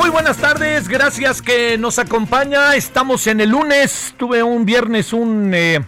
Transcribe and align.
Muy 0.00 0.08
buenas 0.08 0.38
tardes, 0.38 0.88
gracias 0.88 1.42
que 1.42 1.76
nos 1.76 1.98
acompaña. 1.98 2.74
Estamos 2.74 3.26
en 3.26 3.38
el 3.42 3.50
lunes. 3.50 4.14
Tuve 4.16 4.42
un 4.42 4.64
viernes, 4.64 5.12
un, 5.12 5.52
eh, 5.52 5.78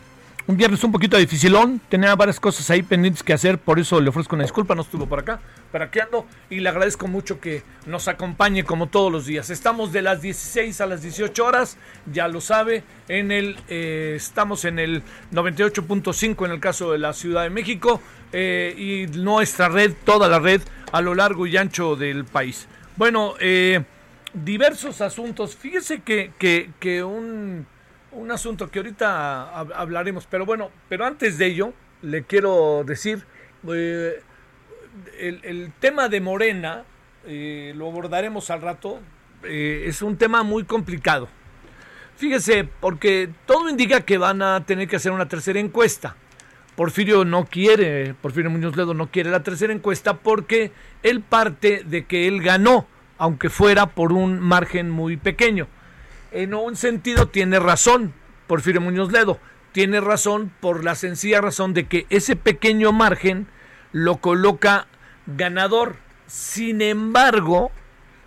un 0.47 0.55
viernes 0.59 0.85
un 0.85 0.93
poquito 0.93 1.17
dificilón. 1.17 1.81
Tenía 1.89 2.15
varias 2.15 2.39
cosas 2.39 2.69
ahí 2.69 2.83
pendientes 2.83 3.23
que 3.23 3.33
hacer, 3.33 3.57
por 3.57 3.81
eso 3.81 4.03
le 4.03 4.11
ofrezco 4.11 4.35
una 4.35 4.45
disculpa. 4.45 4.75
No 4.75 4.83
estuvo 4.83 5.07
por 5.07 5.21
acá, 5.21 5.41
pero 5.73 5.85
aquí 5.85 5.99
ando 5.99 6.27
y 6.51 6.61
le 6.61 6.69
agradezco 6.69 7.09
mucho 7.09 7.41
que 7.41 7.63
nos 7.87 8.07
acompañe 8.07 8.65
como 8.65 8.89
todos 8.89 9.11
los 9.11 9.25
días. 9.25 9.49
Estamos 9.49 9.93
de 9.93 10.03
las 10.03 10.21
16 10.21 10.83
a 10.83 10.87
las 10.87 11.01
18 11.01 11.47
horas, 11.47 11.79
ya 12.13 12.29
lo 12.29 12.43
sabe. 12.43 12.85
En 13.09 13.33
el, 13.33 13.57
eh, 13.69 14.13
estamos 14.15 14.67
en 14.67 14.79
el 14.79 15.03
98.5 15.33 16.45
en 16.45 16.53
el 16.53 16.61
caso 16.61 16.93
de 16.93 16.99
la 16.99 17.15
Ciudad 17.15 17.45
de 17.45 17.51
México 17.51 18.03
eh, 18.35 18.75
y 18.77 19.19
nuestra 19.19 19.71
red, 19.71 19.95
toda 20.05 20.29
la 20.29 20.39
red 20.39 20.61
a 20.93 21.01
lo 21.01 21.15
largo 21.15 21.47
y 21.47 21.57
ancho 21.57 21.97
del 21.97 22.27
país. 22.27 22.69
Bueno, 22.95 23.37
eh, 23.41 23.83
diversos 24.35 25.01
asuntos. 25.01 25.57
Fíjese 25.57 26.01
que, 26.03 26.33
que, 26.39 27.03
un, 27.05 27.67
un, 28.13 28.31
asunto 28.31 28.71
que 28.71 28.79
ahorita 28.79 29.59
hablaremos, 29.59 30.27
pero 30.27 30.47
bueno, 30.47 30.71
pero 30.89 31.05
antes 31.05 31.39
de 31.39 31.47
ello, 31.47 31.73
le 32.03 32.25
quiero 32.25 32.85
decir, 32.87 33.25
eh, 33.73 34.23
el, 35.19 35.41
el, 35.45 35.73
tema 35.79 36.09
de 36.09 36.21
Morena, 36.21 36.85
eh, 37.27 37.73
lo 37.77 37.89
abordaremos 37.89 38.51
al 38.51 38.63
rato, 38.63 39.01
eh, 39.45 39.85
es 39.87 40.03
un 40.03 40.17
tema 40.17 40.43
muy 40.43 40.65
complicado. 40.65 41.29
Fíjese, 42.17 42.69
porque 42.81 43.31
todo 43.47 43.69
indica 43.69 44.03
que 44.03 44.19
van 44.19 44.43
a 44.43 44.65
tener 44.65 44.89
que 44.89 44.97
hacer 44.97 45.13
una 45.13 45.29
tercera 45.29 45.59
encuesta. 45.59 46.17
Porfirio 46.77 47.25
no 47.25 47.45
quiere, 47.47 48.15
Porfirio 48.15 48.51
Muñoz 48.51 48.77
Ledo 48.77 48.95
no 48.95 49.11
quiere 49.11 49.31
la 49.31 49.43
tercera 49.43 49.73
encuesta 49.73 50.15
porque 50.15 50.73
él 51.03 51.21
parte 51.21 51.83
de 51.85 52.07
que 52.07 52.29
él 52.29 52.43
ganó, 52.43 52.87
aunque 53.23 53.51
fuera 53.51 53.87
por 53.87 54.13
un 54.13 54.41
margen 54.41 54.91
muy 54.91 55.17
pequeño. 55.17 55.69
En 56.33 56.55
un 56.55 56.75
sentido 56.75 57.29
tiene 57.29 57.61
razón 57.61 58.13
Porfirio 58.49 58.81
Muñoz 58.81 59.13
Ledo, 59.13 59.39
tiene 59.71 60.01
razón 60.01 60.51
por 60.59 60.83
la 60.83 60.97
sencilla 60.97 61.41
razón 61.41 61.73
de 61.73 61.87
que 61.87 62.05
ese 62.11 62.35
pequeño 62.35 62.91
margen 62.91 63.47
lo 63.93 64.17
coloca 64.17 64.89
ganador. 65.27 65.99
Sin 66.27 66.83
embargo, 66.83 67.71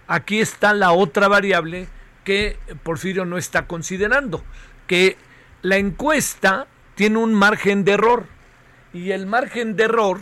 aquí 0.07 0.39
está 0.39 0.73
la 0.73 0.93
otra 0.93 1.27
variable 1.27 1.89
que 2.23 2.57
Porfirio 2.83 3.25
no 3.25 3.37
está 3.37 3.67
considerando, 3.67 4.45
que 4.87 5.17
la 5.61 5.75
encuesta 5.75 6.67
tiene 6.95 7.17
un 7.17 7.33
margen 7.33 7.83
de 7.83 7.91
error 7.91 8.27
y 8.93 9.11
el 9.11 9.25
margen 9.25 9.75
de 9.75 9.83
error 9.83 10.21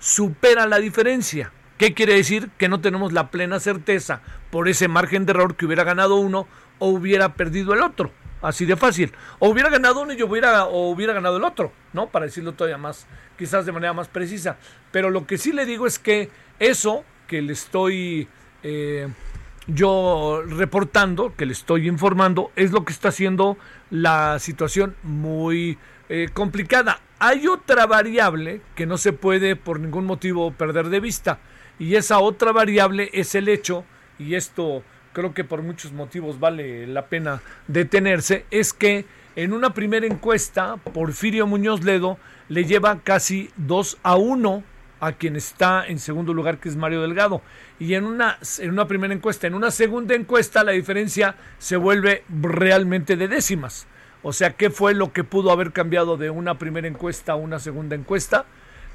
supera 0.00 0.66
la 0.66 0.78
diferencia. 0.78 1.52
¿Qué 1.80 1.94
quiere 1.94 2.12
decir? 2.12 2.50
Que 2.58 2.68
no 2.68 2.82
tenemos 2.82 3.14
la 3.14 3.30
plena 3.30 3.58
certeza 3.58 4.20
por 4.50 4.68
ese 4.68 4.86
margen 4.86 5.24
de 5.24 5.30
error 5.30 5.56
que 5.56 5.64
hubiera 5.64 5.82
ganado 5.82 6.16
uno 6.16 6.46
o 6.78 6.88
hubiera 6.90 7.32
perdido 7.36 7.72
el 7.72 7.80
otro. 7.80 8.12
Así 8.42 8.66
de 8.66 8.76
fácil. 8.76 9.14
O 9.38 9.48
hubiera 9.48 9.70
ganado 9.70 10.02
uno 10.02 10.12
y 10.12 10.18
yo 10.18 10.26
hubiera, 10.26 10.66
o 10.66 10.90
hubiera 10.90 11.14
ganado 11.14 11.38
el 11.38 11.44
otro, 11.44 11.72
¿no? 11.94 12.10
Para 12.10 12.26
decirlo 12.26 12.52
todavía 12.52 12.76
más, 12.76 13.06
quizás 13.38 13.64
de 13.64 13.72
manera 13.72 13.94
más 13.94 14.08
precisa. 14.08 14.58
Pero 14.92 15.08
lo 15.08 15.26
que 15.26 15.38
sí 15.38 15.52
le 15.52 15.64
digo 15.64 15.86
es 15.86 15.98
que 15.98 16.28
eso 16.58 17.02
que 17.26 17.40
le 17.40 17.54
estoy 17.54 18.28
eh, 18.62 19.08
yo 19.66 20.42
reportando, 20.46 21.34
que 21.34 21.46
le 21.46 21.52
estoy 21.54 21.88
informando, 21.88 22.52
es 22.56 22.72
lo 22.72 22.84
que 22.84 22.92
está 22.92 23.08
haciendo 23.08 23.56
la 23.88 24.38
situación 24.38 24.96
muy 25.02 25.78
eh, 26.10 26.28
complicada. 26.34 27.00
Hay 27.20 27.46
otra 27.46 27.86
variable 27.86 28.60
que 28.74 28.84
no 28.84 28.98
se 28.98 29.14
puede 29.14 29.56
por 29.56 29.80
ningún 29.80 30.04
motivo 30.04 30.52
perder 30.52 30.90
de 30.90 31.00
vista 31.00 31.40
y 31.80 31.96
esa 31.96 32.20
otra 32.20 32.52
variable 32.52 33.10
es 33.12 33.34
el 33.34 33.48
hecho, 33.48 33.84
y 34.18 34.36
esto 34.36 34.84
creo 35.12 35.34
que 35.34 35.42
por 35.42 35.62
muchos 35.62 35.92
motivos 35.92 36.38
vale 36.38 36.86
la 36.86 37.06
pena 37.06 37.40
detenerse, 37.66 38.44
es 38.52 38.72
que 38.72 39.06
en 39.34 39.52
una 39.52 39.74
primera 39.74 40.06
encuesta 40.06 40.76
Porfirio 40.76 41.46
Muñoz 41.46 41.82
Ledo 41.82 42.18
le 42.48 42.66
lleva 42.66 43.00
casi 43.02 43.50
2 43.56 43.98
a 44.02 44.16
1 44.16 44.62
a 45.00 45.12
quien 45.12 45.36
está 45.36 45.86
en 45.86 45.98
segundo 45.98 46.34
lugar, 46.34 46.58
que 46.58 46.68
es 46.68 46.76
Mario 46.76 47.00
Delgado. 47.00 47.40
Y 47.78 47.94
en 47.94 48.04
una, 48.04 48.38
en 48.58 48.70
una 48.70 48.86
primera 48.86 49.14
encuesta, 49.14 49.46
en 49.46 49.54
una 49.54 49.70
segunda 49.70 50.14
encuesta, 50.14 50.62
la 50.62 50.72
diferencia 50.72 51.36
se 51.58 51.76
vuelve 51.78 52.22
realmente 52.28 53.16
de 53.16 53.26
décimas. 53.26 53.86
O 54.22 54.34
sea, 54.34 54.52
¿qué 54.52 54.68
fue 54.68 54.92
lo 54.92 55.14
que 55.14 55.24
pudo 55.24 55.50
haber 55.50 55.72
cambiado 55.72 56.18
de 56.18 56.28
una 56.28 56.58
primera 56.58 56.86
encuesta 56.86 57.32
a 57.32 57.36
una 57.36 57.58
segunda 57.58 57.96
encuesta? 57.96 58.44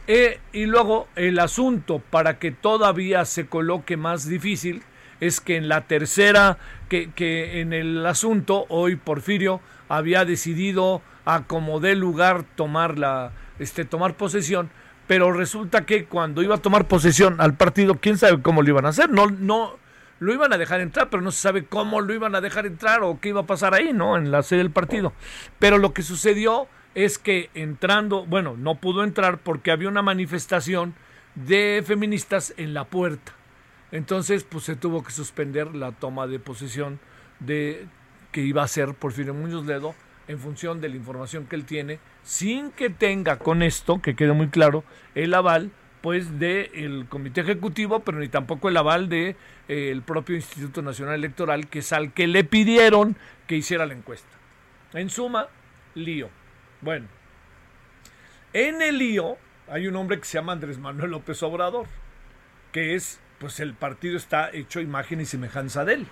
Eh, 0.07 0.39
y 0.53 0.65
luego 0.65 1.07
el 1.15 1.39
asunto 1.39 1.99
para 1.99 2.37
que 2.37 2.51
todavía 2.51 3.25
se 3.25 3.47
coloque 3.47 3.97
más 3.97 4.27
difícil 4.27 4.83
es 5.19 5.41
que 5.41 5.55
en 5.55 5.67
la 5.67 5.81
tercera, 5.81 6.57
que, 6.89 7.11
que 7.11 7.61
en 7.61 7.73
el 7.73 8.05
asunto, 8.05 8.65
hoy 8.69 8.95
Porfirio 8.97 9.61
había 9.89 10.25
decidido 10.25 11.01
a 11.25 11.43
como 11.43 11.79
lugar 11.79 12.43
tomar, 12.55 12.99
la, 12.99 13.31
este, 13.59 13.85
tomar 13.85 14.15
posesión, 14.15 14.69
pero 15.07 15.31
resulta 15.31 15.85
que 15.85 16.05
cuando 16.05 16.43
iba 16.43 16.55
a 16.55 16.61
tomar 16.61 16.87
posesión 16.87 17.39
al 17.39 17.55
partido, 17.55 17.95
quién 17.95 18.17
sabe 18.17 18.41
cómo 18.41 18.61
lo 18.61 18.69
iban 18.69 18.85
a 18.85 18.89
hacer, 18.89 19.09
no, 19.09 19.27
no, 19.27 19.77
lo 20.19 20.33
iban 20.33 20.53
a 20.53 20.57
dejar 20.57 20.81
entrar, 20.81 21.09
pero 21.09 21.21
no 21.21 21.31
se 21.31 21.41
sabe 21.41 21.65
cómo 21.65 22.01
lo 22.01 22.13
iban 22.13 22.35
a 22.35 22.41
dejar 22.41 22.65
entrar 22.65 23.03
o 23.03 23.19
qué 23.19 23.29
iba 23.29 23.41
a 23.41 23.45
pasar 23.45 23.73
ahí, 23.73 23.91
¿no? 23.93 24.17
En 24.17 24.31
la 24.31 24.43
sede 24.43 24.59
del 24.59 24.71
partido. 24.71 25.13
Pero 25.59 25.77
lo 25.77 25.93
que 25.93 26.03
sucedió 26.03 26.67
es 26.95 27.19
que 27.19 27.49
entrando, 27.53 28.25
bueno, 28.25 28.55
no 28.57 28.75
pudo 28.75 29.03
entrar 29.03 29.37
porque 29.39 29.71
había 29.71 29.89
una 29.89 30.01
manifestación 30.01 30.95
de 31.35 31.83
feministas 31.85 32.53
en 32.57 32.73
la 32.73 32.85
puerta. 32.85 33.33
Entonces, 33.91 34.43
pues 34.43 34.63
se 34.63 34.75
tuvo 34.75 35.03
que 35.03 35.11
suspender 35.11 35.75
la 35.75 35.91
toma 35.91 36.25
de 36.25 36.39
posesión 36.39 36.99
de 37.39 37.85
que 38.31 38.41
iba 38.41 38.63
a 38.63 38.67
ser 38.67 38.93
Porfirio 38.93 39.33
Muñoz 39.33 39.65
Ledo 39.65 39.93
en 40.27 40.39
función 40.39 40.81
de 40.81 40.89
la 40.89 40.95
información 40.95 41.45
que 41.45 41.55
él 41.55 41.65
tiene, 41.65 41.99
sin 42.23 42.71
que 42.71 42.89
tenga 42.89 43.37
con 43.37 43.61
esto, 43.61 44.01
que 44.01 44.15
quede 44.15 44.33
muy 44.33 44.47
claro, 44.47 44.83
el 45.13 45.33
aval 45.33 45.71
pues 46.01 46.39
del 46.39 47.07
comité 47.09 47.41
ejecutivo, 47.41 47.99
pero 48.01 48.19
ni 48.19 48.27
tampoco 48.27 48.69
el 48.69 48.77
aval 48.77 49.09
de 49.09 49.35
eh, 49.67 49.89
el 49.91 50.01
propio 50.01 50.35
Instituto 50.35 50.81
Nacional 50.81 51.15
Electoral, 51.15 51.67
que 51.67 51.79
es 51.79 51.91
al 51.93 52.13
que 52.13 52.27
le 52.27 52.43
pidieron 52.43 53.15
que 53.47 53.55
hiciera 53.55 53.85
la 53.85 53.93
encuesta. 53.93 54.29
En 54.93 55.09
suma, 55.09 55.47
lío. 55.95 56.29
Bueno, 56.85 57.07
en 58.53 58.79
el 58.83 58.99
lío 58.99 59.37
hay 59.67 59.87
un 59.87 59.95
hombre 59.95 60.19
que 60.19 60.25
se 60.25 60.37
llama 60.37 60.53
Andrés 60.53 60.77
Manuel 60.77 61.09
López 61.09 61.41
Obrador, 61.41 61.87
que 62.71 62.93
es, 62.93 63.19
pues 63.39 63.59
el 63.59 63.73
partido 63.73 64.15
está 64.15 64.51
hecho 64.51 64.81
imagen 64.81 65.19
y 65.19 65.25
semejanza 65.25 65.83
de 65.83 65.95
él. 65.95 66.07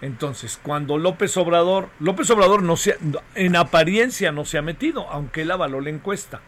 Entonces, 0.00 0.58
cuando 0.62 0.96
López 0.96 1.36
Obrador, 1.36 1.90
López 2.00 2.30
Obrador 2.30 2.62
no 2.62 2.76
se, 2.76 2.96
en 3.34 3.56
apariencia 3.56 4.32
no 4.32 4.46
se 4.46 4.56
ha 4.56 4.62
metido, 4.62 5.06
aunque 5.10 5.42
él 5.42 5.50
avaló 5.50 5.82
la 5.82 5.90
encuesta. 5.90 6.40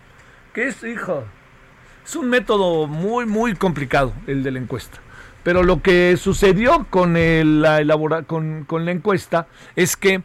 ¿Qué 0.55 0.69
es, 0.69 0.82
hijo? 0.82 1.25
Es 2.06 2.17
un 2.17 2.31
método 2.31 2.87
muy, 2.87 3.26
muy 3.26 3.55
complicado 3.55 4.14
el 4.26 4.43
de 4.43 4.50
la 4.50 4.61
encuesta. 4.61 4.99
Pero 5.44 5.62
lo 5.62 5.82
que 5.82 6.17
sucedió 6.17 6.87
con, 6.88 7.12
la, 7.61 7.82
elabora, 7.82 8.23
con, 8.23 8.64
con 8.64 8.87
la 8.87 8.93
encuesta 8.93 9.47
es 9.76 9.94
que 9.94 10.23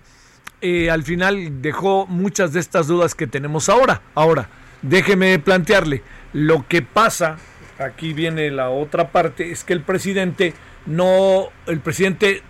eh, 0.64 0.90
al 0.90 1.04
final 1.04 1.62
dejó 1.62 2.08
muchas 2.08 2.54
de 2.54 2.62
estas 2.62 2.88
dudas 2.88 3.16
que 3.16 3.28
tenemos 3.28 3.68
ahora. 3.68 4.02
Ahora, 4.16 4.48
déjeme 4.82 5.38
plantearle, 5.38 6.04
lo 6.32 6.66
que 6.70 6.82
pasa, 6.82 7.36
aquí 7.78 8.14
viene 8.14 8.50
la 8.50 8.70
otra 8.70 9.10
parte, 9.10 9.52
es 9.52 9.66
que 9.66 9.74
el 9.74 9.82
presidente 9.82 10.54
no, 10.86 11.50
el 11.68 11.82
presidente 11.82 12.44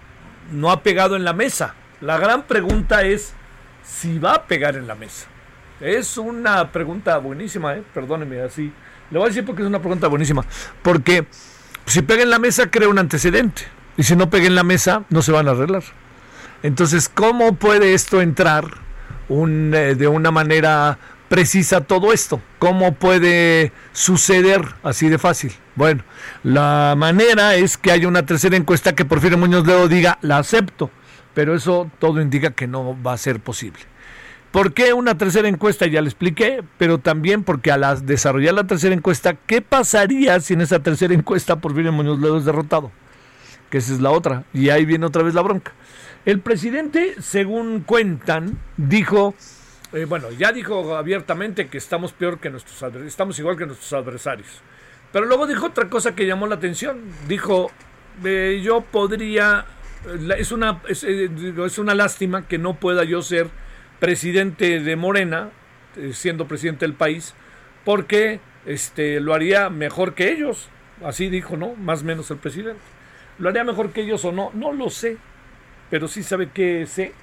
no 0.51 0.71
ha 0.71 0.83
pegado 0.83 1.15
en 1.15 1.23
la 1.23 1.33
mesa. 1.33 1.73
La 2.01 2.19
gran 2.19 2.43
pregunta 2.43 3.01
es 3.01 3.33
si 3.83 4.19
va 4.19 4.35
a 4.35 4.43
pegar 4.45 4.75
en 4.75 4.85
la 4.85 4.93
mesa. 4.93 5.25
Es 5.81 6.17
una 6.19 6.71
pregunta 6.71 7.17
buenísima, 7.17 7.75
¿eh? 7.75 7.83
perdóneme 7.95 8.41
así. 8.41 8.71
Le 9.09 9.17
voy 9.17 9.25
a 9.25 9.29
decir 9.29 9.43
porque 9.43 9.63
es 9.63 9.67
una 9.67 9.79
pregunta 9.79 10.07
buenísima. 10.07 10.45
Porque 10.83 11.25
si 11.87 12.03
pega 12.03 12.21
en 12.21 12.29
la 12.29 12.37
mesa, 12.37 12.69
crea 12.69 12.89
un 12.89 12.99
antecedente. 12.99 13.63
Y 13.97 14.03
si 14.03 14.15
no 14.15 14.29
pega 14.29 14.45
en 14.45 14.53
la 14.53 14.63
mesa, 14.63 15.03
no 15.09 15.23
se 15.23 15.31
van 15.31 15.47
a 15.47 15.51
arreglar. 15.51 15.83
Entonces, 16.63 17.09
¿cómo 17.09 17.55
puede 17.55 17.93
esto 17.93 18.21
entrar 18.21 18.65
un, 19.27 19.73
eh, 19.75 19.95
de 19.95 20.07
una 20.07 20.31
manera 20.31 20.97
precisa 21.27 21.81
todo 21.81 22.13
esto? 22.13 22.41
¿Cómo 22.57 22.95
puede 22.95 23.73
suceder 23.91 24.63
así 24.81 25.09
de 25.09 25.17
fácil? 25.17 25.51
Bueno, 25.75 26.03
la 26.41 26.95
manera 26.97 27.55
es 27.55 27.75
que 27.75 27.91
haya 27.91 28.07
una 28.07 28.25
tercera 28.25 28.55
encuesta 28.55 28.95
que 28.95 29.03
Porfirio 29.03 29.37
Muñoz 29.37 29.67
Ledo 29.67 29.89
diga, 29.89 30.17
la 30.21 30.37
acepto, 30.37 30.89
pero 31.33 31.53
eso 31.53 31.91
todo 31.99 32.21
indica 32.21 32.51
que 32.51 32.65
no 32.65 32.95
va 33.03 33.11
a 33.11 33.17
ser 33.17 33.41
posible. 33.41 33.81
¿Por 34.51 34.73
qué 34.73 34.93
una 34.93 35.17
tercera 35.17 35.49
encuesta? 35.49 35.85
Ya 35.85 36.01
le 36.01 36.07
expliqué, 36.07 36.63
pero 36.77 36.97
también 36.97 37.43
porque 37.43 37.71
al 37.71 38.05
desarrollar 38.05 38.53
la 38.53 38.67
tercera 38.67 38.95
encuesta, 38.95 39.33
¿qué 39.47 39.61
pasaría 39.61 40.39
si 40.39 40.53
en 40.53 40.61
esa 40.61 40.79
tercera 40.79 41.13
encuesta 41.13 41.57
Porfirio 41.57 41.91
Muñoz 41.91 42.19
Ledo 42.19 42.37
es 42.37 42.45
derrotado? 42.45 42.89
Que 43.69 43.79
esa 43.79 43.91
es 43.91 43.99
la 43.99 44.11
otra, 44.11 44.45
y 44.53 44.69
ahí 44.69 44.85
viene 44.85 45.05
otra 45.05 45.23
vez 45.23 45.33
la 45.33 45.41
bronca. 45.41 45.73
El 46.25 46.39
presidente, 46.39 47.15
según 47.21 47.81
cuentan, 47.81 48.57
dijo, 48.77 49.35
eh, 49.91 50.05
bueno, 50.05 50.31
ya 50.31 50.53
dijo 50.53 50.95
abiertamente 50.95 51.67
que 51.67 51.77
estamos 51.77 52.13
peor 52.13 52.39
que 52.39 52.49
nuestros 52.49 52.81
estamos 53.05 53.37
igual 53.39 53.57
que 53.57 53.65
nuestros 53.65 53.91
adversarios. 53.91 54.61
Pero 55.11 55.25
luego 55.25 55.47
dijo 55.47 55.65
otra 55.65 55.89
cosa 55.89 56.15
que 56.15 56.25
llamó 56.25 56.47
la 56.47 56.55
atención. 56.55 57.01
Dijo, 57.27 57.71
eh, 58.23 58.61
yo 58.63 58.81
podría, 58.81 59.65
es 60.37 60.53
una, 60.53 60.81
es, 60.87 61.03
eh, 61.03 61.29
es, 61.65 61.77
una 61.77 61.93
lástima 61.93 62.47
que 62.47 62.57
no 62.57 62.75
pueda 62.75 63.03
yo 63.03 63.21
ser 63.21 63.49
presidente 63.99 64.79
de 64.79 64.95
Morena, 64.95 65.49
siendo 66.13 66.47
presidente 66.47 66.85
del 66.85 66.95
país, 66.95 67.33
porque 67.83 68.39
este, 68.65 69.19
lo 69.19 69.33
haría 69.33 69.69
mejor 69.69 70.13
que 70.13 70.31
ellos. 70.31 70.69
Así 71.03 71.27
dijo, 71.27 71.57
¿no? 71.57 71.75
Más 71.75 72.01
o 72.01 72.05
menos 72.05 72.31
el 72.31 72.37
presidente. 72.37 72.81
¿Lo 73.39 73.49
haría 73.49 73.65
mejor 73.65 73.91
que 73.91 74.01
ellos 74.01 74.23
o 74.23 74.31
no? 74.31 74.51
No 74.53 74.71
lo 74.71 74.89
sé 74.89 75.17
pero 75.93 76.07
sí 76.07 76.23
sabe 76.23 76.49
que 76.49 76.87
sé 76.87 77.13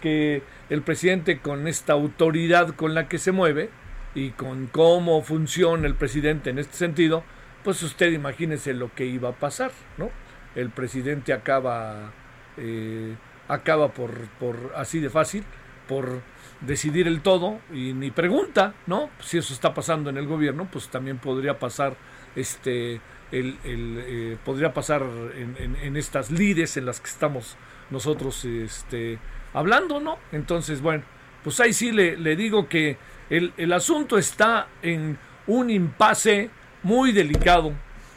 que 0.00 0.42
el 0.70 0.80
presidente 0.80 1.40
con 1.40 1.68
esta 1.68 1.92
autoridad 1.92 2.74
con 2.74 2.94
la 2.94 3.08
que 3.08 3.18
se 3.18 3.30
mueve 3.30 3.68
y 4.14 4.30
con 4.30 4.68
cómo 4.68 5.20
funciona 5.20 5.86
el 5.86 5.96
presidente 5.96 6.48
en 6.48 6.58
este 6.58 6.78
sentido, 6.78 7.24
pues 7.62 7.82
usted 7.82 8.10
imagínese 8.12 8.72
lo 8.72 8.90
que 8.94 9.04
iba 9.04 9.28
a 9.28 9.32
pasar, 9.32 9.70
¿no? 9.98 10.08
El 10.54 10.70
presidente 10.70 11.34
acaba, 11.34 12.10
eh, 12.56 13.16
acaba 13.48 13.88
por, 13.92 14.12
por 14.40 14.72
así 14.76 14.98
de 14.98 15.10
fácil, 15.10 15.44
por 15.86 16.22
decidir 16.62 17.08
el 17.08 17.20
todo 17.20 17.58
y 17.70 17.92
ni 17.92 18.10
pregunta, 18.10 18.72
¿no? 18.86 19.10
Si 19.20 19.36
eso 19.36 19.52
está 19.52 19.74
pasando 19.74 20.08
en 20.08 20.16
el 20.16 20.26
gobierno, 20.26 20.66
pues 20.72 20.88
también 20.88 21.18
podría 21.18 21.58
pasar 21.58 21.96
este 22.34 22.98
el, 23.30 23.58
eh, 23.62 24.38
podría 24.42 24.72
pasar 24.72 25.02
en, 25.34 25.54
en, 25.58 25.76
en, 25.76 25.96
estas 25.98 26.30
lides 26.30 26.78
en 26.78 26.86
las 26.86 27.00
que 27.00 27.08
estamos 27.08 27.58
nosotros 27.90 28.44
este, 28.44 29.18
hablando, 29.52 30.00
¿no? 30.00 30.18
Entonces, 30.32 30.80
bueno, 30.80 31.04
pues 31.42 31.60
ahí 31.60 31.72
sí 31.72 31.92
le, 31.92 32.16
le 32.16 32.36
digo 32.36 32.68
que 32.68 32.96
el, 33.30 33.52
el, 33.56 33.72
asunto 33.72 34.18
está 34.18 34.68
en 34.82 35.18
un 35.46 35.70
impasse 35.70 36.50
muy 36.82 37.12
delicado 37.12 37.72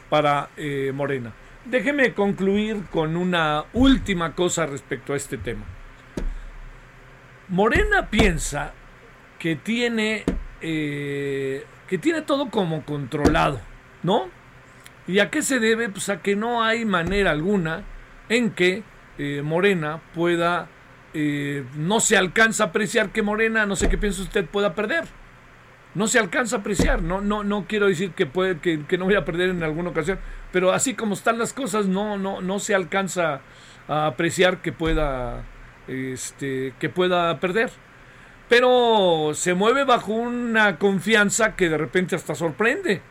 para 0.08 0.50
eh, 0.56 0.92
Morena. 0.94 1.32
Déjeme 1.64 2.14
concluir 2.14 2.84
con 2.90 3.16
una 3.16 3.64
última 3.72 4.34
cosa 4.34 4.66
respecto 4.66 5.12
a 5.12 5.16
este 5.16 5.38
tema. 5.38 5.64
Morena 7.48 8.08
piensa 8.08 8.72
que 9.38 9.56
tiene, 9.56 10.24
eh, 10.60 11.64
que 11.88 11.98
tiene 11.98 12.22
todo 12.22 12.50
como 12.50 12.84
controlado, 12.84 13.60
¿no? 14.02 14.28
¿Y 15.06 15.18
a 15.18 15.30
qué 15.30 15.42
se 15.42 15.58
debe? 15.58 15.88
Pues 15.88 16.08
a 16.08 16.22
que 16.22 16.36
no 16.36 16.62
hay 16.62 16.84
manera 16.84 17.32
alguna 17.32 17.82
en 18.28 18.50
que 18.50 18.84
eh, 19.22 19.42
Morena 19.42 20.00
pueda, 20.14 20.68
eh, 21.12 21.62
no 21.76 22.00
se 22.00 22.16
alcanza 22.16 22.64
a 22.64 22.66
apreciar 22.68 23.10
que 23.10 23.20
Morena, 23.20 23.66
no 23.66 23.76
sé 23.76 23.90
qué 23.90 23.98
piensa 23.98 24.22
usted, 24.22 24.46
pueda 24.46 24.74
perder. 24.74 25.04
No 25.94 26.06
se 26.06 26.18
alcanza 26.18 26.56
a 26.56 26.58
apreciar, 26.60 27.02
no, 27.02 27.20
no, 27.20 27.44
no 27.44 27.66
quiero 27.68 27.88
decir 27.88 28.12
que, 28.12 28.24
puede, 28.24 28.60
que, 28.60 28.86
que 28.86 28.96
no 28.96 29.04
voy 29.04 29.16
a 29.16 29.26
perder 29.26 29.50
en 29.50 29.62
alguna 29.62 29.90
ocasión, 29.90 30.18
pero 30.52 30.72
así 30.72 30.94
como 30.94 31.12
están 31.12 31.38
las 31.38 31.52
cosas, 31.52 31.86
no, 31.86 32.16
no, 32.16 32.40
no 32.40 32.60
se 32.60 32.74
alcanza 32.74 33.42
a 33.88 34.06
apreciar 34.06 34.62
que 34.62 34.72
pueda, 34.72 35.42
este, 35.86 36.72
que 36.78 36.88
pueda 36.88 37.38
perder. 37.40 37.70
Pero 38.48 39.32
se 39.34 39.52
mueve 39.52 39.84
bajo 39.84 40.12
una 40.14 40.78
confianza 40.78 41.56
que 41.56 41.68
de 41.68 41.76
repente 41.76 42.16
hasta 42.16 42.34
sorprende, 42.34 43.02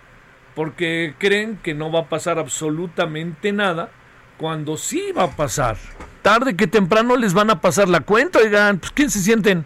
porque 0.55 1.13
creen 1.19 1.59
que 1.61 1.75
no 1.75 1.91
va 1.91 1.99
a 1.99 2.09
pasar 2.09 2.39
absolutamente 2.39 3.51
nada 3.51 3.91
cuando 4.39 4.77
sí 4.77 5.11
va 5.15 5.23
a 5.23 5.31
pasar. 5.35 5.77
Tarde 6.21 6.55
que 6.55 6.65
temprano 6.65 7.17
les 7.17 7.33
van 7.33 7.49
a 7.49 7.59
pasar 7.59 7.89
la 7.89 7.99
cuenta, 7.99 8.39
oigan, 8.39 8.79
pues 8.79 8.91
¿quién 8.93 9.09
se 9.09 9.19
sienten? 9.19 9.65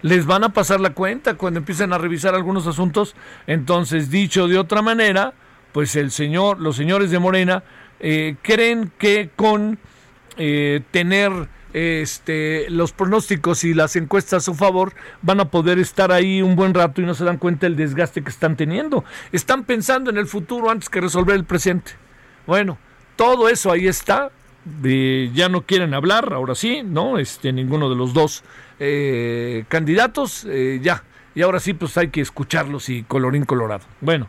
Les 0.00 0.24
van 0.24 0.42
a 0.42 0.48
pasar 0.48 0.80
la 0.80 0.90
cuenta 0.90 1.34
cuando 1.34 1.58
empiecen 1.58 1.92
a 1.92 1.98
revisar 1.98 2.34
algunos 2.34 2.66
asuntos. 2.66 3.14
Entonces, 3.46 4.10
dicho 4.10 4.48
de 4.48 4.58
otra 4.58 4.80
manera, 4.80 5.34
pues 5.72 5.96
el 5.96 6.10
señor, 6.10 6.60
los 6.60 6.76
señores 6.76 7.10
de 7.10 7.18
Morena 7.18 7.62
eh, 8.00 8.36
creen 8.40 8.90
que 8.98 9.30
con 9.36 9.78
eh, 10.38 10.80
tener 10.90 11.32
este, 11.74 12.70
los 12.70 12.92
pronósticos 12.92 13.64
y 13.64 13.74
las 13.74 13.96
encuestas 13.96 14.42
a 14.42 14.44
su 14.46 14.54
favor 14.54 14.94
van 15.20 15.40
a 15.40 15.50
poder 15.50 15.78
estar 15.78 16.10
ahí 16.10 16.40
un 16.40 16.56
buen 16.56 16.72
rato 16.72 17.02
y 17.02 17.04
no 17.04 17.14
se 17.14 17.24
dan 17.24 17.36
cuenta 17.36 17.66
del 17.66 17.76
desgaste 17.76 18.22
que 18.22 18.30
están 18.30 18.56
teniendo. 18.56 19.04
Están 19.30 19.64
pensando 19.64 20.08
en 20.08 20.16
el 20.16 20.26
futuro 20.26 20.70
antes 20.70 20.88
que 20.88 21.02
resolver 21.02 21.36
el 21.36 21.44
presente. 21.44 21.92
Bueno, 22.46 22.78
todo 23.16 23.48
eso 23.48 23.72
ahí 23.72 23.88
está. 23.88 24.30
ya 24.82 25.48
no 25.48 25.62
quieren 25.62 25.94
hablar, 25.94 26.32
ahora 26.32 26.54
sí, 26.54 26.82
¿no? 26.84 27.18
Este, 27.18 27.52
ninguno 27.52 27.88
de 27.88 27.96
los 27.96 28.12
dos 28.12 28.44
eh, 28.78 29.64
candidatos, 29.68 30.46
eh, 30.48 30.80
ya. 30.82 31.02
Y 31.34 31.42
ahora 31.42 31.60
sí, 31.60 31.74
pues 31.74 31.96
hay 31.98 32.08
que 32.08 32.20
escucharlos 32.20 32.88
y 32.88 33.02
colorín 33.02 33.44
colorado. 33.44 33.84
Bueno, 34.00 34.28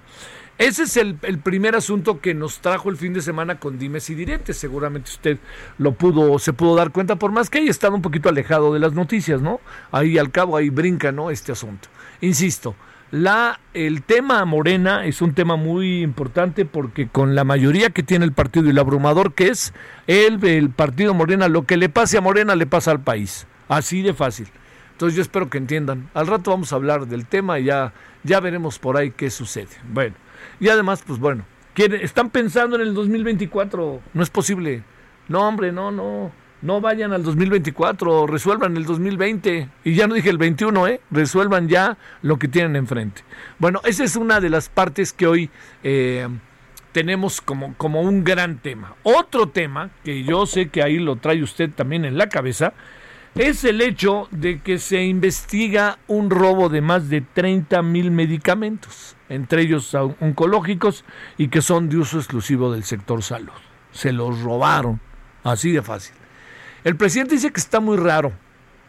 ese 0.57 0.83
es 0.83 0.97
el, 0.97 1.17
el, 1.21 1.39
primer 1.39 1.75
asunto 1.75 2.19
que 2.19 2.33
nos 2.33 2.59
trajo 2.59 2.89
el 2.89 2.97
fin 2.97 3.13
de 3.13 3.21
semana 3.21 3.59
con 3.59 3.77
dimes 3.77 4.09
y 4.09 4.15
diretes. 4.15 4.57
Seguramente 4.57 5.11
usted 5.11 5.37
lo 5.77 5.93
pudo, 5.93 6.39
se 6.39 6.51
pudo 6.51 6.75
dar 6.75 6.91
cuenta, 6.91 7.15
por 7.15 7.31
más 7.31 7.49
que 7.49 7.59
haya 7.59 7.69
estado 7.69 7.95
un 7.95 8.01
poquito 8.01 8.27
alejado 8.27 8.73
de 8.73 8.79
las 8.79 8.93
noticias, 8.93 9.41
¿no? 9.41 9.61
Ahí 9.91 10.17
al 10.17 10.31
cabo, 10.31 10.57
ahí 10.57 10.69
brinca, 10.69 11.11
¿no? 11.11 11.29
Este 11.29 11.51
asunto. 11.51 11.87
Insisto, 12.21 12.75
la, 13.11 13.59
el 13.73 14.03
tema 14.03 14.43
Morena 14.45 15.05
es 15.05 15.21
un 15.21 15.33
tema 15.33 15.55
muy 15.55 16.01
importante 16.01 16.65
porque 16.65 17.07
con 17.07 17.35
la 17.35 17.43
mayoría 17.45 17.89
que 17.89 18.03
tiene 18.03 18.25
el 18.25 18.33
partido 18.33 18.65
y 18.65 18.71
el 18.71 18.79
abrumador 18.79 19.33
que 19.33 19.47
es 19.47 19.73
el, 20.07 20.43
el 20.45 20.69
partido 20.69 21.13
Morena, 21.13 21.47
lo 21.47 21.63
que 21.63 21.77
le 21.77 21.87
pase 21.87 22.17
a 22.17 22.21
Morena 22.21 22.55
le 22.55 22.65
pasa 22.65 22.91
al 22.91 22.99
país. 22.99 23.47
Así 23.69 24.01
de 24.01 24.13
fácil. 24.13 24.47
Entonces 24.91 25.15
yo 25.15 25.21
espero 25.21 25.49
que 25.49 25.57
entiendan. 25.57 26.09
Al 26.13 26.27
rato 26.27 26.51
vamos 26.51 26.73
a 26.73 26.75
hablar 26.75 27.07
del 27.07 27.25
tema 27.25 27.59
y 27.59 27.65
ya, 27.65 27.93
ya 28.23 28.39
veremos 28.39 28.79
por 28.79 28.97
ahí 28.97 29.11
qué 29.11 29.29
sucede. 29.29 29.69
Bueno, 29.91 30.15
y 30.59 30.69
además, 30.69 31.03
pues 31.05 31.19
bueno, 31.19 31.45
están 31.75 32.29
pensando 32.29 32.75
en 32.75 32.81
el 32.81 32.93
2024. 32.93 34.01
No 34.13 34.23
es 34.23 34.29
posible. 34.29 34.83
No, 35.27 35.47
hombre, 35.47 35.71
no, 35.71 35.91
no 35.91 36.31
no 36.61 36.81
vayan 36.81 37.13
al 37.13 37.23
2024, 37.23 38.27
resuelvan 38.27 38.77
el 38.77 38.85
2020. 38.85 39.69
Y 39.83 39.93
ya 39.95 40.07
no 40.07 40.15
dije 40.15 40.29
el 40.29 40.37
21, 40.37 40.87
¿eh? 40.87 41.01
Resuelvan 41.11 41.67
ya 41.67 41.97
lo 42.21 42.39
que 42.39 42.47
tienen 42.47 42.75
enfrente. 42.75 43.23
Bueno, 43.59 43.81
esa 43.85 44.03
es 44.03 44.15
una 44.15 44.39
de 44.39 44.49
las 44.49 44.69
partes 44.69 45.13
que 45.13 45.27
hoy 45.27 45.49
eh, 45.83 46.27
tenemos 46.91 47.41
como, 47.41 47.75
como 47.75 48.01
un 48.01 48.23
gran 48.23 48.57
tema. 48.57 48.95
Otro 49.03 49.49
tema, 49.49 49.91
que 50.03 50.23
yo 50.23 50.45
sé 50.45 50.69
que 50.69 50.81
ahí 50.81 50.97
lo 50.97 51.17
trae 51.17 51.43
usted 51.43 51.69
también 51.69 52.05
en 52.05 52.17
la 52.17 52.29
cabeza, 52.29 52.73
es 53.35 53.63
el 53.63 53.81
hecho 53.81 54.27
de 54.31 54.61
que 54.61 54.79
se 54.79 55.03
investiga 55.03 55.99
un 56.07 56.31
robo 56.31 56.69
de 56.69 56.81
más 56.81 57.07
de 57.07 57.21
30 57.21 57.83
mil 57.83 58.09
medicamentos, 58.09 59.15
entre 59.29 59.61
ellos 59.61 59.93
oncológicos 59.93 61.05
y 61.37 61.49
que 61.49 61.61
son 61.61 61.87
de 61.87 61.97
uso 61.97 62.17
exclusivo 62.17 62.71
del 62.71 62.83
sector 62.83 63.21
salud. 63.21 63.53
Se 63.91 64.11
los 64.11 64.41
robaron, 64.41 64.99
así 65.43 65.71
de 65.71 65.83
fácil. 65.83 66.15
El 66.87 66.95
presidente 66.95 67.35
dice 67.35 67.51
que 67.51 67.59
está 67.59 67.81
muy 67.81 67.97
raro 67.97 68.31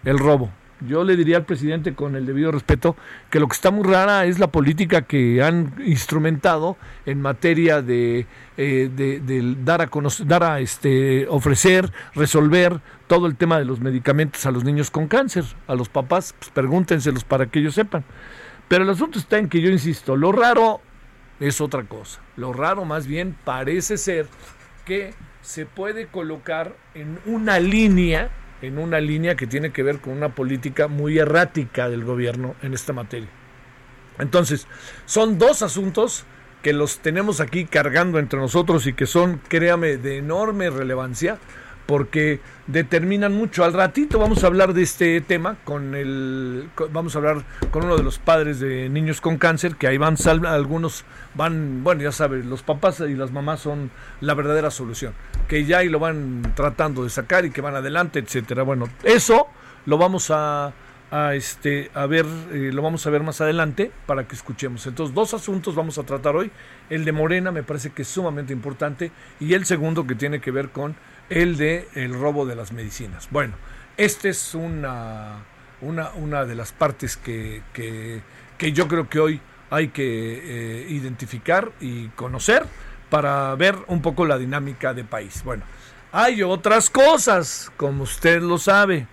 el 0.04 0.20
robo. 0.20 0.52
Yo 0.86 1.02
le 1.02 1.16
diría 1.16 1.36
al 1.36 1.44
presidente 1.44 1.96
con 1.96 2.14
el 2.14 2.26
debido 2.26 2.52
respeto 2.52 2.94
que 3.28 3.40
lo 3.40 3.48
que 3.48 3.54
está 3.54 3.72
muy 3.72 3.82
rara 3.82 4.24
es 4.24 4.38
la 4.38 4.52
política 4.52 5.02
que 5.02 5.42
han 5.42 5.74
instrumentado 5.84 6.76
en 7.06 7.20
materia 7.20 7.82
de, 7.82 8.28
eh, 8.56 9.56
dar 9.64 9.82
a 9.82 9.90
dar 10.26 10.44
a 10.44 10.60
este, 10.60 11.26
ofrecer, 11.26 11.92
resolver 12.14 12.80
todo 13.08 13.26
el 13.26 13.34
tema 13.34 13.58
de 13.58 13.64
los 13.64 13.80
medicamentos 13.80 14.46
a 14.46 14.52
los 14.52 14.62
niños 14.62 14.92
con 14.92 15.08
cáncer. 15.08 15.42
A 15.66 15.74
los 15.74 15.88
papás, 15.88 16.36
pues 16.38 16.52
pregúntenselos 16.52 17.24
para 17.24 17.46
que 17.46 17.58
ellos 17.58 17.74
sepan. 17.74 18.04
Pero 18.68 18.84
el 18.84 18.90
asunto 18.90 19.18
está 19.18 19.38
en 19.38 19.48
que 19.48 19.60
yo 19.60 19.70
insisto, 19.70 20.14
lo 20.14 20.30
raro 20.30 20.80
es 21.40 21.60
otra 21.60 21.82
cosa. 21.82 22.20
Lo 22.36 22.52
raro 22.52 22.84
más 22.84 23.08
bien 23.08 23.36
parece 23.44 23.98
ser 23.98 24.28
que 24.84 25.14
se 25.48 25.64
puede 25.64 26.08
colocar 26.08 26.76
en 26.92 27.18
una 27.24 27.58
línea, 27.58 28.28
en 28.60 28.76
una 28.76 29.00
línea 29.00 29.34
que 29.34 29.46
tiene 29.46 29.72
que 29.72 29.82
ver 29.82 29.98
con 29.98 30.12
una 30.12 30.34
política 30.34 30.88
muy 30.88 31.18
errática 31.18 31.88
del 31.88 32.04
gobierno 32.04 32.54
en 32.60 32.74
esta 32.74 32.92
materia. 32.92 33.30
Entonces, 34.18 34.66
son 35.06 35.38
dos 35.38 35.62
asuntos 35.62 36.26
que 36.62 36.74
los 36.74 36.98
tenemos 36.98 37.40
aquí 37.40 37.64
cargando 37.64 38.18
entre 38.18 38.38
nosotros 38.38 38.86
y 38.86 38.92
que 38.92 39.06
son, 39.06 39.40
créame, 39.48 39.96
de 39.96 40.18
enorme 40.18 40.68
relevancia 40.68 41.38
porque 41.88 42.40
determinan 42.66 43.32
mucho. 43.32 43.64
Al 43.64 43.72
ratito 43.72 44.18
vamos 44.18 44.44
a 44.44 44.48
hablar 44.48 44.74
de 44.74 44.82
este 44.82 45.22
tema 45.22 45.56
con 45.64 45.94
el 45.94 46.68
vamos 46.92 47.14
a 47.14 47.18
hablar 47.18 47.44
con 47.70 47.86
uno 47.86 47.96
de 47.96 48.02
los 48.02 48.18
padres 48.18 48.60
de 48.60 48.90
niños 48.90 49.22
con 49.22 49.38
cáncer, 49.38 49.76
que 49.76 49.86
ahí 49.86 49.96
van 49.96 50.16
algunos 50.44 51.06
van, 51.34 51.82
bueno, 51.82 52.02
ya 52.02 52.12
sabes, 52.12 52.44
los 52.44 52.62
papás 52.62 53.00
y 53.00 53.14
las 53.14 53.32
mamás 53.32 53.60
son 53.60 53.90
la 54.20 54.34
verdadera 54.34 54.70
solución, 54.70 55.14
que 55.48 55.64
ya 55.64 55.78
ahí 55.78 55.88
lo 55.88 55.98
van 55.98 56.42
tratando 56.54 57.04
de 57.04 57.08
sacar 57.08 57.46
y 57.46 57.50
que 57.50 57.62
van 57.62 57.74
adelante, 57.74 58.18
etcétera. 58.18 58.64
Bueno, 58.64 58.90
eso 59.02 59.46
lo 59.86 59.96
vamos 59.96 60.30
a 60.30 60.74
a 61.10 61.34
este 61.34 61.90
a 61.94 62.04
ver 62.04 62.26
eh, 62.52 62.70
lo 62.70 62.82
vamos 62.82 63.06
a 63.06 63.10
ver 63.10 63.22
más 63.22 63.40
adelante 63.40 63.90
para 64.04 64.28
que 64.28 64.34
escuchemos 64.34 64.86
entonces 64.86 65.14
dos 65.14 65.32
asuntos 65.32 65.74
vamos 65.74 65.96
a 65.96 66.02
tratar 66.02 66.36
hoy 66.36 66.50
el 66.90 67.06
de 67.06 67.12
Morena 67.12 67.50
me 67.50 67.62
parece 67.62 67.90
que 67.90 68.02
es 68.02 68.08
sumamente 68.08 68.52
importante 68.52 69.10
y 69.40 69.54
el 69.54 69.64
segundo 69.64 70.06
que 70.06 70.14
tiene 70.14 70.40
que 70.40 70.50
ver 70.50 70.68
con 70.68 70.96
el 71.30 71.56
de 71.56 71.88
el 71.94 72.14
robo 72.14 72.46
de 72.46 72.56
las 72.56 72.72
medicinas. 72.72 73.28
Bueno 73.30 73.54
esta 73.96 74.28
es 74.28 74.54
una 74.54 75.44
una, 75.80 76.10
una 76.10 76.44
de 76.44 76.54
las 76.54 76.72
partes 76.72 77.16
que, 77.16 77.62
que, 77.72 78.72
yo 78.72 78.88
creo 78.88 79.08
que 79.08 79.20
hoy 79.20 79.40
hay 79.70 79.88
que 79.88 80.02
eh, 80.04 80.86
identificar 80.88 81.70
y 81.80 82.08
conocer 82.08 82.64
para 83.10 83.54
ver 83.54 83.76
un 83.86 84.02
poco 84.02 84.26
la 84.26 84.38
dinámica 84.38 84.94
de 84.94 85.04
país. 85.04 85.42
Bueno 85.44 85.64
hay 86.12 86.42
otras 86.42 86.88
cosas 86.90 87.70
como 87.76 88.04
usted 88.04 88.40
lo 88.40 88.58
sabe. 88.58 89.06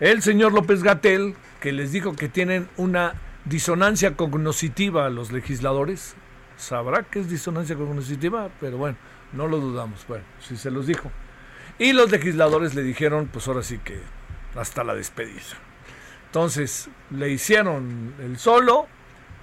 El 0.00 0.22
señor 0.22 0.52
López 0.52 0.82
Gatel, 0.82 1.34
que 1.60 1.72
les 1.72 1.92
dijo 1.92 2.14
que 2.14 2.28
tienen 2.28 2.68
una 2.76 3.14
disonancia 3.44 4.16
cognoscitiva 4.16 5.06
a 5.06 5.10
los 5.10 5.30
legisladores, 5.30 6.14
sabrá 6.56 7.02
que 7.02 7.20
es 7.20 7.28
disonancia 7.28 7.76
cognoscitiva, 7.76 8.50
pero 8.60 8.78
bueno, 8.78 8.96
no 9.32 9.46
lo 9.46 9.58
dudamos, 9.58 10.04
bueno, 10.08 10.24
si 10.40 10.56
se 10.56 10.70
los 10.70 10.86
dijo. 10.86 11.10
Y 11.78 11.92
los 11.92 12.10
legisladores 12.10 12.74
le 12.74 12.82
dijeron, 12.82 13.28
pues 13.32 13.48
ahora 13.48 13.62
sí 13.62 13.78
que 13.78 14.00
hasta 14.54 14.84
la 14.84 14.94
despedida. 14.94 15.40
Entonces, 16.26 16.88
le 17.10 17.30
hicieron 17.30 18.14
el 18.22 18.38
solo, 18.38 18.86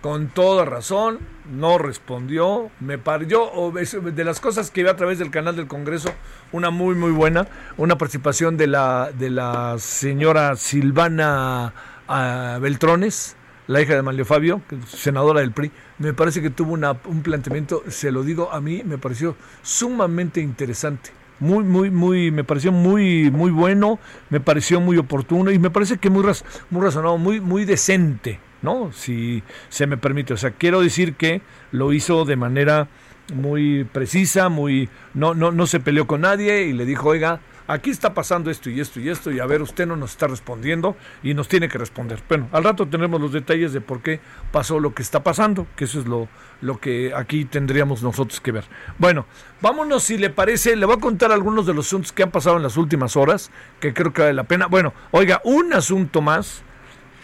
con 0.02 0.30
toda 0.30 0.66
razón, 0.66 1.20
no 1.52 1.78
respondió, 1.78 2.72
me 2.80 2.98
parió, 2.98 3.52
de 3.72 4.24
las 4.24 4.40
cosas 4.40 4.72
que 4.72 4.84
vi 4.84 4.90
a 4.90 4.96
través 4.96 5.20
del 5.20 5.30
canal 5.30 5.56
del 5.56 5.68
Congreso, 5.68 6.10
una 6.52 6.70
muy 6.70 6.96
muy 6.96 7.12
buena, 7.12 7.48
una 7.78 7.98
participación 7.98 8.56
de 8.56 8.68
la, 8.68 9.12
de 9.12 9.30
la 9.30 9.76
señora 9.78 10.56
Silvana 10.56 11.74
uh, 12.08 12.60
Beltrones, 12.62 13.36
la 13.68 13.82
hija 13.82 13.94
de 13.94 14.02
Manlio 14.02 14.26
Fabio, 14.26 14.62
senadora 14.88 15.42
del 15.42 15.52
PRI, 15.52 15.72
me 16.00 16.14
parece 16.14 16.42
que 16.42 16.50
tuvo 16.50 16.74
una, 16.74 16.96
un 17.06 17.22
planteamiento, 17.22 17.84
se 17.90 18.12
lo 18.12 18.24
digo 18.24 18.52
a 18.52 18.62
mí, 18.62 18.84
me 18.86 18.98
pareció 18.98 19.36
sumamente 19.62 20.40
interesante. 20.40 21.19
Muy, 21.39 21.63
muy, 21.63 21.89
muy, 21.89 22.31
me 22.31 22.43
pareció 22.43 22.72
muy, 22.72 23.31
muy 23.31 23.51
bueno, 23.51 24.00
me 24.29 24.39
pareció 24.39 24.81
muy 24.81 24.98
oportuno 24.98 25.51
y 25.51 25.60
me 25.60 25.69
parece 25.69 25.98
que 25.98 26.10
muy, 26.10 26.24
muy 26.69 26.84
razonado, 26.84 27.17
muy, 27.17 27.39
muy 27.39 27.65
decente 27.65 28.39
¿no? 28.62 28.91
Si 28.93 29.43
se 29.69 29.88
me 29.88 29.98
permite. 29.98 30.34
O 30.34 30.38
sea, 30.38 30.51
quiero 30.51 30.81
decir 30.81 31.15
que 31.15 31.41
lo 31.72 31.93
hizo 31.93 32.25
de 32.25 32.36
manera 32.36 32.88
muy 33.34 33.84
precisa, 33.84 34.50
muy 34.50 34.89
no, 35.13 35.34
no, 35.34 35.51
no 35.51 35.67
se 35.67 35.79
peleó 35.79 36.08
con 36.08 36.22
nadie 36.22 36.63
y 36.63 36.74
le 36.74 36.86
dijo, 36.86 37.10
oiga, 37.10 37.39
aquí 37.70 37.92
está 37.92 38.16
pasando 38.16 38.50
esto 38.50 38.70
y 38.70 38.80
esto 38.80 39.00
y 39.00 39.10
esto, 39.10 39.32
y 39.32 39.40
a 39.40 39.46
ver, 39.46 39.62
usted 39.62 39.86
no 39.86 39.96
nos 39.96 40.12
está 40.12 40.28
respondiendo 40.28 40.98
y 41.22 41.36
nos 41.36 41.48
tiene 41.48 41.70
que 41.70 41.78
responder. 41.78 42.20
Bueno, 42.28 42.50
al 42.52 42.64
rato 42.64 42.88
tenemos 42.88 43.22
los 43.22 43.32
detalles 43.32 43.74
de 43.74 43.80
por 43.80 44.02
qué 44.02 44.20
pasó 44.52 44.80
lo 44.80 44.94
que 44.96 45.04
está 45.04 45.24
pasando, 45.24 45.68
que 45.76 45.86
eso 45.86 46.00
es 46.00 46.08
lo, 46.08 46.28
lo 46.62 46.80
que 46.80 47.14
aquí 47.16 47.46
tendríamos 47.46 48.02
nosotros 48.02 48.42
que 48.42 48.52
ver. 48.52 48.66
Bueno, 48.98 49.28
vámonos 49.62 50.04
si 50.04 50.18
le 50.18 50.32
parece, 50.32 50.76
le 50.76 50.86
voy 50.88 50.96
a 50.96 51.00
contar 51.00 51.32
algunos 51.32 51.68
de 51.68 51.76
los 51.76 51.86
asuntos 51.86 52.12
que 52.12 52.24
han 52.24 52.32
pasado 52.32 52.58
en 52.58 52.64
las 52.64 52.76
últimas 52.76 53.16
horas, 53.16 53.52
que 53.80 53.94
creo 53.94 54.12
que 54.14 54.24
vale 54.24 54.34
la 54.34 54.46
pena. 54.46 54.66
Bueno, 54.66 54.94
oiga, 55.12 55.40
un 55.44 55.72
asunto 55.74 56.22
más 56.22 56.64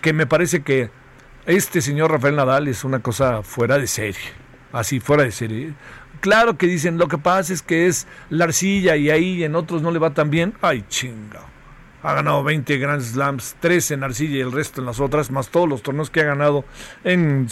que 0.02 0.14
me 0.14 0.28
parece 0.28 0.62
que 0.62 0.92
este 1.48 1.82
señor 1.82 2.12
Rafael 2.12 2.36
Nadal 2.36 2.68
es 2.68 2.84
una 2.84 3.00
cosa 3.00 3.42
fuera 3.42 3.80
de 3.80 3.88
serie, 3.88 4.22
así 4.72 5.00
fuera 5.00 5.24
de 5.24 5.32
serie. 5.32 5.74
Claro 6.26 6.58
que 6.58 6.66
dicen, 6.66 6.98
lo 6.98 7.08
que 7.08 7.20
pasa 7.20 7.54
es 7.54 7.62
que 7.62 7.86
es 7.86 8.08
la 8.32 8.46
arcilla 8.46 8.96
y 8.96 9.12
ahí 9.12 9.44
en 9.44 9.56
otros 9.56 9.84
no 9.84 9.92
le 9.92 10.00
va 10.00 10.16
tan 10.16 10.32
bien. 10.32 10.56
Ay, 10.60 10.84
chinga. 10.90 11.42
Ha 12.02 12.16
ganado 12.16 12.44
20 12.44 12.80
Grand 12.80 13.00
Slams, 13.00 13.58
3 13.60 13.92
en 13.92 14.04
arcilla 14.04 14.38
y 14.38 14.40
el 14.40 14.52
resto 14.52 14.82
en 14.82 14.88
las 14.88 15.00
otras, 15.00 15.30
más 15.30 15.50
todos 15.50 15.70
los 15.70 15.84
torneos 15.84 16.10
que 16.10 16.22
ha 16.22 16.24
ganado 16.24 16.66
en, 17.04 17.48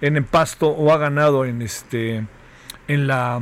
en, 0.00 0.24
pasto 0.24 0.70
o 0.70 0.92
ha 0.92 0.98
ganado 0.98 1.44
en 1.44 1.62
este 1.62 2.26
en 2.88 3.06
la 3.06 3.40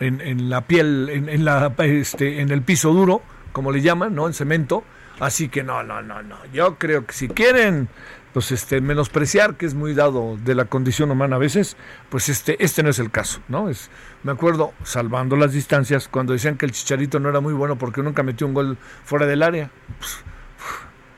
en, 0.00 0.48
la 0.48 0.62
piel, 0.62 1.10
en, 1.10 1.28
en, 1.28 1.44
la 1.44 1.74
este, 1.76 2.40
en 2.40 2.50
el 2.50 2.62
piso 2.62 2.94
duro, 2.94 3.20
como 3.52 3.72
le 3.72 3.82
llaman, 3.82 4.14
¿no? 4.14 4.26
En 4.26 4.32
cemento. 4.32 4.84
Así 5.20 5.50
que 5.50 5.62
no, 5.62 5.82
no, 5.82 6.00
no, 6.00 6.22
no. 6.22 6.36
Yo 6.50 6.78
creo 6.78 7.04
que 7.04 7.12
si 7.12 7.28
quieren 7.28 7.90
pues 8.32 8.52
este 8.52 8.80
menospreciar 8.80 9.56
que 9.56 9.66
es 9.66 9.74
muy 9.74 9.94
dado 9.94 10.36
de 10.36 10.54
la 10.54 10.66
condición 10.66 11.10
humana 11.10 11.36
a 11.36 11.38
veces 11.38 11.76
pues 12.08 12.28
este 12.28 12.62
este 12.62 12.82
no 12.82 12.90
es 12.90 12.98
el 12.98 13.10
caso 13.10 13.40
no 13.48 13.68
es 13.68 13.90
me 14.22 14.32
acuerdo 14.32 14.72
salvando 14.84 15.36
las 15.36 15.52
distancias 15.52 16.08
cuando 16.08 16.32
decían 16.32 16.56
que 16.56 16.66
el 16.66 16.72
chicharito 16.72 17.20
no 17.20 17.28
era 17.28 17.40
muy 17.40 17.54
bueno 17.54 17.76
porque 17.76 18.02
nunca 18.02 18.22
metió 18.22 18.46
un 18.46 18.54
gol 18.54 18.78
fuera 19.04 19.26
del 19.26 19.42
área 19.42 19.70
pues, 19.98 20.18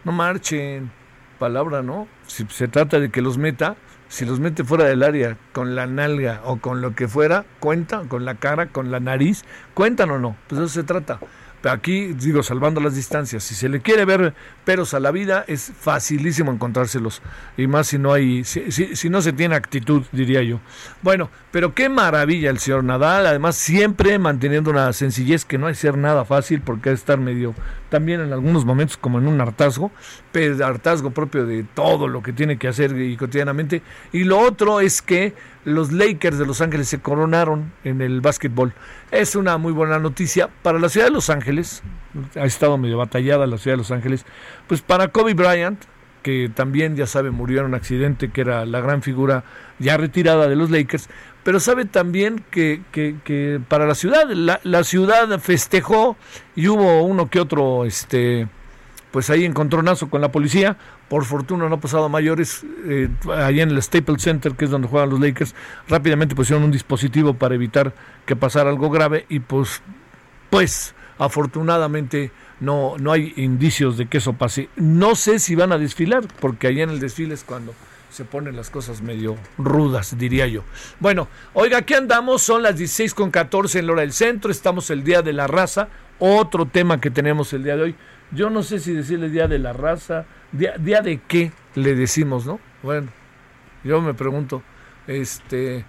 no 0.05 0.13
marchen 0.13 0.91
palabra 1.39 1.83
no 1.83 2.07
si 2.27 2.47
se 2.49 2.69
trata 2.69 3.01
de 3.01 3.11
que 3.11 3.23
los 3.23 3.39
meta 3.39 3.77
si 4.09 4.25
los 4.25 4.41
mete 4.41 4.65
fuera 4.65 4.85
del 4.85 5.03
área 5.03 5.37
con 5.53 5.75
la 5.75 5.87
nalga 5.87 6.43
o 6.45 6.57
con 6.57 6.81
lo 6.81 6.95
que 6.95 7.09
fuera 7.09 7.45
cuenta 7.61 8.03
con 8.09 8.25
la 8.25 8.35
cara 8.37 8.67
con 8.67 8.91
la 8.91 9.01
nariz 9.01 9.45
cuentan 9.75 10.11
o 10.11 10.19
no 10.19 10.37
pues 10.49 10.61
eso 10.61 10.69
se 10.69 10.83
trata 10.83 11.19
aquí 11.65 12.13
digo, 12.15 12.43
salvando 12.43 12.81
las 12.81 12.95
distancias, 12.95 13.43
si 13.45 13.55
se 13.55 13.69
le 13.69 13.81
quiere 13.81 14.05
ver 14.05 14.35
peros 14.65 14.95
a 14.95 15.01
la 15.01 15.11
vida, 15.11 15.45
es 15.47 15.73
facilísimo 15.79 16.53
encontrárselos. 16.53 17.23
Y 17.57 17.67
más 17.67 17.89
si 17.89 17.99
no 17.99 18.13
hay, 18.13 18.45
si, 18.45 18.71
si, 18.71 19.11
no 19.11 19.23
se 19.23 19.33
tiene 19.33 19.55
actitud, 19.55 20.05
diría 20.13 20.43
yo. 20.43 20.61
Bueno, 21.03 21.31
pero 21.51 21.75
qué 21.75 21.89
maravilla 21.89 22.51
el 22.51 22.59
señor 22.59 22.85
Nadal, 22.85 23.27
además 23.27 23.57
siempre 23.57 24.19
manteniendo 24.19 24.71
una 24.71 24.93
sencillez 24.93 25.45
que 25.45 25.59
no 25.59 25.67
hay 25.67 25.75
ser 25.75 25.97
nada 25.97 26.25
fácil, 26.25 26.61
porque 26.61 26.93
estar 26.93 27.19
medio, 27.19 27.55
también 27.89 28.21
en 28.21 28.33
algunos 28.33 28.65
momentos 28.65 28.97
como 28.97 29.19
en 29.19 29.27
un 29.27 29.41
hartazgo, 29.41 29.91
pero 30.33 30.65
hartazgo 30.65 31.11
propio 31.11 31.47
de 31.47 31.65
todo 31.65 32.09
lo 32.09 32.23
que 32.23 32.33
tiene 32.33 32.59
que 32.59 32.69
hacer 32.69 32.99
y 33.01 33.17
cotidianamente. 33.17 33.83
Y 34.13 34.25
lo 34.25 34.39
otro 34.39 34.81
es 34.81 35.03
que 35.03 35.35
los 35.65 35.93
Lakers 35.93 36.39
de 36.39 36.47
Los 36.47 36.61
Ángeles 36.61 36.89
se 36.89 37.01
coronaron 37.01 37.73
en 37.85 38.01
el 38.01 38.21
básquetbol. 38.21 38.73
Es 39.11 39.35
una 39.35 39.59
muy 39.59 39.73
buena 39.73 39.99
noticia 39.99 40.49
para 40.63 40.79
la 40.79 40.89
ciudad 40.89 41.07
de 41.07 41.13
Los 41.13 41.31
Ángeles. 41.31 41.83
Ha 42.37 42.45
estado 42.45 42.79
medio 42.79 42.97
batallada 42.97 43.47
la 43.47 43.59
ciudad 43.59 43.75
de 43.75 43.79
Los 43.79 43.91
Ángeles. 43.91 44.25
Pues 44.69 44.83
para 44.83 45.09
Kobe 45.09 45.35
Bryant, 45.35 45.83
que 46.23 46.49
también 46.55 46.95
ya 46.95 47.07
sabe 47.07 47.31
murió 47.31 47.61
en 47.61 47.67
un 47.67 47.75
accidente, 47.75 48.31
que 48.31 48.41
era 48.43 48.65
la 48.67 48.81
gran 48.81 49.03
figura 49.03 49.43
ya 49.81 49.97
retirada 49.97 50.49
de 50.49 50.55
los 50.55 50.71
Lakers, 50.71 51.09
pero 51.43 51.59
sabe 51.59 51.87
también 51.87 52.45
que, 52.51 52.83
que, 52.93 53.61
para 53.67 53.87
la 53.87 53.95
ciudad, 53.95 54.29
la, 54.31 54.61
la, 54.63 54.85
ciudad 54.85 55.41
festejó 55.41 56.17
y 56.55 56.69
hubo 56.69 57.03
uno 57.03 57.31
que 57.31 57.41
otro, 57.41 57.87
este, 57.87 58.47
pues 59.11 59.31
ahí 59.31 59.45
encontronazo 59.45 60.09
con 60.09 60.21
la 60.21 60.31
policía, 60.31 60.77
por 61.09 61.25
fortuna 61.25 61.69
no 61.69 61.77
ha 61.77 61.81
pasado 61.81 62.09
mayores. 62.09 62.65
Eh, 62.87 63.09
allá 63.29 63.63
en 63.63 63.71
el 63.71 63.83
Staples 63.83 64.23
Center, 64.23 64.53
que 64.53 64.67
es 64.67 64.71
donde 64.71 64.89
juegan 64.89 65.11
los 65.11 65.21
Lakers, 65.21 65.55
rápidamente 65.89 66.35
pusieron 66.35 66.65
un 66.65 66.71
dispositivo 66.71 67.35
para 67.35 67.55
evitar 67.55 67.93
que 68.27 68.37
pasara 68.37 68.71
algo 68.71 68.91
grave 68.91 69.27
y 69.29 69.41
pues, 69.41 69.83
pues 70.49 70.95
afortunadamente 71.19 72.31
no, 72.61 72.97
no 72.99 73.13
hay 73.13 73.33
indicios 73.37 73.97
de 73.97 74.07
que 74.07 74.19
eso 74.19 74.35
pase. 74.35 74.69
No 74.77 75.17
sé 75.17 75.39
si 75.39 75.55
van 75.55 75.73
a 75.73 75.79
desfilar, 75.79 76.25
porque 76.41 76.69
allá 76.69 76.85
en 76.85 76.91
el 76.91 77.01
desfile 77.01 77.35
es 77.35 77.43
cuando 77.43 77.75
se 78.11 78.25
ponen 78.25 78.57
las 78.57 78.71
cosas 78.71 79.03
medio 79.03 79.37
rudas, 79.57 80.19
diría 80.19 80.47
yo. 80.47 80.63
Bueno, 80.99 81.29
oiga, 81.55 81.79
aquí 81.79 81.95
andamos, 81.95 82.43
son 82.43 82.63
las 82.63 82.77
16 82.77 83.15
con 83.15 83.31
14 83.31 83.79
en 83.79 83.87
la 83.87 83.93
hora 83.93 84.03
del 84.03 84.13
centro, 84.13 84.51
estamos 84.51 84.91
el 84.91 85.05
Día 85.05 85.23
de 85.23 85.33
la 85.33 85.47
Raza, 85.47 85.89
otro 86.19 86.67
tema 86.67 87.01
que 87.01 87.11
tenemos 87.11 87.53
el 87.53 87.65
día 87.65 87.77
de 87.77 87.83
hoy. 87.83 87.95
Yo 88.33 88.51
no 88.51 88.63
sé 88.63 88.79
si 88.79 88.93
decirle 88.93 89.29
Día 89.29 89.49
de 89.49 89.59
la 89.59 89.73
Raza, 89.73 90.25
¿Día, 90.53 91.01
de 91.01 91.21
qué 91.29 91.53
le 91.75 91.95
decimos, 91.95 92.47
no? 92.47 92.61
Bueno, 92.83 93.09
yo 93.85 94.01
me 94.01 94.15
pregunto, 94.15 94.63
este, 95.07 95.85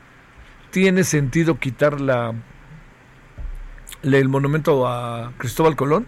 ¿tiene 0.70 1.04
sentido 1.04 1.60
quitar 1.60 2.00
la, 2.00 2.34
el 4.04 4.30
monumento 4.30 4.88
a 4.88 5.34
Cristóbal 5.38 5.76
Colón? 5.76 6.06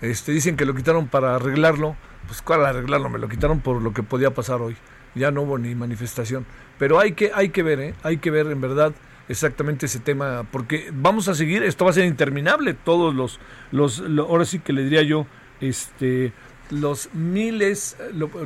Este, 0.00 0.32
dicen 0.32 0.56
que 0.56 0.64
lo 0.64 0.74
quitaron 0.74 1.08
para 1.08 1.36
arreglarlo. 1.36 1.96
Pues, 2.26 2.42
¿cuál 2.42 2.66
arreglarlo? 2.66 3.08
Me 3.10 3.18
lo 3.18 3.28
quitaron 3.28 3.60
por 3.60 3.80
lo 3.80 3.92
que 3.92 4.02
podía 4.02 4.32
pasar 4.32 4.60
hoy. 4.60 4.76
ya 5.14 5.30
no 5.30 5.42
hubo 5.42 5.58
ni 5.58 5.74
manifestación. 5.74 6.46
Pero 6.78 6.98
hay 6.98 7.12
que, 7.12 7.30
hay 7.34 7.50
que 7.50 7.62
ver, 7.62 7.80
¿eh? 7.80 7.94
hay 8.02 8.18
que 8.18 8.30
ver 8.30 8.46
en 8.48 8.60
verdad 8.60 8.92
exactamente 9.28 9.86
ese 9.86 10.00
tema, 10.00 10.44
porque 10.50 10.90
vamos 10.92 11.28
a 11.28 11.34
seguir, 11.34 11.62
esto 11.62 11.84
va 11.84 11.92
a 11.92 11.94
ser 11.94 12.04
interminable, 12.04 12.74
todos 12.74 13.14
los, 13.14 13.40
los, 13.70 14.02
ahora 14.18 14.44
sí 14.44 14.58
que 14.58 14.72
le 14.72 14.82
diría 14.84 15.02
yo, 15.02 15.26
este, 15.60 16.32
los 16.70 17.12
miles, 17.14 17.96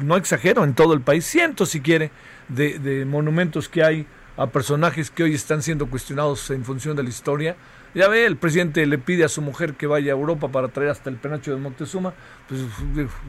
no 0.03 0.17
exagero, 0.17 0.65
en 0.65 0.75
todo 0.75 0.95
el 0.95 1.01
país, 1.01 1.25
cientos 1.25 1.71
si 1.71 1.81
quiere, 1.81 2.11
de, 2.49 2.79
de 2.79 3.05
monumentos 3.05 3.69
que 3.69 3.83
hay 3.83 4.07
a 4.37 4.47
personajes 4.47 5.11
que 5.11 5.25
hoy 5.25 5.35
están 5.35 5.63
siendo 5.63 5.89
cuestionados 5.89 6.51
en 6.51 6.65
función 6.65 6.97
de 6.97 7.03
la 7.03 7.09
historia. 7.09 7.57
Ya 7.95 8.09
ve, 8.09 8.25
el 8.25 8.37
presidente 8.37 8.87
le 8.87 8.99
pide 8.99 9.25
a 9.25 9.29
su 9.29 9.43
mujer 9.43 9.75
que 9.75 9.87
vaya 9.87 10.13
a 10.13 10.17
Europa 10.17 10.49
para 10.49 10.69
traer 10.69 10.91
hasta 10.91 11.11
el 11.11 11.17
penacho 11.17 11.51
de 11.51 11.57
Moctezuma. 11.61 12.15
Pues 12.49 12.61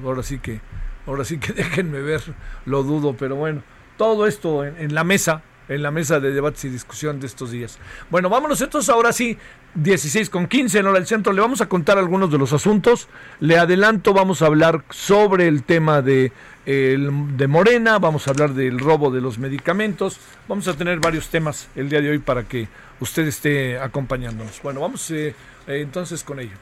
ahora 0.03 0.21
sí 0.21 0.39
que, 0.39 0.62
ahora 1.07 1.25
sí 1.25 1.39
que 1.39 1.53
déjenme 1.53 2.01
ver, 2.01 2.21
lo 2.65 2.83
dudo, 2.83 3.15
pero 3.17 3.36
bueno, 3.36 3.63
todo 3.98 4.27
esto 4.27 4.63
en 4.63 4.93
la 4.93 5.03
mesa, 5.03 5.41
en 5.69 5.83
la 5.83 5.91
mesa 5.91 6.19
de 6.19 6.31
debates 6.31 6.65
y 6.65 6.69
discusión 6.69 7.19
de 7.19 7.27
estos 7.27 7.51
días. 7.51 7.77
Bueno, 8.09 8.29
vámonos 8.29 8.59
entonces 8.61 8.89
ahora 8.89 9.13
sí, 9.13 9.38
16 9.75 10.29
con 10.29 10.47
15 10.47 10.79
en 10.79 10.88
hora 10.88 10.95
del 10.99 11.07
centro. 11.07 11.31
Le 11.31 11.41
vamos 11.41 11.61
a 11.61 11.69
contar 11.69 11.97
algunos 11.97 12.31
de 12.31 12.38
los 12.38 12.51
asuntos. 12.51 13.07
Le 13.39 13.57
adelanto, 13.57 14.13
vamos 14.13 14.41
a 14.41 14.47
hablar 14.47 14.83
sobre 14.89 15.47
el 15.47 15.63
tema 15.63 16.01
de, 16.01 16.31
de 16.65 17.47
Morena, 17.47 17.99
vamos 17.99 18.27
a 18.27 18.31
hablar 18.31 18.53
del 18.53 18.79
robo 18.79 19.11
de 19.11 19.21
los 19.21 19.38
medicamentos. 19.38 20.19
Vamos 20.47 20.67
a 20.67 20.73
tener 20.73 20.99
varios 20.99 21.29
temas 21.29 21.69
el 21.75 21.88
día 21.88 22.01
de 22.01 22.09
hoy 22.09 22.19
para 22.19 22.43
que 22.43 22.67
usted 22.99 23.27
esté 23.27 23.79
acompañándonos. 23.79 24.61
Bueno, 24.61 24.81
vamos 24.81 25.09
eh, 25.11 25.35
eh, 25.67 25.81
entonces 25.81 26.23
con 26.23 26.39
ello. 26.39 26.57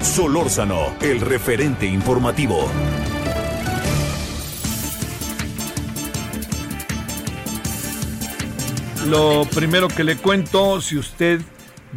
Solórzano, 0.00 0.94
el 1.00 1.20
referente 1.20 1.86
informativo. 1.86 2.70
Lo 9.08 9.44
primero 9.54 9.86
que 9.86 10.02
le 10.02 10.16
cuento, 10.16 10.80
si 10.80 10.98
usted 10.98 11.40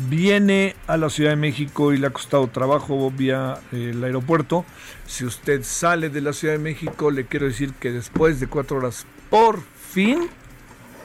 viene 0.10 0.76
a 0.86 0.96
la 0.96 1.10
Ciudad 1.10 1.32
de 1.32 1.38
México 1.38 1.92
y 1.92 1.98
le 1.98 2.06
ha 2.06 2.12
costado 2.12 2.48
trabajo 2.48 3.10
vía 3.10 3.60
eh, 3.72 3.92
el 3.94 4.04
aeropuerto, 4.04 4.64
si 5.08 5.26
usted 5.26 5.64
sale 5.64 6.10
de 6.10 6.22
la 6.22 6.34
Ciudad 6.34 6.54
de 6.54 6.60
México, 6.60 7.10
le 7.10 7.26
quiero 7.26 7.48
decir 7.48 7.74
que 7.74 7.92
después 7.92 8.40
de 8.40 8.46
cuatro 8.46 8.78
horas, 8.78 9.08
por 9.32 9.60
fin, 9.60 10.30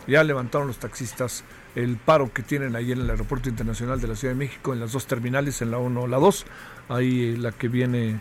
ya 0.06 0.22
levantaron 0.24 0.66
los 0.66 0.76
taxistas 0.76 1.42
el 1.74 1.96
paro 1.96 2.32
que 2.34 2.42
tienen 2.42 2.76
ahí 2.76 2.92
en 2.92 3.00
el 3.00 3.08
Aeropuerto 3.08 3.48
Internacional 3.48 3.98
de 3.98 4.08
la 4.08 4.16
Ciudad 4.16 4.34
de 4.34 4.38
México, 4.38 4.74
en 4.74 4.80
las 4.80 4.92
dos 4.92 5.06
terminales, 5.06 5.62
en 5.62 5.70
la 5.70 5.78
1 5.78 6.02
o 6.02 6.06
la 6.06 6.18
2, 6.18 6.44
ahí 6.90 7.34
la 7.36 7.50
que 7.50 7.68
viene 7.68 8.20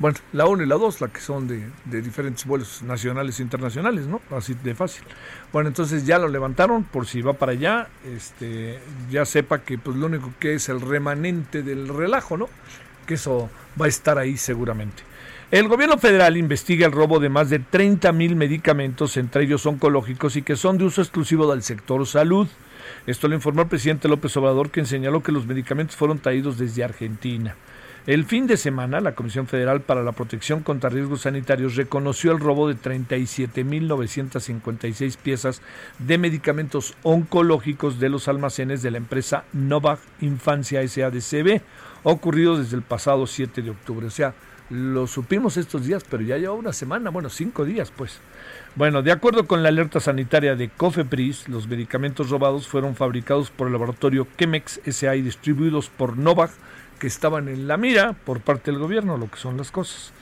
bueno, 0.00 0.16
la 0.32 0.46
1 0.46 0.62
y 0.62 0.66
la 0.66 0.76
2, 0.76 1.02
la 1.02 1.08
que 1.08 1.20
son 1.20 1.46
de, 1.46 1.62
diferentes 2.00 2.46
vuelos 2.46 2.82
nacionales 2.82 3.38
e 3.38 3.42
internacionales, 3.42 4.06
¿no? 4.06 4.22
Así 4.30 4.54
de 4.54 4.74
fácil. 4.74 5.04
Bueno, 5.52 5.68
entonces 5.68 6.06
ya 6.06 6.18
lo 6.18 6.28
levantaron 6.28 6.84
por 6.84 7.06
si 7.06 7.20
va 7.20 7.34
para 7.34 7.52
allá, 7.52 7.88
este, 8.16 8.78
ya 9.10 9.26
sepa 9.26 9.58
que 9.58 9.76
pues 9.76 9.98
lo 9.98 10.06
único 10.06 10.32
que 10.40 10.54
es 10.54 10.70
el 10.70 10.80
remanente 10.80 11.62
del 11.62 11.86
relajo, 11.88 12.38
¿no? 12.38 12.48
Que 13.06 13.14
eso 13.14 13.50
va 13.78 13.84
a 13.84 13.88
estar 13.90 14.16
ahí 14.16 14.38
seguramente. 14.38 15.02
El 15.50 15.68
gobierno 15.68 15.98
federal 15.98 16.38
investiga 16.38 16.86
el 16.86 16.92
robo 16.92 17.20
de 17.20 17.28
más 17.28 17.50
de 17.50 17.58
30 17.58 18.10
mil 18.12 18.36
medicamentos, 18.36 19.18
entre 19.18 19.44
ellos 19.44 19.66
oncológicos, 19.66 20.34
y 20.36 20.42
que 20.42 20.56
son 20.56 20.78
de 20.78 20.84
uso 20.84 21.02
exclusivo 21.02 21.50
del 21.50 21.62
sector 21.62 22.06
salud. 22.06 22.48
Esto 23.06 23.28
lo 23.28 23.34
informó 23.34 23.62
el 23.62 23.68
presidente 23.68 24.08
López 24.08 24.34
Obrador, 24.38 24.70
quien 24.70 24.86
señaló 24.86 25.22
que 25.22 25.32
los 25.32 25.46
medicamentos 25.46 25.94
fueron 25.94 26.20
traídos 26.20 26.56
desde 26.56 26.84
Argentina. 26.84 27.54
El 28.06 28.24
fin 28.24 28.46
de 28.46 28.56
semana, 28.56 29.02
la 29.02 29.14
Comisión 29.14 29.46
Federal 29.46 29.82
para 29.82 30.02
la 30.02 30.12
Protección 30.12 30.62
contra 30.62 30.88
Riesgos 30.88 31.20
Sanitarios 31.22 31.76
reconoció 31.76 32.32
el 32.32 32.40
robo 32.40 32.66
de 32.66 32.76
37.956 32.76 35.18
piezas 35.18 35.60
de 35.98 36.16
medicamentos 36.16 36.94
oncológicos 37.02 38.00
de 38.00 38.08
los 38.08 38.26
almacenes 38.26 38.80
de 38.80 38.90
la 38.90 38.96
empresa 38.96 39.44
Novak 39.52 40.00
Infancia 40.22 40.80
SADCB, 40.88 41.60
ocurrido 42.02 42.56
desde 42.56 42.76
el 42.76 42.82
pasado 42.82 43.26
7 43.26 43.60
de 43.60 43.68
octubre. 43.68 44.06
O 44.06 44.10
sea, 44.10 44.32
lo 44.70 45.06
supimos 45.06 45.58
estos 45.58 45.84
días, 45.84 46.02
pero 46.08 46.22
ya 46.22 46.38
lleva 46.38 46.54
una 46.54 46.72
semana, 46.72 47.10
bueno, 47.10 47.28
cinco 47.28 47.66
días, 47.66 47.92
pues. 47.94 48.18
Bueno, 48.76 49.02
de 49.02 49.12
acuerdo 49.12 49.46
con 49.46 49.62
la 49.62 49.68
alerta 49.68 50.00
sanitaria 50.00 50.56
de 50.56 50.70
Cofepris, 50.70 51.48
los 51.48 51.68
medicamentos 51.68 52.30
robados 52.30 52.66
fueron 52.66 52.96
fabricados 52.96 53.50
por 53.50 53.66
el 53.66 53.74
laboratorio 53.74 54.26
Chemex 54.38 54.80
SA 54.86 55.16
y 55.16 55.22
distribuidos 55.22 55.90
por 55.90 56.16
Novak 56.16 56.52
que 57.00 57.08
estaban 57.08 57.48
en 57.48 57.66
la 57.66 57.76
mira 57.76 58.12
por 58.12 58.40
parte 58.40 58.70
del 58.70 58.78
gobierno, 58.78 59.16
lo 59.16 59.28
que 59.28 59.38
son 59.38 59.56
las 59.56 59.72
cosas. 59.72 60.12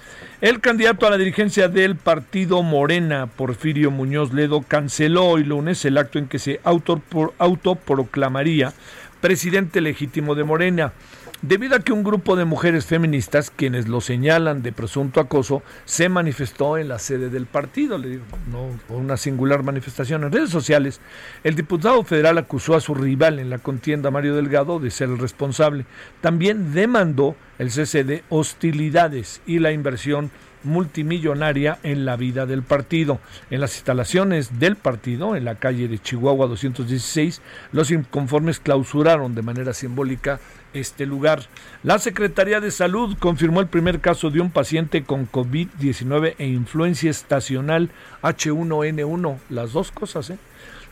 El 0.40 0.60
candidato 0.60 1.06
a 1.06 1.10
la 1.10 1.18
dirigencia 1.18 1.68
del 1.68 1.96
partido 1.96 2.62
Morena, 2.62 3.26
Porfirio 3.26 3.90
Muñoz 3.90 4.32
Ledo, 4.32 4.64
canceló 4.66 5.26
hoy 5.26 5.44
lunes 5.44 5.84
el 5.84 5.98
acto 5.98 6.18
en 6.18 6.28
que 6.28 6.38
se 6.38 6.60
autoproclamaría 6.64 8.72
presidente 9.20 9.80
legítimo 9.80 10.34
de 10.34 10.44
Morena 10.44 10.92
debido 11.42 11.76
a 11.76 11.80
que 11.80 11.92
un 11.92 12.02
grupo 12.02 12.36
de 12.36 12.44
mujeres 12.44 12.86
feministas, 12.86 13.50
quienes 13.50 13.88
lo 13.88 14.00
señalan 14.00 14.62
de 14.62 14.72
presunto 14.72 15.20
acoso, 15.20 15.62
se 15.84 16.08
manifestó 16.08 16.78
en 16.78 16.88
la 16.88 16.98
sede 16.98 17.30
del 17.30 17.46
partido, 17.46 17.98
le 17.98 18.08
digo, 18.08 18.24
no, 18.50 18.78
una 18.94 19.16
singular 19.16 19.62
manifestación 19.62 20.24
en 20.24 20.32
redes 20.32 20.50
sociales, 20.50 21.00
el 21.44 21.54
diputado 21.54 22.02
federal 22.04 22.38
acusó 22.38 22.74
a 22.74 22.80
su 22.80 22.94
rival 22.94 23.38
en 23.38 23.50
la 23.50 23.58
contienda, 23.58 24.10
Mario 24.10 24.34
Delgado, 24.34 24.80
de 24.80 24.90
ser 24.90 25.08
el 25.10 25.18
responsable. 25.18 25.86
También 26.20 26.72
demandó 26.72 27.36
el 27.58 27.70
cese 27.70 28.04
de 28.04 28.24
hostilidades 28.28 29.40
y 29.46 29.58
la 29.58 29.72
inversión 29.72 30.30
multimillonaria 30.64 31.78
en 31.82 32.04
la 32.04 32.16
vida 32.16 32.46
del 32.46 32.62
partido. 32.62 33.20
En 33.50 33.60
las 33.60 33.76
instalaciones 33.76 34.58
del 34.58 34.76
partido, 34.76 35.36
en 35.36 35.44
la 35.44 35.54
calle 35.56 35.88
de 35.88 35.98
Chihuahua 35.98 36.46
216, 36.46 37.40
los 37.72 37.90
inconformes 37.90 38.60
clausuraron 38.60 39.34
de 39.34 39.42
manera 39.42 39.72
simbólica 39.72 40.40
este 40.74 41.06
lugar. 41.06 41.42
La 41.82 41.98
Secretaría 41.98 42.60
de 42.60 42.70
Salud 42.70 43.16
confirmó 43.18 43.60
el 43.60 43.66
primer 43.66 44.00
caso 44.00 44.30
de 44.30 44.40
un 44.40 44.50
paciente 44.50 45.04
con 45.04 45.30
COVID-19 45.30 46.34
e 46.38 46.46
influencia 46.46 47.10
estacional 47.10 47.90
H1N1, 48.22 49.38
las 49.50 49.72
dos 49.72 49.90
cosas. 49.90 50.30
¿eh? 50.30 50.38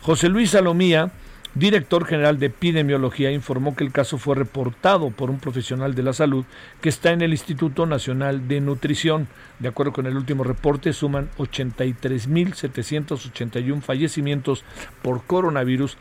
José 0.00 0.28
Luis 0.28 0.50
Salomía 0.50 1.12
director 1.56 2.04
general 2.04 2.38
de 2.38 2.46
epidemiología, 2.46 3.32
informó 3.32 3.74
que 3.74 3.82
el 3.82 3.90
caso 3.90 4.18
fue 4.18 4.34
reportado 4.34 5.08
por 5.10 5.30
un 5.30 5.38
profesional 5.38 5.94
de 5.94 6.02
la 6.02 6.12
salud 6.12 6.44
que 6.82 6.90
está 6.90 7.12
en 7.12 7.22
el 7.22 7.32
Instituto 7.32 7.86
Nacional 7.86 8.46
de 8.46 8.60
Nutrición. 8.60 9.26
De 9.58 9.68
acuerdo 9.68 9.94
con 9.94 10.04
el 10.06 10.16
último 10.16 10.44
reporte, 10.44 10.92
suman 10.92 11.30
83.781 11.38 13.80
fallecimientos 13.80 14.64
por 15.00 15.24
coronavirus 15.24 15.96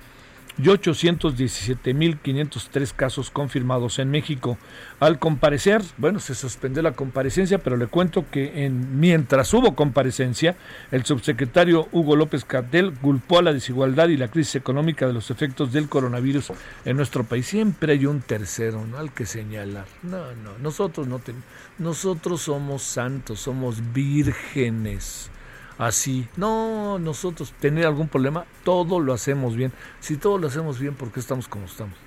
y 0.57 0.63
817.503 0.63 2.93
casos 2.93 3.29
confirmados 3.29 3.99
en 3.99 4.09
México. 4.09 4.57
Al 4.99 5.19
comparecer, 5.19 5.81
bueno, 5.97 6.19
se 6.19 6.33
suspendió 6.35 6.81
la 6.81 6.93
comparecencia, 6.93 7.57
pero 7.57 7.75
le 7.77 7.87
cuento 7.87 8.25
que 8.31 8.65
en, 8.65 8.99
mientras 8.99 9.53
hubo 9.53 9.75
comparecencia, 9.75 10.57
el 10.91 11.05
subsecretario 11.05 11.87
Hugo 11.91 12.15
López 12.15 12.45
Catel 12.45 12.93
culpó 12.93 13.39
a 13.39 13.43
la 13.43 13.53
desigualdad 13.53 14.07
y 14.09 14.17
la 14.17 14.29
crisis 14.29 14.55
económica 14.55 15.07
de 15.07 15.13
los 15.13 15.31
efectos 15.31 15.73
del 15.73 15.89
coronavirus 15.89 16.53
en 16.85 16.97
nuestro 16.97 17.23
país. 17.25 17.47
Siempre 17.47 17.93
hay 17.93 18.05
un 18.05 18.21
tercero, 18.21 18.85
¿no? 18.85 18.97
Al 18.97 19.13
que 19.13 19.25
señalar. 19.25 19.85
No, 20.03 20.33
no, 20.35 20.51
nosotros 20.61 21.07
no 21.07 21.19
tenemos, 21.19 21.45
nosotros 21.77 22.41
somos 22.41 22.83
santos, 22.83 23.41
somos 23.41 23.93
vírgenes 23.93 25.29
así. 25.77 26.27
No, 26.37 26.99
nosotros 26.99 27.53
tener 27.59 27.85
algún 27.85 28.07
problema, 28.07 28.45
todo 28.63 28.99
lo 28.99 29.13
hacemos 29.13 29.55
bien. 29.55 29.71
Si 29.99 30.17
todo 30.17 30.37
lo 30.37 30.47
hacemos 30.47 30.79
bien, 30.79 30.95
¿por 30.95 31.11
qué 31.11 31.19
estamos 31.19 31.47
como 31.47 31.65
estamos? 31.65 31.97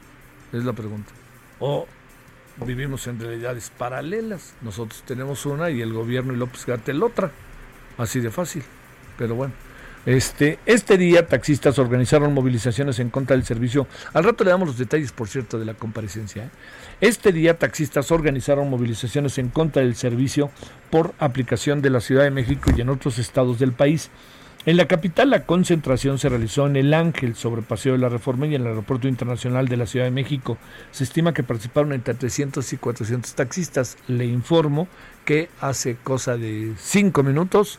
Es 0.52 0.64
la 0.64 0.72
pregunta. 0.72 1.12
O 1.60 1.86
vivimos 2.64 3.06
en 3.06 3.20
realidades 3.20 3.70
paralelas. 3.76 4.54
Nosotros 4.62 5.02
tenemos 5.06 5.46
una 5.46 5.70
y 5.70 5.80
el 5.80 5.92
gobierno 5.92 6.32
y 6.32 6.36
López 6.36 6.66
Gatel 6.66 7.02
otra. 7.02 7.30
Así 7.96 8.20
de 8.20 8.30
fácil. 8.30 8.62
Pero 9.16 9.34
bueno. 9.34 9.67
Este, 10.08 10.58
este 10.64 10.96
día 10.96 11.26
taxistas 11.26 11.78
organizaron 11.78 12.32
movilizaciones 12.32 12.98
en 12.98 13.10
contra 13.10 13.36
del 13.36 13.44
servicio. 13.44 13.86
Al 14.14 14.24
rato 14.24 14.42
le 14.42 14.48
damos 14.48 14.66
los 14.66 14.78
detalles, 14.78 15.12
por 15.12 15.28
cierto, 15.28 15.58
de 15.58 15.66
la 15.66 15.74
comparecencia. 15.74 16.44
¿eh? 16.44 16.50
Este 17.02 17.30
día 17.30 17.58
taxistas 17.58 18.10
organizaron 18.10 18.70
movilizaciones 18.70 19.36
en 19.36 19.50
contra 19.50 19.82
del 19.82 19.96
servicio 19.96 20.50
por 20.88 21.12
aplicación 21.18 21.82
de 21.82 21.90
la 21.90 22.00
Ciudad 22.00 22.22
de 22.22 22.30
México 22.30 22.70
y 22.74 22.80
en 22.80 22.88
otros 22.88 23.18
estados 23.18 23.58
del 23.58 23.72
país. 23.72 24.08
En 24.64 24.78
la 24.78 24.88
capital 24.88 25.28
la 25.28 25.44
concentración 25.44 26.18
se 26.18 26.30
realizó 26.30 26.66
en 26.66 26.76
El 26.76 26.94
Ángel, 26.94 27.34
sobre 27.34 27.60
Paseo 27.60 27.92
de 27.92 27.98
la 27.98 28.08
Reforma 28.08 28.46
y 28.46 28.54
en 28.54 28.62
el 28.62 28.68
Aeropuerto 28.68 29.08
Internacional 29.08 29.68
de 29.68 29.76
la 29.76 29.84
Ciudad 29.84 30.06
de 30.06 30.10
México. 30.10 30.56
Se 30.90 31.04
estima 31.04 31.34
que 31.34 31.42
participaron 31.42 31.92
entre 31.92 32.14
300 32.14 32.72
y 32.72 32.78
400 32.78 33.34
taxistas. 33.34 33.98
Le 34.06 34.24
informo 34.24 34.88
que 35.26 35.50
hace 35.60 35.96
cosa 36.02 36.38
de 36.38 36.72
cinco 36.78 37.22
minutos 37.22 37.78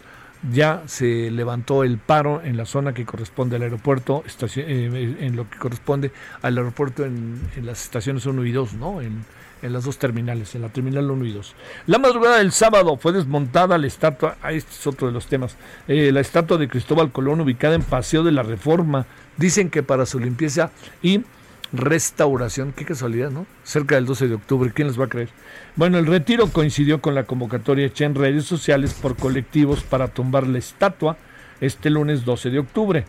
ya 0.52 0.84
se 0.86 1.32
levantó 1.32 1.84
el 1.84 1.98
paro 1.98 2.42
en 2.44 2.58
la 2.58 2.66
zona 2.66 2.94
que 2.94 3.06
corresponde 3.06 3.58
al 3.58 3.64
aeropuerto, 3.64 4.24
eh, 4.56 5.18
en 5.20 5.36
lo 5.36 5.50
que 5.50 5.58
corresponde 5.58 6.12
al 6.42 6.58
aeropuerto 6.58 7.06
en, 7.06 7.42
las 7.62 7.84
estaciones 7.84 8.26
1 8.26 8.46
y 8.46 8.52
2, 8.52 8.74
¿no? 8.74 9.02
En, 9.02 9.26
en 9.62 9.74
las 9.74 9.84
dos 9.84 9.98
terminales, 9.98 10.56
en 10.56 10.62
la 10.62 10.70
terminal 10.70 11.10
1 11.12 11.26
y 11.26 11.34
2. 11.34 11.56
La 11.88 12.00
madrugada 12.00 12.38
del 12.38 12.52
sábado 12.52 12.98
fue 12.98 13.12
desmontada 13.12 13.78
la 13.78 13.88
estatua, 13.88 14.38
ah, 14.42 14.54
este 14.54 14.72
es 14.72 14.88
otro 14.88 15.08
de 15.08 15.14
los 15.14 15.28
temas, 15.28 15.58
eh, 15.88 16.12
la 16.12 16.22
estatua 16.22 16.58
de 16.58 16.70
Cristóbal 16.70 17.12
Colón 17.12 17.42
ubicada 17.42 17.76
en 17.76 17.84
Paseo 17.84 18.24
de 18.24 18.32
la 18.32 18.44
Reforma. 18.44 19.06
Dicen 19.38 19.70
que 19.70 19.84
para 19.84 20.06
su 20.06 20.20
limpieza 20.20 20.72
y 21.02 21.24
restauración, 21.72 22.74
qué 22.76 22.86
casualidad, 22.86 23.32
¿no? 23.32 23.46
Cerca 23.64 23.96
del 23.96 24.06
12 24.06 24.28
de 24.28 24.36
octubre, 24.36 24.72
¿quién 24.74 24.88
les 24.88 25.00
va 25.00 25.06
a 25.06 25.10
creer? 25.10 25.30
Bueno, 25.76 25.98
el 25.98 26.06
retiro 26.06 26.48
coincidió 26.48 27.02
con 27.02 27.16
la 27.16 27.24
convocatoria 27.24 27.86
hecha 27.86 28.06
en 28.06 28.16
redes 28.16 28.46
sociales 28.46 28.94
por 28.94 29.16
colectivos 29.16 29.84
para 29.84 30.08
tumbar 30.08 30.48
la 30.48 30.60
estatua 30.60 31.18
este 31.62 31.90
lunes 31.90 32.26
12 32.26 32.50
de 32.50 32.60
octubre, 32.60 33.06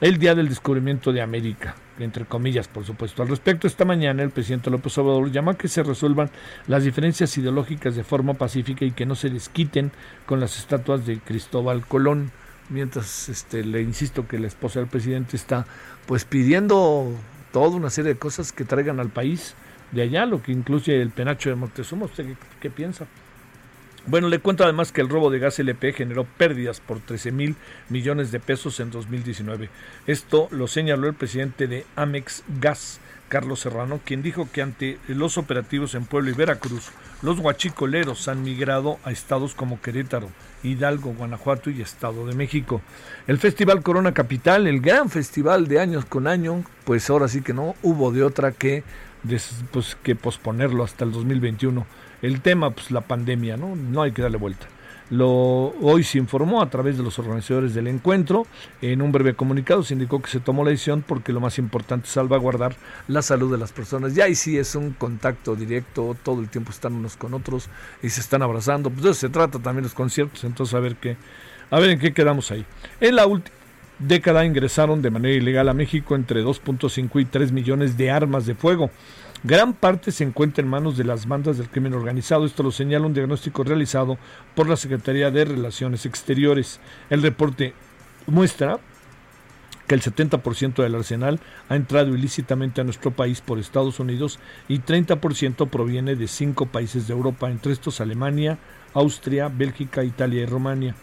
el 0.00 0.18
día 0.18 0.34
del 0.34 0.48
descubrimiento 0.48 1.12
de 1.12 1.22
América 1.22 1.74
entre 1.98 2.24
comillas, 2.24 2.68
por 2.68 2.84
supuesto. 2.84 3.22
Al 3.22 3.28
respecto, 3.28 3.66
esta 3.66 3.84
mañana 3.84 4.22
el 4.22 4.30
presidente 4.30 4.70
López 4.70 4.96
Obrador 4.98 5.30
llama 5.30 5.52
a 5.52 5.58
que 5.58 5.68
se 5.68 5.82
resuelvan 5.82 6.30
las 6.66 6.84
diferencias 6.84 7.36
ideológicas 7.38 7.94
de 7.94 8.04
forma 8.04 8.34
pacífica 8.34 8.84
y 8.84 8.92
que 8.92 9.06
no 9.06 9.14
se 9.14 9.30
les 9.30 9.48
quiten 9.48 9.92
con 10.26 10.40
las 10.40 10.58
estatuas 10.58 11.06
de 11.06 11.18
Cristóbal 11.18 11.86
Colón. 11.86 12.32
Mientras 12.70 13.28
este, 13.28 13.64
le 13.64 13.82
insisto 13.82 14.26
que 14.26 14.38
la 14.38 14.46
esposa 14.46 14.80
del 14.80 14.88
presidente 14.88 15.36
está 15.36 15.66
pues 16.06 16.24
pidiendo 16.24 17.12
toda 17.54 17.76
una 17.76 17.88
serie 17.88 18.14
de 18.14 18.18
cosas 18.18 18.50
que 18.50 18.64
traigan 18.64 18.98
al 18.98 19.10
país 19.10 19.54
de 19.92 20.02
allá, 20.02 20.26
lo 20.26 20.42
que 20.42 20.50
incluye 20.50 21.00
el 21.00 21.10
penacho 21.10 21.50
de 21.50 21.54
Moctezuma. 21.54 22.06
¿Usted 22.06 22.26
qué, 22.26 22.36
qué 22.62 22.68
piensa? 22.68 23.06
Bueno, 24.06 24.28
le 24.28 24.40
cuento 24.40 24.64
además 24.64 24.90
que 24.90 25.00
el 25.00 25.08
robo 25.08 25.30
de 25.30 25.38
gas 25.38 25.60
LP 25.60 25.92
generó 25.92 26.24
pérdidas 26.24 26.80
por 26.80 26.98
13 26.98 27.30
mil 27.30 27.54
millones 27.90 28.32
de 28.32 28.40
pesos 28.40 28.80
en 28.80 28.90
2019. 28.90 29.70
Esto 30.08 30.48
lo 30.50 30.66
señaló 30.66 31.06
el 31.06 31.14
presidente 31.14 31.68
de 31.68 31.86
Amex 31.94 32.42
Gas, 32.60 32.98
Carlos 33.34 33.58
Serrano, 33.58 33.98
quien 34.04 34.22
dijo 34.22 34.48
que 34.52 34.62
ante 34.62 34.96
los 35.08 35.38
operativos 35.38 35.96
en 35.96 36.04
Pueblo 36.04 36.30
y 36.30 36.34
Veracruz, 36.34 36.92
los 37.20 37.40
guachicoleros 37.40 38.28
han 38.28 38.44
migrado 38.44 39.00
a 39.02 39.10
estados 39.10 39.56
como 39.56 39.82
Querétaro, 39.82 40.28
Hidalgo, 40.62 41.14
Guanajuato 41.14 41.68
y 41.68 41.82
Estado 41.82 42.28
de 42.28 42.36
México. 42.36 42.80
El 43.26 43.38
Festival 43.38 43.82
Corona 43.82 44.14
Capital, 44.14 44.68
el 44.68 44.80
gran 44.80 45.10
festival 45.10 45.66
de 45.66 45.80
años 45.80 46.04
con 46.04 46.28
año, 46.28 46.62
pues 46.84 47.10
ahora 47.10 47.26
sí 47.26 47.42
que 47.42 47.52
no 47.52 47.74
hubo 47.82 48.12
de 48.12 48.22
otra 48.22 48.52
que, 48.52 48.84
pues, 49.72 49.96
que 50.04 50.14
posponerlo 50.14 50.84
hasta 50.84 51.04
el 51.04 51.10
2021 51.10 51.84
el 52.22 52.40
tema, 52.40 52.70
pues 52.70 52.92
la 52.92 53.00
pandemia, 53.00 53.56
¿no? 53.56 53.74
No 53.74 54.02
hay 54.02 54.12
que 54.12 54.22
darle 54.22 54.38
vuelta. 54.38 54.68
Lo, 55.10 55.74
hoy 55.80 56.02
se 56.02 56.18
informó 56.18 56.62
a 56.62 56.70
través 56.70 56.96
de 56.96 57.02
los 57.02 57.18
organizadores 57.18 57.74
del 57.74 57.88
encuentro. 57.88 58.46
En 58.80 59.02
un 59.02 59.12
breve 59.12 59.34
comunicado 59.34 59.82
se 59.82 59.94
indicó 59.94 60.20
que 60.22 60.30
se 60.30 60.40
tomó 60.40 60.64
la 60.64 60.70
decisión 60.70 61.04
porque 61.06 61.32
lo 61.32 61.40
más 61.40 61.58
importante 61.58 62.06
es 62.06 62.12
salvaguardar 62.12 62.76
la 63.08 63.22
salud 63.22 63.52
de 63.52 63.58
las 63.58 63.72
personas. 63.72 64.14
Ya 64.14 64.24
ahí 64.24 64.34
sí 64.34 64.56
es 64.56 64.74
un 64.74 64.92
contacto 64.92 65.54
directo, 65.56 66.16
todo 66.22 66.40
el 66.40 66.48
tiempo 66.48 66.70
están 66.70 66.94
unos 66.94 67.16
con 67.16 67.34
otros 67.34 67.68
y 68.02 68.08
se 68.08 68.20
están 68.20 68.42
abrazando. 68.42 68.90
Pues 68.90 69.02
de 69.02 69.10
eso 69.10 69.20
se 69.20 69.28
trata 69.28 69.58
también 69.58 69.84
los 69.84 69.94
conciertos, 69.94 70.44
entonces 70.44 70.74
a 70.74 70.80
ver 70.80 70.96
qué, 70.96 71.16
a 71.70 71.78
ver 71.78 71.90
en 71.90 71.98
qué 71.98 72.12
quedamos 72.12 72.50
ahí. 72.50 72.64
En 73.00 73.16
la 73.16 73.26
última 73.26 73.56
década 73.98 74.44
ingresaron 74.44 75.02
de 75.02 75.10
manera 75.10 75.34
ilegal 75.34 75.68
a 75.68 75.74
México 75.74 76.14
entre 76.14 76.42
2.5 76.42 77.20
y 77.20 77.24
3 77.24 77.52
millones 77.52 77.96
de 77.96 78.10
armas 78.10 78.46
de 78.46 78.54
fuego. 78.54 78.90
Gran 79.46 79.74
parte 79.74 80.10
se 80.10 80.24
encuentra 80.24 80.64
en 80.64 80.70
manos 80.70 80.96
de 80.96 81.04
las 81.04 81.28
bandas 81.28 81.58
del 81.58 81.68
crimen 81.68 81.92
organizado. 81.92 82.46
Esto 82.46 82.62
lo 82.62 82.72
señala 82.72 83.04
un 83.04 83.12
diagnóstico 83.12 83.62
realizado 83.62 84.16
por 84.54 84.66
la 84.66 84.76
Secretaría 84.76 85.30
de 85.30 85.44
Relaciones 85.44 86.06
Exteriores. 86.06 86.80
El 87.10 87.20
reporte 87.20 87.74
muestra 88.26 88.80
que 89.86 89.94
el 89.94 90.00
70% 90.00 90.82
del 90.82 90.94
arsenal 90.94 91.40
ha 91.68 91.76
entrado 91.76 92.14
ilícitamente 92.14 92.80
a 92.80 92.84
nuestro 92.84 93.10
país 93.10 93.42
por 93.42 93.58
Estados 93.58 94.00
Unidos 94.00 94.38
y 94.66 94.78
30% 94.78 95.68
proviene 95.68 96.16
de 96.16 96.26
cinco 96.26 96.64
países 96.64 97.06
de 97.06 97.12
Europa, 97.12 97.50
entre 97.50 97.74
estos 97.74 98.00
Alemania, 98.00 98.56
Austria, 98.94 99.50
Bélgica, 99.54 100.04
Italia 100.04 100.40
y 100.40 100.46
Rumania. 100.46 100.94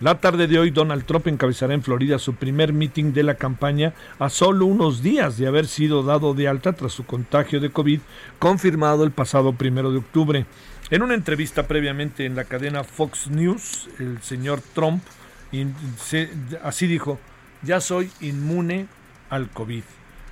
La 0.00 0.18
tarde 0.18 0.48
de 0.48 0.58
hoy, 0.58 0.70
Donald 0.70 1.04
Trump 1.04 1.28
encabezará 1.28 1.72
en 1.72 1.82
Florida 1.82 2.18
su 2.18 2.34
primer 2.34 2.72
meeting 2.72 3.12
de 3.12 3.22
la 3.22 3.36
campaña 3.36 3.94
a 4.18 4.28
solo 4.28 4.66
unos 4.66 5.02
días 5.02 5.38
de 5.38 5.46
haber 5.46 5.68
sido 5.68 6.02
dado 6.02 6.34
de 6.34 6.48
alta 6.48 6.72
tras 6.72 6.92
su 6.92 7.06
contagio 7.06 7.60
de 7.60 7.70
COVID, 7.70 8.00
confirmado 8.40 9.04
el 9.04 9.12
pasado 9.12 9.52
primero 9.52 9.92
de 9.92 9.98
octubre. 9.98 10.46
En 10.90 11.02
una 11.02 11.14
entrevista 11.14 11.68
previamente 11.68 12.26
en 12.26 12.34
la 12.34 12.44
cadena 12.44 12.82
Fox 12.82 13.28
News, 13.28 13.88
el 14.00 14.20
señor 14.20 14.60
Trump 14.74 15.04
así 16.64 16.86
dijo, 16.88 17.20
ya 17.62 17.80
soy 17.80 18.10
inmune 18.20 18.88
al 19.30 19.48
COVID, 19.50 19.84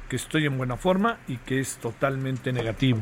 que 0.08 0.16
estoy 0.16 0.46
en 0.46 0.58
buena 0.58 0.76
forma 0.76 1.18
y 1.28 1.36
que 1.36 1.60
es 1.60 1.76
totalmente 1.76 2.52
negativo 2.52 3.00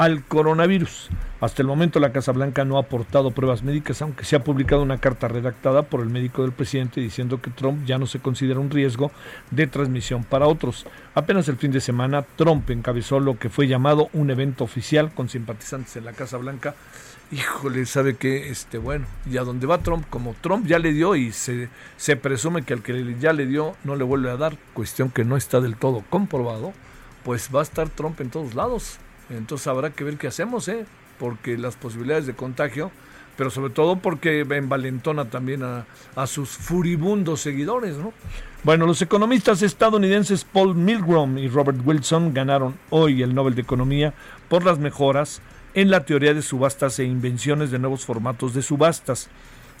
al 0.00 0.24
coronavirus. 0.24 1.10
Hasta 1.42 1.60
el 1.60 1.68
momento 1.68 2.00
la 2.00 2.10
Casa 2.10 2.32
Blanca 2.32 2.64
no 2.64 2.78
ha 2.78 2.80
aportado 2.80 3.32
pruebas 3.32 3.62
médicas, 3.62 4.00
aunque 4.00 4.24
se 4.24 4.34
ha 4.34 4.42
publicado 4.42 4.80
una 4.80 4.96
carta 4.96 5.28
redactada 5.28 5.82
por 5.82 6.00
el 6.00 6.08
médico 6.08 6.40
del 6.40 6.52
presidente 6.52 7.02
diciendo 7.02 7.42
que 7.42 7.50
Trump 7.50 7.84
ya 7.84 7.98
no 7.98 8.06
se 8.06 8.18
considera 8.18 8.60
un 8.60 8.70
riesgo 8.70 9.12
de 9.50 9.66
transmisión 9.66 10.24
para 10.24 10.46
otros. 10.46 10.86
Apenas 11.14 11.48
el 11.48 11.58
fin 11.58 11.70
de 11.70 11.82
semana, 11.82 12.24
Trump 12.36 12.70
encabezó 12.70 13.20
lo 13.20 13.38
que 13.38 13.50
fue 13.50 13.68
llamado 13.68 14.08
un 14.14 14.30
evento 14.30 14.64
oficial 14.64 15.12
con 15.12 15.28
simpatizantes 15.28 15.94
en 15.96 16.06
la 16.06 16.14
Casa 16.14 16.38
Blanca. 16.38 16.74
Híjole, 17.30 17.84
sabe 17.84 18.16
que, 18.16 18.48
este, 18.48 18.78
bueno, 18.78 19.04
y 19.30 19.36
a 19.36 19.42
dónde 19.42 19.66
va 19.66 19.82
Trump, 19.82 20.06
como 20.08 20.34
Trump 20.40 20.66
ya 20.66 20.78
le 20.78 20.94
dio 20.94 21.14
y 21.14 21.30
se, 21.30 21.68
se 21.98 22.16
presume 22.16 22.62
que 22.62 22.72
al 22.72 22.82
que 22.82 23.16
ya 23.20 23.34
le 23.34 23.44
dio 23.44 23.76
no 23.84 23.96
le 23.96 24.04
vuelve 24.04 24.30
a 24.30 24.38
dar, 24.38 24.56
cuestión 24.72 25.10
que 25.10 25.26
no 25.26 25.36
está 25.36 25.60
del 25.60 25.76
todo 25.76 26.02
comprobado, 26.08 26.72
pues 27.22 27.50
va 27.54 27.60
a 27.60 27.64
estar 27.64 27.90
Trump 27.90 28.18
en 28.22 28.30
todos 28.30 28.54
lados 28.54 28.98
entonces 29.30 29.66
habrá 29.66 29.90
que 29.90 30.04
ver 30.04 30.16
qué 30.16 30.26
hacemos, 30.26 30.68
¿eh? 30.68 30.84
Porque 31.18 31.56
las 31.56 31.76
posibilidades 31.76 32.26
de 32.26 32.34
contagio, 32.34 32.90
pero 33.36 33.50
sobre 33.50 33.72
todo 33.72 33.96
porque 33.96 34.40
envalentona 34.40 35.26
también 35.26 35.62
a, 35.62 35.86
a 36.16 36.26
sus 36.26 36.50
furibundos 36.50 37.40
seguidores, 37.40 37.96
¿no? 37.96 38.12
Bueno, 38.62 38.86
los 38.86 39.00
economistas 39.00 39.62
estadounidenses 39.62 40.44
Paul 40.44 40.74
Milgrom 40.74 41.38
y 41.38 41.48
Robert 41.48 41.78
Wilson 41.82 42.34
ganaron 42.34 42.74
hoy 42.90 43.22
el 43.22 43.34
Nobel 43.34 43.54
de 43.54 43.62
Economía 43.62 44.12
por 44.50 44.64
las 44.64 44.78
mejoras 44.78 45.40
en 45.72 45.90
la 45.90 46.04
teoría 46.04 46.34
de 46.34 46.42
subastas 46.42 46.98
e 46.98 47.04
invenciones 47.04 47.70
de 47.70 47.78
nuevos 47.78 48.04
formatos 48.04 48.52
de 48.52 48.62
subastas. 48.62 49.30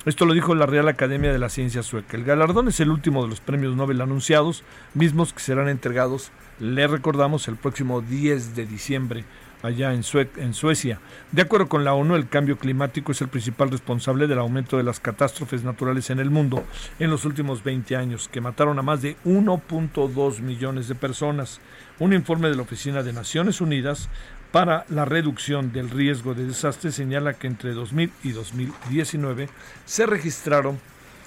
Esto 0.06 0.24
lo 0.24 0.32
dijo 0.32 0.54
la 0.54 0.64
Real 0.64 0.88
Academia 0.88 1.30
de 1.30 1.38
la 1.38 1.50
Ciencia 1.50 1.82
Sueca. 1.82 2.16
El 2.16 2.24
galardón 2.24 2.68
es 2.68 2.80
el 2.80 2.88
último 2.88 3.22
de 3.22 3.28
los 3.28 3.40
premios 3.40 3.76
Nobel 3.76 4.00
anunciados, 4.00 4.64
mismos 4.94 5.34
que 5.34 5.40
serán 5.40 5.68
entregados, 5.68 6.30
le 6.58 6.86
recordamos, 6.86 7.48
el 7.48 7.56
próximo 7.56 8.00
10 8.00 8.56
de 8.56 8.64
diciembre 8.64 9.24
allá 9.62 9.92
en, 9.92 10.02
en 10.36 10.54
Suecia. 10.54 11.00
De 11.32 11.42
acuerdo 11.42 11.68
con 11.68 11.84
la 11.84 11.92
ONU, 11.92 12.16
el 12.16 12.30
cambio 12.30 12.56
climático 12.56 13.12
es 13.12 13.20
el 13.20 13.28
principal 13.28 13.70
responsable 13.70 14.26
del 14.26 14.38
aumento 14.38 14.78
de 14.78 14.84
las 14.84 15.00
catástrofes 15.00 15.64
naturales 15.64 16.08
en 16.08 16.18
el 16.18 16.30
mundo 16.30 16.64
en 16.98 17.10
los 17.10 17.26
últimos 17.26 17.62
20 17.62 17.94
años, 17.94 18.28
que 18.28 18.40
mataron 18.40 18.78
a 18.78 18.82
más 18.82 19.02
de 19.02 19.18
1.2 19.26 20.40
millones 20.40 20.88
de 20.88 20.94
personas. 20.94 21.60
Un 21.98 22.14
informe 22.14 22.48
de 22.48 22.56
la 22.56 22.62
Oficina 22.62 23.02
de 23.02 23.12
Naciones 23.12 23.60
Unidas 23.60 24.08
para 24.52 24.84
la 24.88 25.04
reducción 25.04 25.72
del 25.72 25.90
riesgo 25.90 26.34
de 26.34 26.46
desastre 26.46 26.90
señala 26.92 27.34
que 27.34 27.46
entre 27.46 27.72
2000 27.72 28.12
y 28.24 28.32
2019 28.32 29.48
se 29.84 30.06
registraron 30.06 30.78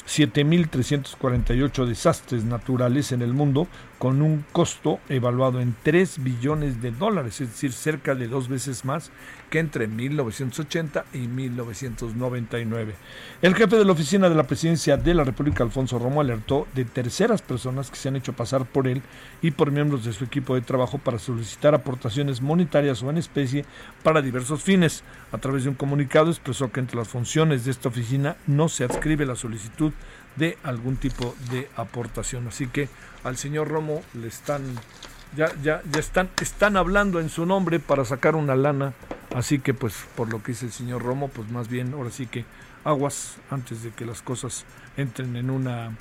7.348 0.07 1.85
desastres 1.85 2.43
naturales 2.43 3.11
en 3.11 3.21
el 3.21 3.33
mundo 3.33 3.67
con 4.03 4.21
un 4.21 4.43
costo 4.51 4.99
evaluado 5.07 5.61
en 5.61 5.77
3 5.81 6.21
billones 6.25 6.81
de 6.81 6.91
dólares, 6.91 7.39
es 7.39 7.51
decir, 7.51 7.71
cerca 7.71 8.15
de 8.15 8.27
dos 8.27 8.49
veces 8.49 8.83
más 8.83 9.11
que 9.49 9.59
entre 9.59 9.87
1980 9.87 11.05
y 11.13 11.19
1999. 11.19 12.95
El 13.41 13.55
jefe 13.55 13.77
de 13.77 13.85
la 13.85 13.93
oficina 13.93 14.27
de 14.27 14.35
la 14.35 14.43
presidencia 14.43 14.97
de 14.97 15.13
la 15.13 15.23
República, 15.23 15.63
Alfonso 15.63 15.99
Romo, 15.99 16.19
alertó 16.19 16.67
de 16.75 16.83
terceras 16.83 17.41
personas 17.41 17.89
que 17.89 17.95
se 17.95 18.09
han 18.09 18.17
hecho 18.17 18.33
pasar 18.33 18.65
por 18.65 18.89
él 18.89 19.01
y 19.41 19.51
por 19.51 19.71
miembros 19.71 20.03
de 20.03 20.11
su 20.11 20.25
equipo 20.25 20.55
de 20.55 20.61
trabajo 20.61 20.97
para 20.97 21.17
solicitar 21.17 21.73
aportaciones 21.73 22.41
monetarias 22.41 23.01
o 23.03 23.09
en 23.09 23.19
especie 23.19 23.63
para 24.03 24.21
diversos 24.21 24.63
fines. 24.63 25.01
A 25.31 25.37
través 25.37 25.63
de 25.63 25.69
un 25.69 25.75
comunicado 25.75 26.29
expresó 26.29 26.73
que 26.73 26.81
entre 26.81 26.97
las 26.97 27.07
funciones 27.07 27.63
de 27.63 27.71
esta 27.71 27.87
oficina 27.87 28.35
no 28.47 28.67
se 28.67 28.83
adscribe 28.83 29.25
la 29.25 29.37
solicitud 29.37 29.93
de 30.35 30.57
algún 30.63 30.97
tipo 30.97 31.35
de 31.51 31.69
aportación. 31.75 32.47
Así 32.47 32.67
que 32.67 32.89
al 33.23 33.37
señor 33.37 33.67
Romo 33.67 34.01
le 34.13 34.27
están 34.27 34.63
ya, 35.35 35.51
ya, 35.61 35.81
ya 35.91 35.99
están, 35.99 36.29
están 36.41 36.77
hablando 36.77 37.19
en 37.19 37.29
su 37.29 37.45
nombre 37.45 37.79
para 37.79 38.05
sacar 38.05 38.35
una 38.35 38.55
lana. 38.55 38.93
Así 39.35 39.59
que 39.59 39.73
pues 39.73 39.95
por 40.15 40.31
lo 40.31 40.43
que 40.43 40.51
dice 40.51 40.65
el 40.67 40.71
señor 40.71 41.03
Romo, 41.03 41.27
pues 41.27 41.49
más 41.49 41.67
bien 41.67 41.93
ahora 41.93 42.11
sí 42.11 42.27
que 42.27 42.45
aguas 42.83 43.37
antes 43.49 43.83
de 43.83 43.91
que 43.91 44.05
las 44.05 44.21
cosas 44.21 44.65
entren 44.97 45.35
en 45.35 45.49
una 45.49 45.91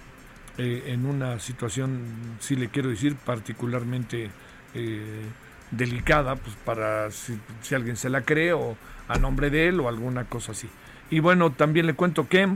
eh, 0.59 0.85
en 0.89 1.07
una 1.07 1.39
situación, 1.39 2.03
si 2.41 2.57
le 2.57 2.69
quiero 2.69 2.91
decir, 2.91 3.17
particularmente 3.17 4.31
eh, 4.75 5.23
delicada, 5.71 6.37
pues 6.37 6.55
para 6.63 7.11
si, 7.11 7.39
si, 7.63 7.75
alguien 7.75 7.97
se 7.97 8.11
la 8.11 8.21
cree 8.21 8.53
o 8.53 8.77
a 9.09 9.19
nombre 9.19 9.49
de 9.49 9.69
él 9.69 9.81
o 9.81 9.89
alguna 9.89 10.25
cosa 10.25 10.53
así. 10.53 10.69
Y 11.09 11.21
bueno, 11.21 11.53
también 11.53 11.87
le 11.87 11.95
cuento 11.95 12.29
que 12.29 12.55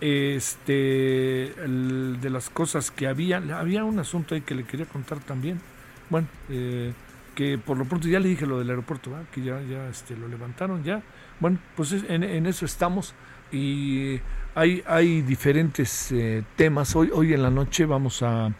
este 0.00 1.52
de 1.56 2.30
las 2.30 2.50
cosas 2.50 2.90
que 2.90 3.06
había, 3.06 3.38
había 3.58 3.84
un 3.84 3.98
asunto 3.98 4.34
ahí 4.34 4.42
que 4.42 4.54
le 4.54 4.64
quería 4.64 4.86
contar 4.86 5.18
también. 5.20 5.60
Bueno, 6.10 6.28
eh, 6.48 6.92
que 7.34 7.58
por 7.58 7.76
lo 7.76 7.84
pronto 7.84 8.08
ya 8.08 8.18
le 8.18 8.28
dije 8.28 8.46
lo 8.46 8.58
del 8.58 8.70
aeropuerto, 8.70 9.10
que 9.32 9.42
ya, 9.42 9.60
ya 9.62 9.88
este, 9.88 10.16
lo 10.16 10.28
levantaron 10.28 10.82
ya. 10.84 11.02
Bueno, 11.38 11.58
pues 11.76 11.92
en, 11.92 12.46
eso 12.46 12.64
estamos 12.64 13.14
y 13.52 14.20
hay, 14.54 14.82
hay 14.86 15.22
diferentes 15.22 16.10
eh, 16.12 16.44
temas. 16.56 16.96
Hoy, 16.96 17.10
hoy 17.12 17.34
en 17.34 17.42
la 17.42 17.50
noche 17.50 17.84
vamos 17.84 18.22
a, 18.22 18.52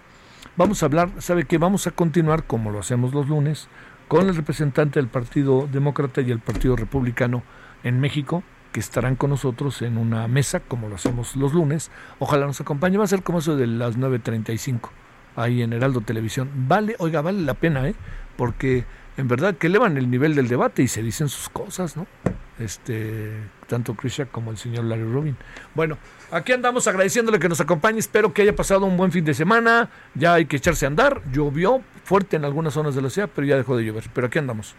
vamos 0.56 0.82
a 0.82 0.86
hablar, 0.86 1.10
¿sabe 1.18 1.44
que 1.44 1.58
Vamos 1.58 1.86
a 1.86 1.90
continuar 1.92 2.44
como 2.44 2.70
lo 2.70 2.80
hacemos 2.80 3.14
los 3.14 3.28
lunes 3.28 3.68
con 4.08 4.28
el 4.28 4.36
representante 4.36 5.00
del 5.00 5.08
Partido 5.08 5.68
Demócrata 5.70 6.20
y 6.20 6.30
el 6.30 6.38
Partido 6.38 6.76
Republicano 6.76 7.42
en 7.82 8.00
México, 8.00 8.42
que 8.76 8.80
estarán 8.80 9.16
con 9.16 9.30
nosotros 9.30 9.80
en 9.80 9.96
una 9.96 10.28
mesa, 10.28 10.60
como 10.60 10.90
lo 10.90 10.96
hacemos 10.96 11.34
los 11.34 11.54
lunes. 11.54 11.90
Ojalá 12.18 12.44
nos 12.44 12.60
acompañe. 12.60 12.98
Va 12.98 13.04
a 13.04 13.06
ser 13.06 13.22
como 13.22 13.38
eso 13.38 13.56
de 13.56 13.66
las 13.66 13.96
9.35, 13.96 14.90
ahí 15.34 15.62
en 15.62 15.72
Heraldo 15.72 16.02
Televisión. 16.02 16.50
Vale, 16.68 16.94
oiga, 16.98 17.22
vale 17.22 17.40
la 17.40 17.54
pena, 17.54 17.88
¿eh? 17.88 17.94
Porque 18.36 18.84
en 19.16 19.28
verdad 19.28 19.54
que 19.56 19.68
elevan 19.68 19.96
el 19.96 20.10
nivel 20.10 20.34
del 20.34 20.46
debate 20.48 20.82
y 20.82 20.88
se 20.88 21.02
dicen 21.02 21.30
sus 21.30 21.48
cosas, 21.48 21.96
¿no? 21.96 22.06
Este, 22.58 23.32
tanto 23.66 23.94
Krisha 23.94 24.26
como 24.26 24.50
el 24.50 24.58
señor 24.58 24.84
Larry 24.84 25.04
Rubin. 25.04 25.38
Bueno, 25.74 25.96
aquí 26.30 26.52
andamos 26.52 26.86
agradeciéndole 26.86 27.38
que 27.38 27.48
nos 27.48 27.62
acompañe. 27.62 27.98
Espero 27.98 28.34
que 28.34 28.42
haya 28.42 28.54
pasado 28.54 28.84
un 28.84 28.98
buen 28.98 29.10
fin 29.10 29.24
de 29.24 29.32
semana. 29.32 29.88
Ya 30.14 30.34
hay 30.34 30.44
que 30.44 30.58
echarse 30.58 30.84
a 30.84 30.88
andar. 30.88 31.22
Llovió 31.32 31.80
fuerte 32.04 32.36
en 32.36 32.44
algunas 32.44 32.74
zonas 32.74 32.94
de 32.94 33.00
la 33.00 33.08
ciudad, 33.08 33.30
pero 33.34 33.46
ya 33.46 33.56
dejó 33.56 33.74
de 33.74 33.86
llover. 33.86 34.04
Pero 34.12 34.26
aquí 34.26 34.38
andamos. 34.38 34.74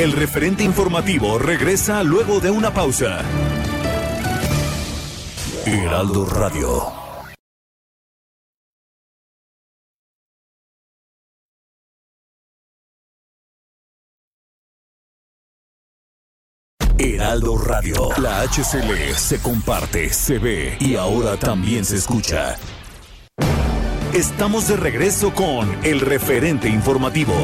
El 0.00 0.12
referente 0.12 0.64
informativo 0.64 1.38
regresa 1.38 2.02
luego 2.02 2.40
de 2.40 2.50
una 2.50 2.72
pausa. 2.72 3.20
Heraldo 5.66 6.24
Radio. 6.24 6.90
Heraldo 16.96 17.58
Radio. 17.58 18.08
La 18.16 18.40
HCL 18.40 19.14
se 19.16 19.42
comparte, 19.42 20.10
se 20.14 20.38
ve 20.38 20.78
y 20.80 20.96
ahora 20.96 21.36
también 21.36 21.84
se 21.84 21.96
escucha. 21.96 22.56
Estamos 24.14 24.66
de 24.66 24.78
regreso 24.78 25.34
con 25.34 25.68
el 25.84 26.00
referente 26.00 26.70
informativo. 26.70 27.34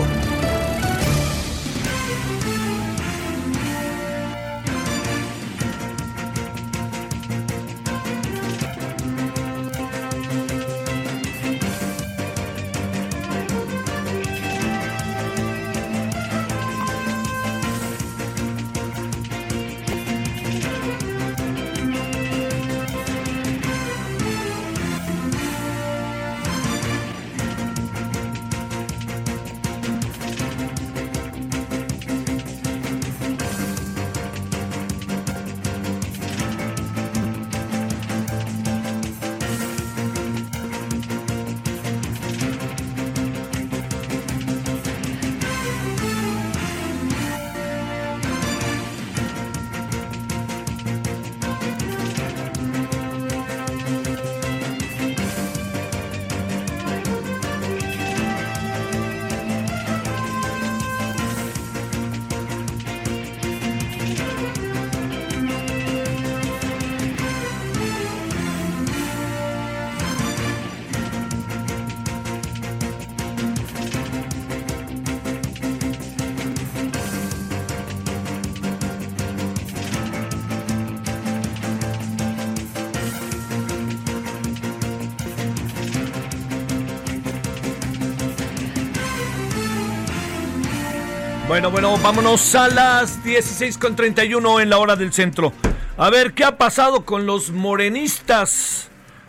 Vámonos 91.95 92.55
a 92.57 92.67
las 92.67 93.25
16.31 93.25 94.61
en 94.61 94.71
la 94.71 94.79
hora 94.79 94.97
del 94.97 95.13
centro. 95.13 95.53
A 95.97 96.11
ver, 96.11 96.35
¿qué 96.35 96.43
ha 96.43 96.59
pasado 96.59 97.05
con 97.05 97.27
los 97.27 97.51
morenistas? 97.53 98.89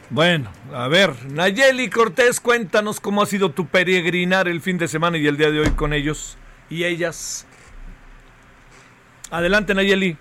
Bueno, 0.09 0.51
a 0.73 0.87
ver, 0.87 1.13
Nayeli 1.29 1.89
Cortés, 1.91 2.39
cuéntanos 2.39 2.99
cómo 2.99 3.21
ha 3.21 3.27
sido 3.27 3.51
tu 3.51 3.67
peregrinar 3.67 4.47
el 4.47 4.61
fin 4.61 4.79
de 4.79 4.87
semana 4.87 5.19
y 5.19 5.27
el 5.27 5.37
día 5.37 5.51
de 5.51 5.59
hoy 5.59 5.69
con 5.71 5.93
ellos 5.93 6.35
y 6.67 6.83
ellas. 6.83 7.45
Adelante, 9.29 9.75
Nayeli. 9.75 10.17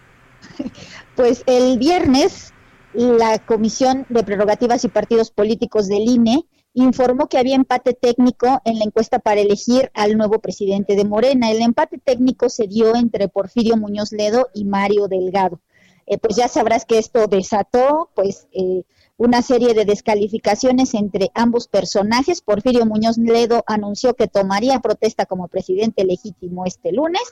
Pues 1.16 1.42
el 1.46 1.78
viernes 1.78 2.52
la 2.92 3.38
Comisión 3.38 4.04
de 4.10 4.22
Prerrogativas 4.24 4.84
y 4.84 4.88
Partidos 4.88 5.30
Políticos 5.30 5.88
del 5.88 6.02
INE 6.02 6.44
informó 6.76 7.26
que 7.26 7.38
había 7.38 7.56
empate 7.56 7.94
técnico 7.94 8.60
en 8.66 8.78
la 8.78 8.84
encuesta 8.84 9.18
para 9.18 9.40
elegir 9.40 9.90
al 9.94 10.18
nuevo 10.18 10.40
presidente 10.40 10.94
de 10.94 11.06
Morena. 11.06 11.50
El 11.50 11.62
empate 11.62 11.96
técnico 11.96 12.50
se 12.50 12.66
dio 12.66 12.94
entre 12.96 13.28
Porfirio 13.28 13.78
Muñoz 13.78 14.12
Ledo 14.12 14.50
y 14.52 14.66
Mario 14.66 15.08
Delgado. 15.08 15.60
Eh, 16.06 16.18
pues 16.18 16.36
ya 16.36 16.48
sabrás 16.48 16.84
que 16.84 16.98
esto 16.98 17.28
desató 17.28 18.10
pues 18.14 18.46
eh, 18.52 18.82
una 19.16 19.40
serie 19.40 19.72
de 19.72 19.86
descalificaciones 19.86 20.92
entre 20.92 21.30
ambos 21.34 21.66
personajes. 21.66 22.42
Porfirio 22.42 22.84
Muñoz 22.84 23.16
Ledo 23.16 23.64
anunció 23.66 24.12
que 24.12 24.28
tomaría 24.28 24.78
protesta 24.80 25.24
como 25.24 25.48
presidente 25.48 26.04
legítimo 26.04 26.66
este 26.66 26.92
lunes 26.92 27.22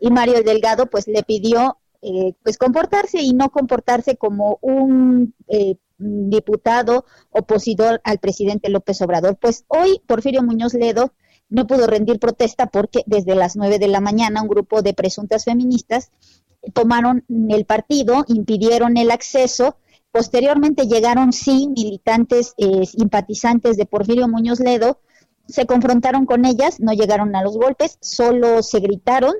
y 0.00 0.10
Mario 0.10 0.42
Delgado 0.42 0.86
pues 0.86 1.08
le 1.08 1.22
pidió 1.22 1.76
eh, 2.00 2.32
pues 2.42 2.56
comportarse 2.56 3.20
y 3.20 3.34
no 3.34 3.50
comportarse 3.50 4.16
como 4.16 4.58
un 4.62 5.34
diputado 5.98 7.04
opositor 7.30 8.00
al 8.04 8.18
presidente 8.18 8.68
López 8.68 9.00
Obrador. 9.02 9.36
Pues 9.36 9.64
hoy 9.68 10.00
Porfirio 10.06 10.42
Muñoz 10.42 10.74
Ledo 10.74 11.12
no 11.48 11.66
pudo 11.66 11.86
rendir 11.86 12.18
protesta 12.18 12.66
porque 12.66 13.02
desde 13.06 13.34
las 13.34 13.56
nueve 13.56 13.78
de 13.78 13.88
la 13.88 14.00
mañana 14.00 14.42
un 14.42 14.48
grupo 14.48 14.82
de 14.82 14.94
presuntas 14.94 15.44
feministas 15.44 16.10
tomaron 16.72 17.24
el 17.50 17.64
partido, 17.64 18.24
impidieron 18.28 18.96
el 18.96 19.10
acceso. 19.10 19.76
Posteriormente 20.10 20.86
llegaron, 20.86 21.32
sí, 21.32 21.68
militantes 21.68 22.54
eh, 22.56 22.86
simpatizantes 22.86 23.76
de 23.76 23.86
Porfirio 23.86 24.28
Muñoz 24.28 24.60
Ledo, 24.60 25.00
se 25.46 25.66
confrontaron 25.66 26.24
con 26.24 26.44
ellas, 26.44 26.80
no 26.80 26.92
llegaron 26.92 27.36
a 27.36 27.42
los 27.42 27.56
golpes, 27.56 27.98
solo 28.00 28.62
se 28.62 28.80
gritaron, 28.80 29.34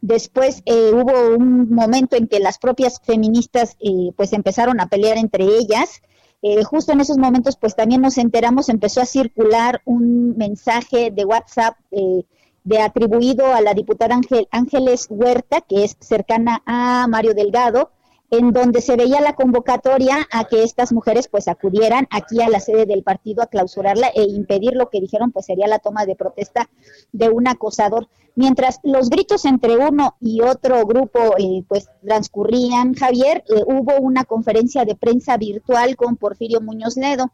Después 0.00 0.62
eh, 0.66 0.92
hubo 0.92 1.36
un 1.36 1.70
momento 1.70 2.16
en 2.16 2.28
que 2.28 2.38
las 2.38 2.58
propias 2.58 3.00
feministas 3.02 3.76
eh, 3.80 4.12
pues 4.16 4.32
empezaron 4.32 4.80
a 4.80 4.88
pelear 4.88 5.18
entre 5.18 5.44
ellas. 5.44 6.02
Eh, 6.42 6.62
justo 6.64 6.92
en 6.92 7.00
esos 7.00 7.18
momentos 7.18 7.56
pues 7.56 7.74
también 7.74 8.02
nos 8.02 8.18
enteramos, 8.18 8.68
empezó 8.68 9.00
a 9.00 9.06
circular 9.06 9.80
un 9.84 10.36
mensaje 10.36 11.10
de 11.10 11.24
WhatsApp 11.24 11.76
de 11.90 12.80
atribuido 12.80 13.54
a 13.54 13.60
la 13.60 13.74
diputada 13.74 14.20
Ángeles 14.50 15.06
Huerta, 15.08 15.60
que 15.60 15.84
es 15.84 15.96
cercana 16.00 16.62
a 16.66 17.06
Mario 17.08 17.32
Delgado, 17.32 17.90
en 18.30 18.52
donde 18.52 18.80
se 18.80 18.96
veía 18.96 19.20
la 19.20 19.34
convocatoria 19.34 20.26
a 20.32 20.44
que 20.44 20.62
estas 20.62 20.92
mujeres 20.92 21.28
pues 21.28 21.48
acudieran 21.48 22.08
aquí 22.10 22.42
a 22.42 22.48
la 22.48 22.60
sede 22.60 22.86
del 22.86 23.02
partido 23.02 23.42
a 23.42 23.46
clausurarla 23.46 24.08
e 24.14 24.22
impedir 24.22 24.74
lo 24.74 24.90
que 24.90 25.00
dijeron 25.00 25.32
pues 25.32 25.46
sería 25.46 25.68
la 25.68 25.78
toma 25.78 26.06
de 26.06 26.16
protesta 26.16 26.68
de 27.12 27.28
un 27.28 27.48
acosador. 27.48 28.08
Mientras 28.34 28.80
los 28.82 29.08
gritos 29.08 29.44
entre 29.44 29.76
uno 29.76 30.16
y 30.20 30.42
otro 30.42 30.84
grupo 30.84 31.36
eh, 31.38 31.64
pues 31.68 31.88
transcurrían, 32.04 32.94
Javier, 32.94 33.44
eh, 33.48 33.62
hubo 33.66 33.96
una 33.98 34.24
conferencia 34.24 34.84
de 34.84 34.94
prensa 34.94 35.36
virtual 35.36 35.96
con 35.96 36.16
Porfirio 36.16 36.60
Muñoz 36.60 36.96
Ledo. 36.96 37.32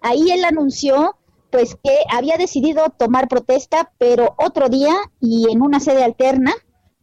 Ahí 0.00 0.30
él 0.30 0.44
anunció 0.44 1.16
pues 1.50 1.76
que 1.82 1.96
había 2.12 2.36
decidido 2.36 2.90
tomar 2.96 3.28
protesta, 3.28 3.92
pero 3.98 4.34
otro 4.38 4.68
día 4.68 4.94
y 5.20 5.50
en 5.50 5.62
una 5.62 5.80
sede 5.80 6.04
alterna, 6.04 6.52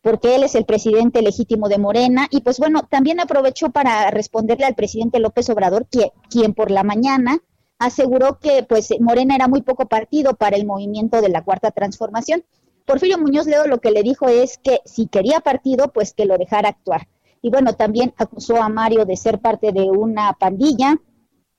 porque 0.04 0.36
él 0.36 0.44
es 0.44 0.54
el 0.54 0.66
presidente 0.66 1.22
legítimo 1.22 1.70
de 1.70 1.80
Morena. 1.80 2.28
Y 2.30 2.42
pues 2.42 2.60
bueno, 2.60 2.82
también 2.90 3.22
aprovechó 3.22 3.72
para 3.72 4.12
responderle 4.12 4.66
al 4.66 4.76
presidente 4.76 5.20
López 5.20 5.50
Obrador, 5.50 5.88
quien, 6.30 6.54
por 6.54 6.70
la 6.70 6.84
mañana 6.84 7.40
aseguró 7.80 8.38
que 8.40 8.64
pues 8.64 8.94
Morena 9.00 9.36
era 9.36 9.48
muy 9.48 9.62
poco 9.62 9.88
partido 9.88 10.36
para 10.36 10.58
el 10.58 10.66
movimiento 10.66 11.22
de 11.22 11.30
la 11.30 11.44
cuarta 11.44 11.72
transformación. 11.72 12.44
Porfirio 12.86 13.18
Muñoz 13.18 13.48
Ledo 13.48 13.66
lo 13.66 13.80
que 13.80 13.92
le 13.92 14.04
dijo 14.04 14.28
es 14.28 14.58
que 14.58 14.82
si 14.86 15.08
quería 15.08 15.40
partido, 15.40 15.92
pues 15.94 16.14
que 16.14 16.26
lo 16.26 16.38
dejara 16.38 16.70
actuar. 16.70 17.08
Y 17.42 17.50
bueno, 17.50 17.74
también 17.74 18.14
acusó 18.18 18.62
a 18.62 18.68
Mario 18.68 19.06
de 19.06 19.16
ser 19.16 19.40
parte 19.40 19.72
de 19.72 19.84
una 19.84 20.34
pandilla, 20.34 20.98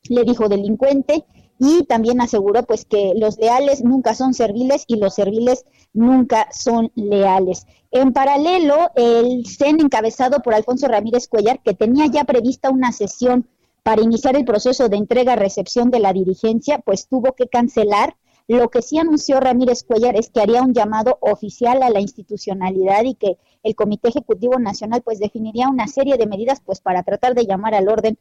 le 0.08 0.24
dijo 0.24 0.48
delincuente 0.50 1.24
y 1.58 1.84
también 1.84 2.20
aseguró 2.20 2.62
pues 2.64 2.84
que 2.84 3.14
los 3.16 3.38
leales 3.38 3.82
nunca 3.82 4.14
son 4.14 4.34
serviles 4.34 4.84
y 4.86 4.96
los 4.96 5.14
serviles 5.14 5.64
nunca 5.94 6.48
son 6.52 6.92
leales. 6.94 7.66
En 7.90 8.12
paralelo, 8.12 8.90
el 8.96 9.46
CEN 9.46 9.80
encabezado 9.80 10.40
por 10.40 10.52
Alfonso 10.52 10.88
Ramírez 10.88 11.28
Cuellar, 11.28 11.62
que 11.62 11.74
tenía 11.74 12.06
ya 12.06 12.24
prevista 12.24 12.70
una 12.70 12.92
sesión 12.92 13.48
para 13.84 14.02
iniciar 14.02 14.36
el 14.36 14.44
proceso 14.44 14.88
de 14.88 14.96
entrega-recepción 14.96 15.90
de 15.90 16.00
la 16.00 16.12
dirigencia, 16.12 16.78
pues 16.78 17.06
tuvo 17.06 17.32
que 17.34 17.48
cancelar. 17.48 18.16
Lo 18.48 18.68
que 18.68 18.82
sí 18.82 18.98
anunció 18.98 19.40
Ramírez 19.40 19.84
Cuellar 19.84 20.16
es 20.16 20.28
que 20.28 20.40
haría 20.40 20.62
un 20.62 20.74
llamado 20.74 21.18
oficial 21.20 21.82
a 21.82 21.90
la 21.90 22.00
institucionalidad 22.00 23.04
y 23.04 23.14
que 23.14 23.38
el 23.62 23.74
Comité 23.74 24.08
Ejecutivo 24.08 24.58
Nacional 24.58 25.02
pues 25.02 25.18
definiría 25.18 25.68
una 25.68 25.86
serie 25.86 26.16
de 26.18 26.26
medidas 26.26 26.60
pues 26.60 26.80
para 26.80 27.02
tratar 27.04 27.34
de 27.34 27.46
llamar 27.46 27.74
al 27.74 27.88
orden 27.88 28.18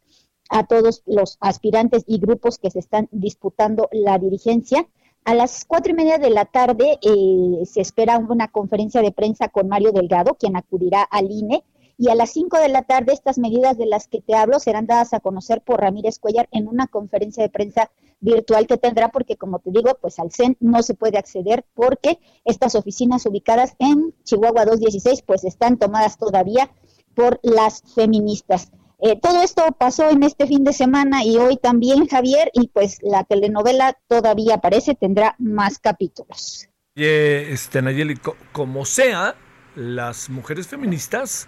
a 0.49 0.65
todos 0.65 1.01
los 1.05 1.37
aspirantes 1.39 2.03
y 2.07 2.19
grupos 2.19 2.57
que 2.57 2.69
se 2.69 2.79
están 2.79 3.09
disputando 3.11 3.89
la 3.91 4.19
dirigencia. 4.19 4.87
A 5.25 5.33
las 5.35 5.63
cuatro 5.63 5.93
y 5.93 5.95
media 5.95 6.17
de 6.17 6.29
la 6.29 6.43
tarde 6.43 6.99
eh, 7.01 7.65
se 7.65 7.79
espera 7.79 8.17
una 8.17 8.49
conferencia 8.49 9.01
de 9.01 9.13
prensa 9.13 9.47
con 9.47 9.69
Mario 9.69 9.93
Delgado, 9.93 10.35
quien 10.35 10.57
acudirá 10.57 11.01
al 11.01 11.31
INE 11.31 11.63
y 11.97 12.09
a 12.09 12.15
las 12.15 12.31
5 12.31 12.57
de 12.57 12.67
la 12.67 12.81
tarde 12.81 13.13
estas 13.13 13.37
medidas 13.37 13.77
de 13.77 13.85
las 13.85 14.07
que 14.07 14.19
te 14.19 14.35
hablo 14.35 14.59
serán 14.59 14.85
dadas 14.85 15.13
a 15.13 15.21
conocer 15.21 15.61
por 15.61 15.79
Ramírez 15.79 16.19
Cuellar 16.19 16.49
en 16.51 16.67
una 16.67 16.87
conferencia 16.87 17.41
de 17.41 17.49
prensa 17.49 17.89
virtual 18.19 18.67
que 18.67 18.77
tendrá 18.77 19.09
porque 19.09 19.37
como 19.37 19.59
te 19.59 19.71
digo, 19.71 19.97
pues 20.01 20.19
al 20.19 20.31
CEN 20.31 20.57
no 20.59 20.83
se 20.83 20.93
puede 20.93 21.17
acceder 21.17 21.63
porque 21.73 22.19
estas 22.43 22.75
oficinas 22.75 23.25
ubicadas 23.25 23.75
en 23.79 24.13
Chihuahua 24.23 24.65
216 24.65 25.21
pues 25.21 25.45
están 25.45 25.77
tomadas 25.77 26.17
todavía 26.17 26.69
por 27.15 27.39
las 27.43 27.81
feministas. 27.95 28.71
Eh, 28.99 29.19
todo 29.19 29.41
esto 29.41 29.63
pasó 29.77 30.09
en 30.09 30.23
este 30.23 30.47
fin 30.47 30.63
de 30.63 30.73
semana 30.73 31.23
y 31.23 31.37
hoy 31.37 31.57
también, 31.57 32.07
Javier, 32.07 32.49
y 32.53 32.67
pues 32.69 32.99
la 33.01 33.23
telenovela 33.23 33.97
todavía 34.07 34.55
aparece, 34.55 34.95
tendrá 34.95 35.35
más 35.39 35.79
capítulos. 35.79 36.69
este, 36.95 37.81
Nayeli, 37.81 38.19
como 38.51 38.85
sea, 38.85 39.35
las 39.75 40.29
mujeres 40.29 40.67
feministas 40.67 41.47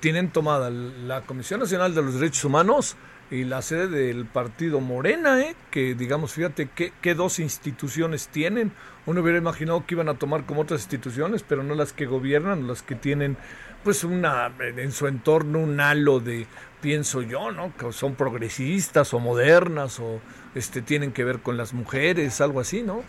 tienen 0.00 0.30
tomada 0.30 0.70
la 0.70 1.22
Comisión 1.22 1.60
Nacional 1.60 1.94
de 1.94 2.02
los 2.02 2.14
Derechos 2.14 2.44
Humanos 2.44 2.96
y 3.30 3.44
la 3.44 3.62
sede 3.62 3.88
del 3.88 4.26
partido 4.26 4.80
Morena, 4.80 5.40
¿eh? 5.40 5.56
que 5.70 5.94
digamos, 5.94 6.32
fíjate 6.32 6.68
qué 6.68 7.14
dos 7.14 7.38
instituciones 7.38 8.28
tienen. 8.28 8.72
Uno 9.06 9.22
hubiera 9.22 9.38
imaginado 9.38 9.86
que 9.86 9.94
iban 9.94 10.08
a 10.08 10.18
tomar 10.18 10.46
como 10.46 10.62
otras 10.62 10.82
instituciones, 10.82 11.42
pero 11.42 11.62
no 11.62 11.74
las 11.74 11.92
que 11.92 12.06
gobiernan, 12.06 12.66
las 12.66 12.82
que 12.82 12.94
tienen 12.94 13.36
pues 13.84 14.04
una 14.04 14.52
en 14.58 14.92
su 14.92 15.06
entorno 15.06 15.58
un 15.60 15.80
halo 15.80 16.20
de 16.20 16.46
pienso 16.80 17.22
yo, 17.22 17.50
¿no? 17.52 17.72
Que 17.76 17.92
son 17.92 18.14
progresistas 18.14 19.12
o 19.14 19.20
modernas 19.20 20.00
o 20.00 20.20
este 20.54 20.82
tienen 20.82 21.12
que 21.12 21.24
ver 21.24 21.40
con 21.40 21.56
las 21.56 21.72
mujeres, 21.72 22.40
algo 22.40 22.60
así, 22.60 22.82
¿no? 22.82 23.02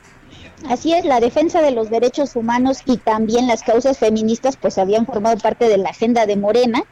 Así 0.69 0.93
es, 0.93 1.05
la 1.05 1.19
defensa 1.19 1.61
de 1.61 1.71
los 1.71 1.89
derechos 1.89 2.35
humanos 2.35 2.79
y 2.85 2.97
también 2.97 3.47
las 3.47 3.63
causas 3.63 3.97
feministas 3.97 4.57
pues 4.57 4.77
habían 4.77 5.05
formado 5.05 5.37
parte 5.37 5.67
de 5.67 5.77
la 5.77 5.89
agenda 5.89 6.25
de 6.25 6.37
Morena 6.37 6.83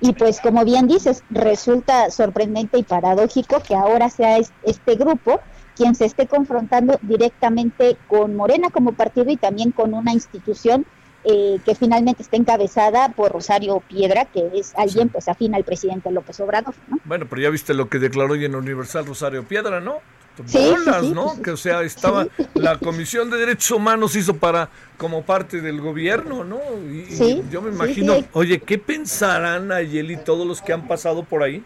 y 0.00 0.12
pues 0.12 0.40
como 0.40 0.64
bien 0.64 0.86
dices, 0.86 1.22
resulta 1.30 2.10
sorprendente 2.10 2.78
y 2.78 2.82
paradójico 2.82 3.60
que 3.60 3.74
ahora 3.74 4.08
sea 4.10 4.38
este 4.38 4.94
grupo 4.94 5.40
quien 5.76 5.94
se 5.94 6.06
esté 6.06 6.26
confrontando 6.26 6.98
directamente 7.02 7.96
con 8.08 8.34
Morena 8.34 8.70
como 8.70 8.92
partido 8.92 9.30
y 9.30 9.36
también 9.36 9.72
con 9.72 9.92
una 9.92 10.12
institución 10.12 10.86
eh, 11.28 11.58
que 11.64 11.74
finalmente 11.74 12.22
está 12.22 12.36
encabezada 12.36 13.08
por 13.08 13.32
Rosario 13.32 13.82
Piedra, 13.88 14.26
que 14.26 14.48
es 14.54 14.72
alguien 14.76 15.08
pues 15.08 15.28
afín 15.28 15.54
al 15.56 15.64
presidente 15.64 16.10
López 16.12 16.38
Obrador. 16.40 16.74
¿no? 16.88 16.98
Bueno, 17.04 17.26
pero 17.28 17.42
ya 17.42 17.50
viste 17.50 17.74
lo 17.74 17.88
que 17.88 17.98
declaró 17.98 18.34
hoy 18.34 18.44
en 18.44 18.54
Universal 18.54 19.06
Rosario 19.06 19.42
Piedra, 19.42 19.80
¿no? 19.80 19.96
bolas, 20.42 21.02
¿no? 21.04 21.40
Que 21.42 21.50
o 21.50 21.56
sea, 21.56 21.82
estaba 21.82 22.28
la 22.54 22.78
Comisión 22.78 23.30
de 23.30 23.38
Derechos 23.38 23.70
Humanos 23.70 24.14
hizo 24.16 24.36
para 24.36 24.68
como 24.96 25.22
parte 25.22 25.60
del 25.60 25.80
gobierno, 25.80 26.44
¿no? 26.44 26.60
Y, 26.88 27.42
yo 27.50 27.62
me 27.62 27.70
imagino, 27.70 28.14
oye, 28.32 28.60
¿qué 28.60 28.78
pensarán 28.78 29.72
Ayeli 29.72 30.16
todos 30.16 30.46
los 30.46 30.62
que 30.62 30.72
han 30.72 30.86
pasado 30.86 31.24
por 31.24 31.42
ahí? 31.42 31.62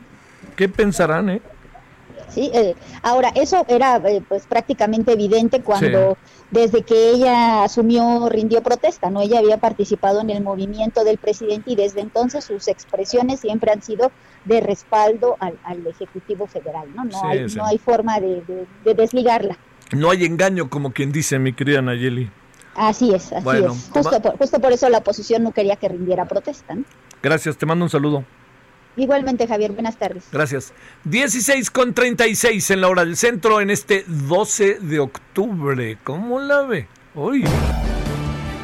¿Qué 0.57 0.69
pensarán, 0.69 1.31
eh? 1.31 1.43
Sí, 2.31 2.51
eh, 2.55 2.75
ahora 3.03 3.33
eso 3.35 3.65
era 3.69 3.97
eh, 3.97 4.23
pues 4.27 4.47
prácticamente 4.47 5.13
evidente 5.13 5.63
cuando 5.63 6.17
desde 6.51 6.83
que 6.83 7.11
ella 7.11 7.65
asumió 7.65 8.29
rindió 8.29 8.63
protesta, 8.63 9.11
no 9.11 9.21
ella 9.21 9.39
había 9.39 9.59
participado 9.59 10.21
en 10.21 10.31
el 10.31 10.43
movimiento 10.43 11.05
del 11.05 11.19
presidente 11.19 11.73
y 11.73 11.77
desde 11.77 12.01
entonces 12.01 12.45
sus 12.45 12.69
expresiones 12.69 13.41
siempre 13.41 13.73
han 13.73 13.83
sido 13.83 14.13
de 14.45 14.61
respaldo 14.61 15.37
al, 15.41 15.87
ejecutivo 15.87 16.47
federal, 16.47 16.89
no 16.95 17.05
no 17.05 17.25
hay 17.25 17.47
no 17.55 17.67
hay 17.67 17.79
forma 17.79 18.21
de, 18.21 18.67
desligarla. 18.85 19.59
No 19.93 20.11
hay 20.11 20.25
engaño 20.25 20.71
como 20.71 20.93
quien 20.93 21.11
dice 21.11 21.39
mi 21.39 21.53
querida 21.53 21.83
Nayeli. 21.83 22.31
Así 22.77 23.13
es, 23.13 23.33
así 23.33 23.49
es. 23.65 23.91
Justo 23.93 24.23
por, 24.23 24.39
justo 24.39 24.61
por 24.61 24.73
eso 24.73 24.89
la 24.89 24.99
oposición 24.99 25.43
no 25.43 25.51
quería 25.53 25.75
que 25.77 25.89
rindiera 25.89 26.27
protesta. 26.27 26.77
Gracias, 27.23 27.57
te 27.57 27.67
mando 27.67 27.85
un 27.85 27.91
saludo. 27.91 28.25
Igualmente, 28.97 29.47
Javier, 29.47 29.73
buenas 29.73 29.97
tardes. 29.97 30.25
Gracias. 30.33 30.73
16 31.05 31.71
con 31.71 31.95
36 31.95 32.71
en 32.71 32.81
la 32.81 32.89
hora 32.89 33.05
del 33.05 33.17
centro 33.17 33.61
en 33.61 33.71
este 33.71 34.05
12 34.07 34.81
de 34.81 34.99
octubre. 34.99 35.99
¿Cómo 36.03 36.41
la 36.41 36.63
ve? 36.63 36.89
Hoy. 37.15 37.45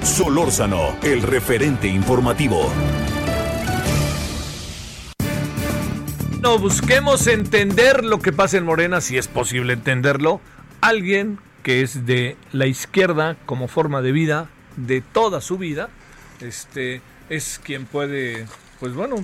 Solórzano, 0.03 0.97
el 1.03 1.23
referente 1.23 1.89
informativo. 1.89 2.71
No, 6.41 6.59
busquemos 6.59 7.27
entender 7.27 8.05
lo 8.05 8.21
que 8.21 8.33
pasa 8.33 8.57
en 8.57 8.65
Morena, 8.65 9.01
si 9.01 9.19
es 9.19 9.27
posible 9.27 9.73
entenderlo. 9.73 10.41
Alguien 10.81 11.39
que 11.63 11.83
es 11.83 12.07
de 12.07 12.37
la 12.53 12.67
izquierda 12.67 13.37
como 13.47 13.67
forma 13.67 14.01
de 14.03 14.13
vida, 14.13 14.49
de 14.77 15.01
toda 15.01 15.41
su 15.41 15.59
vida, 15.59 15.89
este, 16.41 17.01
es 17.29 17.61
quien 17.65 17.87
puede 17.87 18.47
pues 18.79 18.95
bueno, 18.95 19.17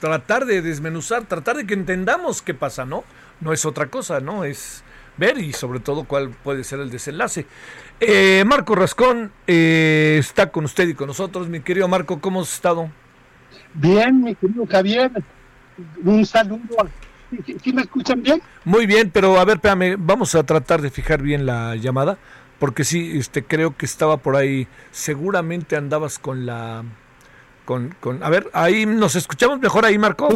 tratar 0.00 0.44
de 0.44 0.62
desmenuzar, 0.62 1.24
tratar 1.26 1.56
de 1.56 1.66
que 1.66 1.74
entendamos 1.74 2.42
qué 2.42 2.54
pasa, 2.54 2.84
¿no? 2.84 3.04
No 3.40 3.52
es 3.52 3.64
otra 3.64 3.86
cosa, 3.86 4.20
¿no? 4.20 4.44
Es 4.44 4.84
ver 5.16 5.38
y 5.38 5.52
sobre 5.52 5.80
todo 5.80 6.04
cuál 6.04 6.30
puede 6.30 6.64
ser 6.64 6.80
el 6.80 6.90
desenlace. 6.90 7.46
Eh, 8.00 8.44
Marco 8.46 8.74
Rascón 8.74 9.32
eh, 9.46 10.16
está 10.18 10.50
con 10.50 10.64
usted 10.64 10.88
y 10.88 10.94
con 10.94 11.08
nosotros. 11.08 11.48
Mi 11.48 11.60
querido 11.60 11.88
Marco, 11.88 12.20
¿cómo 12.20 12.42
has 12.42 12.52
estado? 12.52 12.90
Bien, 13.74 14.22
mi 14.22 14.34
querido 14.34 14.66
Javier. 14.66 15.10
Un 16.04 16.24
saludo. 16.24 16.88
¿Sí, 17.62 17.72
me 17.72 17.82
escuchan 17.82 18.22
bien? 18.22 18.40
Muy 18.64 18.86
bien, 18.86 19.10
pero 19.10 19.38
a 19.38 19.44
ver, 19.44 19.56
espérame, 19.56 19.96
vamos 19.98 20.34
a 20.34 20.44
tratar 20.44 20.80
de 20.82 20.90
fijar 20.90 21.20
bien 21.20 21.46
la 21.46 21.74
llamada, 21.74 22.16
porque 22.60 22.84
sí, 22.84 23.18
este, 23.18 23.42
creo 23.42 23.76
que 23.76 23.86
estaba 23.86 24.18
por 24.18 24.36
ahí, 24.36 24.68
seguramente 24.92 25.74
andabas 25.74 26.20
con 26.20 26.46
la 26.46 26.84
con, 27.64 27.94
con, 28.00 28.22
a 28.22 28.30
ver, 28.30 28.48
ahí 28.52 28.86
nos 28.86 29.16
escuchamos 29.16 29.58
mejor 29.60 29.84
ahí, 29.84 29.98
Marco. 29.98 30.28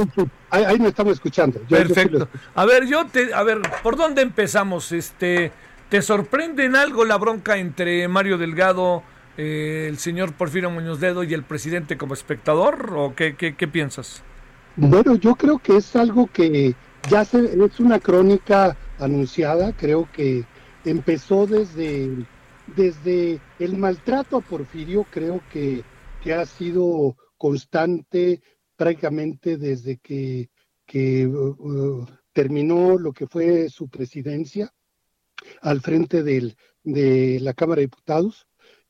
Ahí, 0.50 0.64
ahí 0.64 0.78
nos 0.78 0.88
estamos 0.88 1.14
escuchando. 1.14 1.60
Perfecto. 1.68 2.28
a 2.54 2.64
ver, 2.64 2.86
yo 2.86 3.06
te, 3.06 3.34
a 3.34 3.42
ver, 3.42 3.60
¿por 3.82 3.96
dónde 3.96 4.22
empezamos? 4.22 4.92
Este, 4.92 5.52
¿te 5.88 6.02
sorprende 6.02 6.64
en 6.64 6.76
algo 6.76 7.04
la 7.04 7.16
bronca 7.18 7.58
entre 7.58 8.08
Mario 8.08 8.38
Delgado, 8.38 9.02
eh, 9.36 9.86
el 9.88 9.98
señor 9.98 10.32
Porfirio 10.32 10.70
Muñoz 10.70 11.00
Dedo 11.00 11.22
y 11.22 11.34
el 11.34 11.42
presidente 11.42 11.96
como 11.98 12.14
espectador? 12.14 12.94
¿O 12.96 13.14
qué, 13.14 13.36
qué, 13.36 13.54
qué 13.54 13.68
piensas? 13.68 14.22
Bueno, 14.76 15.16
yo 15.16 15.34
creo 15.34 15.58
que 15.58 15.76
es 15.76 15.96
algo 15.96 16.28
que 16.32 16.74
ya 17.10 17.24
se, 17.24 17.44
es 17.44 17.80
una 17.80 17.98
crónica 17.98 18.76
anunciada, 18.98 19.72
creo 19.72 20.08
que 20.12 20.44
empezó 20.84 21.46
desde, 21.46 22.10
desde 22.76 23.40
el 23.58 23.76
maltrato 23.76 24.36
a 24.36 24.40
Porfirio, 24.40 25.04
creo 25.10 25.40
que 25.52 25.82
que 26.18 26.34
ha 26.34 26.46
sido 26.46 27.16
constante 27.36 28.42
prácticamente 28.76 29.56
desde 29.56 29.98
que, 29.98 30.50
uh, 31.26 31.28
uh, 31.30 32.06
terminó 32.32 32.98
lo 32.98 33.12
que 33.12 33.26
fue 33.26 33.68
su 33.68 33.88
presidencia 33.88 34.72
al 35.60 35.80
frente 35.80 36.22
del, 36.22 36.56
de 36.84 37.38
la 37.40 37.54
Cámara 37.54 37.80
de 37.80 37.86
Diputados. 37.86 38.46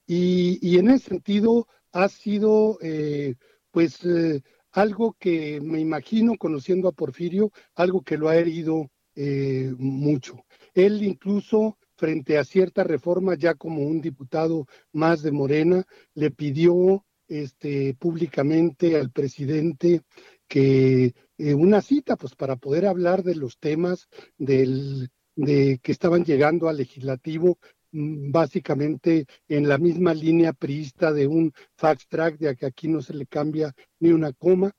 Y, 0.07 0.79
en 0.79 0.89
ese 0.91 1.11
sentido 1.11 1.67
ha 1.93 2.09
sido, 2.09 2.79
eh, 2.81 3.35
pues, 3.71 4.05
eh, 4.05 4.43
algo 4.73 5.17
que 5.19 5.61
me 5.61 5.81
imagino, 5.81 6.37
conociendo 6.39 6.89
a 6.89 6.93
Porfirio, 6.93 7.51
algo 7.75 8.03
que 8.03 8.17
lo 8.17 8.29
ha 8.29 8.37
herido 8.37 8.91
eh, 9.15 9.75
mucho. 9.79 10.45
Él 10.75 11.03
incluso 11.03 11.79
frente 11.97 12.39
a 12.39 12.45
cierta 12.45 12.85
reforma, 12.85 13.35
ya 13.35 13.55
como 13.55 13.83
un 13.83 14.01
diputado 14.01 14.67
más 14.93 15.23
de 15.23 15.33
Morena, 15.33 15.85
le 16.15 16.31
pidió 16.31 17.05
este, 17.29 17.95
públicamente 17.95 18.97
al 18.97 19.11
presidente 19.11 20.03
que 20.49 21.15
eh, 21.37 21.55
una 21.55 21.83
cita 21.83 22.17
pues 22.17 22.35
para 22.35 22.57
poder 22.57 22.87
hablar 22.87 23.23
de 23.23 23.35
los 23.35 23.59
temas 23.59 24.09
del, 24.39 25.11
de 25.37 25.79
que 25.83 25.93
estaban 25.93 26.25
llegando 26.25 26.69
al 26.69 26.79
legislativo 26.79 27.59
mm, 27.93 28.31
básicamente 28.33 29.27
en 29.47 29.69
la 29.69 29.79
misma 29.79 30.15
línea 30.15 30.53
priista 30.53 31.13
de 31.13 31.27
un 31.27 31.53
fax 31.77 32.09
track, 32.09 32.39
de 32.39 32.57
que 32.57 32.67
aquí 32.67 32.89
no 32.89 33.03
se 33.03 33.15
le 33.15 33.27
cambia 33.27 33.75
ni 34.01 34.11
una 34.11 34.33
coma. 34.33 34.73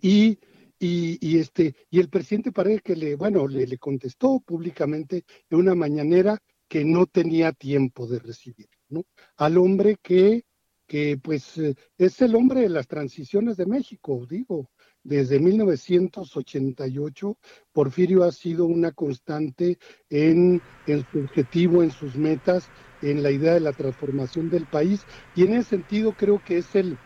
Y, 0.00 0.38
y, 0.78 1.38
este, 1.38 1.74
y 1.90 2.00
el 2.00 2.08
presidente 2.08 2.52
parece 2.52 2.80
que 2.82 2.96
le, 2.96 3.16
bueno, 3.16 3.48
le, 3.48 3.66
le 3.66 3.78
contestó 3.78 4.40
públicamente 4.40 5.24
en 5.50 5.58
una 5.58 5.74
mañanera 5.74 6.38
que 6.68 6.84
no 6.84 7.06
tenía 7.06 7.52
tiempo 7.52 8.06
de 8.06 8.18
recibir, 8.18 8.68
¿no? 8.88 9.04
Al 9.36 9.58
hombre 9.58 9.96
que, 10.02 10.44
que 10.92 11.16
pues 11.16 11.56
eh, 11.56 11.74
es 11.96 12.20
el 12.20 12.34
hombre 12.34 12.60
de 12.60 12.68
las 12.68 12.86
transiciones 12.86 13.56
de 13.56 13.64
México, 13.64 14.26
digo, 14.28 14.68
desde 15.02 15.38
1988, 15.38 17.38
Porfirio 17.72 18.24
ha 18.24 18.30
sido 18.30 18.66
una 18.66 18.92
constante 18.92 19.78
en, 20.10 20.60
su 20.86 21.20
objetivo, 21.20 21.82
en 21.82 21.92
sus 21.92 22.14
metas, 22.16 22.68
en 23.00 23.22
la 23.22 23.30
idea 23.30 23.54
de 23.54 23.60
la 23.60 23.72
transformación 23.72 24.50
del 24.50 24.66
país, 24.66 25.06
y 25.34 25.44
en 25.44 25.54
ese 25.54 25.70
sentido 25.70 26.12
creo 26.12 26.42
que 26.44 26.58
es 26.58 26.74
el, 26.74 26.98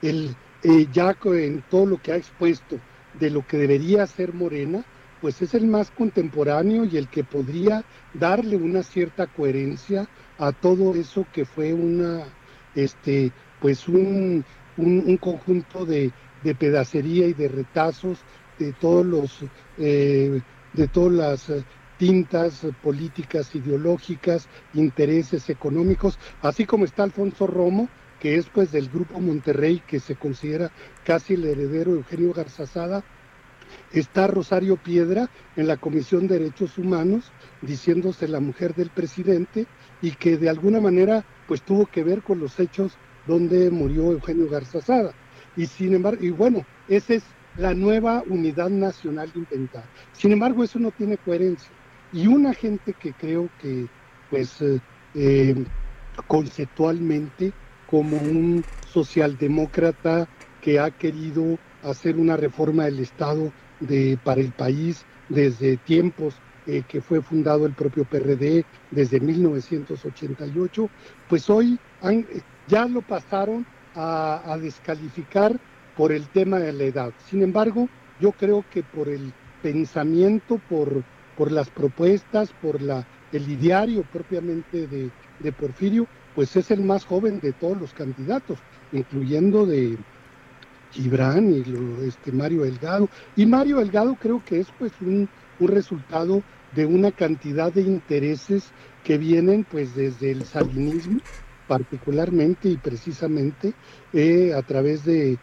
el 0.00 0.34
eh, 0.62 0.86
ya 0.90 1.14
en 1.26 1.62
todo 1.68 1.84
lo 1.84 2.00
que 2.00 2.12
ha 2.12 2.16
expuesto 2.16 2.80
de 3.20 3.28
lo 3.28 3.46
que 3.46 3.58
debería 3.58 4.06
ser 4.06 4.32
Morena, 4.32 4.82
pues 5.20 5.42
es 5.42 5.52
el 5.52 5.66
más 5.66 5.90
contemporáneo 5.90 6.86
y 6.86 6.96
el 6.96 7.08
que 7.08 7.22
podría 7.22 7.84
darle 8.14 8.56
una 8.56 8.82
cierta 8.82 9.26
coherencia 9.26 10.08
a 10.38 10.52
todo 10.52 10.94
eso 10.94 11.26
que 11.34 11.44
fue 11.44 11.74
una, 11.74 12.24
este, 12.74 13.32
pues 13.60 13.88
un, 13.88 14.44
un 14.76 15.16
conjunto 15.18 15.86
de, 15.86 16.12
de 16.44 16.54
pedacería 16.54 17.26
y 17.26 17.32
de 17.32 17.48
retazos 17.48 18.18
de 18.58 18.72
todos 18.72 19.04
los 19.04 19.40
eh, 19.78 20.40
de 20.74 20.88
todas 20.88 21.12
las 21.12 21.64
tintas 21.98 22.66
políticas 22.82 23.54
ideológicas 23.54 24.48
intereses 24.74 25.48
económicos 25.50 26.18
así 26.42 26.66
como 26.66 26.84
está 26.84 27.02
Alfonso 27.02 27.46
Romo 27.46 27.88
que 28.20 28.36
es 28.36 28.46
pues 28.46 28.70
del 28.70 28.88
grupo 28.88 29.20
Monterrey 29.20 29.82
que 29.86 30.00
se 30.00 30.14
considera 30.14 30.70
casi 31.04 31.34
el 31.34 31.44
heredero 31.44 31.92
de 31.92 31.98
Eugenio 31.98 32.32
Garzazada 32.32 33.02
está 33.92 34.26
Rosario 34.26 34.76
Piedra 34.76 35.30
en 35.56 35.66
la 35.66 35.76
Comisión 35.78 36.26
de 36.28 36.38
Derechos 36.38 36.78
Humanos 36.78 37.32
diciéndose 37.62 38.28
la 38.28 38.40
mujer 38.40 38.74
del 38.74 38.90
presidente 38.90 39.66
y 40.02 40.12
que 40.12 40.36
de 40.36 40.50
alguna 40.50 40.80
manera 40.80 41.24
pues 41.46 41.62
tuvo 41.62 41.86
que 41.86 42.04
ver 42.04 42.22
con 42.22 42.40
los 42.40 42.58
hechos 42.58 42.92
donde 43.26 43.70
murió 43.70 44.12
Eugenio 44.12 44.48
Garzazada 44.48 45.14
y 45.56 45.66
sin 45.66 45.94
embargo, 45.94 46.24
y 46.24 46.30
bueno, 46.30 46.64
esa 46.88 47.14
es 47.14 47.24
la 47.56 47.74
nueva 47.74 48.22
unidad 48.26 48.70
nacional 48.70 49.30
inventada. 49.34 49.88
Sin 50.12 50.32
embargo, 50.32 50.64
eso 50.64 50.78
no 50.78 50.90
tiene 50.90 51.16
coherencia. 51.18 51.70
Y 52.12 52.26
una 52.26 52.54
gente 52.54 52.94
que 52.94 53.12
creo 53.12 53.48
que, 53.58 53.86
pues, 54.30 54.60
eh, 54.60 54.80
eh, 55.14 55.64
conceptualmente, 56.26 57.52
como 57.86 58.16
un 58.16 58.64
socialdemócrata 58.82 60.28
que 60.60 60.80
ha 60.80 60.90
querido 60.90 61.58
hacer 61.82 62.16
una 62.16 62.36
reforma 62.36 62.84
del 62.86 63.00
Estado 63.00 63.52
de, 63.78 64.18
para 64.22 64.40
el 64.40 64.52
país 64.52 65.06
desde 65.28 65.76
tiempos 65.76 66.42
eh, 66.66 66.82
que 66.88 67.00
fue 67.00 67.20
fundado 67.20 67.66
el 67.66 67.74
propio 67.74 68.04
PRD, 68.04 68.64
desde 68.90 69.20
1988, 69.20 70.88
pues 71.28 71.50
hoy 71.50 71.78
ya 72.68 72.86
lo 72.86 73.02
pasaron 73.02 73.66
a, 73.94 74.56
descalificar 74.60 75.58
por 75.96 76.10
el 76.10 76.26
tema 76.28 76.58
de 76.58 76.72
la 76.72 76.84
edad. 76.84 77.12
Sin 77.28 77.42
embargo, 77.42 77.88
yo 78.20 78.32
creo 78.32 78.64
que 78.72 78.82
por 78.82 79.08
el 79.08 79.32
pensamiento, 79.62 80.58
por, 80.68 81.02
por 81.36 81.52
las 81.52 81.68
propuestas, 81.70 82.50
por 82.62 82.80
la, 82.80 83.06
el 83.32 83.48
ideario 83.48 84.02
propiamente 84.02 84.86
de, 84.86 85.10
de, 85.40 85.52
Porfirio, 85.52 86.06
pues 86.34 86.56
es 86.56 86.70
el 86.70 86.80
más 86.80 87.04
joven 87.04 87.40
de 87.40 87.52
todos 87.52 87.80
los 87.80 87.92
candidatos, 87.92 88.58
incluyendo 88.92 89.66
de 89.66 89.98
Gibran 90.92 91.52
y 91.52 92.06
este 92.06 92.32
Mario 92.32 92.62
Delgado. 92.62 93.08
Y 93.36 93.46
Mario 93.46 93.78
Delgado 93.78 94.16
creo 94.20 94.42
que 94.44 94.60
es 94.60 94.68
pues 94.78 94.92
un, 95.00 95.28
un 95.60 95.68
resultado 95.68 96.42
de 96.74 96.86
una 96.86 97.12
cantidad 97.12 97.72
de 97.72 97.82
intereses 97.82 98.64
que 99.04 99.18
vienen 99.18 99.64
pues 99.64 99.94
desde 99.94 100.30
el 100.30 100.44
salinismo, 100.44 101.20
particularmente 101.68 102.68
y 102.68 102.76
precisamente 102.76 103.74
eh, 104.12 104.52
a 104.54 104.62
través 104.62 105.04
de, 105.04 105.38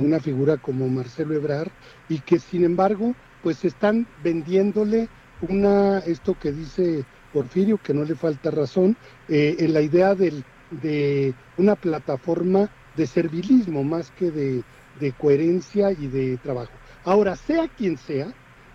una 0.00 0.20
figura 0.20 0.56
como 0.56 0.88
Marcelo 0.88 1.34
Ebrard 1.34 1.70
y 2.08 2.20
que 2.20 2.38
sin 2.38 2.64
embargo 2.64 3.14
pues 3.42 3.62
están 3.66 4.06
vendiéndole 4.22 5.08
una 5.42 5.98
esto 5.98 6.34
que 6.40 6.50
dice 6.50 7.04
Porfirio 7.30 7.76
que 7.76 7.92
no 7.92 8.04
le 8.04 8.14
falta 8.14 8.50
razón 8.50 8.96
eh, 9.28 9.56
en 9.58 9.74
la 9.74 9.82
idea 9.82 10.14
del, 10.14 10.44
de 10.70 11.34
una 11.58 11.74
plataforma 11.74 12.70
de 12.96 13.06
servilismo 13.06 13.84
más 13.84 14.10
que 14.12 14.30
de, 14.30 14.62
de 14.98 15.12
coherencia 15.12 15.92
y 15.92 16.06
de 16.06 16.38
trabajo. 16.38 16.72
Ahora, 17.04 17.36
sea 17.36 17.68
quien 17.68 17.98
sea, 17.98 18.32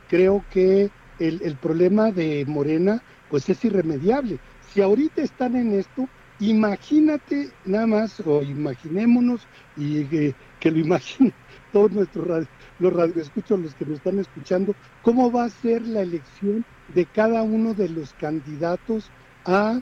creo 0.09 0.43
que 0.51 0.89
el, 1.19 1.41
el 1.43 1.55
problema 1.55 2.11
de 2.11 2.45
Morena 2.47 3.01
pues 3.29 3.47
es 3.49 3.63
irremediable. 3.63 4.39
Si 4.73 4.81
ahorita 4.81 5.21
están 5.21 5.55
en 5.55 5.73
esto, 5.73 6.07
Imagínate 6.41 7.51
nada 7.65 7.85
más, 7.85 8.21
o 8.21 8.41
imaginémonos, 8.41 9.45
y 9.75 10.05
que, 10.05 10.33
lo 10.71 10.79
imaginen 10.79 11.33
todos 11.73 11.91
nuestros 11.91 12.47
los 12.79 12.93
radioescuchos, 12.93 13.59
los 13.59 13.75
que 13.75 13.85
nos 13.85 13.97
están 13.97 14.19
escuchando, 14.19 14.73
cómo 15.01 15.29
va 15.33 15.43
a 15.43 15.49
ser 15.49 15.81
la 15.81 16.01
elección 16.01 16.63
de 16.95 17.05
cada 17.05 17.43
uno 17.43 17.73
de 17.73 17.89
los 17.89 18.13
candidatos 18.13 19.11
a 19.43 19.81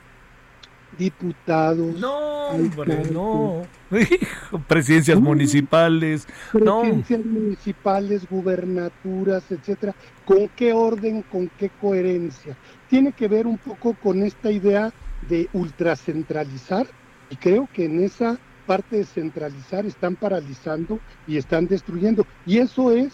diputados. 0.98 2.00
No, 2.00 2.48
hombre, 2.50 3.04
no. 3.12 3.64
Presidencias 4.68 5.20
municipales. 5.20 6.28
Presidencias 6.52 7.26
municipales, 7.26 8.28
gubernaturas, 8.30 9.44
etcétera. 9.52 9.96
¿Con 10.26 10.50
qué 10.50 10.74
orden, 10.74 11.22
con 11.24 11.50
qué 11.58 11.70
coherencia? 11.82 12.58
Tiene 12.90 13.12
que 13.12 13.28
ver 13.28 13.48
un 13.48 13.58
poco 13.58 13.96
con 13.96 14.24
esta 14.24 14.52
idea 14.52 14.94
de 15.30 15.50
ultracentralizar 15.54 16.88
y 17.30 17.36
creo 17.36 17.68
que 17.74 17.86
en 17.86 18.04
esa 18.04 18.38
parte 18.66 18.98
de 18.98 19.06
centralizar 19.06 19.86
están 19.86 20.16
paralizando 20.16 21.00
y 21.26 21.38
están 21.38 21.68
destruyendo. 21.68 22.26
Y 22.46 22.60
eso 22.60 22.92
es 22.92 23.14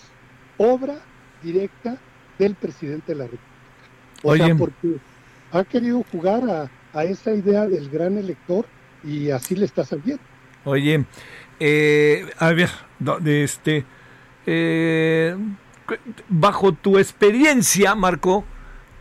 obra 0.58 0.96
directa 1.42 1.98
del 2.40 2.56
presidente 2.56 3.14
de 3.14 3.20
la 3.20 3.24
República. 3.26 3.54
O 4.24 4.36
sea, 4.36 4.56
porque 4.56 4.98
ha 5.52 5.64
querido 5.64 6.04
jugar 6.12 6.50
a, 6.50 6.70
a, 6.94 7.04
esa 7.04 7.34
idea 7.34 7.68
del 7.68 7.90
gran 7.90 8.18
elector 8.18 8.66
y 9.04 9.30
así 9.32 9.56
le 9.56 9.66
está 9.66 9.84
saliendo. 9.84 10.24
Oye, 10.66 11.06
eh, 11.60 12.26
a 12.40 12.54
ver, 12.54 12.70
de 13.00 13.44
este, 13.44 13.86
eh, 14.46 15.36
bajo 16.30 16.74
tu 16.74 16.98
experiencia, 16.98 17.96
Marco, 17.96 18.46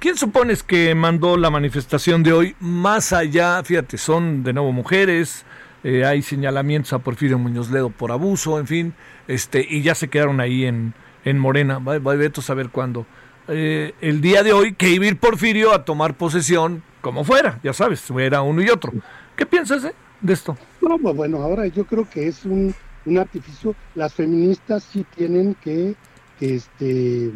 ¿Quién 0.02 0.16
supones 0.16 0.64
que 0.64 0.96
mandó 0.96 1.36
la 1.36 1.48
manifestación 1.48 2.24
de 2.24 2.32
hoy 2.32 2.56
más 2.58 3.12
allá? 3.12 3.62
Fíjate, 3.62 3.98
son 3.98 4.42
de 4.42 4.52
nuevo 4.52 4.72
mujeres, 4.72 5.44
eh, 5.84 6.04
hay 6.04 6.22
señalamientos 6.22 6.92
a 6.92 6.98
Porfirio 6.98 7.38
Muñoz 7.38 7.70
Ledo 7.70 7.90
por 7.90 8.10
abuso, 8.10 8.58
en 8.58 8.66
fin, 8.66 8.94
este, 9.28 9.64
y 9.64 9.82
ya 9.82 9.94
se 9.94 10.08
quedaron 10.08 10.40
ahí 10.40 10.64
en, 10.64 10.94
en 11.24 11.38
Morena. 11.38 11.78
Va, 11.78 12.00
va 12.00 12.14
a 12.14 12.42
saber 12.42 12.70
cuándo. 12.70 13.06
Eh, 13.48 13.94
el 14.00 14.20
día 14.20 14.42
de 14.42 14.52
hoy 14.52 14.74
que 14.74 14.90
iba 14.90 15.04
a 15.04 15.08
ir 15.08 15.18
Porfirio 15.18 15.72
a 15.72 15.84
tomar 15.84 16.16
posesión 16.16 16.82
como 17.00 17.24
fuera, 17.24 17.60
ya 17.64 17.72
sabes, 17.72 18.08
era 18.10 18.42
uno 18.42 18.62
y 18.62 18.68
otro. 18.68 18.92
¿Qué 19.36 19.44
piensas 19.46 19.84
eh, 19.84 19.94
de 20.20 20.32
esto? 20.32 20.56
No, 20.80 20.98
pues 20.98 21.16
bueno, 21.16 21.42
ahora 21.42 21.66
yo 21.66 21.84
creo 21.84 22.08
que 22.08 22.28
es 22.28 22.44
un, 22.44 22.74
un 23.04 23.18
artificio. 23.18 23.74
Las 23.94 24.14
feministas 24.14 24.84
sí 24.84 25.04
tienen 25.16 25.54
que, 25.56 25.96
que 26.38 26.54
este, 26.54 27.32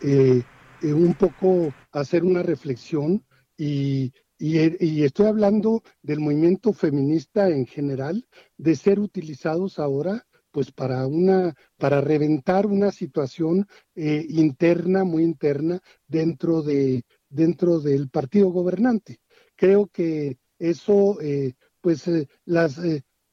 eh, 0.00 0.42
un 0.82 1.14
poco 1.14 1.72
hacer 1.92 2.24
una 2.24 2.42
reflexión 2.42 3.22
y, 3.56 4.12
y, 4.38 5.04
estoy 5.04 5.26
hablando 5.26 5.82
del 6.02 6.20
movimiento 6.20 6.72
feminista 6.72 7.48
en 7.48 7.66
general, 7.66 8.26
de 8.56 8.74
ser 8.74 8.98
utilizados 8.98 9.78
ahora 9.78 10.26
pues 10.54 10.70
para 10.70 11.04
una 11.08 11.52
para 11.76 12.00
reventar 12.00 12.64
una 12.66 12.92
situación 12.92 13.66
eh, 13.96 14.24
interna 14.28 15.02
muy 15.02 15.24
interna 15.24 15.80
dentro 16.06 16.62
de 16.62 17.02
dentro 17.28 17.80
del 17.80 18.08
partido 18.08 18.50
gobernante 18.50 19.18
creo 19.56 19.88
que 19.88 20.38
eso 20.60 21.20
eh, 21.20 21.54
pues 21.80 22.04
las 22.44 22.80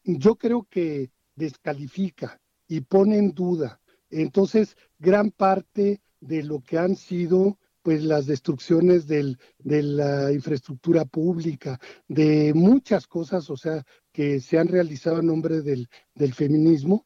yo 0.04 0.36
creo 0.36 0.66
que 0.68 1.12
descalifica 1.36 2.42
y 2.68 2.82
pone 2.82 3.20
en 3.20 3.34
duda 3.36 3.80
entonces 4.10 4.76
gran 4.98 5.30
parte 5.30 6.02
de 6.20 6.42
lo 6.42 6.62
que 6.62 6.80
han 6.80 6.96
sido 6.96 7.60
pues 7.82 8.04
las 8.04 8.26
destrucciones 8.26 9.08
del, 9.08 9.38
de 9.60 9.84
la 9.84 10.32
infraestructura 10.32 11.06
pública, 11.06 11.80
de 12.08 12.54
muchas 12.54 13.08
cosas, 13.08 13.50
o 13.50 13.58
sea, 13.58 13.84
que 14.12 14.40
se 14.40 14.60
han 14.60 14.68
realizado 14.68 15.20
en 15.20 15.28
nombre 15.28 15.62
del, 15.62 15.88
del 16.14 16.34
feminismo. 16.34 17.06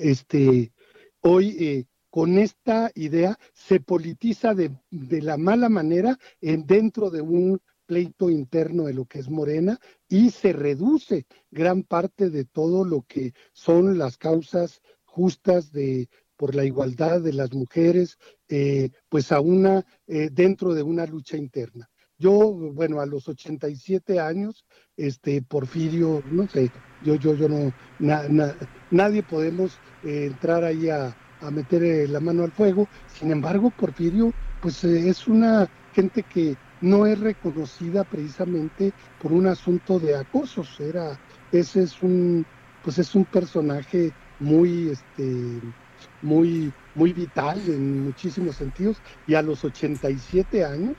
Este, 0.00 0.72
hoy 1.20 1.56
eh, 1.60 1.84
con 2.10 2.38
esta 2.38 2.90
idea 2.94 3.38
se 3.52 3.80
politiza 3.80 4.54
de, 4.54 4.70
de 4.90 5.22
la 5.22 5.36
mala 5.36 5.68
manera 5.68 6.18
en, 6.40 6.66
dentro 6.66 7.10
de 7.10 7.20
un 7.20 7.60
pleito 7.86 8.30
interno 8.30 8.84
de 8.84 8.94
lo 8.94 9.04
que 9.04 9.18
es 9.18 9.28
Morena 9.28 9.78
y 10.08 10.30
se 10.30 10.52
reduce 10.52 11.26
gran 11.50 11.82
parte 11.82 12.30
de 12.30 12.44
todo 12.44 12.84
lo 12.84 13.02
que 13.02 13.34
son 13.52 13.98
las 13.98 14.16
causas 14.16 14.80
justas 15.04 15.70
de 15.70 16.08
por 16.36 16.54
la 16.54 16.64
igualdad 16.64 17.20
de 17.20 17.32
las 17.32 17.52
mujeres, 17.52 18.18
eh, 18.48 18.90
pues 19.08 19.30
a 19.32 19.40
una 19.40 19.86
eh, 20.06 20.30
dentro 20.32 20.74
de 20.74 20.82
una 20.82 21.06
lucha 21.06 21.36
interna. 21.36 21.88
Yo, 22.18 22.52
bueno, 22.52 23.00
a 23.00 23.06
los 23.06 23.28
87 23.28 24.20
años, 24.20 24.64
este 24.96 25.42
Porfirio, 25.42 26.22
no 26.30 26.46
sé, 26.48 26.70
yo, 27.02 27.16
yo, 27.16 27.34
yo 27.34 27.48
no, 27.48 27.72
nadie 28.90 29.22
podemos 29.24 29.78
eh, 30.04 30.26
entrar 30.26 30.62
ahí 30.64 30.88
a, 30.88 31.14
meter 31.50 32.08
la 32.08 32.20
mano 32.20 32.44
al 32.44 32.52
fuego. 32.52 32.88
Sin 33.06 33.30
embargo, 33.30 33.70
Porfirio, 33.70 34.32
pues 34.62 34.82
es 34.84 35.28
una 35.28 35.68
gente 35.92 36.22
que 36.22 36.56
no 36.80 37.04
es 37.04 37.18
reconocida 37.20 38.04
precisamente 38.04 38.92
por 39.20 39.32
un 39.32 39.46
asunto 39.46 39.98
de 39.98 40.16
acosos. 40.16 40.80
Era, 40.80 41.18
ese 41.52 41.82
es 41.82 42.02
un, 42.02 42.46
pues 42.82 42.98
es 42.98 43.14
un 43.14 43.26
personaje 43.26 44.12
muy, 44.40 44.90
este, 44.90 45.60
muy, 46.22 46.72
muy 46.94 47.12
vital 47.12 47.60
en 47.66 48.04
muchísimos 48.04 48.56
sentidos. 48.56 48.96
Y 49.26 49.34
a 49.34 49.42
los 49.42 49.64
87 49.64 50.64
años 50.64 50.96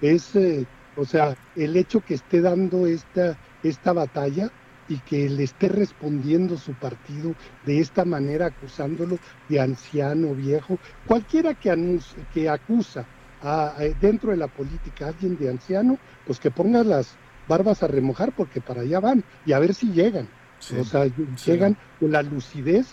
es, 0.00 0.34
eh, 0.36 0.66
o 0.96 1.04
sea, 1.04 1.36
el 1.54 1.76
hecho 1.76 2.00
que 2.00 2.14
esté 2.14 2.40
dando 2.40 2.86
esta, 2.86 3.36
esta 3.62 3.92
batalla 3.92 4.50
y 4.88 4.98
que 5.00 5.28
le 5.28 5.44
esté 5.44 5.68
respondiendo 5.68 6.56
su 6.56 6.72
partido 6.74 7.34
de 7.64 7.80
esta 7.80 8.04
manera, 8.04 8.46
acusándolo 8.46 9.18
de 9.48 9.60
anciano, 9.60 10.34
viejo, 10.34 10.78
cualquiera 11.06 11.54
que, 11.54 12.00
que 12.32 12.48
acusa 12.48 13.04
dentro 14.00 14.30
de 14.30 14.36
la 14.36 14.48
política 14.48 15.08
alguien 15.08 15.36
de 15.36 15.50
anciano, 15.50 15.98
pues 16.26 16.40
que 16.40 16.50
ponga 16.50 16.82
las 16.82 17.16
barbas 17.48 17.82
a 17.82 17.86
remojar 17.86 18.32
porque 18.32 18.60
para 18.60 18.82
allá 18.82 19.00
van 19.00 19.24
y 19.44 19.52
a 19.52 19.58
ver 19.58 19.74
si 19.74 19.92
llegan. 19.92 20.28
o 20.78 20.84
sea, 20.84 21.06
llegan 21.44 21.76
con 22.00 22.12
la 22.12 22.22
lucidez 22.22 22.86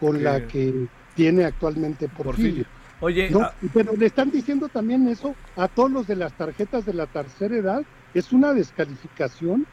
con 0.00 0.24
la 0.24 0.46
que 0.46 0.88
tiene 1.14 1.44
actualmente 1.44 2.08
Porfirio. 2.08 2.64
Oye, 3.00 3.30
ah, 3.40 3.52
pero 3.72 3.96
le 3.96 4.06
están 4.06 4.30
diciendo 4.30 4.68
también 4.68 5.08
eso 5.08 5.34
a 5.56 5.68
todos 5.68 5.90
los 5.90 6.06
de 6.06 6.16
las 6.16 6.32
tarjetas 6.34 6.84
de 6.84 6.92
la 6.92 7.06
tercera 7.06 7.56
edad, 7.56 7.82
es 8.12 8.32
una 8.32 8.52
descalificación 8.52 9.66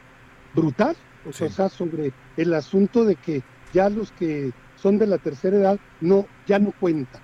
brutal, 0.53 0.95
o 1.27 1.33
sea, 1.33 1.69
sobre 1.69 2.13
el 2.37 2.53
asunto 2.53 3.03
de 3.03 3.15
que 3.15 3.43
ya 3.73 3.89
los 3.89 4.11
que 4.13 4.51
son 4.75 4.97
de 4.97 5.07
la 5.07 5.17
tercera 5.17 5.57
edad 5.57 5.79
no 5.99 6.25
ya 6.45 6.59
no 6.59 6.71
cuentan. 6.71 7.21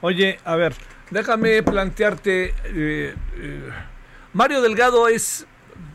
Oye, 0.00 0.38
a 0.44 0.54
ver, 0.54 0.74
déjame 1.10 1.62
plantearte, 1.62 2.54
eh, 2.64 3.14
eh, 3.36 3.70
Mario 4.32 4.62
Delgado 4.62 5.08
es, 5.08 5.46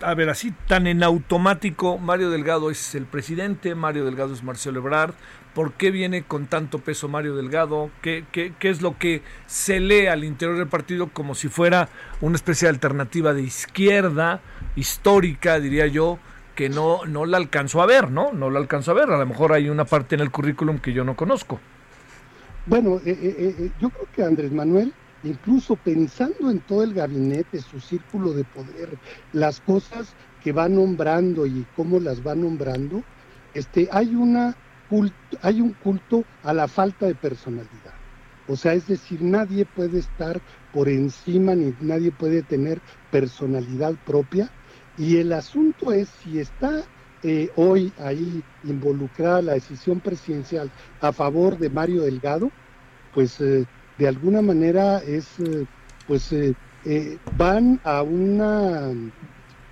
a 0.01 0.13
ver, 0.13 0.29
así 0.29 0.53
tan 0.67 0.88
en 0.88 1.03
automático, 1.03 1.97
Mario 1.97 2.29
Delgado 2.29 2.69
es 2.69 2.95
el 2.95 3.05
presidente, 3.05 3.75
Mario 3.75 4.03
Delgado 4.03 4.34
es 4.34 4.43
Marcelo 4.43 4.79
Ebrard, 4.79 5.13
¿por 5.54 5.74
qué 5.74 5.91
viene 5.91 6.24
con 6.24 6.47
tanto 6.47 6.80
peso 6.80 7.08
Mario 7.08 7.36
Delgado? 7.36 7.89
¿Qué, 8.01 8.26
qué, 8.32 8.54
qué 8.60 8.70
es 8.70 8.82
lo 8.82 8.97
que 8.97 9.22
se 9.45 9.80
lee 9.80 10.08
al 10.08 10.24
interior 10.24 10.58
del 10.58 10.68
partido 10.68 11.10
como 11.10 11.36
si 11.36 11.47
fuera 11.47 11.89
una 12.22 12.36
especie 12.36 12.68
de 12.68 12.72
alternativa 12.72 13.34
de 13.34 13.43
izquierda, 13.43 14.41
histórica, 14.76 15.60
diría 15.60 15.88
yo? 15.88 16.20
que 16.56 16.70
no, 16.70 17.06
no 17.06 17.26
la 17.26 17.38
alcanzo 17.38 17.82
a 17.82 17.86
ver, 17.86 18.12
¿no? 18.12 18.32
No 18.32 18.49
la 18.49 18.60
alcanzo 18.60 18.91
a 18.91 18.93
ver. 18.93 19.10
A 19.10 19.18
lo 19.18 19.26
mejor 19.26 19.54
hay 19.54 19.70
una 19.70 19.86
parte 19.86 20.16
en 20.16 20.22
el 20.22 20.32
currículum 20.32 20.80
que 20.80 20.93
yo 20.93 21.04
no 21.04 21.16
conozco. 21.16 21.60
Bueno, 22.66 22.97
eh, 23.06 23.18
eh, 23.22 23.56
eh, 23.60 23.72
yo 23.82 23.89
creo 23.89 24.08
que 24.16 24.24
Andrés 24.24 24.51
Manuel, 24.51 24.93
incluso 25.24 25.76
pensando 25.76 26.49
en 26.49 26.60
todo 26.60 26.84
el 26.84 26.93
gabinete, 26.93 27.60
su 27.60 27.80
círculo 27.80 28.34
de 28.34 28.43
poder, 28.45 28.97
las 29.34 29.60
cosas 29.62 30.14
que 30.43 30.51
va 30.51 30.70
nombrando 30.70 31.45
y 31.45 31.66
cómo 31.76 31.99
las 31.99 32.26
va 32.26 32.36
nombrando, 32.36 33.04
este, 33.54 33.89
hay, 33.91 34.16
una 34.16 34.56
hay 35.41 35.62
un 35.62 35.74
culto 35.74 36.24
a 36.41 36.54
la 36.54 36.68
falta 36.68 37.06
de 37.06 37.16
personalidad. 37.16 37.94
O 38.48 38.56
sea, 38.56 38.74
es 38.74 38.88
decir, 38.88 39.22
nadie 39.22 39.66
puede 39.66 40.00
estar 40.00 40.41
por 40.72 40.89
encima 40.89 41.56
ni 41.56 41.74
nadie 41.80 42.12
puede 42.12 42.44
tener 42.44 42.82
personalidad 43.10 43.96
propia. 44.06 44.52
Y 44.98 45.18
el 45.18 45.32
asunto 45.34 45.91
es 45.91 46.10
si 46.10 46.39
está 46.39 46.84
eh, 47.26 47.50
hoy 47.56 47.94
ahí 47.98 48.44
involucrada 48.64 49.41
la 49.41 49.54
decisión 49.54 50.02
presidencial 50.02 50.70
a 51.00 51.14
favor 51.14 51.58
de 51.58 51.70
Mario 51.70 52.04
Delgado, 52.04 52.52
pues 53.14 53.39
eh, 53.39 53.66
de 53.98 54.08
alguna 54.08 54.41
manera 54.41 54.98
es, 55.00 55.39
eh, 55.39 55.66
pues 56.06 56.36
van 57.38 57.80
a 57.84 58.04
una, 58.04 58.91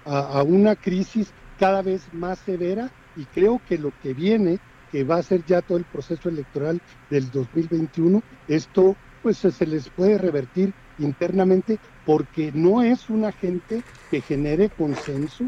a, 0.06 0.44
una 0.44 0.76
crisis 0.78 1.34
cada 1.58 1.82
vez 1.82 2.14
más 2.14 2.40
severa 2.40 2.90
y 3.16 3.26
creo 3.26 3.62
que 3.68 3.78
lo 3.78 3.92
que 4.02 4.14
viene, 4.14 4.60
que 4.92 5.04
va 5.04 5.18
a 5.18 5.24
ser 5.24 5.44
ya 5.46 5.62
todo 5.62 5.78
el 5.78 5.86
proceso 5.86 6.30
electoral 6.30 6.80
del 7.10 7.32
2021, 7.32 8.22
esto 8.48 8.96
pues 9.22 9.38
se 9.38 9.66
les 9.66 9.90
puede 9.90 10.18
revertir 10.18 10.74
internamente 10.98 11.80
porque 12.06 12.52
no 12.54 12.82
es 12.82 13.10
una 13.10 13.32
gente 13.32 13.84
que 14.10 14.22
genere 14.22 14.70
consenso 14.70 15.46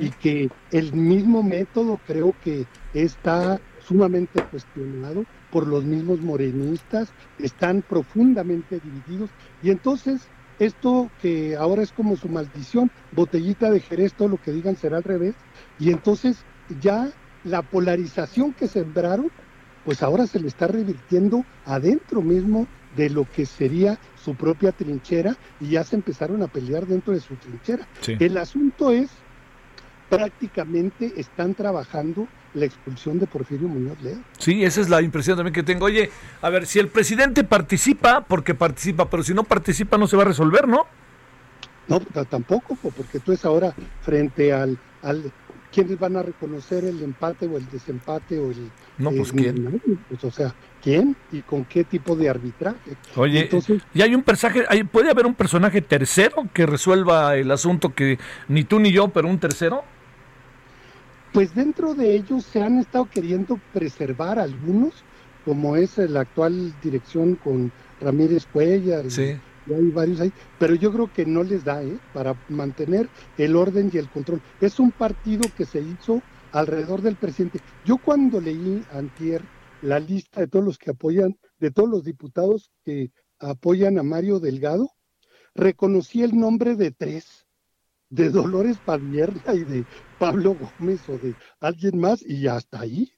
y 0.00 0.10
que 0.12 0.48
el 0.70 0.92
mismo 0.92 1.42
método 1.42 1.98
creo 2.06 2.34
que 2.42 2.64
está 2.92 3.60
sumamente 3.80 4.40
cuestionado 4.42 5.24
por 5.50 5.66
los 5.66 5.84
mismos 5.84 6.20
morenistas, 6.20 7.12
están 7.38 7.82
profundamente 7.82 8.78
divididos. 8.78 9.30
Y 9.62 9.70
entonces 9.70 10.28
esto 10.58 11.10
que 11.20 11.56
ahora 11.56 11.82
es 11.82 11.92
como 11.92 12.16
su 12.16 12.28
maldición, 12.28 12.90
botellita 13.10 13.70
de 13.70 13.80
Jerez, 13.80 14.14
todo 14.14 14.28
lo 14.28 14.38
que 14.38 14.52
digan 14.52 14.76
será 14.76 14.98
al 14.98 15.02
revés, 15.02 15.34
y 15.78 15.90
entonces 15.90 16.46
ya 16.80 17.10
la 17.44 17.62
polarización 17.62 18.52
que 18.52 18.66
sembraron, 18.66 19.30
pues 19.84 20.02
ahora 20.02 20.26
se 20.26 20.40
le 20.40 20.48
está 20.48 20.66
revirtiendo 20.66 21.44
adentro 21.66 22.22
mismo 22.22 22.66
de 22.96 23.10
lo 23.10 23.26
que 23.30 23.44
sería 23.44 23.98
su 24.22 24.34
propia 24.34 24.72
trinchera 24.72 25.36
y 25.60 25.70
ya 25.70 25.84
se 25.84 25.96
empezaron 25.96 26.42
a 26.42 26.48
pelear 26.48 26.86
dentro 26.86 27.12
de 27.12 27.20
su 27.20 27.34
trinchera. 27.36 27.86
El 28.06 28.36
asunto 28.38 28.90
es, 28.90 29.10
prácticamente 30.08 31.12
están 31.16 31.54
trabajando 31.54 32.28
la 32.54 32.66
expulsión 32.66 33.18
de 33.18 33.26
Porfirio 33.26 33.68
Muñoz 33.68 34.00
Ledo. 34.00 34.20
Sí, 34.38 34.64
esa 34.64 34.80
es 34.80 34.88
la 34.88 35.02
impresión 35.02 35.36
también 35.36 35.52
que 35.52 35.64
tengo. 35.64 35.86
Oye, 35.86 36.10
a 36.40 36.50
ver, 36.50 36.66
si 36.66 36.78
el 36.78 36.88
presidente 36.88 37.42
participa, 37.42 38.20
porque 38.22 38.54
participa, 38.54 39.10
pero 39.10 39.22
si 39.22 39.34
no 39.34 39.44
participa 39.44 39.98
no 39.98 40.06
se 40.06 40.16
va 40.16 40.22
a 40.22 40.26
resolver, 40.26 40.68
¿no? 40.68 40.86
No, 41.88 42.00
tampoco, 42.00 42.76
porque 42.76 43.18
tú 43.18 43.32
es 43.32 43.44
ahora 43.44 43.74
frente 44.02 44.52
al, 44.52 44.78
al 45.02 45.32
quiénes 45.74 45.98
van 45.98 46.16
a 46.16 46.22
reconocer 46.22 46.84
el 46.84 47.02
empate 47.02 47.46
o 47.46 47.56
el 47.56 47.68
desempate 47.68 48.38
o 48.38 48.50
el 48.50 48.70
no 48.98 49.10
pues 49.10 49.30
eh, 49.30 49.36
quién 49.36 50.00
pues, 50.08 50.22
o 50.22 50.30
sea 50.30 50.54
quién 50.82 51.16
y 51.32 51.40
con 51.42 51.64
qué 51.64 51.82
tipo 51.82 52.14
de 52.14 52.28
arbitraje 52.28 52.96
oye 53.16 53.40
entonces 53.40 53.82
y 53.92 54.02
hay 54.02 54.14
un 54.14 54.22
personaje 54.22 54.84
puede 54.84 55.10
haber 55.10 55.26
un 55.26 55.34
personaje 55.34 55.82
tercero 55.82 56.46
que 56.52 56.66
resuelva 56.66 57.36
el 57.36 57.50
asunto 57.50 57.92
que 57.92 58.18
ni 58.48 58.62
tú 58.62 58.78
ni 58.78 58.92
yo 58.92 59.08
pero 59.08 59.28
un 59.28 59.38
tercero 59.38 59.82
pues 61.32 61.54
dentro 61.54 61.94
de 61.94 62.14
ellos 62.14 62.44
se 62.44 62.62
han 62.62 62.78
estado 62.78 63.06
queriendo 63.06 63.58
preservar 63.72 64.38
algunos 64.38 64.92
como 65.44 65.74
es 65.74 65.98
la 65.98 66.20
actual 66.20 66.72
dirección 66.82 67.34
con 67.34 67.72
Ramírez 68.00 68.46
Cuellar 68.46 69.10
sí 69.10 69.36
hay 69.66 69.90
varios 69.90 70.20
ahí, 70.20 70.32
pero 70.58 70.74
yo 70.74 70.92
creo 70.92 71.12
que 71.12 71.24
no 71.24 71.42
les 71.42 71.64
da 71.64 71.82
¿eh? 71.82 71.98
para 72.12 72.34
mantener 72.48 73.08
el 73.38 73.56
orden 73.56 73.90
y 73.92 73.98
el 73.98 74.08
control. 74.10 74.42
Es 74.60 74.78
un 74.78 74.90
partido 74.90 75.42
que 75.56 75.64
se 75.64 75.80
hizo 75.80 76.22
alrededor 76.52 77.02
del 77.02 77.16
presidente. 77.16 77.60
Yo 77.84 77.98
cuando 77.98 78.40
leí 78.40 78.84
antier 78.92 79.42
la 79.82 79.98
lista 79.98 80.40
de 80.40 80.48
todos 80.48 80.64
los 80.64 80.78
que 80.78 80.90
apoyan, 80.90 81.38
de 81.58 81.70
todos 81.70 81.88
los 81.88 82.04
diputados 82.04 82.70
que 82.84 83.12
apoyan 83.38 83.98
a 83.98 84.02
Mario 84.02 84.40
Delgado, 84.40 84.90
reconocí 85.54 86.22
el 86.22 86.38
nombre 86.38 86.74
de 86.74 86.90
tres, 86.90 87.46
de 88.10 88.30
Dolores 88.30 88.78
Padierna 88.78 89.54
y 89.54 89.64
de 89.64 89.84
Pablo 90.18 90.56
Gómez 90.78 91.08
o 91.08 91.18
de 91.18 91.34
alguien 91.60 91.98
más, 91.98 92.22
y 92.22 92.46
hasta 92.46 92.80
ahí. 92.80 93.12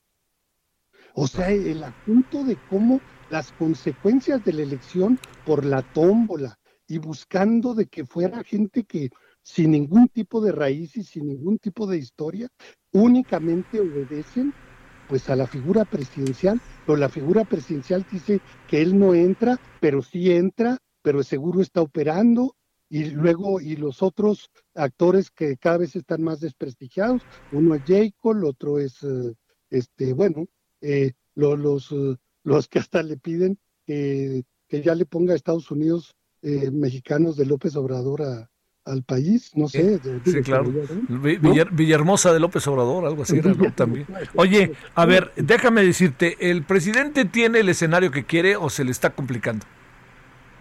O 1.15 1.27
sea, 1.27 1.51
el 1.51 1.83
asunto 1.85 2.45
de 2.45 2.57
cómo 2.69 3.01
las 3.31 3.53
consecuencias 3.53 4.45
de 4.45 4.53
la 4.53 4.63
elección 4.63 5.19
por 5.45 5.65
la 5.65 5.83
tómbola 5.83 6.59
y 6.89 6.99
buscando 6.99 7.75
de 7.75 7.87
que 7.87 8.05
fuera 8.05 8.45
gente 8.45 8.85
que 8.85 9.11
sin 9.43 9.73
ningún 9.73 10.09
tipo 10.09 10.41
de 10.41 10.53
raíz 10.53 10.97
y 10.97 11.05
sin 11.05 11.29
ningún 11.29 11.59
tipo 11.59 11.87
de 11.87 11.99
historia, 11.99 12.49
únicamente 12.93 13.81
obedecen 13.81 14.53
pues 15.09 15.29
a 15.31 15.37
la 15.37 15.47
figura 15.47 15.85
presidencial, 15.85 16.61
pero 16.85 16.97
la 16.97 17.09
figura 17.09 17.45
presidencial 17.45 18.05
dice 18.11 18.41
que 18.69 18.83
él 18.83 18.99
no 18.99 19.15
entra, 19.15 19.57
pero 19.81 20.03
sí 20.03 20.33
entra, 20.33 20.79
pero 21.03 21.23
seguro 21.23 21.61
está 21.61 21.81
operando, 21.81 22.57
y 22.89 23.11
luego, 23.11 23.61
y 23.61 23.77
los 23.77 24.03
otros 24.03 24.51
actores 24.75 25.31
que 25.31 25.57
cada 25.57 25.79
vez 25.79 25.97
están 25.97 26.23
más 26.23 26.41
desprestigiados, 26.41 27.23
uno 27.53 27.75
es 27.75 27.83
Jacob, 27.87 28.37
el 28.37 28.45
otro 28.45 28.79
es, 28.79 29.03
eh, 29.03 29.35
este, 29.71 30.13
bueno, 30.13 30.47
eh, 30.81 31.13
los, 31.35 31.91
eh, 31.93 32.17
los 32.47 32.69
que 32.69 32.79
hasta 32.79 33.03
le 33.03 33.17
piden 33.17 33.59
que, 33.85 34.45
que 34.69 34.81
ya 34.81 34.95
le 34.95 35.05
ponga 35.05 35.33
a 35.33 35.37
Estados 35.37 35.71
Unidos 35.71 36.15
eh, 36.43 36.71
mexicanos 36.71 37.37
de 37.37 37.45
López 37.45 37.75
Obrador 37.75 38.23
a, 38.23 38.51
al 38.85 39.03
país, 39.03 39.51
no 39.57 39.69
sé. 39.69 40.01
Sí, 40.25 40.43
claro. 40.43 40.73
Villahermosa 41.73 42.33
de 42.33 42.39
López 42.39 42.67
Obrador, 42.69 43.05
algo 43.05 43.25
así 43.25 43.39
era, 43.39 43.53
¿no? 43.53 43.73
También. 43.75 44.07
Oye, 44.37 44.73
a 44.95 45.05
ver, 45.07 45.33
déjame 45.35 45.83
decirte, 45.83 46.37
¿el 46.39 46.65
presidente 46.65 47.25
tiene 47.25 47.61
el 47.61 47.69
escenario 47.69 48.13
que 48.13 48.25
quiere 48.25 48.55
o 48.55 48.71
se 48.71 48.85
le 48.85 48.93
está 48.93 49.13
complicando? 49.13 49.67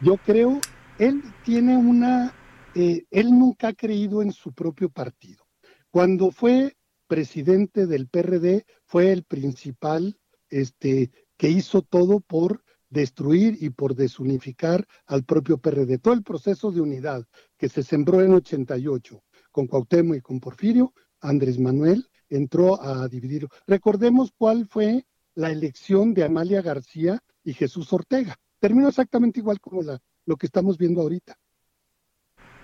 Yo 0.01 0.17
creo, 0.17 0.59
él 0.97 1.21
tiene 1.43 1.77
una, 1.77 2.33
eh, 2.73 3.05
él 3.11 3.29
nunca 3.29 3.67
ha 3.67 3.73
creído 3.73 4.23
en 4.23 4.31
su 4.31 4.53
propio 4.53 4.89
partido. 4.89 5.45
Cuando 5.91 6.31
fue 6.31 6.75
presidente 7.07 7.85
del 7.85 8.07
PRD, 8.07 8.65
fue 8.85 9.11
el 9.11 9.23
principal, 9.23 10.17
este, 10.49 11.11
que 11.37 11.49
hizo 11.49 11.81
todo 11.81 12.19
por 12.19 12.63
destruir 12.89 13.57
y 13.59 13.69
por 13.69 13.95
desunificar 13.95 14.87
al 15.05 15.23
propio 15.23 15.57
PRD. 15.57 15.97
Todo 15.97 16.13
el 16.13 16.23
proceso 16.23 16.71
de 16.71 16.81
unidad 16.81 17.25
que 17.57 17.69
se 17.69 17.83
sembró 17.83 18.21
en 18.21 18.33
88 18.33 19.23
con 19.51 19.67
Cuauhtémoc 19.67 20.17
y 20.17 20.21
con 20.21 20.39
Porfirio, 20.39 20.93
Andrés 21.21 21.59
Manuel 21.59 22.07
entró 22.29 22.81
a 22.81 23.07
dividir. 23.07 23.47
Recordemos 23.67 24.31
cuál 24.37 24.67
fue 24.67 25.05
la 25.35 25.51
elección 25.51 26.13
de 26.13 26.23
Amalia 26.23 26.61
García 26.61 27.21
y 27.43 27.53
Jesús 27.53 27.91
Ortega. 27.91 28.35
Terminó 28.59 28.87
exactamente 28.87 29.39
igual 29.39 29.59
como 29.59 29.81
la, 29.81 29.99
lo 30.25 30.37
que 30.37 30.45
estamos 30.45 30.77
viendo 30.77 31.01
ahorita. 31.01 31.37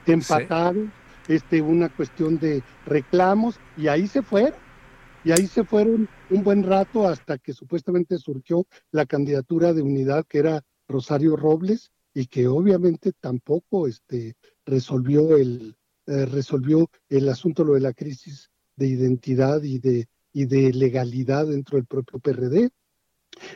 Empatado, 0.06 0.90
este, 1.28 1.62
una 1.62 1.90
cuestión 1.90 2.40
de 2.40 2.64
reclamos, 2.86 3.60
y 3.78 3.88
ahí 3.88 4.08
se 4.08 4.22
fueron 4.22 4.71
y 5.24 5.32
ahí 5.32 5.48
se 5.48 5.64
fueron 5.64 6.10
un 6.30 6.44
buen 6.44 6.64
rato 6.64 7.08
hasta 7.08 7.38
que 7.38 7.54
supuestamente 7.54 8.18
surgió 8.18 8.66
la 8.92 9.06
candidatura 9.06 9.74
de 9.74 9.82
unidad 9.82 10.26
que 10.28 10.40
era 10.40 10.64
Rosario 10.88 11.36
Robles 11.36 11.92
y 12.14 12.26
que 12.26 12.48
obviamente 12.48 13.14
tampoco 13.20 13.88
este, 13.88 14.36
resolvió 14.66 15.38
el 15.38 15.76
eh, 16.08 16.26
resolvió 16.26 16.90
el 17.10 17.30
asunto 17.30 17.64
lo 17.64 17.76
de 17.76 17.82
la 17.82 17.94
crisis 17.94 18.50
de 18.76 18.88
identidad 18.88 19.62
y 19.64 19.80
de 19.80 20.08
y 20.34 20.46
de 20.46 20.74
legalidad 20.74 21.48
dentro 21.48 21.78
del 21.78 21.86
propio 21.86 22.20
PRD. 22.20 22.70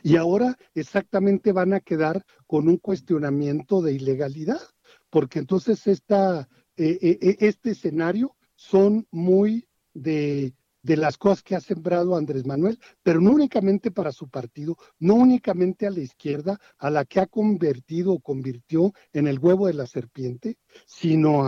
Y 0.04 0.16
ahora 0.16 0.58
exactamente 0.74 1.52
van 1.52 1.74
a 1.74 1.80
quedar 1.80 2.26
con 2.48 2.68
un 2.68 2.78
cuestionamiento 2.78 3.82
de 3.82 3.94
ilegalidad, 3.94 4.62
porque 5.10 5.40
entonces 5.40 5.86
esta, 5.88 6.48
eh, 6.78 6.98
eh, 7.02 7.38
este 7.40 7.72
escenario 7.72 8.36
son 8.56 9.08
muy 9.12 9.68
de 9.94 10.54
de 10.86 10.98
las 10.98 11.18
cosas 11.18 11.42
que 11.42 11.56
ha 11.56 11.60
sembrado 11.60 12.16
Andrés 12.16 12.46
Manuel, 12.46 12.80
pero 13.02 13.20
no 13.20 13.32
únicamente 13.32 13.90
para 13.90 14.12
su 14.12 14.30
partido, 14.30 14.78
no 15.00 15.16
únicamente 15.16 15.88
a 15.88 15.90
la 15.90 16.02
izquierda, 16.02 16.60
a 16.78 16.92
la 16.92 17.06
que 17.06 17.20
ha 17.20 17.26
convertido 17.26 18.14
o 18.14 18.20
convirtió 18.20 18.94
en 19.12 19.26
el 19.26 19.40
huevo 19.40 19.66
de 19.66 19.74
la 19.74 19.88
serpiente, 19.88 20.60
sino 20.86 21.44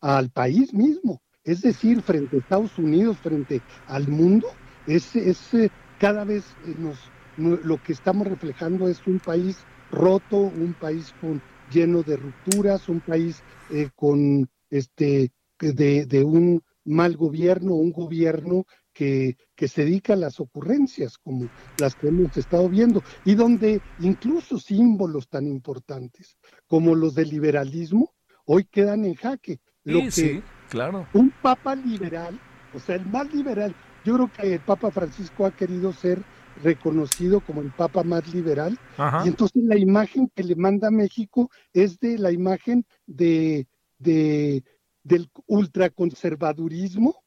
al 0.00 0.30
país 0.30 0.72
mismo. 0.72 1.20
Es 1.44 1.60
decir, 1.60 2.00
frente 2.00 2.36
a 2.36 2.38
Estados 2.38 2.78
Unidos, 2.78 3.18
frente 3.18 3.60
al 3.86 4.08
mundo, 4.08 4.48
es, 4.86 5.14
eh, 5.14 5.70
cada 5.98 6.24
vez 6.24 6.44
eh, 6.66 6.74
nos, 6.78 6.98
lo 7.36 7.82
que 7.82 7.92
estamos 7.92 8.26
reflejando 8.26 8.88
es 8.88 9.06
un 9.06 9.18
país 9.18 9.58
roto, 9.90 10.38
un 10.38 10.74
país 10.80 11.14
con, 11.20 11.42
lleno 11.70 12.02
de 12.02 12.16
rupturas, 12.16 12.88
un 12.88 13.00
país 13.00 13.42
eh, 13.70 13.90
con 13.94 14.48
este 14.70 15.32
de 15.60 16.24
un 16.24 16.62
mal 16.84 17.16
gobierno, 17.16 17.74
un 17.74 17.92
gobierno 17.92 18.66
que, 18.92 19.36
que, 19.54 19.68
se 19.68 19.84
dedica 19.84 20.12
a 20.12 20.16
las 20.16 20.38
ocurrencias 20.40 21.18
como 21.18 21.48
las 21.78 21.94
que 21.94 22.08
hemos 22.08 22.36
estado 22.36 22.68
viendo 22.68 23.02
y 23.24 23.34
donde 23.34 23.80
incluso 24.00 24.58
símbolos 24.58 25.28
tan 25.28 25.46
importantes 25.46 26.36
como 26.68 26.94
los 26.94 27.14
del 27.14 27.30
liberalismo 27.30 28.14
hoy 28.46 28.64
quedan 28.64 29.04
en 29.04 29.14
jaque. 29.14 29.60
Lo 29.84 30.00
sí, 30.00 30.04
que 30.04 30.10
sí, 30.10 30.42
claro. 30.70 31.06
Un 31.12 31.30
papa 31.42 31.74
liberal, 31.74 32.38
o 32.72 32.78
sea, 32.78 32.96
el 32.96 33.06
más 33.06 33.32
liberal, 33.34 33.74
yo 34.04 34.14
creo 34.14 34.30
que 34.32 34.54
el 34.54 34.60
Papa 34.60 34.90
Francisco 34.90 35.46
ha 35.46 35.50
querido 35.50 35.92
ser 35.92 36.22
reconocido 36.62 37.40
como 37.40 37.62
el 37.62 37.72
Papa 37.72 38.04
más 38.04 38.32
liberal 38.32 38.78
y 39.24 39.28
entonces 39.28 39.62
la 39.64 39.76
imagen 39.76 40.30
que 40.34 40.44
le 40.44 40.54
manda 40.54 40.88
a 40.88 40.92
México 40.92 41.50
es 41.72 41.98
de 41.98 42.18
la 42.18 42.30
imagen 42.30 42.86
de, 43.06 43.66
de 43.98 44.62
del 45.04 45.30
ultraconservadurismo, 45.46 47.22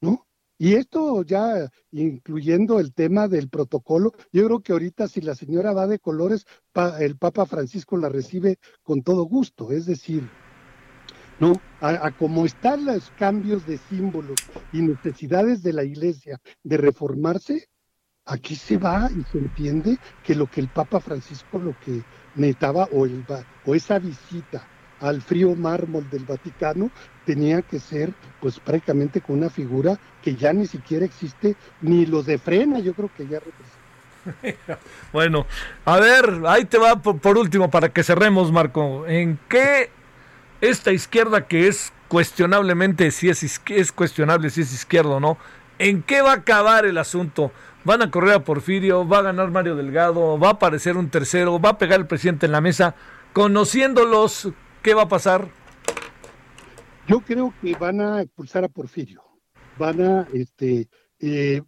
¿no? 0.00 0.26
Y 0.56 0.74
esto 0.74 1.22
ya 1.24 1.68
incluyendo 1.90 2.78
el 2.78 2.94
tema 2.94 3.26
del 3.26 3.48
protocolo, 3.48 4.12
yo 4.32 4.46
creo 4.46 4.60
que 4.60 4.72
ahorita 4.72 5.08
si 5.08 5.20
la 5.20 5.34
señora 5.34 5.72
va 5.72 5.88
de 5.88 5.98
colores, 5.98 6.46
el 7.00 7.18
Papa 7.18 7.44
Francisco 7.44 7.96
la 7.96 8.08
recibe 8.08 8.58
con 8.84 9.02
todo 9.02 9.24
gusto, 9.24 9.72
es 9.72 9.84
decir, 9.84 10.28
¿no? 11.40 11.60
A, 11.80 12.06
a, 12.06 12.16
como 12.16 12.46
están 12.46 12.84
los 12.84 13.10
cambios 13.18 13.66
de 13.66 13.78
símbolos 13.78 14.38
y 14.72 14.80
necesidades 14.80 15.62
de 15.64 15.72
la 15.72 15.82
iglesia 15.82 16.40
de 16.62 16.76
reformarse, 16.76 17.68
aquí 18.24 18.54
se 18.54 18.78
va 18.78 19.10
y 19.10 19.24
se 19.32 19.38
entiende 19.38 19.98
que 20.22 20.36
lo 20.36 20.48
que 20.48 20.60
el 20.60 20.68
Papa 20.68 21.00
Francisco 21.00 21.58
lo 21.58 21.76
que 21.80 22.04
necesitaba 22.36 22.88
o, 22.92 23.04
el, 23.04 23.24
o 23.66 23.74
esa 23.74 23.98
visita 23.98 24.68
al 25.00 25.22
frío 25.22 25.54
mármol 25.54 26.08
del 26.10 26.24
Vaticano, 26.24 26.90
tenía 27.24 27.62
que 27.62 27.78
ser 27.78 28.12
pues 28.40 28.60
prácticamente 28.60 29.20
con 29.20 29.38
una 29.38 29.50
figura 29.50 29.98
que 30.22 30.34
ya 30.34 30.52
ni 30.52 30.66
siquiera 30.66 31.04
existe, 31.04 31.56
ni 31.80 32.06
los 32.06 32.26
de 32.26 32.38
frena, 32.38 32.78
yo 32.78 32.94
creo 32.94 33.10
que 33.16 33.26
ya 33.26 33.40
representa. 33.40 33.84
bueno, 35.12 35.46
a 35.84 35.98
ver, 35.98 36.42
ahí 36.46 36.64
te 36.64 36.78
va 36.78 36.96
por, 36.96 37.38
último 37.38 37.70
para 37.70 37.90
que 37.90 38.02
cerremos, 38.02 38.50
Marco. 38.50 39.06
¿En 39.06 39.38
qué 39.48 39.90
esta 40.60 40.92
izquierda 40.92 41.46
que 41.46 41.68
es 41.68 41.92
cuestionablemente, 42.08 43.10
si 43.10 43.28
es, 43.28 43.60
es 43.66 43.92
cuestionable 43.92 44.50
si 44.50 44.62
es 44.62 44.72
izquierda 44.72 45.10
o 45.10 45.20
no, 45.20 45.38
¿en 45.78 46.02
qué 46.02 46.22
va 46.22 46.32
a 46.32 46.36
acabar 46.36 46.86
el 46.86 46.98
asunto? 46.98 47.52
¿Van 47.84 48.00
a 48.00 48.10
correr 48.10 48.34
a 48.34 48.44
Porfirio? 48.44 49.06
¿Va 49.06 49.18
a 49.18 49.22
ganar 49.22 49.50
Mario 49.50 49.76
Delgado? 49.76 50.38
¿Va 50.38 50.48
a 50.48 50.52
aparecer 50.52 50.96
un 50.96 51.10
tercero? 51.10 51.60
¿Va 51.60 51.70
a 51.70 51.78
pegar 51.78 52.00
el 52.00 52.06
presidente 52.06 52.46
en 52.46 52.52
la 52.52 52.62
mesa? 52.62 52.94
Conociéndolos, 53.34 54.48
¿Qué 54.84 54.92
va 54.92 55.04
a 55.04 55.08
pasar? 55.08 55.48
Yo 57.08 57.20
creo 57.20 57.54
que 57.62 57.74
van 57.74 58.02
a 58.02 58.20
expulsar 58.20 58.64
a 58.64 58.68
Porfirio. 58.68 59.22
Van 59.78 59.98
a, 60.02 60.28
este, 60.34 60.90
eh, 61.20 61.62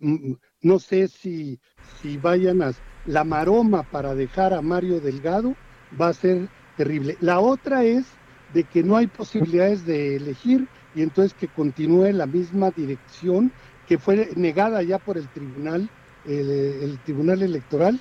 no 0.60 0.78
sé 0.78 1.08
si, 1.08 1.58
si 2.02 2.18
vayan 2.18 2.60
a... 2.60 2.72
La 3.06 3.24
maroma 3.24 3.84
para 3.84 4.14
dejar 4.14 4.52
a 4.52 4.60
Mario 4.60 5.00
Delgado 5.00 5.56
va 5.98 6.08
a 6.08 6.12
ser 6.12 6.50
terrible. 6.76 7.16
La 7.20 7.40
otra 7.40 7.84
es 7.84 8.04
de 8.52 8.64
que 8.64 8.82
no 8.82 8.98
hay 8.98 9.06
posibilidades 9.06 9.86
de 9.86 10.16
elegir 10.16 10.68
y 10.94 11.00
entonces 11.00 11.32
que 11.32 11.48
continúe 11.48 12.12
la 12.12 12.26
misma 12.26 12.70
dirección 12.70 13.50
que 13.88 13.96
fue 13.96 14.28
negada 14.36 14.82
ya 14.82 14.98
por 14.98 15.16
el 15.16 15.28
tribunal, 15.28 15.88
el, 16.26 16.98
tribunal 17.04 17.40
electoral, 17.40 17.98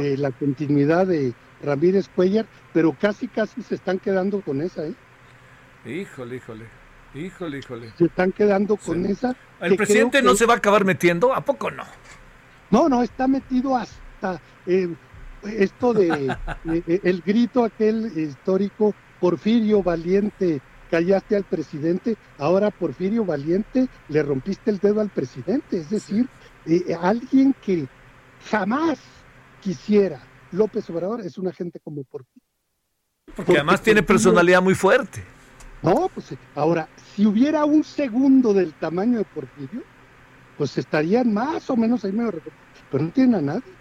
eh, 0.00 0.16
la 0.18 0.32
continuidad 0.32 1.06
de, 1.06 1.34
Ramírez 1.66 2.08
Cuellar, 2.08 2.46
pero 2.72 2.96
casi 2.98 3.28
casi 3.28 3.62
se 3.62 3.74
están 3.74 3.98
quedando 3.98 4.40
con 4.40 4.62
esa, 4.62 4.86
¿eh? 4.86 4.94
Híjole, 5.84 6.36
híjole. 6.36 6.64
Híjole, 7.14 7.58
híjole. 7.58 7.92
Se 7.96 8.04
están 8.06 8.32
quedando 8.32 8.76
con 8.76 9.06
esa. 9.06 9.34
¿El 9.60 9.76
presidente 9.76 10.22
no 10.22 10.34
se 10.34 10.46
va 10.46 10.54
a 10.54 10.56
acabar 10.58 10.84
metiendo? 10.84 11.34
¿A 11.34 11.42
poco 11.42 11.70
no? 11.70 11.84
No, 12.70 12.88
no, 12.88 13.02
está 13.02 13.26
metido 13.28 13.76
hasta 13.76 14.40
eh, 14.66 14.88
esto 15.44 15.94
de 15.94 16.08
eh, 16.66 16.82
eh, 16.86 17.00
el 17.04 17.22
grito 17.22 17.64
aquel 17.64 18.12
histórico, 18.16 18.94
Porfirio 19.20 19.82
Valiente, 19.82 20.60
callaste 20.90 21.36
al 21.36 21.44
presidente, 21.44 22.16
ahora 22.38 22.70
Porfirio 22.70 23.24
Valiente 23.24 23.88
le 24.08 24.22
rompiste 24.22 24.70
el 24.70 24.78
dedo 24.78 25.00
al 25.00 25.08
presidente. 25.08 25.78
Es 25.78 25.90
decir, 25.90 26.28
alguien 27.00 27.54
que 27.64 27.86
jamás 28.50 28.98
quisiera 29.62 30.20
López 30.52 30.88
Obrador 30.90 31.20
es 31.20 31.38
una 31.38 31.52
gente 31.52 31.80
como 31.80 32.04
por 32.04 32.24
Porque, 32.24 33.34
Porque 33.36 33.52
además 33.54 33.82
tiene 33.82 34.02
personalidad 34.02 34.62
muy 34.62 34.74
fuerte. 34.74 35.22
No, 35.82 36.10
pues 36.12 36.34
ahora, 36.54 36.88
si 37.14 37.26
hubiera 37.26 37.64
un 37.64 37.84
segundo 37.84 38.52
del 38.52 38.72
tamaño 38.74 39.18
de 39.18 39.24
Porfirio, 39.24 39.82
pues 40.56 40.78
estarían 40.78 41.32
más 41.32 41.68
o 41.70 41.76
menos 41.76 42.04
ahí 42.04 42.12
medio 42.12 42.32
pero 42.90 43.04
no 43.04 43.10
tienen 43.10 43.34
a 43.34 43.42
nadie. 43.42 43.72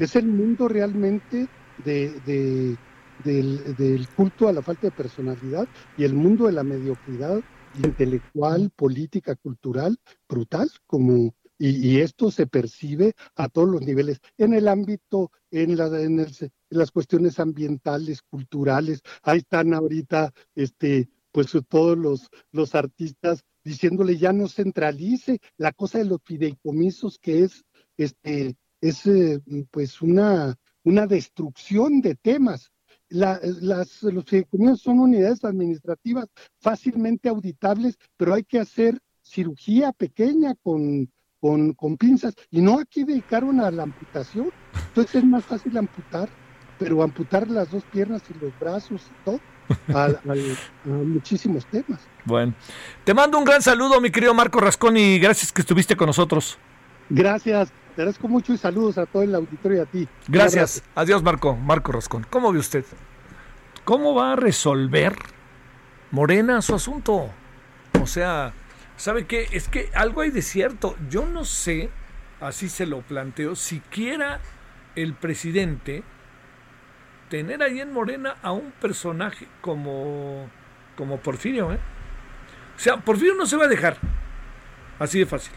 Es 0.00 0.16
el 0.16 0.26
mundo 0.26 0.66
realmente 0.66 1.46
de, 1.84 2.76
del, 3.24 3.76
del, 3.76 4.08
culto 4.08 4.48
a 4.48 4.52
la 4.52 4.62
falta 4.62 4.88
de 4.88 4.90
personalidad 4.90 5.68
y 5.96 6.04
el 6.04 6.14
mundo 6.14 6.46
de 6.46 6.52
la 6.52 6.64
mediocridad 6.64 7.40
intelectual, 7.82 8.70
política, 8.74 9.36
cultural, 9.36 9.98
brutal, 10.28 10.70
como 10.86 11.34
y, 11.58 12.00
esto 12.00 12.30
se 12.30 12.46
percibe 12.46 13.14
a 13.34 13.48
todos 13.48 13.68
los 13.68 13.82
niveles, 13.82 14.20
en 14.36 14.54
el 14.54 14.68
ámbito, 14.68 15.32
en, 15.50 15.76
la, 15.76 15.86
en, 16.00 16.24
las 16.70 16.90
cuestiones 16.90 17.40
ambientales, 17.40 18.22
culturales. 18.22 19.02
Ahí 19.22 19.38
están 19.38 19.74
ahorita, 19.74 20.32
este, 20.54 21.08
pues 21.32 21.52
todos 21.68 21.98
los, 21.98 22.28
los 22.52 22.74
artistas 22.74 23.44
diciéndole 23.64 24.16
ya 24.16 24.32
no 24.32 24.48
centralice 24.48 25.40
la 25.56 25.72
cosa 25.72 25.98
de 25.98 26.04
los 26.04 26.20
fideicomisos 26.24 27.18
que 27.18 27.44
es, 27.44 27.64
este, 27.96 28.56
es 28.80 29.06
eh, 29.06 29.40
pues 29.70 30.00
una, 30.00 30.56
una 30.84 31.06
destrucción 31.06 32.00
de 32.00 32.14
temas 32.14 32.70
las, 33.10 34.02
los 34.02 34.24
fideicomisos 34.26 34.82
son 34.82 35.00
unidades 35.00 35.44
administrativas 35.44 36.26
fácilmente 36.58 37.28
auditables, 37.28 37.96
pero 38.16 38.34
hay 38.34 38.44
que 38.44 38.58
hacer 38.58 39.00
cirugía 39.22 39.92
pequeña 39.92 40.54
con, 40.62 41.10
con, 41.40 41.72
con 41.74 41.96
pinzas 41.96 42.34
y 42.50 42.60
no 42.60 42.78
aquí 42.80 43.04
dedicaron 43.04 43.60
a 43.60 43.70
la 43.70 43.84
amputación. 43.84 44.50
Entonces 44.88 45.16
es 45.16 45.24
más 45.24 45.44
fácil 45.44 45.76
amputar, 45.76 46.28
pero 46.78 47.02
amputar 47.02 47.48
las 47.48 47.70
dos 47.70 47.84
piernas 47.84 48.22
y 48.30 48.44
los 48.44 48.58
brazos 48.58 49.02
y 49.02 49.24
todo. 49.24 49.40
A, 49.94 50.08
muchísimos 50.84 51.66
temas. 51.66 52.00
Bueno, 52.24 52.54
te 53.04 53.12
mando 53.12 53.36
un 53.36 53.44
gran 53.44 53.60
saludo, 53.60 54.00
mi 54.00 54.10
querido 54.10 54.32
Marco 54.32 54.60
Rascón, 54.60 54.96
y 54.96 55.18
gracias 55.18 55.52
que 55.52 55.60
estuviste 55.60 55.94
con 55.94 56.06
nosotros. 56.06 56.58
Gracias, 57.10 57.70
te 57.94 58.02
agradezco 58.02 58.28
mucho 58.28 58.54
y 58.54 58.56
saludos 58.56 58.96
a 58.96 59.04
todo 59.04 59.22
el 59.22 59.34
auditorio 59.34 59.78
y 59.78 59.80
a 59.80 59.84
ti. 59.84 60.08
Gracias, 60.26 60.82
adiós 60.94 61.22
Marco, 61.22 61.54
Marco 61.54 61.92
Rascón. 61.92 62.26
¿Cómo 62.30 62.50
ve 62.50 62.58
usted? 62.58 62.84
¿Cómo 63.84 64.14
va 64.14 64.32
a 64.32 64.36
resolver 64.36 65.16
Morena 66.10 66.62
su 66.62 66.74
asunto? 66.74 67.28
O 68.00 68.06
sea, 68.06 68.52
¿sabe 68.98 69.26
qué? 69.26 69.48
Es 69.52 69.68
que 69.68 69.90
algo 69.94 70.20
hay 70.20 70.30
de 70.30 70.42
cierto. 70.42 70.96
Yo 71.08 71.24
no 71.24 71.46
sé, 71.46 71.88
así 72.40 72.68
se 72.68 72.84
lo 72.84 73.00
planteo, 73.00 73.56
siquiera 73.56 74.40
el 74.94 75.14
presidente 75.14 76.02
tener 77.30 77.62
ahí 77.62 77.80
en 77.80 77.92
Morena 77.92 78.36
a 78.42 78.52
un 78.52 78.72
personaje 78.72 79.46
como, 79.60 80.50
como 80.96 81.18
Porfirio. 81.18 81.72
¿eh? 81.72 81.78
O 82.76 82.80
sea, 82.80 82.98
Porfirio 82.98 83.34
no 83.34 83.46
se 83.46 83.56
va 83.56 83.64
a 83.64 83.68
dejar. 83.68 83.96
Así 84.98 85.20
de 85.20 85.26
fácil. 85.26 85.54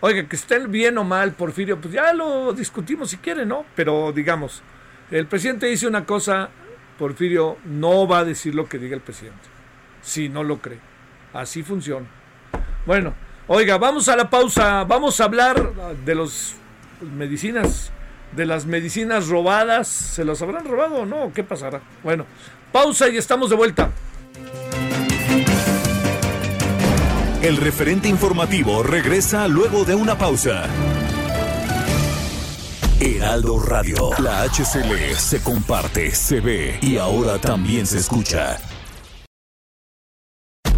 Oiga, 0.00 0.28
que 0.28 0.36
esté 0.36 0.58
bien 0.66 0.98
o 0.98 1.04
mal 1.04 1.32
Porfirio, 1.32 1.80
pues 1.80 1.94
ya 1.94 2.12
lo 2.12 2.52
discutimos 2.52 3.10
si 3.10 3.16
quiere, 3.16 3.46
¿no? 3.46 3.64
Pero 3.74 4.12
digamos, 4.12 4.62
el 5.10 5.26
presidente 5.26 5.66
dice 5.66 5.86
una 5.86 6.04
cosa, 6.04 6.50
Porfirio 6.98 7.56
no 7.64 8.06
va 8.06 8.18
a 8.18 8.24
decir 8.24 8.54
lo 8.54 8.68
que 8.68 8.78
diga 8.78 8.94
el 8.94 9.00
presidente. 9.00 9.48
Si 10.02 10.28
no 10.28 10.44
lo 10.44 10.60
cree. 10.60 10.78
Así 11.32 11.62
funciona. 11.62 12.06
Bueno, 12.86 13.14
oiga, 13.46 13.78
vamos 13.78 14.08
a 14.08 14.16
la 14.16 14.28
pausa. 14.28 14.84
Vamos 14.84 15.20
a 15.20 15.24
hablar 15.24 15.72
de 16.04 16.14
los 16.14 16.54
medicinas 17.00 17.92
de 18.36 18.46
las 18.46 18.66
medicinas 18.66 19.28
robadas. 19.28 19.88
¿Se 19.88 20.24
las 20.24 20.42
habrán 20.42 20.66
robado 20.66 20.96
o 20.96 21.06
no? 21.06 21.32
¿Qué 21.32 21.44
pasará? 21.44 21.80
Bueno, 22.02 22.26
pausa 22.72 23.08
y 23.08 23.16
estamos 23.16 23.50
de 23.50 23.56
vuelta. 23.56 23.90
El 27.42 27.58
referente 27.58 28.08
informativo 28.08 28.82
regresa 28.82 29.46
luego 29.48 29.84
de 29.84 29.94
una 29.94 30.16
pausa. 30.16 30.64
Heraldo 33.00 33.60
Radio, 33.60 34.10
la 34.18 34.44
HCL 34.44 35.14
se 35.16 35.42
comparte, 35.42 36.14
se 36.14 36.40
ve 36.40 36.78
y 36.80 36.96
ahora 36.96 37.38
también 37.38 37.86
se 37.86 37.98
escucha. 37.98 38.58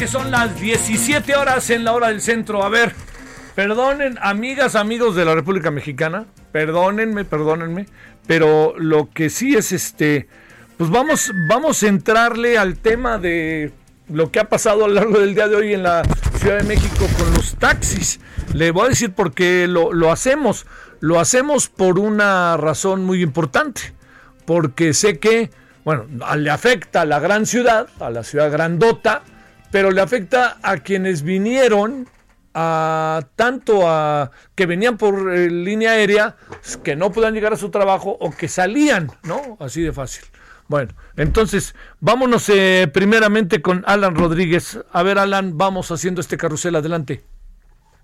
Que 0.00 0.06
son 0.06 0.30
las 0.30 0.58
17 0.58 1.36
horas 1.36 1.68
en 1.68 1.84
la 1.84 1.92
hora 1.92 2.08
del 2.08 2.22
centro. 2.22 2.64
A 2.64 2.70
ver, 2.70 2.94
perdonen, 3.54 4.16
amigas, 4.22 4.74
amigos 4.74 5.14
de 5.14 5.26
la 5.26 5.34
República 5.34 5.70
Mexicana, 5.70 6.24
perdónenme, 6.52 7.26
perdónenme, 7.26 7.84
pero 8.26 8.72
lo 8.78 9.10
que 9.10 9.28
sí 9.28 9.56
es 9.56 9.72
este, 9.72 10.26
pues 10.78 10.88
vamos, 10.88 11.30
vamos 11.50 11.82
a 11.82 11.88
entrarle 11.88 12.56
al 12.56 12.78
tema 12.78 13.18
de 13.18 13.72
lo 14.08 14.30
que 14.30 14.40
ha 14.40 14.48
pasado 14.48 14.86
a 14.86 14.88
lo 14.88 14.94
largo 14.94 15.18
del 15.18 15.34
día 15.34 15.48
de 15.48 15.56
hoy 15.56 15.74
en 15.74 15.82
la 15.82 16.02
Ciudad 16.38 16.56
de 16.56 16.64
México 16.64 17.06
con 17.18 17.34
los 17.34 17.56
taxis. 17.56 18.20
Le 18.54 18.70
voy 18.70 18.86
a 18.86 18.88
decir 18.88 19.12
por 19.12 19.34
qué 19.34 19.66
lo, 19.68 19.92
lo 19.92 20.10
hacemos. 20.10 20.64
Lo 21.00 21.20
hacemos 21.20 21.68
por 21.68 21.98
una 21.98 22.56
razón 22.56 23.04
muy 23.04 23.20
importante, 23.22 23.92
porque 24.46 24.94
sé 24.94 25.18
que, 25.18 25.50
bueno, 25.84 26.06
le 26.38 26.48
afecta 26.48 27.02
a 27.02 27.04
la 27.04 27.20
gran 27.20 27.44
ciudad, 27.44 27.86
a 28.00 28.08
la 28.08 28.24
ciudad 28.24 28.50
grandota, 28.50 29.24
pero 29.70 29.90
le 29.90 30.00
afecta 30.00 30.58
a 30.62 30.78
quienes 30.78 31.22
vinieron 31.22 32.06
a 32.54 33.22
tanto 33.36 33.88
a 33.88 34.30
que 34.56 34.66
venían 34.66 34.96
por 34.96 35.32
eh, 35.32 35.48
línea 35.50 35.92
aérea 35.92 36.36
que 36.82 36.96
no 36.96 37.12
puedan 37.12 37.34
llegar 37.34 37.52
a 37.52 37.56
su 37.56 37.70
trabajo 37.70 38.16
o 38.20 38.30
que 38.30 38.48
salían, 38.48 39.08
¿no? 39.22 39.56
Así 39.60 39.82
de 39.82 39.92
fácil. 39.92 40.24
Bueno, 40.66 40.92
entonces 41.16 41.74
vámonos 42.00 42.48
eh, 42.48 42.88
primeramente 42.92 43.60
con 43.62 43.82
Alan 43.86 44.14
Rodríguez. 44.14 44.80
A 44.92 45.02
ver, 45.02 45.18
Alan, 45.18 45.58
vamos 45.58 45.90
haciendo 45.90 46.20
este 46.20 46.36
carrusel 46.36 46.76
adelante. 46.76 47.22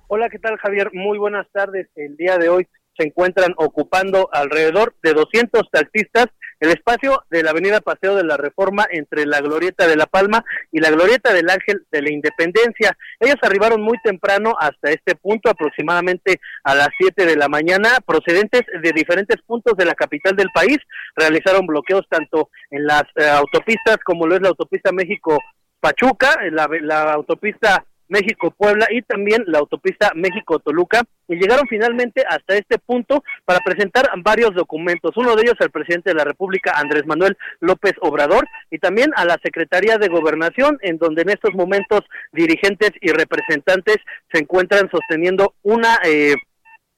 Hola, 0.09 0.29
¿qué 0.29 0.39
tal, 0.39 0.57
Javier? 0.59 0.91
Muy 0.93 1.19
buenas 1.19 1.47
tardes. 1.53 1.89
El 1.97 2.17
día 2.17 2.39
de 2.39 2.49
hoy 2.49 2.69
se 2.97 3.07
encuentran 3.07 3.53
ocupando 3.57 4.29
alrededor 4.33 4.95
de 5.03 5.13
200 5.13 5.63
taxistas 5.71 6.27
el 6.61 6.71
espacio 6.71 7.25
de 7.31 7.43
la 7.43 7.51
avenida 7.51 7.81
Paseo 7.81 8.17
de 8.17 8.25
la 8.25 8.37
Reforma 8.37 8.87
entre 8.91 9.27
la 9.27 9.41
Glorieta 9.41 9.87
de 9.87 9.97
la 9.97 10.07
Palma 10.07 10.45
y 10.73 10.81
la 10.81 10.91
Glorieta 10.91 11.33
del 11.33 11.51
Ángel 11.51 11.85
de 11.91 12.03
la 12.03 12.11
Independencia. 12.11 12.97
Ellos 13.21 13.37
arribaron 13.43 13.83
muy 13.83 13.99
temprano 14.03 14.55
hasta 14.59 14.91
este 14.91 15.15
punto, 15.15 15.51
aproximadamente 15.51 16.41
a 16.65 16.75
las 16.75 16.89
7 16.99 17.27
de 17.27 17.37
la 17.37 17.49
mañana, 17.49 17.99
procedentes 18.07 18.63
de 18.83 18.93
diferentes 18.93 19.41
puntos 19.47 19.77
de 19.77 19.85
la 19.85 19.95
capital 19.95 20.37
del 20.37 20.51
país. 20.53 20.79
Realizaron 21.15 21.67
bloqueos 21.67 22.07
tanto 22.09 22.51
en 22.71 22.87
las 22.87 23.05
eh, 23.17 23.29
autopistas 23.29 23.99
como 24.05 24.27
lo 24.27 24.37
es 24.37 24.43
la 24.43 24.49
autopista 24.49 24.93
México 24.93 25.39
Pachuca, 25.81 26.39
la, 26.51 26.69
la 26.81 27.13
autopista 27.13 27.85
México-Puebla 28.09 28.87
y 28.91 29.03
también 29.03 29.45
la 29.47 29.59
autopista 29.59 30.13
México-Toluca 30.15 31.03
y 31.29 31.37
llegaron 31.37 31.67
finalmente 31.69 32.25
hasta 32.29 32.57
este 32.57 32.79
punto 32.79 33.25
para 33.45 33.61
presentar 33.61 34.09
varios 34.23 34.55
documentos, 34.55 35.17
uno 35.17 35.35
de 35.35 35.43
ellos 35.43 35.57
al 35.61 35.71
presidente 35.71 36.11
de 36.11 36.17
la 36.17 36.25
República, 36.25 36.73
Andrés 36.77 37.07
Manuel 37.07 37.37
López 37.61 37.95
Obrador, 38.01 38.47
y 38.71 38.79
también 38.79 39.11
a 39.17 39.25
la 39.25 39.39
Secretaría 39.43 39.99
de 39.99 40.09
Gobernación, 40.09 40.79
en 40.83 40.99
donde 40.99 41.23
en 41.23 41.31
estos 41.31 41.55
momentos 41.55 42.01
dirigentes 42.33 42.91
y 43.01 43.11
representantes 43.11 43.97
se 44.33 44.41
encuentran 44.41 44.89
sosteniendo 44.91 45.55
una... 45.63 45.99
Eh, 46.05 46.35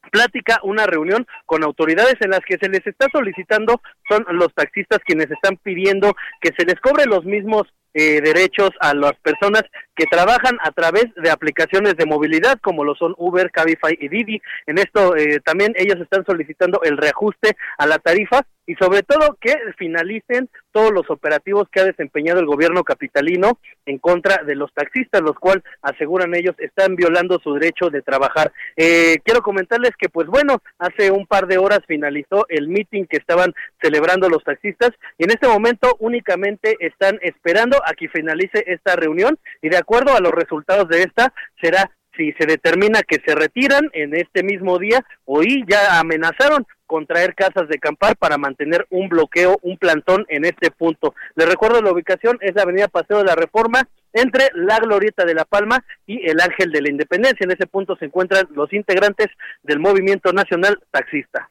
plática, 0.09 0.61
una 0.63 0.87
reunión 0.87 1.27
con 1.47 1.65
autoridades 1.65 2.17
en 2.21 2.31
las 2.31 2.41
que 2.41 2.59
se 2.59 2.69
les 2.69 2.87
está 2.87 3.07
solicitando, 3.13 3.81
son 4.09 4.25
los 4.33 4.53
taxistas 4.55 4.99
quienes 5.05 5.31
están 5.31 5.57
pidiendo 5.57 6.15
que 6.41 6.51
se 6.57 6.65
les 6.65 6.81
cobre 6.81 7.07
los 7.07 7.25
mismos 7.25 7.65
eh, 7.95 8.21
derechos 8.21 8.71
a 8.81 8.95
las 8.95 9.15
personas 9.23 9.63
que 9.97 10.05
trabajan 10.07 10.59
a 10.63 10.71
través 10.73 11.07
de 11.17 11.31
aplicaciones 11.31 11.97
de 11.97 12.07
movilidad 12.07 12.59
como 12.61 12.85
lo 12.85 12.95
son 12.95 13.15
Uber, 13.17 13.51
Cabify 13.51 13.97
y 13.99 14.09
Didi. 14.09 14.41
En 14.67 14.79
esto 14.79 15.17
eh, 15.17 15.41
también 15.45 15.73
ellos 15.77 15.97
están 16.01 16.25
solicitando 16.27 16.81
el 16.83 16.97
reajuste 16.97 17.57
a 17.79 17.87
la 17.87 17.99
tarifa 17.99 18.43
y 18.69 18.75
sobre 18.75 19.03
todo 19.03 19.39
que 19.41 19.55
finalicen 19.79 20.51
todos 20.73 20.93
los 20.93 21.09
operativos 21.11 21.69
que 21.73 21.81
ha 21.81 21.85
desempeñado 21.85 22.39
el 22.39 22.47
gobierno 22.47 22.85
capitalino 22.85 23.59
en 23.87 23.99
contra 23.99 24.45
de 24.45 24.55
los 24.55 24.73
taxistas, 24.75 25.23
los 25.23 25.37
cuales 25.37 25.65
aseguran 25.81 26.35
ellos 26.35 26.55
están 26.59 26.95
violando 26.95 27.41
su 27.43 27.55
derecho 27.55 27.89
de 27.89 28.03
trabajar. 28.03 28.53
Eh, 28.77 29.17
quiero 29.25 29.41
comentarles 29.41 29.93
que 29.99 30.11
pues 30.11 30.27
bueno, 30.29 30.63
hace 30.79 31.11
un 31.11 31.27
par 31.27 31.47
de 31.47 31.57
horas 31.57 31.81
finalizó 31.89 32.45
el 32.51 32.69
meeting 32.69 33.07
que 33.07 33.17
estaban 33.17 33.55
celebrando 33.81 34.29
los 34.29 34.45
taxistas 34.45 34.91
y 35.17 35.25
en 35.25 35.31
este 35.31 35.49
momento 35.49 35.97
únicamente 35.99 36.77
están 36.81 37.19
esperando 37.23 37.79
a 37.87 37.95
que 37.95 38.11
finalice 38.11 38.65
esta 38.67 38.97
reunión 38.97 39.39
y 39.63 39.71
de 39.71 39.79
acuerdo 39.79 40.15
a 40.15 40.21
los 40.21 40.33
resultados 40.33 40.89
de 40.91 41.05
esta 41.05 41.33
será 41.63 41.91
si 42.19 42.33
se 42.33 42.47
determina 42.47 43.03
que 43.03 43.23
se 43.25 43.35
retiran 43.35 43.89
en 43.93 44.15
este 44.15 44.43
mismo 44.43 44.79
día, 44.79 45.05
hoy 45.25 45.65
ya 45.69 46.01
amenazaron 46.01 46.67
con 46.85 47.07
traer 47.07 47.35
casas 47.35 47.69
de 47.69 47.79
campar 47.79 48.17
para 48.17 48.39
mantener 48.39 48.87
un 48.91 49.09
bloqueo, 49.09 49.59
un 49.63 49.79
plantón 49.79 50.27
en 50.29 50.45
este 50.45 50.71
punto. 50.71 51.15
Les 51.37 51.49
recuerdo 51.49 51.81
la 51.81 51.93
ubicación 51.93 52.39
es 52.41 52.55
la 52.55 52.63
Avenida 52.63 52.89
Paseo 52.89 53.19
de 53.19 53.25
la 53.25 53.37
Reforma 53.37 53.89
entre 54.13 54.51
la 54.55 54.79
Glorieta 54.81 55.25
de 55.25 55.35
la 55.35 55.45
Palma 55.45 55.85
y 56.07 56.29
el 56.29 56.41
Ángel 56.41 56.73
de 56.73 56.83
la 56.83 56.91
Independencia. 56.91 57.45
En 57.45 57.53
ese 57.53 57.67
punto 57.67 57.95
se 57.97 58.07
encuentran 58.07 58.49
los 58.55 58.73
integrantes 58.73 59.29
del 59.63 59.79
Movimiento 59.79 60.33
Nacional 60.33 60.81
Taxista. 60.91 61.51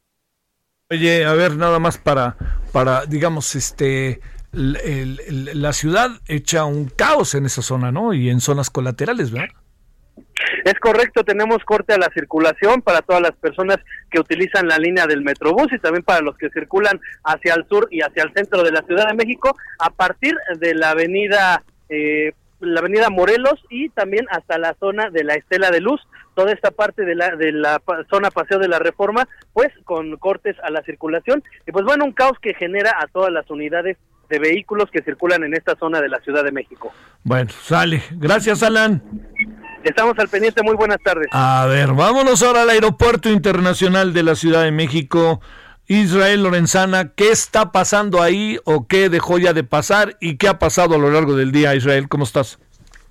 Oye, 0.89 1.23
a 1.23 1.33
ver, 1.33 1.55
nada 1.55 1.79
más 1.79 1.97
para, 1.97 2.35
para 2.73 3.05
digamos, 3.05 3.55
este, 3.55 4.19
la 4.51 5.73
ciudad 5.73 6.09
echa 6.27 6.65
un 6.65 6.89
caos 6.89 7.35
en 7.35 7.45
esa 7.45 7.61
zona, 7.61 7.91
¿no? 7.91 8.13
Y 8.13 8.29
en 8.29 8.41
zonas 8.41 8.69
colaterales, 8.69 9.31
¿verdad? 9.31 9.49
Es 10.63 10.75
correcto, 10.75 11.23
tenemos 11.23 11.63
corte 11.63 11.93
a 11.93 11.97
la 11.97 12.09
circulación 12.13 12.81
para 12.81 13.01
todas 13.01 13.21
las 13.21 13.33
personas 13.33 13.77
que 14.09 14.19
utilizan 14.19 14.67
la 14.67 14.77
línea 14.77 15.07
del 15.07 15.21
Metrobús 15.21 15.71
y 15.71 15.79
también 15.79 16.03
para 16.03 16.21
los 16.21 16.37
que 16.37 16.49
circulan 16.49 16.99
hacia 17.23 17.53
el 17.53 17.65
sur 17.67 17.87
y 17.91 18.01
hacia 18.01 18.23
el 18.23 18.33
centro 18.33 18.63
de 18.63 18.71
la 18.71 18.81
Ciudad 18.83 19.07
de 19.07 19.15
México 19.15 19.55
a 19.79 19.89
partir 19.89 20.35
de 20.59 20.75
la 20.75 20.91
avenida 20.91 21.63
eh, 21.89 22.33
la 22.59 22.79
avenida 22.79 23.09
Morelos 23.09 23.63
y 23.69 23.89
también 23.89 24.25
hasta 24.31 24.57
la 24.57 24.75
zona 24.79 25.09
de 25.09 25.23
la 25.23 25.35
Estela 25.35 25.69
de 25.69 25.79
Luz, 25.79 26.01
toda 26.35 26.51
esta 26.51 26.71
parte 26.71 27.05
de 27.05 27.15
la 27.15 27.35
de 27.35 27.51
la 27.51 27.81
zona 28.09 28.31
Paseo 28.31 28.59
de 28.59 28.67
la 28.67 28.79
Reforma, 28.79 29.27
pues 29.53 29.69
con 29.83 30.17
cortes 30.17 30.55
a 30.63 30.71
la 30.71 30.81
circulación 30.83 31.43
y 31.67 31.71
pues 31.71 31.85
bueno, 31.85 32.05
un 32.05 32.13
caos 32.13 32.37
que 32.41 32.53
genera 32.53 32.95
a 32.99 33.07
todas 33.07 33.31
las 33.31 33.49
unidades 33.49 33.97
de 34.29 34.39
vehículos 34.39 34.89
que 34.91 35.01
circulan 35.01 35.43
en 35.43 35.53
esta 35.53 35.75
zona 35.75 36.01
de 36.01 36.09
la 36.09 36.19
Ciudad 36.19 36.43
de 36.43 36.51
México. 36.51 36.91
Bueno, 37.23 37.49
sale. 37.49 38.01
Gracias, 38.11 38.61
Alan. 38.61 39.01
Estamos 39.87 40.19
al 40.19 40.27
pendiente, 40.27 40.61
muy 40.63 40.75
buenas 40.75 40.97
tardes. 41.01 41.27
A 41.31 41.65
ver, 41.65 41.93
vámonos 41.93 42.43
ahora 42.43 42.63
al 42.63 42.69
Aeropuerto 42.69 43.29
Internacional 43.29 44.13
de 44.13 44.21
la 44.21 44.35
Ciudad 44.35 44.63
de 44.63 44.71
México. 44.71 45.39
Israel 45.87 46.43
Lorenzana, 46.43 47.13
¿qué 47.13 47.29
está 47.29 47.71
pasando 47.71 48.21
ahí 48.21 48.59
o 48.65 48.85
qué 48.85 49.07
dejó 49.07 49.37
ya 49.37 49.53
de 49.53 49.63
pasar 49.63 50.17
y 50.19 50.35
qué 50.35 50.49
ha 50.49 50.59
pasado 50.59 50.95
a 50.95 50.97
lo 50.97 51.09
largo 51.09 51.37
del 51.37 51.53
día, 51.53 51.73
Israel? 51.73 52.09
¿Cómo 52.09 52.25
estás? 52.25 52.59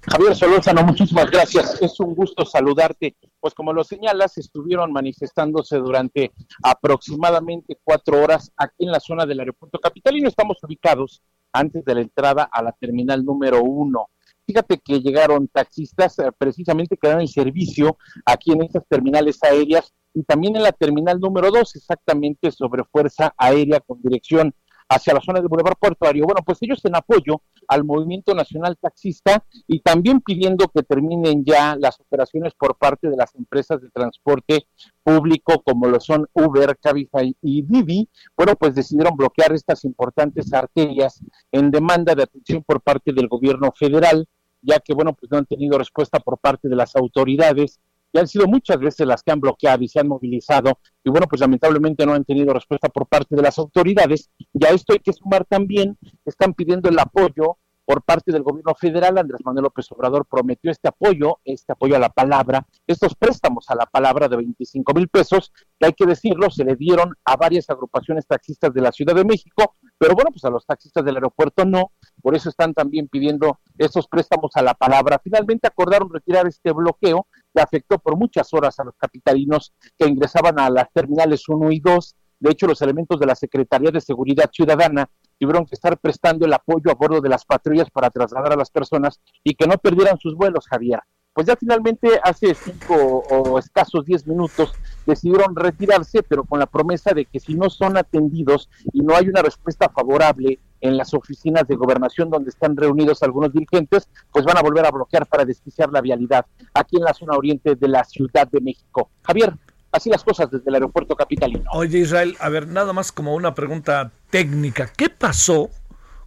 Javier 0.02 0.36
Solórzano, 0.36 0.82
muchísimas 0.84 1.30
gracias. 1.30 1.80
Es 1.80 1.98
un 1.98 2.14
gusto 2.14 2.44
saludarte. 2.44 3.16
Pues 3.40 3.54
como 3.54 3.72
lo 3.72 3.82
señalas, 3.82 4.36
estuvieron 4.36 4.92
manifestándose 4.92 5.78
durante 5.78 6.32
aproximadamente 6.62 7.78
cuatro 7.82 8.22
horas 8.22 8.52
aquí 8.56 8.84
en 8.84 8.92
la 8.92 9.00
zona 9.00 9.24
del 9.24 9.40
aeropuerto 9.40 9.78
capitalino. 9.78 10.28
Estamos 10.28 10.58
ubicados 10.62 11.22
antes 11.54 11.84
de 11.86 11.94
la 11.94 12.02
entrada 12.02 12.46
a 12.52 12.62
la 12.62 12.72
terminal 12.72 13.24
número 13.24 13.62
uno. 13.62 14.10
Fíjate 14.46 14.78
que 14.78 15.00
llegaron 15.00 15.48
taxistas 15.48 16.18
eh, 16.20 16.30
precisamente 16.38 16.96
que 16.96 17.08
dan 17.08 17.20
el 17.20 17.28
servicio 17.28 17.98
aquí 18.24 18.52
en 18.52 18.62
estas 18.62 18.86
terminales 18.86 19.42
aéreas 19.42 19.92
y 20.14 20.22
también 20.22 20.54
en 20.56 20.62
la 20.62 20.72
terminal 20.72 21.18
número 21.18 21.50
dos, 21.50 21.74
exactamente 21.74 22.52
sobre 22.52 22.84
Fuerza 22.84 23.34
Aérea 23.36 23.80
con 23.80 24.00
dirección 24.00 24.54
hacia 24.88 25.14
la 25.14 25.20
zona 25.20 25.40
del 25.40 25.48
Boulevard 25.48 25.76
Portuario. 25.78 26.24
Bueno, 26.24 26.42
pues 26.44 26.58
ellos 26.62 26.84
en 26.84 26.94
apoyo 26.94 27.42
al 27.68 27.84
Movimiento 27.84 28.34
Nacional 28.34 28.76
Taxista 28.80 29.44
y 29.66 29.80
también 29.80 30.20
pidiendo 30.20 30.68
que 30.68 30.82
terminen 30.82 31.44
ya 31.44 31.76
las 31.76 31.98
operaciones 32.00 32.54
por 32.54 32.76
parte 32.76 33.10
de 33.10 33.16
las 33.16 33.34
empresas 33.34 33.82
de 33.82 33.90
transporte 33.90 34.68
público 35.02 35.62
como 35.64 35.88
lo 35.88 36.00
son 36.00 36.28
Uber, 36.32 36.78
Cabify 36.80 37.36
y 37.42 37.62
Didi, 37.62 38.08
bueno, 38.36 38.54
pues 38.54 38.74
decidieron 38.74 39.16
bloquear 39.16 39.52
estas 39.52 39.84
importantes 39.84 40.52
arterias 40.52 41.20
en 41.50 41.70
demanda 41.70 42.14
de 42.14 42.22
atención 42.22 42.62
por 42.64 42.80
parte 42.80 43.12
del 43.12 43.28
gobierno 43.28 43.72
federal 43.76 44.28
ya 44.66 44.80
que, 44.80 44.94
bueno, 44.94 45.14
pues 45.14 45.30
no 45.30 45.38
han 45.38 45.46
tenido 45.46 45.78
respuesta 45.78 46.18
por 46.18 46.38
parte 46.38 46.68
de 46.68 46.76
las 46.76 46.96
autoridades 46.96 47.80
y 48.12 48.18
han 48.18 48.26
sido 48.26 48.46
muchas 48.46 48.78
veces 48.78 49.06
las 49.06 49.22
que 49.22 49.32
han 49.32 49.40
bloqueado 49.40 49.82
y 49.82 49.88
se 49.88 50.00
han 50.00 50.08
movilizado 50.08 50.78
y 51.04 51.10
bueno, 51.10 51.26
pues 51.28 51.40
lamentablemente 51.40 52.04
no 52.04 52.14
han 52.14 52.24
tenido 52.24 52.52
respuesta 52.52 52.88
por 52.88 53.06
parte 53.06 53.36
de 53.36 53.42
las 53.42 53.58
autoridades. 53.58 54.30
Y 54.52 54.64
a 54.64 54.70
esto 54.70 54.92
hay 54.92 55.00
que 55.00 55.12
sumar 55.12 55.44
también, 55.44 55.96
están 56.24 56.54
pidiendo 56.54 56.88
el 56.88 56.98
apoyo 56.98 57.58
por 57.86 58.02
parte 58.02 58.32
del 58.32 58.42
gobierno 58.42 58.74
federal, 58.74 59.16
Andrés 59.16 59.40
Manuel 59.44 59.62
López 59.62 59.90
Obrador 59.92 60.26
prometió 60.26 60.70
este 60.70 60.88
apoyo, 60.88 61.38
este 61.44 61.72
apoyo 61.72 61.94
a 61.96 62.00
la 62.00 62.10
palabra, 62.10 62.66
estos 62.86 63.14
préstamos 63.14 63.70
a 63.70 63.76
la 63.76 63.86
palabra 63.86 64.28
de 64.28 64.36
25 64.36 64.92
mil 64.92 65.08
pesos, 65.08 65.52
que 65.78 65.86
hay 65.86 65.92
que 65.92 66.04
decirlo, 66.04 66.50
se 66.50 66.64
le 66.64 66.74
dieron 66.74 67.14
a 67.24 67.36
varias 67.36 67.70
agrupaciones 67.70 68.26
taxistas 68.26 68.74
de 68.74 68.80
la 68.80 68.90
Ciudad 68.90 69.14
de 69.14 69.24
México, 69.24 69.76
pero 69.96 70.14
bueno, 70.14 70.30
pues 70.32 70.44
a 70.44 70.50
los 70.50 70.66
taxistas 70.66 71.04
del 71.04 71.14
aeropuerto 71.14 71.64
no, 71.64 71.92
por 72.20 72.34
eso 72.34 72.48
están 72.48 72.74
también 72.74 73.06
pidiendo 73.08 73.60
estos 73.78 74.08
préstamos 74.08 74.50
a 74.56 74.62
la 74.62 74.74
palabra. 74.74 75.20
Finalmente 75.22 75.68
acordaron 75.68 76.12
retirar 76.12 76.46
este 76.48 76.72
bloqueo 76.72 77.28
que 77.54 77.62
afectó 77.62 77.98
por 77.98 78.16
muchas 78.16 78.52
horas 78.52 78.78
a 78.80 78.84
los 78.84 78.94
capitalinos 78.96 79.72
que 79.96 80.08
ingresaban 80.08 80.58
a 80.58 80.68
las 80.70 80.92
terminales 80.92 81.48
1 81.48 81.70
y 81.70 81.80
2. 81.80 82.16
De 82.38 82.50
hecho, 82.50 82.66
los 82.66 82.82
elementos 82.82 83.18
de 83.18 83.26
la 83.26 83.34
Secretaría 83.34 83.90
de 83.90 84.00
Seguridad 84.00 84.50
Ciudadana 84.52 85.08
tuvieron 85.38 85.66
que 85.66 85.74
estar 85.74 85.98
prestando 85.98 86.46
el 86.46 86.52
apoyo 86.52 86.90
a 86.90 86.94
bordo 86.94 87.20
de 87.20 87.28
las 87.28 87.44
patrullas 87.44 87.90
para 87.90 88.10
trasladar 88.10 88.52
a 88.52 88.56
las 88.56 88.70
personas 88.70 89.20
y 89.42 89.54
que 89.54 89.66
no 89.66 89.78
perdieran 89.78 90.18
sus 90.18 90.34
vuelos, 90.34 90.66
Javier. 90.66 91.00
Pues 91.32 91.46
ya 91.46 91.56
finalmente 91.56 92.18
hace 92.22 92.54
cinco 92.54 92.94
o 92.94 93.58
escasos 93.58 94.06
diez 94.06 94.26
minutos 94.26 94.72
decidieron 95.04 95.54
retirarse, 95.54 96.22
pero 96.22 96.44
con 96.44 96.58
la 96.58 96.64
promesa 96.64 97.12
de 97.12 97.26
que 97.26 97.40
si 97.40 97.54
no 97.54 97.68
son 97.68 97.98
atendidos 97.98 98.70
y 98.90 99.02
no 99.02 99.14
hay 99.14 99.28
una 99.28 99.42
respuesta 99.42 99.90
favorable 99.90 100.58
en 100.80 100.96
las 100.96 101.12
oficinas 101.12 101.68
de 101.68 101.76
gobernación 101.76 102.30
donde 102.30 102.48
están 102.48 102.74
reunidos 102.74 103.22
algunos 103.22 103.52
dirigentes, 103.52 104.08
pues 104.32 104.46
van 104.46 104.56
a 104.56 104.62
volver 104.62 104.86
a 104.86 104.90
bloquear 104.90 105.26
para 105.26 105.44
desquiciar 105.44 105.92
la 105.92 106.00
vialidad 106.00 106.46
aquí 106.72 106.96
en 106.96 107.04
la 107.04 107.12
zona 107.12 107.36
oriente 107.36 107.74
de 107.74 107.88
la 107.88 108.04
Ciudad 108.04 108.48
de 108.48 108.62
México. 108.62 109.10
Javier, 109.22 109.52
así 109.92 110.10
las 110.10 110.24
cosas 110.24 110.50
desde 110.50 110.64
el 110.68 110.74
aeropuerto 110.74 111.16
capitalino. 111.16 111.70
Oye 111.72 111.98
Israel, 111.98 112.36
a 112.40 112.48
ver, 112.48 112.68
nada 112.68 112.92
más 112.92 113.12
como 113.12 113.34
una 113.34 113.54
pregunta 113.54 114.12
técnica, 114.30 114.90
¿qué 114.96 115.08
pasó 115.08 115.70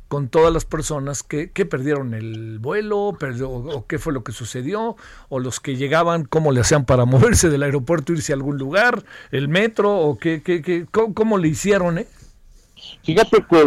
con 0.10 0.28
todas 0.28 0.52
las 0.52 0.66
personas 0.66 1.22
que, 1.22 1.52
que 1.52 1.68
perdieron 1.68 2.16
el 2.16 2.58
vuelo, 2.58 3.10
o 3.10 3.86
qué 3.88 4.00
fue 4.00 4.12
lo 4.12 4.24
que 4.24 4.32
sucedió, 4.32 4.98
o 5.30 5.40
los 5.40 5.60
que 5.60 5.78
llegaban, 5.78 6.26
cómo 6.26 6.52
le 6.52 6.62
hacían 6.62 6.84
para 6.86 7.06
moverse 7.06 7.50
del 7.50 7.64
aeropuerto, 7.64 8.12
irse 8.12 8.34
a 8.34 8.36
algún 8.36 8.58
lugar, 8.58 9.04
el 9.32 9.48
metro, 9.48 9.96
o 9.96 10.18
qué, 10.18 10.42
qué, 10.42 10.64
qué 10.64 10.88
cómo, 10.92 11.38
le 11.38 11.48
hicieron, 11.48 12.00
¿eh? 12.00 12.08
Fíjate 13.04 13.44
que 13.50 13.58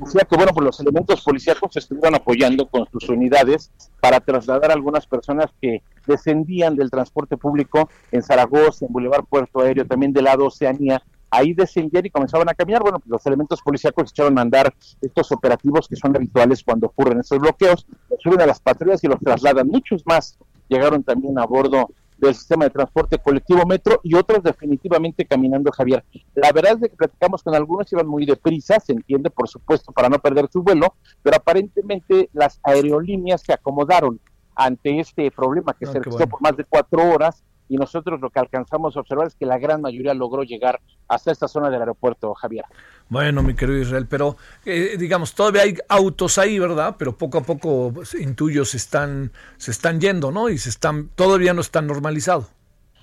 decía 0.00 0.22
que 0.28 0.36
bueno, 0.36 0.52
pues 0.52 0.64
los 0.64 0.80
elementos 0.80 1.22
policíacos 1.22 1.76
estuvieron 1.76 2.14
apoyando 2.14 2.66
con 2.66 2.86
sus 2.92 3.08
unidades 3.08 3.70
para 4.00 4.20
trasladar 4.20 4.70
a 4.70 4.74
algunas 4.74 5.06
personas 5.06 5.46
que 5.60 5.82
descendían 6.06 6.76
del 6.76 6.90
transporte 6.90 7.36
público 7.36 7.88
en 8.10 8.22
Zaragoza, 8.22 8.86
en 8.86 8.92
Boulevard 8.92 9.24
Puerto 9.24 9.60
Aéreo, 9.60 9.86
también 9.86 10.12
del 10.12 10.24
lado 10.24 10.46
Oceanía, 10.46 11.02
ahí 11.30 11.54
descendían 11.54 12.04
y 12.04 12.10
comenzaban 12.10 12.48
a 12.50 12.54
caminar. 12.54 12.82
Bueno, 12.82 12.98
pues 12.98 13.10
los 13.10 13.26
elementos 13.26 13.62
policíacos 13.62 14.10
echaron 14.10 14.38
a 14.38 14.42
andar 14.42 14.72
estos 15.00 15.32
operativos 15.32 15.88
que 15.88 15.96
son 15.96 16.14
habituales 16.14 16.62
cuando 16.62 16.88
ocurren 16.88 17.20
estos 17.20 17.38
bloqueos, 17.38 17.86
los 18.10 18.20
suben 18.20 18.42
a 18.42 18.46
las 18.46 18.60
patrullas 18.60 19.02
y 19.02 19.08
los 19.08 19.18
trasladan. 19.18 19.66
Muchos 19.66 20.02
más 20.06 20.38
llegaron 20.68 21.02
también 21.02 21.38
a 21.38 21.46
bordo 21.46 21.90
del 22.26 22.34
sistema 22.34 22.64
de 22.64 22.70
transporte 22.70 23.18
colectivo 23.18 23.64
metro 23.66 24.00
y 24.02 24.14
otros 24.14 24.42
definitivamente 24.42 25.26
caminando, 25.26 25.70
Javier. 25.72 26.04
La 26.34 26.52
verdad 26.52 26.78
es 26.80 26.90
que 26.90 26.96
platicamos 26.96 27.42
con 27.42 27.54
algunos, 27.54 27.92
iban 27.92 28.06
muy 28.06 28.26
deprisa, 28.26 28.78
se 28.80 28.92
entiende, 28.92 29.30
por 29.30 29.48
supuesto, 29.48 29.92
para 29.92 30.08
no 30.08 30.18
perder 30.18 30.48
su 30.52 30.62
vuelo, 30.62 30.94
pero 31.22 31.36
aparentemente 31.36 32.30
las 32.32 32.60
aerolíneas 32.62 33.42
se 33.42 33.52
acomodaron 33.52 34.20
ante 34.54 35.00
este 35.00 35.30
problema 35.30 35.74
que 35.74 35.86
ah, 35.86 35.92
se 35.92 35.98
registró 35.98 36.26
por 36.26 36.42
más 36.42 36.56
de 36.56 36.64
cuatro 36.64 37.02
horas 37.10 37.42
y 37.72 37.78
nosotros 37.78 38.20
lo 38.20 38.28
que 38.28 38.38
alcanzamos 38.38 38.94
a 38.98 39.00
observar 39.00 39.28
es 39.28 39.34
que 39.34 39.46
la 39.46 39.56
gran 39.56 39.80
mayoría 39.80 40.12
logró 40.12 40.42
llegar 40.42 40.82
hasta 41.08 41.32
esta 41.32 41.48
zona 41.48 41.70
del 41.70 41.80
aeropuerto, 41.80 42.34
Javier. 42.34 42.66
Bueno, 43.08 43.42
mi 43.42 43.54
querido 43.54 43.78
Israel, 43.78 44.06
pero 44.06 44.36
eh, 44.66 44.96
digamos, 44.98 45.34
todavía 45.34 45.62
hay 45.62 45.78
autos 45.88 46.36
ahí, 46.36 46.58
¿verdad? 46.58 46.96
Pero 46.98 47.16
poco 47.16 47.38
a 47.38 47.42
poco 47.42 47.90
pues, 47.94 48.12
intuyo 48.12 48.66
se 48.66 48.76
están, 48.76 49.32
se 49.56 49.70
están 49.70 50.02
yendo, 50.02 50.30
¿no? 50.30 50.50
Y 50.50 50.58
se 50.58 50.68
están, 50.68 51.08
todavía 51.14 51.54
no 51.54 51.62
están 51.62 51.86
normalizados. 51.86 52.52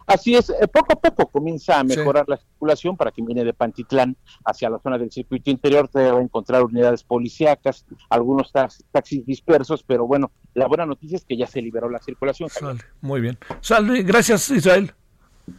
Así 0.09 0.35
es, 0.35 0.49
eh, 0.49 0.67
poco 0.67 0.93
a 0.93 0.95
poco 0.95 1.27
comienza 1.27 1.79
a 1.79 1.83
mejorar 1.83 2.25
la 2.27 2.37
circulación 2.37 2.97
para 2.97 3.11
quien 3.11 3.27
viene 3.27 3.43
de 3.43 3.53
Pantitlán 3.53 4.17
hacia 4.43 4.67
la 4.67 4.79
zona 4.79 4.97
del 4.97 5.11
circuito 5.11 5.51
interior, 5.51 5.87
te 5.87 6.11
va 6.11 6.17
a 6.17 6.21
encontrar 6.23 6.63
unidades 6.63 7.03
policíacas, 7.03 7.85
algunos 8.09 8.51
taxis 8.91 9.23
dispersos, 9.23 9.83
pero 9.83 10.07
bueno, 10.07 10.31
la 10.55 10.67
buena 10.67 10.87
noticia 10.87 11.15
es 11.15 11.25
que 11.25 11.37
ya 11.37 11.45
se 11.45 11.61
liberó 11.61 11.89
la 11.89 11.99
circulación. 11.99 12.49
Sale, 12.49 12.79
muy 13.01 13.21
bien. 13.21 13.37
Sale, 13.61 14.01
gracias 14.01 14.49
Israel. 14.49 14.91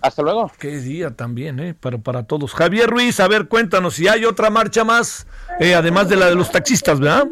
Hasta 0.03 0.23
luego. 0.23 0.51
Qué 0.59 0.79
día 0.79 1.11
también, 1.15 1.61
¿eh? 1.61 1.75
Para, 1.75 1.99
para 1.99 2.25
todos. 2.25 2.53
Javier 2.53 2.91
Ruiz, 2.91 3.21
a 3.21 3.29
ver, 3.29 3.47
cuéntanos 3.49 3.95
si 3.95 4.09
hay 4.09 4.25
otra 4.25 4.51
marcha 4.51 4.83
más, 4.83 5.29
eh, 5.61 5.75
además 5.75 6.09
de 6.09 6.17
la 6.17 6.27
de 6.27 6.35
los 6.35 6.51
taxistas, 6.51 6.99
¿verdad? 6.99 7.29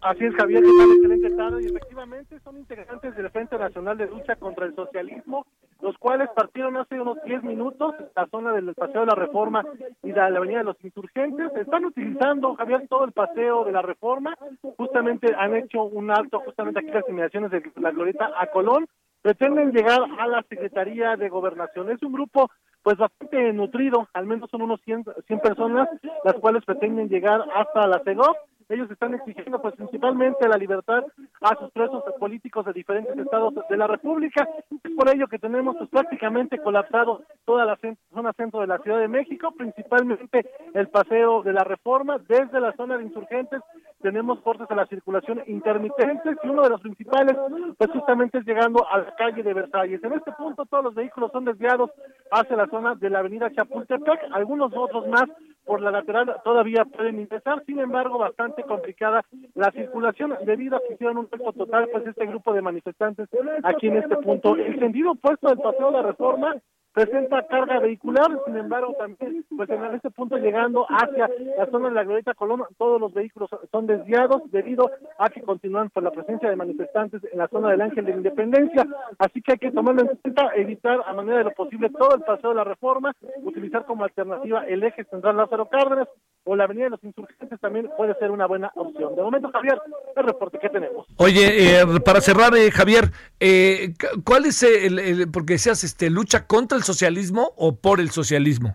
Así 0.00 0.24
es, 0.24 0.34
Javier, 0.34 0.62
excelente 0.64 1.30
tarde. 1.30 1.62
Y 1.62 1.66
efectivamente 1.66 2.38
son 2.44 2.56
integrantes 2.56 3.16
del 3.16 3.30
Frente 3.30 3.58
Nacional 3.58 3.98
de 3.98 4.06
Lucha 4.06 4.36
contra 4.36 4.66
el 4.66 4.74
Socialismo, 4.74 5.44
los 5.80 5.96
cuales 5.98 6.28
partieron 6.34 6.76
hace 6.76 7.00
unos 7.00 7.22
10 7.22 7.42
minutos 7.44 7.94
la 8.16 8.26
zona 8.26 8.52
del 8.52 8.74
Paseo 8.74 9.02
de 9.02 9.06
la 9.06 9.14
Reforma 9.14 9.64
y 10.02 10.08
de 10.08 10.16
la 10.16 10.26
Avenida 10.26 10.58
de 10.58 10.64
los 10.64 10.84
Insurgentes. 10.84 11.54
Están 11.56 11.84
utilizando, 11.84 12.54
Javier, 12.56 12.86
todo 12.88 13.04
el 13.04 13.12
Paseo 13.12 13.64
de 13.64 13.72
la 13.72 13.82
Reforma. 13.82 14.36
Justamente 14.76 15.34
han 15.36 15.54
hecho 15.54 15.84
un 15.84 16.10
alto, 16.10 16.40
justamente 16.40 16.80
aquí 16.80 16.90
las 16.90 17.08
inmediaciones 17.08 17.50
de 17.50 17.62
la 17.76 17.90
Glorieta 17.92 18.30
a 18.36 18.46
Colón. 18.48 18.86
Pretenden 19.22 19.72
llegar 19.72 20.00
a 20.18 20.26
la 20.26 20.42
Secretaría 20.48 21.16
de 21.16 21.28
Gobernación. 21.28 21.90
Es 21.90 22.02
un 22.02 22.12
grupo 22.12 22.50
pues 22.82 22.96
bastante 22.96 23.52
nutrido, 23.52 24.08
al 24.14 24.26
menos 24.26 24.48
son 24.50 24.62
unos 24.62 24.80
100, 24.82 25.04
100 25.26 25.40
personas, 25.40 25.88
las 26.24 26.34
cuales 26.36 26.64
pretenden 26.64 27.08
llegar 27.08 27.44
hasta 27.54 27.86
la 27.86 28.00
CEGOP 28.04 28.36
ellos 28.68 28.90
están 28.90 29.14
exigiendo 29.14 29.60
pues 29.60 29.74
principalmente 29.76 30.48
la 30.48 30.56
libertad 30.56 31.04
a 31.40 31.56
sus 31.56 31.70
presos 31.70 32.02
políticos 32.18 32.66
de 32.66 32.72
diferentes 32.72 33.16
estados 33.16 33.54
de 33.68 33.76
la 33.76 33.86
República. 33.86 34.48
Es 34.70 34.92
por 34.94 35.08
ello 35.08 35.26
que 35.26 35.38
tenemos 35.38 35.76
pues 35.76 35.88
prácticamente 35.90 36.58
colapsado 36.58 37.22
toda 37.44 37.64
la 37.64 37.78
zona 38.12 38.32
centro 38.34 38.60
de 38.60 38.66
la 38.66 38.78
Ciudad 38.78 38.98
de 38.98 39.08
México, 39.08 39.52
principalmente 39.56 40.46
el 40.74 40.88
paseo 40.88 41.42
de 41.42 41.52
la 41.52 41.64
Reforma, 41.64 42.18
desde 42.28 42.60
la 42.60 42.72
zona 42.72 42.98
de 42.98 43.04
insurgentes 43.04 43.62
tenemos 44.00 44.40
cortes 44.40 44.68
de 44.68 44.76
la 44.76 44.86
circulación 44.86 45.42
intermitentes 45.46 46.36
y 46.42 46.48
uno 46.48 46.62
de 46.62 46.70
los 46.70 46.80
principales 46.80 47.36
pues 47.76 47.90
justamente 47.90 48.38
es 48.38 48.46
llegando 48.46 48.86
a 48.88 48.98
la 48.98 49.14
calle 49.16 49.42
de 49.42 49.54
Versalles. 49.54 50.02
En 50.04 50.12
este 50.12 50.32
punto 50.32 50.66
todos 50.66 50.84
los 50.84 50.94
vehículos 50.94 51.32
son 51.32 51.44
desviados 51.44 51.90
hacia 52.30 52.56
la 52.56 52.66
zona 52.68 52.94
de 52.94 53.10
la 53.10 53.20
avenida 53.20 53.50
Chapultepec, 53.50 54.20
algunos 54.32 54.72
otros 54.76 55.08
más 55.08 55.24
por 55.68 55.82
la 55.82 55.90
lateral 55.90 56.34
todavía 56.42 56.86
pueden 56.86 57.20
ingresar, 57.20 57.62
sin 57.66 57.78
embargo, 57.78 58.16
bastante 58.16 58.62
complicada 58.62 59.22
la 59.54 59.70
circulación 59.70 60.34
debido 60.46 60.76
a 60.76 60.80
que 60.80 60.94
hicieron 60.94 61.18
un 61.18 61.28
reto 61.30 61.52
total, 61.52 61.88
pues 61.92 62.06
este 62.06 62.26
grupo 62.26 62.54
de 62.54 62.62
manifestantes 62.62 63.28
aquí 63.62 63.88
en 63.88 63.98
este 63.98 64.16
punto. 64.16 64.56
El 64.56 64.78
sentido 64.78 65.12
opuesto 65.12 65.48
del 65.48 65.58
paseo 65.58 65.90
de 65.90 65.92
la 65.92 66.02
reforma 66.02 66.56
presenta 66.98 67.46
carga 67.46 67.78
vehicular, 67.78 68.26
sin 68.44 68.56
embargo 68.56 68.92
también 68.98 69.44
pues 69.56 69.70
en 69.70 69.84
este 69.94 70.10
punto 70.10 70.36
llegando 70.36 70.84
hacia 70.88 71.30
la 71.56 71.66
zona 71.66 71.90
de 71.90 71.94
la 71.94 72.02
Glorieta 72.02 72.34
Colón, 72.34 72.64
todos 72.76 73.00
los 73.00 73.14
vehículos 73.14 73.48
son 73.70 73.86
desviados 73.86 74.42
debido 74.50 74.90
a 75.16 75.28
que 75.28 75.42
continúan 75.42 75.90
por 75.90 76.02
la 76.02 76.10
presencia 76.10 76.50
de 76.50 76.56
manifestantes 76.56 77.22
en 77.30 77.38
la 77.38 77.46
zona 77.46 77.70
del 77.70 77.82
Ángel 77.82 78.04
de 78.04 78.10
la 78.10 78.16
Independencia, 78.16 78.84
así 79.16 79.40
que 79.42 79.52
hay 79.52 79.58
que 79.58 79.70
tomarlo 79.70 80.02
en 80.02 80.08
cuenta, 80.08 80.50
evitar 80.56 81.00
a 81.06 81.12
manera 81.12 81.38
de 81.38 81.44
lo 81.44 81.52
posible 81.52 81.88
todo 81.90 82.16
el 82.16 82.22
paseo 82.22 82.50
de 82.50 82.56
la 82.56 82.64
reforma, 82.64 83.12
utilizar 83.44 83.86
como 83.86 84.02
alternativa 84.02 84.66
el 84.66 84.82
eje 84.82 85.04
central 85.04 85.36
Lázaro 85.36 85.68
Cárdenas 85.68 86.08
o 86.44 86.56
la 86.56 86.64
avenida 86.64 86.84
de 86.84 86.90
los 86.90 87.04
insurgentes 87.04 87.60
también 87.60 87.90
puede 87.96 88.14
ser 88.14 88.30
una 88.30 88.46
buena 88.46 88.72
opción. 88.74 89.14
De 89.14 89.22
momento, 89.22 89.50
Javier, 89.52 89.80
el 90.16 90.24
reporte 90.24 90.58
que 90.58 90.70
tenemos. 90.70 91.06
Oye, 91.16 91.80
eh, 91.80 91.86
para 92.04 92.20
cerrar, 92.20 92.56
eh, 92.56 92.70
Javier, 92.70 93.10
eh, 93.38 93.92
¿cuál 94.24 94.46
es 94.46 94.62
el, 94.62 94.98
el, 94.98 95.30
porque 95.30 95.54
decías, 95.54 95.84
este, 95.84 96.08
lucha 96.08 96.46
contra 96.46 96.78
el 96.78 96.84
socialismo 96.88 97.52
o 97.56 97.76
por 97.76 98.00
el 98.00 98.10
socialismo? 98.10 98.74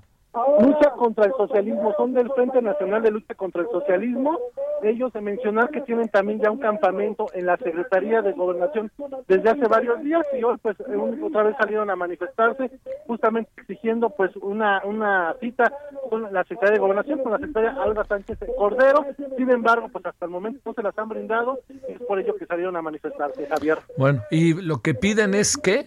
lucha 0.60 0.90
contra 0.92 1.26
el 1.26 1.32
socialismo, 1.38 1.94
son 1.96 2.14
del 2.14 2.30
Frente 2.32 2.62
Nacional 2.62 3.04
de 3.04 3.12
Lucha 3.12 3.36
contra 3.36 3.62
el 3.62 3.68
Socialismo. 3.70 4.40
Ellos 4.82 5.14
de 5.14 5.22
mencionar 5.22 5.70
que 5.70 5.80
tienen 5.82 6.10
también 6.10 6.42
ya 6.42 6.52
un 6.52 6.58
campamento 6.58 7.28
en 7.34 7.46
la 7.46 7.56
Secretaría 7.58 8.22
de 8.22 8.34
Gobernación 8.34 8.92
desde 9.28 9.50
hace 9.50 9.66
varios 9.68 10.04
días 10.04 10.26
y 10.38 10.44
hoy 10.44 10.58
pues 10.62 10.76
otra 11.22 11.44
vez 11.44 11.56
salieron 11.58 11.90
a 11.90 11.96
manifestarse 11.96 12.70
justamente 13.08 13.50
exigiendo 13.58 14.10
pues 14.10 14.36
una 14.38 14.82
una 14.84 15.36
cita 15.40 15.72
con 16.10 16.34
la 16.34 16.44
Secretaría 16.44 16.74
de 16.74 16.80
Gobernación, 16.80 17.20
con 17.20 17.32
la 17.32 17.38
Secretaria 17.38 17.78
Alba 17.82 18.04
Sánchez 18.06 18.40
Cordero. 18.58 19.06
Sin 19.38 19.50
embargo, 19.52 19.88
pues 19.90 20.06
hasta 20.06 20.26
el 20.26 20.32
momento 20.32 20.60
no 20.66 20.74
se 20.74 20.84
las 20.84 20.98
han 20.98 21.08
brindado 21.08 21.60
y 21.70 21.94
es 21.94 22.02
por 22.02 22.20
ello 22.20 22.36
que 22.36 22.46
salieron 22.46 22.76
a 22.76 22.82
manifestarse, 22.82 23.48
Javier. 23.48 23.78
Bueno, 23.98 24.22
y 24.32 24.54
lo 24.54 24.80
que 24.80 24.94
piden 24.96 25.34
es 25.34 25.56
que 25.56 25.86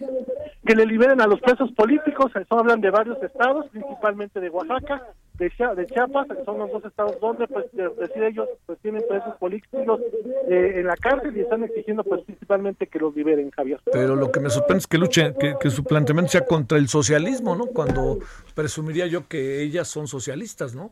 que 0.67 0.75
le 0.75 0.85
liberen 0.85 1.21
a 1.21 1.27
los 1.27 1.39
presos 1.39 1.71
políticos, 1.71 2.31
eso 2.35 2.59
hablan 2.59 2.81
de 2.81 2.91
varios 2.91 3.21
estados, 3.23 3.67
principalmente 3.69 4.41
de 4.41 4.49
Oaxaca, 4.49 5.01
de, 5.39 5.49
Chiapas, 5.49 6.27
son 6.45 6.57
los 6.57 6.71
dos 6.71 6.83
estados 6.83 7.19
donde 7.21 7.47
pues 7.47 7.65
decir 7.71 8.23
ellos 8.23 8.49
pues 8.65 8.77
tienen 8.79 9.03
presos 9.07 9.35
políticos 9.37 10.01
eh, 10.49 10.73
en 10.77 10.87
la 10.87 10.95
cárcel 10.97 11.37
y 11.37 11.41
están 11.41 11.63
exigiendo 11.63 12.03
pues 12.03 12.23
principalmente 12.23 12.87
que 12.87 12.99
los 12.99 13.15
liberen, 13.15 13.49
Javier. 13.51 13.79
Pero 13.91 14.15
lo 14.15 14.31
que 14.31 14.39
me 14.39 14.49
sorprende 14.49 14.79
es 14.79 14.87
que 14.87 14.97
luche, 14.97 15.33
que, 15.39 15.55
que 15.59 15.69
su 15.69 15.83
planteamiento 15.83 16.31
sea 16.31 16.45
contra 16.45 16.77
el 16.77 16.87
socialismo, 16.89 17.55
¿no? 17.55 17.67
Cuando 17.67 18.17
presumiría 18.53 19.07
yo 19.07 19.27
que 19.27 19.61
ellas 19.61 19.87
son 19.87 20.07
socialistas, 20.07 20.75
¿no? 20.75 20.91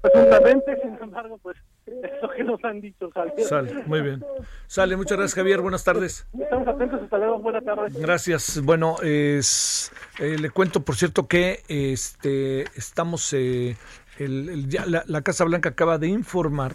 Presuntamente, 0.00 0.80
sin 0.80 0.96
embargo, 1.02 1.38
pues 1.42 1.56
eso 2.02 2.28
que 2.36 2.44
nos 2.44 2.62
han 2.64 2.80
dicho, 2.80 3.10
Javier. 3.10 3.46
Sale, 3.46 3.74
muy 3.86 4.00
bien. 4.00 4.24
Sale, 4.66 4.96
muchas 4.96 5.18
gracias, 5.18 5.34
Javier. 5.34 5.60
Buenas 5.60 5.84
tardes. 5.84 6.26
Estamos 6.38 6.68
atentos, 6.68 7.02
hasta 7.02 7.18
luego. 7.18 7.38
Buenas 7.38 7.64
tardes. 7.64 7.94
Gracias. 7.94 8.60
Bueno, 8.62 8.96
es, 9.02 9.92
eh, 10.18 10.36
le 10.38 10.50
cuento, 10.50 10.84
por 10.84 10.96
cierto, 10.96 11.26
que 11.26 11.62
este 11.68 12.62
estamos. 12.76 13.32
Eh, 13.32 13.76
el, 14.18 14.48
el, 14.48 14.68
ya, 14.68 14.86
la, 14.86 15.04
la 15.06 15.22
Casa 15.22 15.44
Blanca 15.44 15.70
acaba 15.70 15.98
de 15.98 16.08
informar 16.08 16.74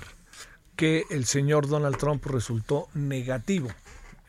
que 0.75 1.05
el 1.09 1.25
señor 1.25 1.67
Donald 1.67 1.97
Trump 1.97 2.25
resultó 2.25 2.87
negativo 2.93 3.69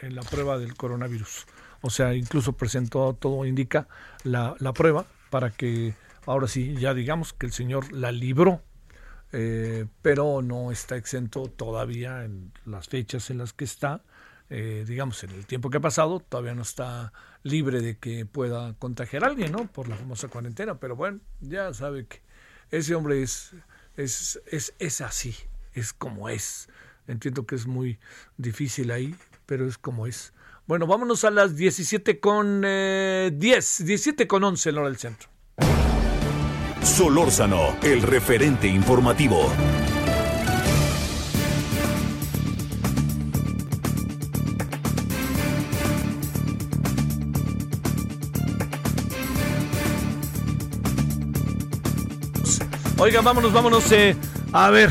en 0.00 0.14
la 0.14 0.22
prueba 0.22 0.58
del 0.58 0.74
coronavirus. 0.74 1.46
O 1.80 1.90
sea, 1.90 2.14
incluso 2.14 2.54
presentó, 2.54 3.14
todo 3.14 3.44
indica, 3.44 3.86
la, 4.24 4.56
la 4.58 4.72
prueba 4.72 5.06
para 5.30 5.50
que 5.50 5.94
ahora 6.26 6.48
sí, 6.48 6.74
ya 6.76 6.94
digamos 6.94 7.32
que 7.32 7.46
el 7.46 7.52
señor 7.52 7.92
la 7.92 8.12
libró 8.12 8.62
eh, 9.32 9.86
pero 10.02 10.42
no 10.42 10.72
está 10.72 10.96
exento 10.96 11.48
todavía 11.48 12.24
en 12.24 12.52
las 12.64 12.88
fechas 12.88 13.30
en 13.30 13.38
las 13.38 13.52
que 13.52 13.64
está, 13.64 14.02
eh, 14.50 14.84
digamos, 14.86 15.22
en 15.24 15.30
el 15.30 15.46
tiempo 15.46 15.70
que 15.70 15.76
ha 15.76 15.80
pasado, 15.80 16.20
todavía 16.20 16.54
no 16.54 16.62
está 16.62 17.12
libre 17.42 17.80
de 17.80 17.98
que 17.98 18.24
pueda 18.24 18.74
contagiar 18.78 19.24
a 19.24 19.28
alguien, 19.28 19.52
¿no? 19.52 19.66
Por 19.66 19.88
la 19.88 19.96
famosa 19.96 20.28
cuarentena, 20.28 20.78
pero 20.80 20.96
bueno, 20.96 21.20
ya 21.40 21.72
sabe 21.74 22.06
que 22.06 22.22
ese 22.70 22.94
hombre 22.94 23.22
es, 23.22 23.52
es, 23.96 24.40
es, 24.46 24.74
es 24.78 25.00
así, 25.00 25.34
es 25.74 25.92
como 25.92 26.28
es. 26.28 26.68
Entiendo 27.06 27.46
que 27.46 27.54
es 27.54 27.66
muy 27.66 27.98
difícil 28.36 28.90
ahí, 28.90 29.14
pero 29.46 29.66
es 29.66 29.78
como 29.78 30.06
es. 30.06 30.32
Bueno, 30.66 30.86
vámonos 30.86 31.24
a 31.24 31.30
las 31.30 31.56
17 31.56 32.20
con 32.20 32.62
eh, 32.64 33.30
10, 33.34 33.84
17 33.86 34.26
con 34.26 34.44
11 34.44 34.68
en 34.68 34.78
hora 34.78 34.88
del 34.88 34.98
centro. 34.98 35.30
Solórzano, 36.88 37.76
el 37.82 38.02
referente 38.02 38.66
informativo. 38.66 39.52
Oiga, 52.98 53.20
vámonos, 53.20 53.52
vámonos. 53.52 53.92
Eh, 53.92 54.16
a 54.52 54.70
ver, 54.70 54.90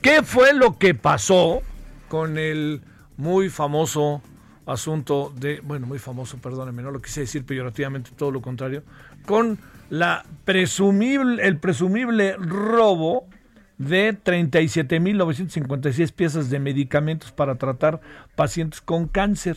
¿qué 0.00 0.22
fue 0.22 0.54
lo 0.54 0.78
que 0.78 0.94
pasó 0.94 1.60
con 2.08 2.38
el 2.38 2.82
muy 3.16 3.50
famoso 3.50 4.22
asunto 4.64 5.32
de, 5.36 5.60
bueno, 5.60 5.86
muy 5.86 5.98
famoso, 5.98 6.38
perdónenme, 6.38 6.82
no 6.82 6.90
lo 6.90 7.02
quise 7.02 7.20
decir 7.20 7.44
peyorativamente, 7.44 8.10
todo 8.16 8.30
lo 8.30 8.40
contrario, 8.40 8.84
con 9.26 9.58
la 9.90 10.24
presumible, 10.44 11.46
el 11.46 11.58
presumible 11.58 12.36
robo 12.38 13.26
de 13.78 14.18
37.956 14.18 16.12
piezas 16.12 16.50
de 16.50 16.58
medicamentos 16.58 17.32
para 17.32 17.56
tratar 17.56 18.00
pacientes 18.34 18.80
con 18.80 19.06
cáncer. 19.08 19.56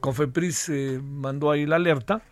Cofepris 0.00 0.68
eh, 0.68 1.00
mandó 1.02 1.50
ahí 1.50 1.66
la 1.66 1.76
alerta, 1.76 2.22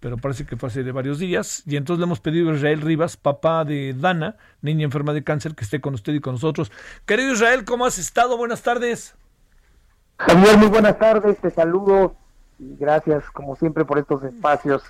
pero 0.00 0.18
parece 0.18 0.44
que 0.44 0.56
fue 0.56 0.68
hace 0.68 0.82
de 0.82 0.92
varios 0.92 1.18
días. 1.18 1.62
Y 1.66 1.76
entonces 1.76 2.00
le 2.00 2.04
hemos 2.04 2.20
pedido 2.20 2.50
a 2.50 2.54
Israel 2.54 2.82
Rivas, 2.82 3.16
papá 3.16 3.64
de 3.64 3.94
Dana, 3.94 4.36
niña 4.60 4.84
enferma 4.84 5.14
de 5.14 5.24
cáncer, 5.24 5.54
que 5.54 5.64
esté 5.64 5.80
con 5.80 5.94
usted 5.94 6.12
y 6.12 6.20
con 6.20 6.34
nosotros. 6.34 6.70
Querido 7.06 7.32
Israel, 7.32 7.64
¿cómo 7.64 7.86
has 7.86 7.98
estado? 7.98 8.36
Buenas 8.36 8.62
tardes. 8.62 9.16
Javier, 10.18 10.56
muy 10.58 10.68
buenas 10.68 10.98
tardes, 10.98 11.38
te 11.38 11.50
saludo 11.50 12.16
y 12.58 12.74
gracias 12.76 13.30
como 13.30 13.54
siempre 13.56 13.84
por 13.84 13.98
estos 13.98 14.22
espacios 14.24 14.82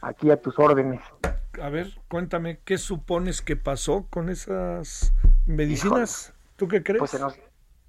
aquí 0.00 0.30
a 0.30 0.40
tus 0.40 0.58
órdenes. 0.58 1.00
A 1.60 1.68
ver, 1.68 1.88
cuéntame, 2.08 2.60
¿qué 2.64 2.78
supones 2.78 3.42
que 3.42 3.56
pasó 3.56 4.06
con 4.10 4.28
esas 4.28 5.12
medicinas? 5.46 6.28
Híjole. 6.28 6.40
¿Tú 6.56 6.68
qué 6.68 6.82
crees? 6.82 6.98
Pues 6.98 7.10
se, 7.10 7.18
nos, 7.18 7.34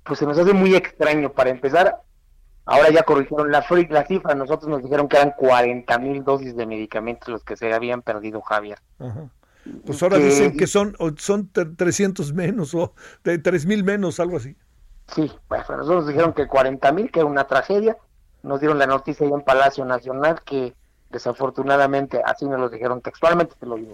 pues 0.03 0.19
se 0.19 0.25
nos 0.25 0.37
hace 0.37 0.53
muy 0.53 0.75
extraño. 0.75 1.31
Para 1.31 1.49
empezar, 1.49 2.01
ahora 2.65 2.89
ya 2.89 3.03
corrigieron 3.03 3.51
la, 3.51 3.65
la 3.89 4.05
cifra. 4.05 4.35
Nosotros 4.35 4.69
nos 4.69 4.83
dijeron 4.83 5.07
que 5.07 5.17
eran 5.17 5.33
40 5.37 5.99
mil 5.99 6.23
dosis 6.23 6.55
de 6.55 6.65
medicamentos 6.65 7.29
los 7.29 7.43
que 7.43 7.55
se 7.55 7.73
habían 7.73 8.01
perdido, 8.01 8.41
Javier. 8.41 8.79
Ajá. 8.99 9.29
Pues 9.85 10.01
ahora 10.01 10.17
que, 10.17 10.25
dicen 10.25 10.57
que 10.57 10.67
son, 10.67 10.95
son 11.17 11.51
300 11.51 12.33
menos 12.33 12.73
o 12.73 12.93
de 13.23 13.37
3 13.37 13.65
mil 13.65 13.83
menos, 13.83 14.19
algo 14.19 14.37
así. 14.37 14.55
Sí, 15.13 15.31
pues 15.47 15.61
nosotros 15.69 16.05
nos 16.05 16.07
dijeron 16.07 16.33
que 16.33 16.47
40 16.47 16.91
mil, 16.93 17.11
que 17.11 17.19
era 17.19 17.29
una 17.29 17.45
tragedia. 17.45 17.97
Nos 18.43 18.59
dieron 18.59 18.79
la 18.79 18.87
noticia 18.87 19.27
ya 19.27 19.35
en 19.35 19.41
Palacio 19.41 19.85
Nacional 19.85 20.41
que 20.43 20.73
desafortunadamente, 21.11 22.21
así 22.23 22.45
nos 22.45 22.59
lo 22.59 22.69
dijeron 22.69 23.01
textualmente, 23.01 23.55
te 23.59 23.65
lo 23.65 23.75
digo, 23.75 23.93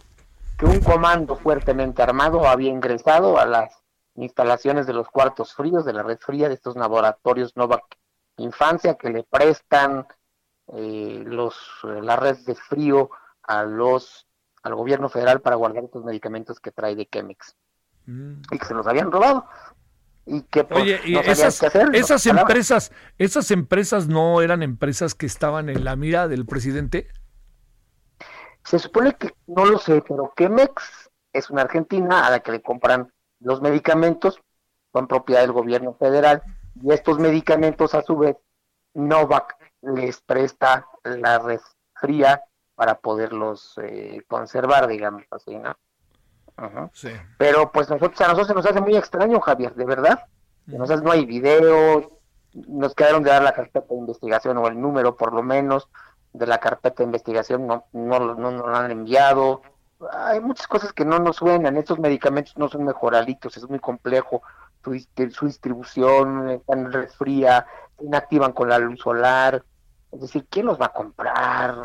que 0.58 0.66
un 0.66 0.80
comando 0.80 1.36
fuertemente 1.36 2.02
armado 2.02 2.48
había 2.48 2.72
ingresado 2.72 3.38
a 3.38 3.46
las 3.46 3.84
instalaciones 4.16 4.88
de 4.88 4.94
los 4.94 5.08
cuartos 5.10 5.54
fríos 5.54 5.86
de 5.86 5.94
la 5.94 6.04
red 6.04 6.18
fría 6.20 6.48
de 6.48 6.56
estos 6.56 6.76
laboratorios 6.76 7.56
Novak 7.56 7.98
Infancia 8.38 8.96
que 8.96 9.10
le 9.10 9.24
prestan 9.24 10.06
eh, 10.68 11.24
los 11.26 11.56
la 11.84 12.16
red 12.16 12.38
de 12.46 12.56
frío 12.56 13.10
a 13.44 13.64
los 13.64 14.28
al 14.64 14.76
gobierno 14.76 15.10
federal 15.10 15.42
para 15.42 15.56
guardar 15.56 15.84
estos 15.84 16.04
medicamentos 16.04 16.60
que 16.60 16.72
trae 16.72 16.96
de 16.96 17.08
Chemex 17.08 17.56
mm. 18.06 18.42
y 18.52 18.60
que 18.60 18.66
se 18.66 18.74
los 18.74 18.86
habían 18.86 19.12
robado 19.12 19.46
y 20.28 20.42
que 20.44 20.66
pues, 20.66 20.84
Oye, 20.84 21.00
y 21.06 21.14
no 21.14 21.22
esas, 21.22 21.64
esas 21.94 22.26
empresas, 22.26 22.92
esas 23.18 23.50
empresas 23.52 24.08
no 24.08 24.42
eran 24.42 24.62
empresas 24.62 25.16
que 25.16 25.26
estaban 25.26 25.70
en 25.70 25.86
la 25.86 25.96
mira 25.96 26.28
del 26.28 26.46
presidente. 26.46 27.08
Se 28.64 28.78
supone 28.78 29.16
que 29.16 29.34
no 29.48 29.66
lo 29.66 29.80
sé, 29.80 30.04
pero 30.08 30.34
Chemex 30.38 31.10
es 31.32 31.50
una 31.50 31.62
argentina 31.62 32.28
a 32.28 32.30
la 32.30 32.42
que 32.42 32.52
le 32.52 32.62
compran 32.62 33.12
los 33.40 33.62
medicamentos 33.62 34.42
son 34.92 35.08
propiedad 35.08 35.42
del 35.42 35.52
gobierno 35.52 35.94
federal 35.94 36.42
y 36.82 36.92
estos 36.92 37.20
medicamentos 37.20 37.94
a 37.94 38.02
su 38.02 38.18
vez 38.18 38.36
Novak 38.94 39.56
les 39.82 40.22
presta 40.22 40.88
la 41.04 41.40
red 41.40 41.60
fría 41.96 42.44
para 42.76 43.00
poderlos 43.00 43.76
eh, 43.82 44.24
conservar, 44.28 44.88
digamos 44.88 45.24
así, 45.32 45.56
¿no? 45.56 45.78
Sí. 46.94 47.12
Pero 47.38 47.72
pues 47.72 47.90
nosotros, 47.90 48.20
a 48.22 48.28
nosotros 48.30 48.48
se 48.48 48.54
nos 48.54 48.66
hace 48.66 48.82
muy 48.82 48.96
extraño, 48.96 49.40
Javier, 49.40 49.76
de 49.76 49.86
verdad. 49.86 50.26
Nosotros 50.66 51.04
no 51.04 51.12
hay 51.12 51.26
videos, 51.26 52.06
nos 52.54 52.94
quedaron 52.96 53.24
de 53.24 53.30
dar 53.30 53.44
la 53.44 53.54
carpeta 53.54 53.88
de 53.90 54.00
investigación 54.00 54.58
o 54.58 54.68
el 54.68 54.80
número 54.80 55.16
por 55.16 55.34
lo 55.34 55.44
menos 55.44 55.90
de 56.34 56.48
la 56.48 56.60
carpeta 56.60 56.98
de 56.98 57.06
investigación, 57.06 57.68
no, 57.68 57.86
no, 57.94 58.20
no, 58.36 58.52
no 58.52 58.68
lo 58.68 58.76
han 58.76 58.92
enviado. 58.92 59.62
Hay 60.12 60.40
muchas 60.40 60.68
cosas 60.68 60.94
que 60.94 61.06
no 61.06 61.20
nos 61.20 61.38
suenan, 61.38 61.78
estos 61.78 62.00
medicamentos 62.00 62.58
no 62.58 62.68
son 62.68 62.84
mejoralitos, 62.86 63.58
es 63.58 63.68
muy 63.70 63.80
complejo 63.80 64.42
su 64.84 65.46
distribución, 65.46 66.50
están 66.50 66.80
en 66.80 66.94
red 66.94 67.10
fría, 67.10 67.66
se 67.98 68.06
inactivan 68.06 68.54
con 68.54 68.70
la 68.70 68.80
luz 68.80 69.00
solar, 69.00 69.64
es 70.18 70.22
decir, 70.22 70.48
¿quién 70.50 70.66
los 70.66 70.82
va 70.82 70.88
a 70.88 70.94
comprar? 70.94 71.76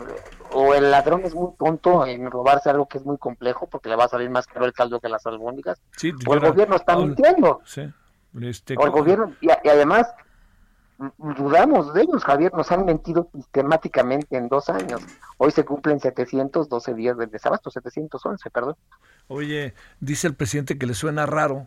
O 0.52 0.72
el 0.74 0.90
ladrón 0.90 1.20
es 1.24 1.34
muy 1.34 1.50
tonto 1.58 2.06
en 2.06 2.30
robarse 2.30 2.70
algo 2.70 2.88
que 2.88 2.96
es 2.96 3.04
muy 3.04 3.18
complejo 3.18 3.66
porque 3.66 3.90
le 3.90 3.96
va 3.96 4.04
a 4.04 4.08
salir 4.08 4.30
más 4.30 4.46
caro 4.46 4.64
el 4.64 4.72
caldo 4.72 5.00
que 5.00 5.10
las 5.10 5.26
albóndigas. 5.26 5.82
Sí, 5.98 6.12
O 6.26 6.32
el 6.32 6.40
gobierno 6.40 6.76
está 6.76 6.96
mintiendo. 6.96 7.60
Sí. 7.66 7.82
Este, 8.40 8.74
O 8.78 8.86
el 8.86 8.90
gobierno, 8.90 9.34
y, 9.42 9.48
y 9.48 9.68
además, 9.68 10.14
dudamos 11.36 11.92
de 11.92 12.02
ellos, 12.02 12.24
Javier, 12.24 12.54
nos 12.54 12.72
han 12.72 12.86
mentido 12.86 13.28
sistemáticamente 13.34 14.38
en 14.38 14.48
dos 14.48 14.70
años. 14.70 15.02
Hoy 15.36 15.50
se 15.50 15.66
cumplen 15.66 16.00
712 16.00 16.94
días 16.94 17.18
del 17.18 17.30
desabasto, 17.30 17.70
711, 17.70 18.50
perdón. 18.50 18.76
Oye, 19.28 19.74
dice 20.00 20.26
el 20.26 20.34
presidente 20.34 20.78
que 20.78 20.86
le 20.86 20.94
suena 20.94 21.26
raro. 21.26 21.66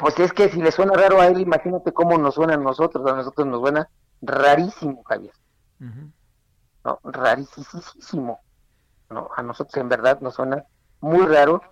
Pues 0.00 0.18
es 0.18 0.32
que 0.32 0.48
si 0.48 0.62
le 0.62 0.72
suena 0.72 0.94
raro 0.94 1.20
a 1.20 1.26
él, 1.26 1.40
imagínate 1.40 1.92
cómo 1.92 2.16
nos 2.18 2.34
suena 2.34 2.54
a 2.54 2.56
nosotros. 2.56 3.06
A 3.10 3.14
nosotros 3.16 3.46
nos 3.46 3.60
suena 3.60 3.88
rarísimo, 4.22 5.02
Javier. 5.04 5.34
¿no? 6.84 6.98
Rarísimo. 7.04 8.40
¿no? 9.10 9.28
A 9.36 9.42
nosotros 9.42 9.76
en 9.76 9.88
verdad 9.88 10.20
nos 10.20 10.34
suena 10.34 10.64
muy 11.00 11.26
raro 11.26 11.62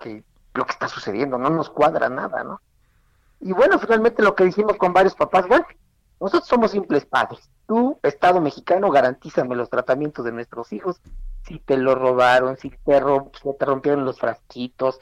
que 0.00 0.24
lo 0.54 0.64
que 0.66 0.72
está 0.72 0.88
sucediendo, 0.88 1.38
no 1.38 1.50
nos 1.50 1.70
cuadra 1.70 2.08
nada, 2.08 2.42
¿no? 2.42 2.60
Y 3.40 3.52
bueno, 3.52 3.78
finalmente 3.78 4.22
lo 4.22 4.34
que 4.34 4.44
dijimos 4.44 4.76
con 4.76 4.92
varios 4.92 5.14
papás, 5.14 5.46
bueno, 5.46 5.66
nosotros 6.20 6.48
somos 6.48 6.72
simples 6.72 7.04
padres. 7.06 7.48
Tú, 7.68 7.98
Estado 8.02 8.40
mexicano, 8.40 8.90
garantízame 8.90 9.54
los 9.54 9.70
tratamientos 9.70 10.24
de 10.24 10.32
nuestros 10.32 10.72
hijos. 10.72 11.00
Si 11.42 11.60
te 11.60 11.76
lo 11.76 11.94
robaron, 11.94 12.56
si 12.56 12.70
te, 12.70 13.00
rom- 13.00 13.30
si 13.40 13.48
te 13.56 13.64
rompieron 13.64 14.04
los 14.04 14.18
frasquitos, 14.18 14.98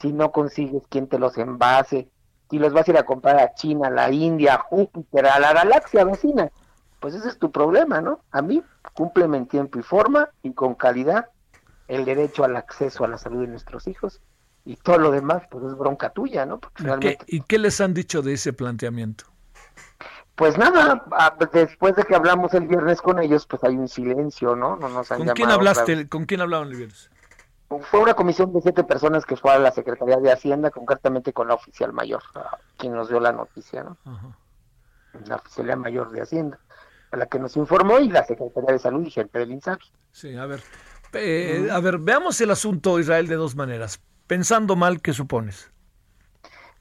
si 0.00 0.12
no 0.12 0.32
consigues 0.32 0.86
quien 0.88 1.08
te 1.08 1.18
los 1.18 1.36
envase, 1.36 2.10
si 2.54 2.60
los 2.60 2.72
vas 2.72 2.86
a 2.86 2.92
ir 2.92 2.98
a 2.98 3.02
comprar 3.02 3.40
a 3.40 3.52
China, 3.54 3.88
a 3.88 3.90
la 3.90 4.12
India, 4.12 4.54
a 4.54 4.58
Júpiter, 4.58 5.26
a 5.26 5.40
la 5.40 5.52
galaxia 5.52 6.04
vecina, 6.04 6.52
pues 7.00 7.12
ese 7.12 7.28
es 7.28 7.36
tu 7.36 7.50
problema, 7.50 8.00
¿no? 8.00 8.20
A 8.30 8.42
mí, 8.42 8.62
cúmpleme 8.92 9.38
en 9.38 9.46
tiempo 9.46 9.80
y 9.80 9.82
forma 9.82 10.28
y 10.44 10.52
con 10.52 10.76
calidad 10.76 11.30
el 11.88 12.04
derecho 12.04 12.44
al 12.44 12.54
acceso 12.54 13.04
a 13.04 13.08
la 13.08 13.18
salud 13.18 13.40
de 13.40 13.48
nuestros 13.48 13.88
hijos 13.88 14.20
y 14.64 14.76
todo 14.76 14.98
lo 14.98 15.10
demás, 15.10 15.42
pues 15.50 15.64
es 15.64 15.76
bronca 15.76 16.10
tuya, 16.10 16.46
¿no? 16.46 16.60
Porque 16.60 17.18
¿Y 17.26 17.40
qué, 17.40 17.56
y 17.56 17.58
les 17.58 17.80
han 17.80 17.92
dicho 17.92 18.22
de 18.22 18.34
ese 18.34 18.52
planteamiento? 18.52 19.24
pues 20.36 20.56
nada, 20.56 21.04
después 21.52 21.96
de 21.96 22.04
que 22.04 22.14
hablamos 22.14 22.54
el 22.54 22.68
viernes 22.68 23.02
con 23.02 23.18
ellos, 23.18 23.46
pues 23.46 23.64
hay 23.64 23.74
un 23.74 23.88
silencio, 23.88 24.54
¿no? 24.54 24.76
No 24.76 24.88
nos 24.90 25.10
han 25.10 25.18
¿Con 25.18 25.34
quién 25.34 25.50
hablaste? 25.50 26.08
¿Con 26.08 26.24
quién 26.26 26.40
hablaban 26.40 26.68
el 26.68 26.76
viernes? 26.76 27.10
Fue 27.68 28.00
una 28.00 28.14
comisión 28.14 28.52
de 28.52 28.60
siete 28.60 28.84
personas 28.84 29.24
que 29.24 29.36
fue 29.36 29.52
a 29.52 29.58
la 29.58 29.72
Secretaría 29.72 30.18
de 30.18 30.30
Hacienda, 30.30 30.70
concretamente 30.70 31.32
con 31.32 31.48
la 31.48 31.54
oficial 31.54 31.92
mayor, 31.92 32.22
a 32.34 32.58
quien 32.76 32.92
nos 32.92 33.08
dio 33.08 33.20
la 33.20 33.32
noticia, 33.32 33.82
¿no? 33.82 33.96
La 35.26 35.36
oficialía 35.36 35.76
mayor 35.76 36.10
de 36.10 36.22
Hacienda, 36.22 36.58
a 37.10 37.16
la 37.16 37.26
que 37.26 37.38
nos 37.38 37.56
informó 37.56 37.98
y 37.98 38.08
la 38.08 38.24
Secretaría 38.24 38.72
de 38.72 38.78
Salud 38.78 39.06
y 39.06 39.10
gente 39.10 39.38
del 39.38 39.52
INSABI. 39.52 39.84
Sí, 40.12 40.36
a 40.36 40.46
ver. 40.46 40.62
Eh, 41.14 41.68
a 41.70 41.80
ver, 41.80 41.98
veamos 41.98 42.40
el 42.40 42.50
asunto 42.50 42.98
Israel 42.98 43.28
de 43.28 43.36
dos 43.36 43.56
maneras. 43.56 44.00
Pensando 44.26 44.76
mal, 44.76 45.00
¿qué 45.00 45.12
supones? 45.12 45.70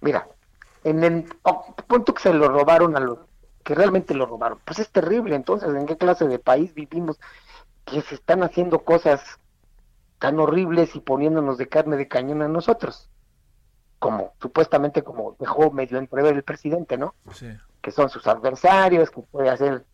Mira, 0.02 0.28
en 0.84 1.04
el 1.04 1.26
oh, 1.44 1.76
punto 1.88 2.14
que 2.14 2.24
se 2.24 2.34
lo 2.34 2.50
robaron 2.50 2.96
a 2.96 3.00
los 3.00 3.20
que 3.64 3.76
realmente 3.76 4.14
lo 4.14 4.26
robaron, 4.26 4.60
pues 4.66 4.80
es 4.80 4.90
terrible. 4.90 5.36
Entonces, 5.36 5.70
¿en 5.74 5.86
qué 5.86 5.98
clase 5.98 6.28
de 6.28 6.40
país 6.40 6.74
vivimos 6.74 7.20
que 7.86 8.02
se 8.02 8.16
están 8.16 8.44
haciendo 8.44 8.80
cosas 8.80 9.40
tan 10.24 10.40
horribles 10.40 10.96
y 10.96 11.02
poniéndonos 11.02 11.58
de 11.58 11.68
carne 11.68 11.98
de 11.98 12.08
cañón 12.08 12.42
a 12.44 12.48
nosotros? 12.48 13.10
Como 14.00 14.32
supuestamente 14.42 15.04
como 15.04 15.36
dejó 15.38 15.70
medio 15.72 15.98
entrever 15.98 16.34
el 16.34 16.44
presidente, 16.44 16.98
¿no? 16.98 17.14
Sí. 17.34 17.50
Que 17.82 17.92
son 17.92 18.10
sus 18.10 18.26
adversarios, 18.26 19.12
que 19.12 19.22
puede 19.22 19.50
hacer 19.50 19.86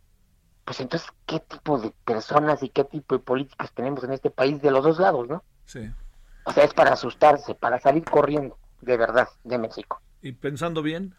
pues 0.66 0.82
entonces, 0.82 1.10
¿qué 1.26 1.40
tipo 1.40 1.80
de 1.80 1.92
personas 2.06 2.62
y 2.62 2.70
qué 2.70 2.84
tipo 2.84 3.16
de 3.16 3.24
políticos 3.24 3.72
tenemos 3.74 4.04
en 4.04 4.14
este 4.14 4.30
país 4.30 4.62
de 4.62 4.70
los 4.70 4.84
dos 4.84 5.00
lados, 5.00 5.28
no? 5.28 5.44
Sí. 5.66 5.92
O 6.44 6.52
sea, 6.52 6.64
es 6.64 6.76
para 6.76 6.94
asustarse, 6.94 7.56
para 7.56 7.80
salir 7.80 8.04
corriendo, 8.04 8.56
de 8.82 8.96
verdad, 8.96 9.30
de 9.44 9.58
México. 9.58 10.00
¿Y 10.22 10.34
pensando 10.34 10.84
bien? 10.84 11.16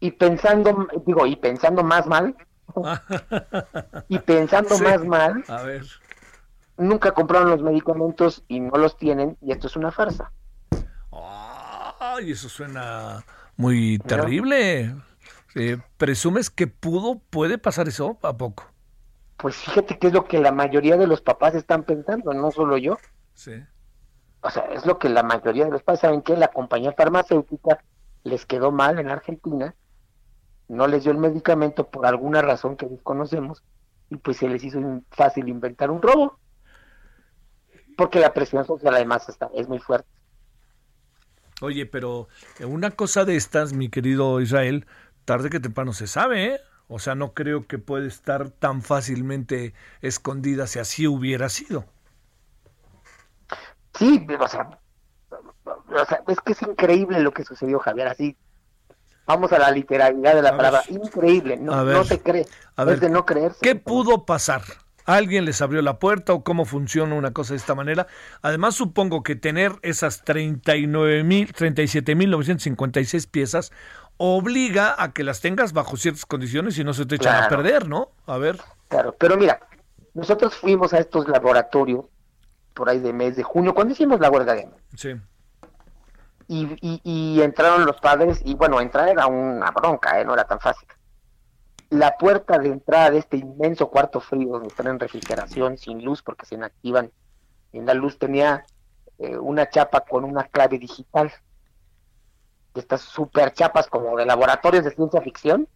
Y 0.00 0.10
pensando, 0.10 0.88
digo, 1.06 1.26
y 1.28 1.36
pensando 1.36 1.84
más 1.84 2.08
mal, 2.08 2.34
y 4.08 4.18
pensando 4.18 4.70
Sí. 4.74 4.82
más 4.82 5.04
mal, 5.04 5.44
A 5.46 5.62
ver. 5.62 5.84
Nunca 6.76 7.12
compraron 7.12 7.50
los 7.50 7.62
medicamentos 7.62 8.44
y 8.48 8.60
no 8.60 8.76
los 8.76 8.96
tienen, 8.96 9.36
y 9.40 9.52
esto 9.52 9.66
es 9.66 9.76
una 9.76 9.90
farsa. 9.90 10.32
Ay, 11.98 12.32
eso 12.32 12.48
suena 12.48 13.24
muy 13.56 13.98
terrible. 13.98 14.94
Eh, 15.54 15.78
¿Presumes 15.96 16.50
que 16.50 16.66
pudo, 16.66 17.20
puede 17.30 17.58
pasar 17.58 17.88
eso 17.88 18.18
a 18.22 18.36
poco? 18.36 18.64
Pues 19.38 19.56
fíjate 19.56 19.98
que 19.98 20.08
es 20.08 20.12
lo 20.12 20.24
que 20.24 20.38
la 20.38 20.52
mayoría 20.52 20.96
de 20.96 21.06
los 21.06 21.20
papás 21.20 21.54
están 21.54 21.84
pensando, 21.84 22.32
no 22.34 22.50
solo 22.50 22.76
yo. 22.76 22.98
Sí. 23.34 23.52
O 24.42 24.50
sea, 24.50 24.64
es 24.72 24.86
lo 24.86 24.98
que 24.98 25.08
la 25.08 25.22
mayoría 25.22 25.64
de 25.64 25.70
los 25.70 25.82
padres 25.82 26.00
saben 26.00 26.22
que 26.22 26.36
la 26.36 26.48
compañía 26.48 26.92
farmacéutica 26.92 27.82
les 28.24 28.44
quedó 28.46 28.70
mal 28.70 28.98
en 28.98 29.08
Argentina, 29.08 29.74
no 30.68 30.86
les 30.86 31.04
dio 31.04 31.12
el 31.12 31.18
medicamento 31.18 31.88
por 31.88 32.06
alguna 32.06 32.42
razón 32.42 32.76
que 32.76 32.86
desconocemos, 32.86 33.62
y 34.10 34.16
pues 34.16 34.36
se 34.38 34.48
les 34.48 34.62
hizo 34.64 34.80
fácil 35.10 35.48
inventar 35.48 35.90
un 35.90 36.02
robo. 36.02 36.38
Porque 37.96 38.20
la 38.20 38.32
presión 38.32 38.66
social 38.66 38.94
además 38.94 39.28
está, 39.28 39.50
es 39.54 39.68
muy 39.68 39.78
fuerte. 39.78 40.08
Oye, 41.62 41.86
pero 41.86 42.28
una 42.60 42.90
cosa 42.90 43.24
de 43.24 43.36
estas, 43.36 43.72
mi 43.72 43.88
querido 43.88 44.40
Israel, 44.40 44.86
tarde 45.24 45.48
que 45.50 45.60
temprano 45.60 45.92
se 45.92 46.06
sabe, 46.06 46.44
¿eh? 46.54 46.60
O 46.88 46.98
sea, 46.98 47.14
no 47.14 47.34
creo 47.34 47.66
que 47.66 47.78
puede 47.78 48.06
estar 48.08 48.50
tan 48.50 48.82
fácilmente 48.82 49.74
escondida 50.02 50.66
si 50.66 50.78
así 50.78 51.06
hubiera 51.06 51.48
sido. 51.48 51.86
Sí, 53.98 54.26
o 54.38 54.48
sea, 54.48 54.78
o 55.64 56.04
sea, 56.04 56.22
es 56.28 56.40
que 56.40 56.52
es 56.52 56.62
increíble 56.62 57.20
lo 57.20 57.32
que 57.32 57.44
sucedió, 57.44 57.78
Javier, 57.78 58.08
así. 58.08 58.36
Vamos 59.26 59.52
a 59.52 59.58
la 59.58 59.70
literalidad 59.70 60.34
de 60.34 60.42
la 60.42 60.50
A 60.50 60.56
palabra, 60.56 60.82
ver. 60.88 61.00
increíble, 61.02 61.56
no, 61.56 61.84
ver. 61.84 61.96
no 61.96 62.04
se 62.04 62.20
cree, 62.22 62.46
A 62.76 62.84
es 62.84 62.86
ver, 62.86 63.00
de 63.00 63.08
no 63.10 63.24
creerse. 63.26 63.58
¿Qué 63.60 63.74
pudo 63.74 64.24
pasar? 64.26 64.62
¿Alguien 65.06 65.44
les 65.44 65.62
abrió 65.62 65.80
la 65.82 65.98
puerta 65.98 66.32
o 66.32 66.42
cómo 66.42 66.64
funciona 66.64 67.14
una 67.14 67.32
cosa 67.32 67.54
de 67.54 67.58
esta 67.58 67.74
manera? 67.74 68.08
Además, 68.42 68.74
supongo 68.74 69.22
que 69.22 69.36
tener 69.36 69.72
esas 69.82 70.24
39 70.24 71.22
mil, 71.22 71.52
37.956 71.54 73.28
piezas 73.30 73.72
obliga 74.18 74.94
a 74.98 75.12
que 75.12 75.22
las 75.24 75.40
tengas 75.40 75.72
bajo 75.72 75.96
ciertas 75.96 76.26
condiciones 76.26 76.78
y 76.78 76.84
no 76.84 76.92
se 76.92 77.06
te 77.06 77.16
echan 77.16 77.42
a 77.42 77.48
perder, 77.48 77.88
¿no? 77.88 78.08
A 78.26 78.38
ver. 78.38 78.58
Claro, 78.88 79.14
pero 79.18 79.36
mira, 79.36 79.60
nosotros 80.14 80.54
fuimos 80.54 80.92
a 80.92 80.98
estos 80.98 81.28
laboratorios 81.28 82.06
por 82.74 82.88
ahí 82.88 82.98
de 82.98 83.12
mes 83.12 83.36
de 83.36 83.42
junio, 83.42 83.74
cuando 83.74 83.92
hicimos 83.92 84.20
la 84.20 84.30
huelga 84.30 84.54
de 84.54 84.68
Sí. 84.96 85.14
y, 86.48 86.66
y, 86.80 87.00
y 87.04 87.42
entraron 87.42 87.86
los 87.86 88.00
padres, 88.00 88.40
y 88.44 88.54
bueno, 88.54 88.80
entrar 88.80 89.08
era 89.08 89.26
una 89.26 89.70
bronca, 89.70 90.20
¿eh? 90.20 90.24
no 90.24 90.34
era 90.34 90.44
tan 90.44 90.60
fácil. 90.60 90.88
La 91.90 92.16
puerta 92.16 92.58
de 92.58 92.68
entrada 92.68 93.10
de 93.10 93.18
este 93.18 93.36
inmenso 93.36 93.88
cuarto 93.88 94.20
frío, 94.20 94.50
donde 94.50 94.68
están 94.68 94.88
en 94.88 94.98
refrigeración, 94.98 95.78
sin 95.78 96.04
luz, 96.04 96.22
porque 96.22 96.46
se 96.46 96.56
inactivan, 96.56 97.10
en 97.72 97.86
la 97.86 97.94
luz 97.94 98.18
tenía 98.18 98.64
eh, 99.18 99.36
una 99.36 99.68
chapa 99.68 100.00
con 100.00 100.24
una 100.24 100.44
clave 100.44 100.78
digital, 100.78 101.32
estas 102.74 103.00
super 103.00 103.52
chapas 103.52 103.86
como 103.86 104.16
de 104.16 104.26
laboratorios 104.26 104.84
de 104.84 104.90
ciencia 104.90 105.20
ficción, 105.20 105.68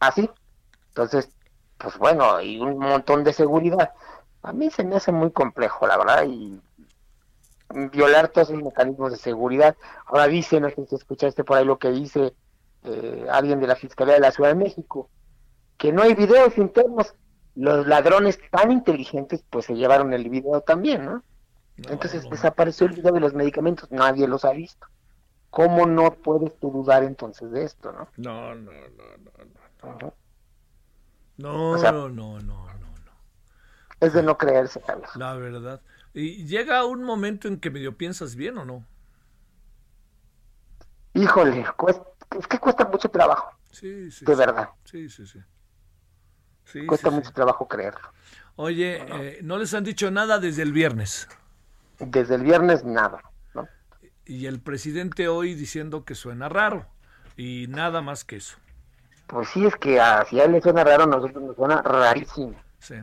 así. 0.00 0.28
Entonces, 0.88 1.30
pues 1.78 1.96
bueno, 1.98 2.40
y 2.40 2.60
un 2.60 2.78
montón 2.78 3.24
de 3.24 3.32
seguridad. 3.32 3.92
A 4.42 4.52
mí 4.52 4.70
se 4.70 4.84
me 4.84 4.96
hace 4.96 5.12
muy 5.12 5.30
complejo, 5.30 5.86
la 5.86 5.96
verdad, 5.96 6.24
y 6.26 6.60
violar 7.92 8.28
todos 8.28 8.50
esos 8.50 8.62
mecanismos 8.62 9.12
de 9.12 9.18
seguridad. 9.18 9.76
Ahora 10.06 10.26
dice, 10.26 10.60
no 10.60 10.68
sé 10.70 10.86
si 10.86 10.94
escuchaste 10.94 11.44
por 11.44 11.56
ahí 11.56 11.64
lo 11.64 11.78
que 11.78 11.90
dice 11.90 12.34
eh, 12.84 13.26
alguien 13.30 13.60
de 13.60 13.66
la 13.66 13.76
Fiscalía 13.76 14.14
de 14.14 14.20
la 14.20 14.32
Ciudad 14.32 14.50
de 14.50 14.56
México, 14.56 15.10
que 15.76 15.92
no 15.92 16.02
hay 16.02 16.14
videos 16.14 16.56
internos. 16.58 17.14
Los 17.54 17.86
ladrones 17.86 18.38
tan 18.50 18.70
inteligentes, 18.70 19.42
pues 19.48 19.64
se 19.64 19.74
llevaron 19.74 20.12
el 20.12 20.28
video 20.28 20.60
también, 20.60 21.06
¿no? 21.06 21.22
Entonces 21.78 22.28
desapareció 22.28 22.86
el 22.86 22.92
video 22.94 23.12
de 23.12 23.20
los 23.20 23.34
medicamentos, 23.34 23.90
nadie 23.90 24.28
los 24.28 24.44
ha 24.44 24.52
visto. 24.52 24.86
¿Cómo 25.50 25.86
no 25.86 26.12
puedes 26.12 26.58
tú 26.58 26.70
dudar 26.70 27.02
entonces 27.02 27.50
de 27.50 27.64
esto, 27.64 27.92
no? 27.92 28.08
No, 28.16 28.54
no, 28.54 28.72
no, 28.72 29.04
no, 29.82 29.98
no. 29.98 30.14
No, 31.38 31.76
no, 31.76 32.08
no, 32.08 32.40
no, 32.40 32.40
no, 32.40 32.66
Es 34.00 34.12
de 34.12 34.22
no 34.22 34.38
creerse, 34.38 34.80
Carlos. 34.80 35.10
La 35.16 35.34
verdad. 35.34 35.80
¿Y 36.14 36.46
llega 36.46 36.84
un 36.86 37.02
momento 37.02 37.46
en 37.46 37.60
que 37.60 37.70
medio 37.70 37.96
piensas 37.96 38.36
bien 38.36 38.56
o 38.56 38.64
no? 38.64 38.84
Híjole, 41.12 41.64
es 42.38 42.46
que 42.46 42.58
cuesta 42.58 42.84
mucho 42.86 43.08
trabajo. 43.08 43.50
Sí, 43.70 44.10
sí. 44.10 44.24
De 44.24 44.34
verdad. 44.34 44.70
Sí, 44.84 45.08
sí, 45.08 45.24
sí. 45.26 46.86
cuesta 46.86 47.10
mucho 47.10 47.32
trabajo 47.32 47.68
creerlo. 47.68 48.12
Oye, 48.56 49.04
eh, 49.08 49.38
¿no 49.42 49.58
les 49.58 49.74
han 49.74 49.84
dicho 49.84 50.10
nada 50.10 50.38
desde 50.38 50.62
el 50.62 50.72
viernes? 50.72 51.28
Desde 51.98 52.36
el 52.36 52.42
viernes 52.42 52.84
nada, 52.84 53.20
¿no? 53.54 53.68
Y 54.24 54.46
el 54.46 54.60
presidente 54.60 55.28
hoy 55.28 55.54
diciendo 55.54 56.04
que 56.04 56.14
suena 56.14 56.48
raro 56.48 56.86
y 57.36 57.66
nada 57.68 58.00
más 58.00 58.24
que 58.24 58.36
eso. 58.36 58.56
Pues 59.26 59.48
sí, 59.48 59.66
es 59.66 59.76
que 59.76 60.00
si 60.28 60.40
a 60.40 60.44
él 60.44 60.52
le 60.52 60.62
suena 60.62 60.84
raro, 60.84 61.04
a 61.04 61.06
nosotros 61.06 61.42
nos 61.42 61.56
suena 61.56 61.82
rarísimo. 61.82 62.54
Sí. 62.78 62.96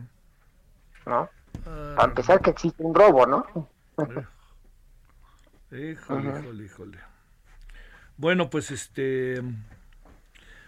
¿No? 1.06 1.30
Para 1.64 2.06
empezar 2.06 2.42
que 2.42 2.50
existe 2.50 2.82
un 2.84 2.96
robo, 2.96 3.26
¿no? 3.26 3.46
híjole, 5.72 6.40
híjole, 6.40 6.64
híjole. 6.64 7.13
Bueno, 8.18 8.50
pues 8.50 8.72
este... 8.72 9.42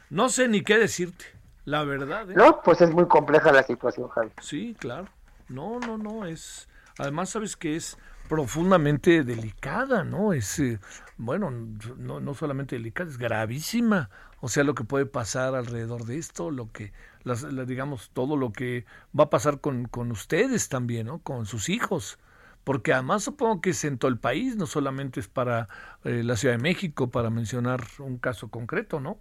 No 0.09 0.29
sé 0.29 0.47
ni 0.47 0.61
qué 0.61 0.77
decirte, 0.77 1.25
la 1.65 1.83
verdad. 1.83 2.29
¿eh? 2.29 2.35
No, 2.35 2.61
pues 2.61 2.81
es 2.81 2.91
muy 2.91 3.07
compleja 3.07 3.51
la 3.51 3.63
situación, 3.63 4.07
Javi. 4.09 4.31
Sí, 4.41 4.75
claro. 4.79 5.07
No, 5.49 5.79
no, 5.79 5.97
no, 5.97 6.25
es... 6.25 6.67
Además, 6.97 7.29
sabes 7.29 7.55
que 7.55 7.75
es 7.75 7.97
profundamente 8.29 9.23
delicada, 9.23 10.03
¿no? 10.03 10.33
Es, 10.33 10.59
eh, 10.59 10.79
bueno, 11.17 11.51
no, 11.51 12.19
no 12.19 12.33
solamente 12.33 12.75
delicada, 12.75 13.09
es 13.09 13.17
gravísima. 13.17 14.09
O 14.39 14.47
sea, 14.47 14.63
lo 14.63 14.75
que 14.75 14.83
puede 14.83 15.05
pasar 15.05 15.55
alrededor 15.55 16.05
de 16.05 16.17
esto, 16.17 16.51
lo 16.51 16.71
que, 16.71 16.93
las, 17.23 17.45
digamos, 17.67 18.11
todo 18.13 18.37
lo 18.37 18.51
que 18.51 18.85
va 19.17 19.25
a 19.25 19.29
pasar 19.29 19.59
con, 19.59 19.85
con 19.85 20.11
ustedes 20.11 20.69
también, 20.69 21.07
¿no? 21.07 21.19
Con 21.19 21.45
sus 21.45 21.69
hijos. 21.69 22.19
Porque 22.65 22.93
además 22.93 23.23
supongo 23.23 23.61
que 23.61 23.69
es 23.69 23.85
en 23.85 23.99
todo 23.99 24.09
el 24.09 24.17
país, 24.17 24.57
no 24.57 24.65
solamente 24.65 25.19
es 25.19 25.27
para 25.27 25.69
eh, 26.03 26.23
la 26.23 26.35
Ciudad 26.35 26.55
de 26.55 26.61
México, 26.61 27.11
para 27.11 27.29
mencionar 27.29 27.81
un 27.99 28.17
caso 28.17 28.49
concreto, 28.49 28.99
¿no? 28.99 29.19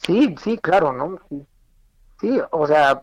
Sí, 0.00 0.36
sí, 0.40 0.56
claro, 0.58 0.92
¿no? 0.92 1.18
Sí, 1.28 1.46
sí 2.20 2.40
o 2.52 2.66
sea, 2.68 3.02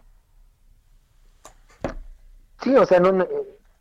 sí, 2.64 2.74
o 2.74 2.86
sea, 2.86 3.02
no, 3.02 3.28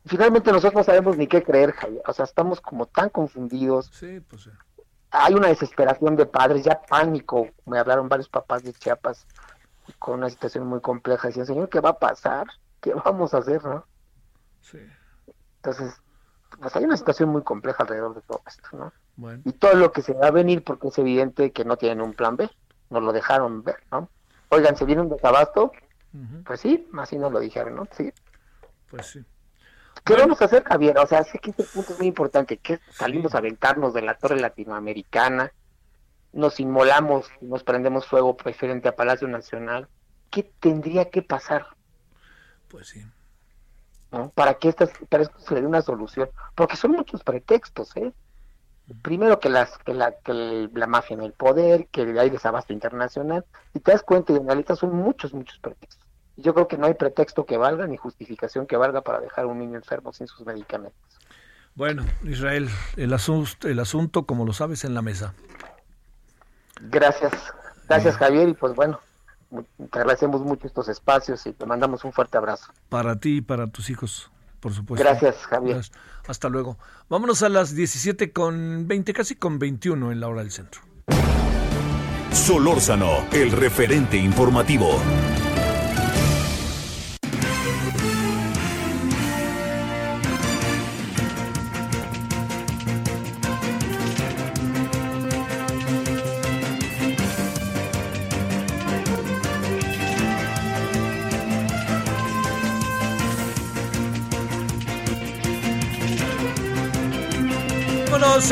finalmente 0.04 0.50
nosotros 0.50 0.74
no 0.74 0.82
sabemos 0.84 1.16
ni 1.16 1.28
qué 1.28 1.44
creer, 1.44 1.70
Javier. 1.70 2.02
O 2.04 2.12
sea, 2.12 2.24
estamos 2.24 2.60
como 2.60 2.86
tan 2.86 3.08
confundidos. 3.08 3.88
Sí, 3.92 4.18
pues 4.20 4.42
sí. 4.42 4.50
Hay 5.12 5.34
una 5.34 5.46
desesperación 5.46 6.16
de 6.16 6.26
padres, 6.26 6.64
ya 6.64 6.82
pánico. 6.82 7.48
Me 7.66 7.78
hablaron 7.78 8.08
varios 8.08 8.28
papás 8.28 8.64
de 8.64 8.72
Chiapas 8.72 9.28
con 10.00 10.18
una 10.18 10.28
situación 10.28 10.66
muy 10.66 10.80
compleja. 10.80 11.28
Decían, 11.28 11.46
Señor, 11.46 11.68
¿qué 11.68 11.78
va 11.78 11.90
a 11.90 11.98
pasar? 12.00 12.48
¿Qué 12.80 12.92
vamos 12.92 13.32
a 13.32 13.38
hacer, 13.38 13.64
no? 13.64 13.86
Sí. 14.70 14.78
Entonces, 15.56 15.94
pues 16.60 16.74
hay 16.76 16.84
una 16.84 16.96
situación 16.96 17.28
muy 17.28 17.42
compleja 17.42 17.82
alrededor 17.82 18.14
de 18.14 18.22
todo 18.22 18.42
esto, 18.46 18.68
¿no? 18.72 18.92
Bueno. 19.16 19.42
Y 19.44 19.52
todo 19.52 19.74
lo 19.74 19.92
que 19.92 20.02
se 20.02 20.12
va 20.12 20.28
a 20.28 20.30
venir, 20.30 20.64
porque 20.64 20.88
es 20.88 20.98
evidente 20.98 21.52
que 21.52 21.64
no 21.64 21.76
tienen 21.76 22.00
un 22.00 22.14
plan 22.14 22.36
B. 22.36 22.50
Nos 22.90 23.02
lo 23.02 23.12
dejaron 23.12 23.62
ver, 23.62 23.76
¿no? 23.90 24.08
Oigan, 24.48 24.76
¿se 24.76 24.84
viene 24.84 25.02
un 25.02 25.08
desabasto? 25.08 25.72
Pues 26.46 26.60
sí, 26.60 26.88
así 26.98 27.18
nos 27.18 27.30
lo 27.30 27.40
dijeron, 27.40 27.74
¿no? 27.74 27.88
Sí. 27.92 28.12
Pues 28.90 29.06
sí. 29.06 29.24
¿Qué 30.04 30.14
vamos 30.14 30.40
a 30.40 30.46
hacer, 30.46 30.64
Javier? 30.64 30.98
O 30.98 31.06
sea, 31.06 31.24
sé 31.24 31.38
que 31.38 31.50
este 31.50 31.64
punto 31.64 31.92
es 31.92 31.98
muy 31.98 32.08
importante, 32.08 32.56
que 32.58 32.80
salimos 32.90 33.34
a 33.34 33.38
aventarnos 33.38 33.92
de 33.92 34.02
la 34.02 34.14
torre 34.14 34.40
latinoamericana, 34.40 35.52
nos 36.32 36.60
inmolamos, 36.60 37.28
nos 37.40 37.64
prendemos 37.64 38.06
fuego 38.06 38.36
preferente 38.36 38.88
a 38.88 38.96
Palacio 38.96 39.28
Nacional. 39.28 39.88
¿Qué 40.30 40.42
tendría 40.42 41.10
que 41.10 41.22
pasar? 41.22 41.66
Pues 42.68 42.88
sí. 42.88 43.04
Para 44.34 44.54
que 44.54 44.68
estas, 44.68 44.90
para 45.08 45.24
esto 45.24 45.38
se 45.40 45.54
le 45.54 45.60
dé 45.62 45.66
una 45.66 45.82
solución, 45.82 46.28
porque 46.54 46.76
son 46.76 46.92
muchos 46.92 47.22
pretextos, 47.22 47.96
¿eh? 47.96 48.12
Primero 49.02 49.40
que 49.40 49.48
las 49.48 49.76
que 49.78 49.94
la 49.94 50.12
que 50.12 50.68
la 50.72 50.86
mafia 50.86 51.14
en 51.14 51.22
el 51.22 51.32
poder, 51.32 51.88
que 51.88 52.02
hay 52.02 52.30
desabasto 52.30 52.72
internacional, 52.72 53.44
y 53.74 53.80
te 53.80 53.90
das 53.90 54.02
cuenta 54.02 54.32
y 54.32 54.36
analizas 54.36 54.78
son 54.78 54.94
muchos 54.94 55.34
muchos 55.34 55.58
pretextos. 55.58 56.06
Yo 56.36 56.54
creo 56.54 56.68
que 56.68 56.78
no 56.78 56.86
hay 56.86 56.94
pretexto 56.94 57.46
que 57.46 57.56
valga 57.56 57.86
ni 57.86 57.96
justificación 57.96 58.66
que 58.66 58.76
valga 58.76 59.00
para 59.00 59.20
dejar 59.20 59.44
a 59.44 59.48
un 59.48 59.58
niño 59.58 59.76
enfermo 59.76 60.12
sin 60.12 60.28
sus 60.28 60.46
medicamentos. 60.46 61.00
Bueno, 61.74 62.04
Israel, 62.22 62.68
el 62.96 63.12
asunto, 63.12 63.68
el 63.68 63.80
asunto, 63.80 64.24
como 64.24 64.44
lo 64.44 64.52
sabes, 64.52 64.84
en 64.84 64.94
la 64.94 65.02
mesa. 65.02 65.34
Gracias, 66.80 67.32
gracias 67.88 68.16
Javier, 68.16 68.48
y 68.50 68.54
pues 68.54 68.74
bueno, 68.74 69.00
te 69.50 69.98
agradecemos 69.98 70.42
mucho 70.42 70.66
estos 70.66 70.88
espacios 70.88 71.46
y 71.46 71.52
te 71.52 71.66
mandamos 71.66 72.04
un 72.04 72.12
fuerte 72.12 72.36
abrazo. 72.36 72.72
Para 72.88 73.16
ti 73.16 73.38
y 73.38 73.40
para 73.40 73.66
tus 73.68 73.90
hijos, 73.90 74.30
por 74.60 74.72
supuesto. 74.72 75.04
Gracias, 75.04 75.36
Javier. 75.46 75.82
Hasta 76.26 76.48
luego. 76.48 76.78
Vámonos 77.08 77.42
a 77.42 77.48
las 77.48 77.74
17 77.74 78.32
con 78.32 78.88
20, 78.88 79.12
casi 79.12 79.36
con 79.36 79.58
21 79.58 80.12
en 80.12 80.20
la 80.20 80.28
hora 80.28 80.42
del 80.42 80.50
centro. 80.50 80.82
Solórzano, 82.32 83.26
el 83.32 83.52
referente 83.52 84.16
informativo. 84.16 85.00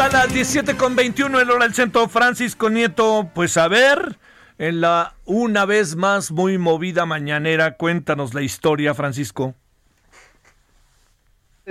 A 0.00 0.08
las 0.08 0.32
17 0.32 0.76
con 0.76 0.96
21 0.96 1.40
en 1.40 1.50
hora 1.50 1.64
del 1.64 1.74
centro. 1.74 2.08
Francisco 2.08 2.68
Nieto, 2.68 3.28
pues 3.32 3.56
a 3.56 3.68
ver, 3.68 4.18
en 4.58 4.80
la 4.80 5.14
una 5.24 5.66
vez 5.66 5.94
más 5.94 6.32
muy 6.32 6.58
movida 6.58 7.06
mañanera, 7.06 7.76
cuéntanos 7.76 8.34
la 8.34 8.42
historia, 8.42 8.94
Francisco. 8.94 9.54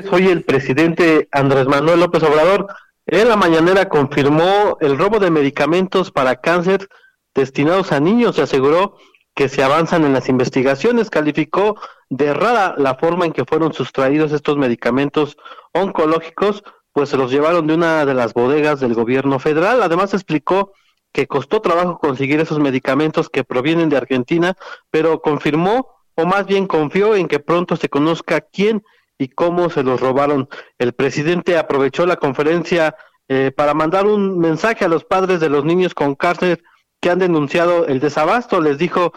Hoy 0.09 0.27
el 0.27 0.43
presidente 0.43 1.27
Andrés 1.33 1.67
Manuel 1.67 1.99
López 1.99 2.23
Obrador 2.23 2.67
en 3.07 3.27
la 3.27 3.35
mañanera 3.35 3.89
confirmó 3.89 4.77
el 4.79 4.97
robo 4.97 5.19
de 5.19 5.29
medicamentos 5.29 6.09
para 6.09 6.37
cáncer 6.37 6.87
destinados 7.35 7.91
a 7.91 7.99
niños 7.99 8.37
y 8.37 8.41
aseguró 8.41 8.95
que 9.35 9.49
se 9.49 9.63
avanzan 9.63 10.05
en 10.05 10.13
las 10.13 10.29
investigaciones. 10.29 11.09
Calificó 11.09 11.77
de 12.09 12.33
rara 12.33 12.73
la 12.77 12.95
forma 12.95 13.25
en 13.25 13.33
que 13.33 13.43
fueron 13.43 13.73
sustraídos 13.73 14.31
estos 14.31 14.55
medicamentos 14.55 15.35
oncológicos 15.73 16.63
pues 16.93 17.09
se 17.09 17.17
los 17.17 17.31
llevaron 17.31 17.67
de 17.67 17.73
una 17.73 18.05
de 18.05 18.13
las 18.13 18.33
bodegas 18.33 18.79
del 18.79 18.93
gobierno 18.93 19.39
federal. 19.39 19.81
Además 19.81 20.13
explicó 20.13 20.73
que 21.11 21.27
costó 21.27 21.61
trabajo 21.61 21.99
conseguir 21.99 22.39
esos 22.39 22.59
medicamentos 22.59 23.29
que 23.29 23.43
provienen 23.43 23.89
de 23.89 23.97
Argentina, 23.97 24.55
pero 24.89 25.21
confirmó 25.21 25.89
o 26.15 26.25
más 26.25 26.45
bien 26.45 26.67
confió 26.67 27.15
en 27.15 27.27
que 27.27 27.39
pronto 27.39 27.75
se 27.75 27.89
conozca 27.89 28.41
quién 28.41 28.83
y 29.17 29.29
cómo 29.29 29.69
se 29.69 29.83
los 29.83 29.99
robaron. 29.99 30.49
El 30.77 30.93
presidente 30.93 31.57
aprovechó 31.57 32.05
la 32.05 32.17
conferencia 32.17 32.95
eh, 33.27 33.51
para 33.55 33.73
mandar 33.73 34.05
un 34.05 34.39
mensaje 34.39 34.85
a 34.85 34.89
los 34.89 35.03
padres 35.05 35.39
de 35.39 35.49
los 35.49 35.65
niños 35.65 35.93
con 35.93 36.15
cáncer 36.15 36.63
que 36.99 37.09
han 37.09 37.19
denunciado 37.19 37.87
el 37.87 37.99
desabasto. 37.99 38.61
Les 38.61 38.77
dijo 38.77 39.13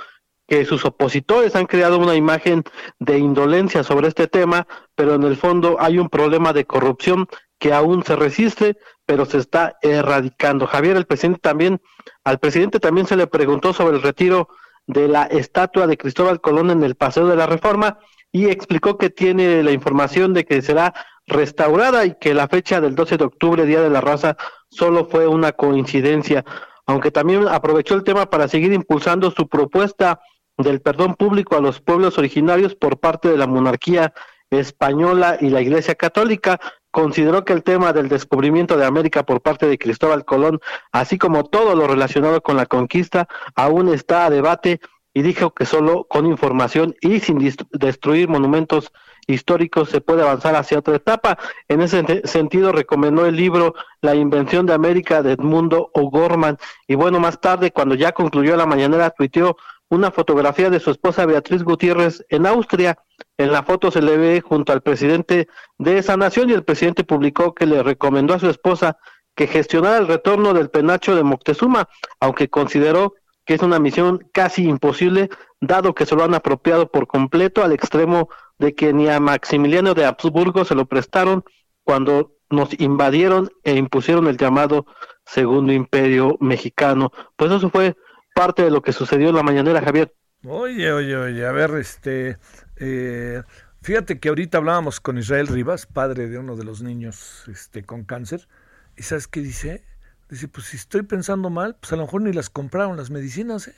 que 0.47 0.65
sus 0.65 0.85
opositores 0.85 1.57
han 1.57 1.66
creado 1.66 1.98
una 1.98 2.15
imagen 2.15 2.62
de 2.98 3.19
indolencia 3.19 3.82
sobre 3.82 4.09
este 4.09 4.28
tema, 4.28 4.66
pero 4.94 5.15
en 5.15 5.24
el 5.24 5.36
fondo 5.36 5.77
hay 5.81 5.98
un 5.98 6.09
problema 6.09 6.53
de 6.53 6.66
corrupción 6.66 7.27
que 7.59 7.73
aún 7.73 8.05
se 8.05 8.16
resiste, 8.16 8.77
pero 9.05 9.24
se 9.24 9.39
está 9.39 9.77
erradicando. 9.83 10.66
Javier, 10.66 10.97
el 10.97 11.07
presidente 11.07 11.41
también, 11.41 11.81
al 12.24 12.39
presidente 12.39 12.81
también 12.81 13.07
se 13.07 13.16
le 13.16 13.27
preguntó 13.27 13.73
sobre 13.73 13.97
el 13.97 14.03
retiro 14.03 14.49
de 14.87 15.09
la 15.09 15.24
estatua 15.24 15.87
de 15.87 15.97
Cristóbal 15.97 16.41
Colón 16.41 16.70
en 16.70 16.83
el 16.83 16.95
Paseo 16.95 17.27
de 17.27 17.37
la 17.37 17.47
Reforma 17.47 17.99
y 18.33 18.47
explicó 18.47 18.99
que 18.99 19.11
tiene 19.11 19.62
la 19.62 19.73
información 19.73 20.35
de 20.35 20.45
que 20.45 20.62
será 20.62 20.95
restaurada 21.27 22.05
y 22.05 22.16
que 22.19 22.35
la 22.35 22.49
fecha 22.49 22.81
del 22.81 22.95
12 22.95 23.16
de 23.16 23.24
octubre, 23.24 23.66
Día 23.66 23.81
de 23.81 23.91
la 23.91 24.01
Raza, 24.01 24.37
solo 24.69 25.07
fue 25.07 25.27
una 25.27 25.53
coincidencia, 25.53 26.45
aunque 26.87 27.11
también 27.11 27.49
aprovechó 27.49 27.95
el 27.95 28.05
tema 28.05 28.31
para 28.31 28.49
seguir 28.49 28.73
impulsando 28.73 29.31
su 29.31 29.49
propuesta 29.49 30.20
del 30.57 30.81
perdón 30.81 31.15
público 31.15 31.57
a 31.57 31.61
los 31.61 31.81
pueblos 31.81 32.19
originarios 32.19 32.74
por 32.74 32.99
parte 32.99 33.28
de 33.28 33.37
la 33.37 33.47
monarquía 33.47 34.12
española 34.61 35.37
y 35.41 35.51
la 35.51 35.61
Iglesia 35.61 35.95
Católica, 35.95 36.61
consideró 36.91 37.45
que 37.45 37.53
el 37.53 37.62
tema 37.62 37.93
del 37.93 38.09
descubrimiento 38.09 38.77
de 38.77 38.87
América 38.87 39.24
por 39.24 39.43
parte 39.43 39.66
de 39.66 39.78
Cristóbal 39.78 40.24
Colón, 40.24 40.61
así 40.93 41.19
como 41.19 41.45
todo 41.45 41.74
lo 41.74 41.87
relacionado 41.87 42.43
con 42.43 42.57
la 42.57 42.66
conquista, 42.66 43.28
aún 43.55 43.93
está 43.93 44.24
a 44.24 44.31
debate 44.31 44.81
y 45.12 45.23
dijo 45.23 45.55
que 45.55 45.65
solo 45.65 46.05
con 46.09 46.27
información 46.27 46.95
y 47.01 47.20
sin 47.20 47.39
destruir 47.73 48.28
monumentos 48.28 48.93
históricos 49.27 49.89
se 49.89 50.01
puede 50.01 50.23
avanzar 50.23 50.55
hacia 50.57 50.78
otra 50.78 50.97
etapa. 50.97 51.39
En 51.69 51.81
ese 51.81 52.23
sentido, 52.27 52.73
recomendó 52.73 53.27
el 53.27 53.37
libro 53.37 53.74
La 54.01 54.15
invención 54.15 54.66
de 54.66 54.74
América 54.74 55.23
de 55.23 55.33
Edmundo 55.33 55.91
O'Gorman. 55.95 56.59
Y 56.87 56.97
bueno, 56.97 57.19
más 57.19 57.41
tarde, 57.41 57.73
cuando 57.73 57.95
ya 57.95 58.12
concluyó 58.12 58.57
la 58.57 58.66
mañanera, 58.66 59.11
tuiteó 59.11 59.57
una 59.88 60.10
fotografía 60.10 60.70
de 60.70 60.80
su 60.80 60.90
esposa 60.90 61.26
Beatriz 61.26 61.62
Gutiérrez 61.62 62.24
en 62.28 62.46
Austria. 62.46 62.98
En 63.38 63.52
la 63.52 63.62
foto 63.62 63.90
se 63.90 64.02
le 64.02 64.16
ve 64.16 64.40
junto 64.40 64.72
al 64.72 64.82
presidente 64.82 65.48
de 65.78 65.98
esa 65.98 66.16
nación 66.16 66.50
y 66.50 66.54
el 66.54 66.64
presidente 66.64 67.04
publicó 67.04 67.54
que 67.54 67.66
le 67.66 67.82
recomendó 67.82 68.34
a 68.34 68.38
su 68.38 68.48
esposa 68.48 68.98
que 69.34 69.46
gestionara 69.46 69.98
el 69.98 70.08
retorno 70.08 70.54
del 70.54 70.70
penacho 70.70 71.14
de 71.14 71.22
Moctezuma, 71.22 71.88
aunque 72.20 72.48
consideró 72.48 73.14
que 73.44 73.54
es 73.54 73.62
una 73.62 73.78
misión 73.78 74.28
casi 74.32 74.64
imposible, 74.64 75.28
dado 75.60 75.94
que 75.94 76.06
se 76.06 76.16
lo 76.16 76.24
han 76.24 76.34
apropiado 76.34 76.90
por 76.90 77.06
completo 77.06 77.62
al 77.62 77.72
extremo 77.72 78.28
de 78.58 78.74
que 78.74 78.92
ni 78.92 79.08
a 79.08 79.20
Maximiliano 79.20 79.94
de 79.94 80.04
Habsburgo 80.04 80.64
se 80.64 80.74
lo 80.74 80.86
prestaron 80.86 81.44
cuando 81.84 82.32
nos 82.50 82.78
invadieron 82.80 83.50
e 83.62 83.76
impusieron 83.76 84.26
el 84.26 84.36
llamado 84.36 84.86
Segundo 85.24 85.72
Imperio 85.72 86.36
Mexicano. 86.40 87.12
Pues 87.36 87.52
eso 87.52 87.70
fue 87.70 87.96
parte 88.36 88.62
de 88.62 88.70
lo 88.70 88.82
que 88.82 88.92
sucedió 88.92 89.30
en 89.30 89.34
la 89.34 89.42
mañanera, 89.42 89.80
Javier. 89.80 90.14
Oye, 90.44 90.92
oye, 90.92 91.16
oye, 91.16 91.46
a 91.46 91.52
ver, 91.52 91.70
este, 91.70 92.36
eh, 92.76 93.42
fíjate 93.80 94.20
que 94.20 94.28
ahorita 94.28 94.58
hablábamos 94.58 95.00
con 95.00 95.16
Israel 95.16 95.46
Rivas, 95.46 95.86
padre 95.86 96.28
de 96.28 96.38
uno 96.38 96.54
de 96.54 96.64
los 96.64 96.82
niños 96.82 97.44
este, 97.48 97.82
con 97.82 98.04
cáncer, 98.04 98.46
y 98.94 99.04
¿sabes 99.04 99.26
qué 99.26 99.40
dice? 99.40 99.84
Dice, 100.28 100.48
pues 100.48 100.66
si 100.66 100.76
estoy 100.76 101.02
pensando 101.02 101.48
mal, 101.48 101.76
pues 101.80 101.94
a 101.94 101.96
lo 101.96 102.02
mejor 102.02 102.20
ni 102.20 102.32
las 102.34 102.50
compraron 102.50 102.98
las 102.98 103.08
medicinas, 103.08 103.68
¿eh? 103.68 103.74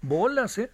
Bolas, 0.00 0.56
¿eh? 0.56 0.70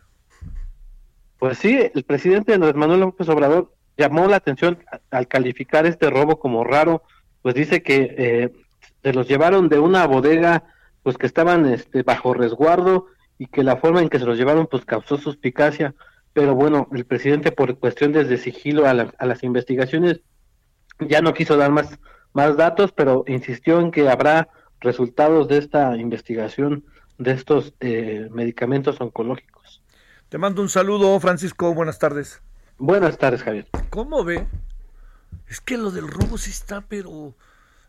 Pues 1.40 1.58
sí, 1.58 1.90
el 1.92 2.04
presidente 2.04 2.54
Andrés 2.54 2.76
Manuel 2.76 3.00
López 3.00 3.28
Obrador 3.28 3.74
llamó 3.96 4.28
la 4.28 4.36
atención 4.36 4.78
al 5.10 5.26
calificar 5.26 5.86
este 5.86 6.08
robo 6.08 6.38
como 6.38 6.62
raro, 6.62 7.02
pues 7.42 7.56
dice 7.56 7.82
que 7.82 8.14
eh, 8.16 8.52
se 9.02 9.12
los 9.12 9.26
llevaron 9.26 9.68
de 9.68 9.80
una 9.80 10.06
bodega, 10.06 10.62
pues 11.02 11.18
que 11.18 11.26
estaban 11.26 11.66
este, 11.66 12.04
bajo 12.04 12.32
resguardo 12.32 13.08
y 13.38 13.46
que 13.46 13.64
la 13.64 13.76
forma 13.76 14.00
en 14.00 14.08
que 14.08 14.18
se 14.18 14.26
los 14.26 14.38
llevaron 14.38 14.66
pues 14.66 14.84
causó 14.84 15.16
suspicacia, 15.18 15.94
pero 16.32 16.54
bueno, 16.54 16.88
el 16.92 17.04
presidente 17.04 17.52
por 17.52 17.78
cuestiones 17.78 18.28
de 18.28 18.38
sigilo 18.38 18.86
a, 18.86 18.90
a 18.90 19.26
las 19.26 19.42
investigaciones 19.42 20.20
ya 21.00 21.20
no 21.20 21.34
quiso 21.34 21.56
dar 21.56 21.70
más, 21.70 21.98
más 22.32 22.56
datos, 22.56 22.92
pero 22.92 23.24
insistió 23.26 23.80
en 23.80 23.90
que 23.90 24.08
habrá 24.08 24.48
resultados 24.80 25.48
de 25.48 25.58
esta 25.58 25.96
investigación 25.96 26.84
de 27.18 27.32
estos 27.32 27.74
eh, 27.80 28.28
medicamentos 28.32 29.00
oncológicos. 29.00 29.82
Te 30.28 30.38
mando 30.38 30.62
un 30.62 30.68
saludo, 30.68 31.18
Francisco. 31.20 31.72
Buenas 31.74 31.98
tardes. 31.98 32.42
Buenas 32.78 33.18
tardes, 33.18 33.42
Javier. 33.42 33.68
¿Cómo 33.90 34.24
ve? 34.24 34.46
Es 35.48 35.60
que 35.60 35.76
lo 35.76 35.90
del 35.90 36.08
robo 36.08 36.38
sí 36.38 36.50
está, 36.50 36.80
pero... 36.82 37.34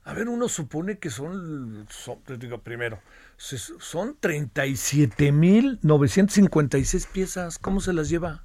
A 0.04 0.14
ver, 0.14 0.30
uno 0.30 0.48
supone 0.48 1.00
que 1.00 1.10
son, 1.10 1.88
son 1.90 2.20
digo, 2.38 2.60
primero, 2.60 3.00
son 3.38 4.20
37.956 4.20 7.08
piezas. 7.08 7.60
¿Cómo 7.60 7.80
se 7.82 7.94
las 7.94 8.10
lleva? 8.10 8.44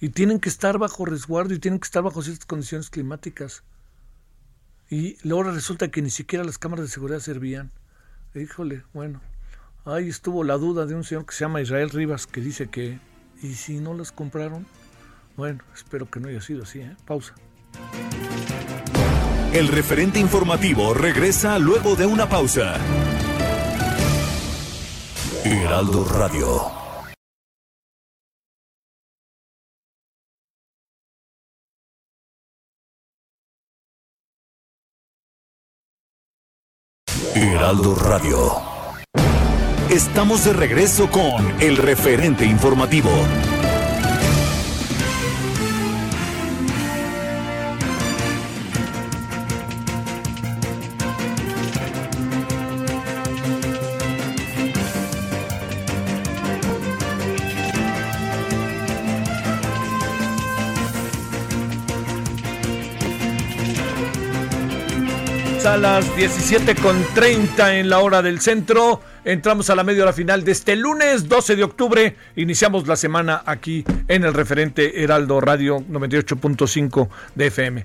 Y 0.00 0.08
tienen 0.10 0.40
que 0.40 0.48
estar 0.48 0.78
bajo 0.78 1.04
resguardo 1.04 1.54
y 1.54 1.58
tienen 1.58 1.80
que 1.80 1.86
estar 1.86 2.02
bajo 2.02 2.22
ciertas 2.22 2.46
condiciones 2.46 2.88
climáticas. 2.90 3.64
Y 4.88 5.16
luego 5.26 5.50
resulta 5.50 5.90
que 5.90 6.02
ni 6.02 6.10
siquiera 6.10 6.44
las 6.44 6.58
cámaras 6.58 6.84
de 6.86 6.90
seguridad 6.90 7.18
servían. 7.20 7.72
Híjole, 8.34 8.84
bueno, 8.92 9.22
ahí 9.84 10.08
estuvo 10.08 10.44
la 10.44 10.58
duda 10.58 10.86
de 10.86 10.94
un 10.94 11.02
señor 11.04 11.26
que 11.26 11.34
se 11.34 11.44
llama 11.44 11.62
Israel 11.62 11.90
Rivas 11.90 12.26
que 12.26 12.40
dice 12.40 12.68
que, 12.68 12.98
¿y 13.42 13.54
si 13.54 13.80
no 13.80 13.94
las 13.94 14.12
compraron? 14.12 14.66
Bueno, 15.36 15.64
espero 15.74 16.10
que 16.10 16.20
no 16.20 16.28
haya 16.28 16.40
sido 16.40 16.62
así, 16.62 16.80
¿eh? 16.80 16.96
Pausa. 17.04 17.34
El 19.52 19.68
referente 19.68 20.20
informativo 20.20 20.92
regresa 20.92 21.56
luego 21.58 21.96
de 21.96 22.06
una 22.06 22.28
pausa. 22.28 22.78
Heraldo 25.48 26.04
Radio. 26.04 26.72
Heraldo 37.36 37.94
Radio. 37.94 38.60
Estamos 39.88 40.44
de 40.44 40.52
regreso 40.52 41.08
con 41.12 41.62
el 41.62 41.76
referente 41.76 42.44
informativo. 42.44 43.10
A 65.66 65.76
las 65.76 66.16
17 66.16 66.76
con 66.76 67.02
30 67.14 67.78
en 67.78 67.90
la 67.90 67.98
hora 67.98 68.22
del 68.22 68.40
centro. 68.40 69.00
Entramos 69.24 69.68
a 69.68 69.74
la 69.74 69.82
media 69.82 70.04
hora 70.04 70.12
final 70.12 70.44
de 70.44 70.52
este 70.52 70.76
lunes 70.76 71.28
12 71.28 71.56
de 71.56 71.64
octubre. 71.64 72.16
Iniciamos 72.36 72.86
la 72.86 72.94
semana 72.94 73.42
aquí 73.44 73.84
en 74.06 74.24
el 74.24 74.32
referente 74.32 75.02
Heraldo 75.02 75.40
Radio 75.40 75.78
98.5 75.78 77.08
de 77.34 77.46
FM. 77.46 77.84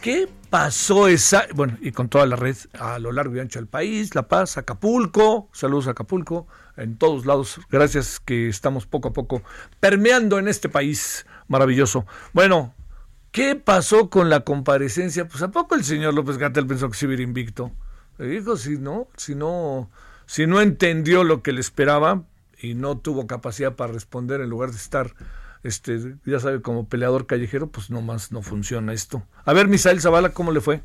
¿Qué 0.00 0.28
pasó 0.50 1.08
esa? 1.08 1.46
Bueno, 1.54 1.76
y 1.80 1.90
con 1.90 2.08
toda 2.08 2.26
la 2.26 2.36
red 2.36 2.56
a 2.78 3.00
lo 3.00 3.10
largo 3.10 3.34
y 3.34 3.40
ancho 3.40 3.58
del 3.58 3.66
país, 3.66 4.14
La 4.14 4.28
Paz, 4.28 4.56
Acapulco, 4.56 5.48
saludos 5.52 5.88
a 5.88 5.92
Acapulco, 5.92 6.46
en 6.76 6.96
todos 6.96 7.26
lados. 7.26 7.58
Gracias 7.70 8.20
que 8.20 8.48
estamos 8.48 8.86
poco 8.86 9.08
a 9.08 9.12
poco 9.12 9.42
permeando 9.80 10.38
en 10.38 10.46
este 10.46 10.68
país 10.68 11.26
maravilloso. 11.48 12.06
Bueno, 12.32 12.72
¿Qué 13.34 13.56
pasó 13.56 14.10
con 14.10 14.30
la 14.30 14.44
comparecencia? 14.44 15.26
Pues 15.26 15.42
a 15.42 15.50
poco 15.50 15.74
el 15.74 15.82
señor 15.82 16.14
López 16.14 16.38
Gatel 16.38 16.68
pensó 16.68 16.88
que 16.88 16.96
se 16.96 17.06
iba 17.06 17.20
invicto. 17.20 17.72
Le 18.16 18.28
dijo, 18.28 18.56
si 18.56 18.78
no, 18.78 19.08
si 19.16 19.34
no, 19.34 19.90
si 20.24 20.46
no 20.46 20.60
entendió 20.60 21.24
lo 21.24 21.42
que 21.42 21.50
le 21.50 21.60
esperaba 21.60 22.22
y 22.60 22.74
no 22.74 22.96
tuvo 22.96 23.26
capacidad 23.26 23.74
para 23.74 23.92
responder 23.92 24.40
en 24.40 24.50
lugar 24.50 24.70
de 24.70 24.76
estar, 24.76 25.14
este, 25.64 26.14
ya 26.24 26.38
sabe, 26.38 26.62
como 26.62 26.88
peleador 26.88 27.26
callejero, 27.26 27.66
pues 27.72 27.90
nomás 27.90 28.30
no 28.30 28.40
funciona 28.40 28.92
esto. 28.92 29.24
A 29.44 29.52
ver, 29.52 29.66
Misael 29.66 30.00
Zavala, 30.00 30.28
¿cómo 30.28 30.52
le 30.52 30.60
fue? 30.60 30.84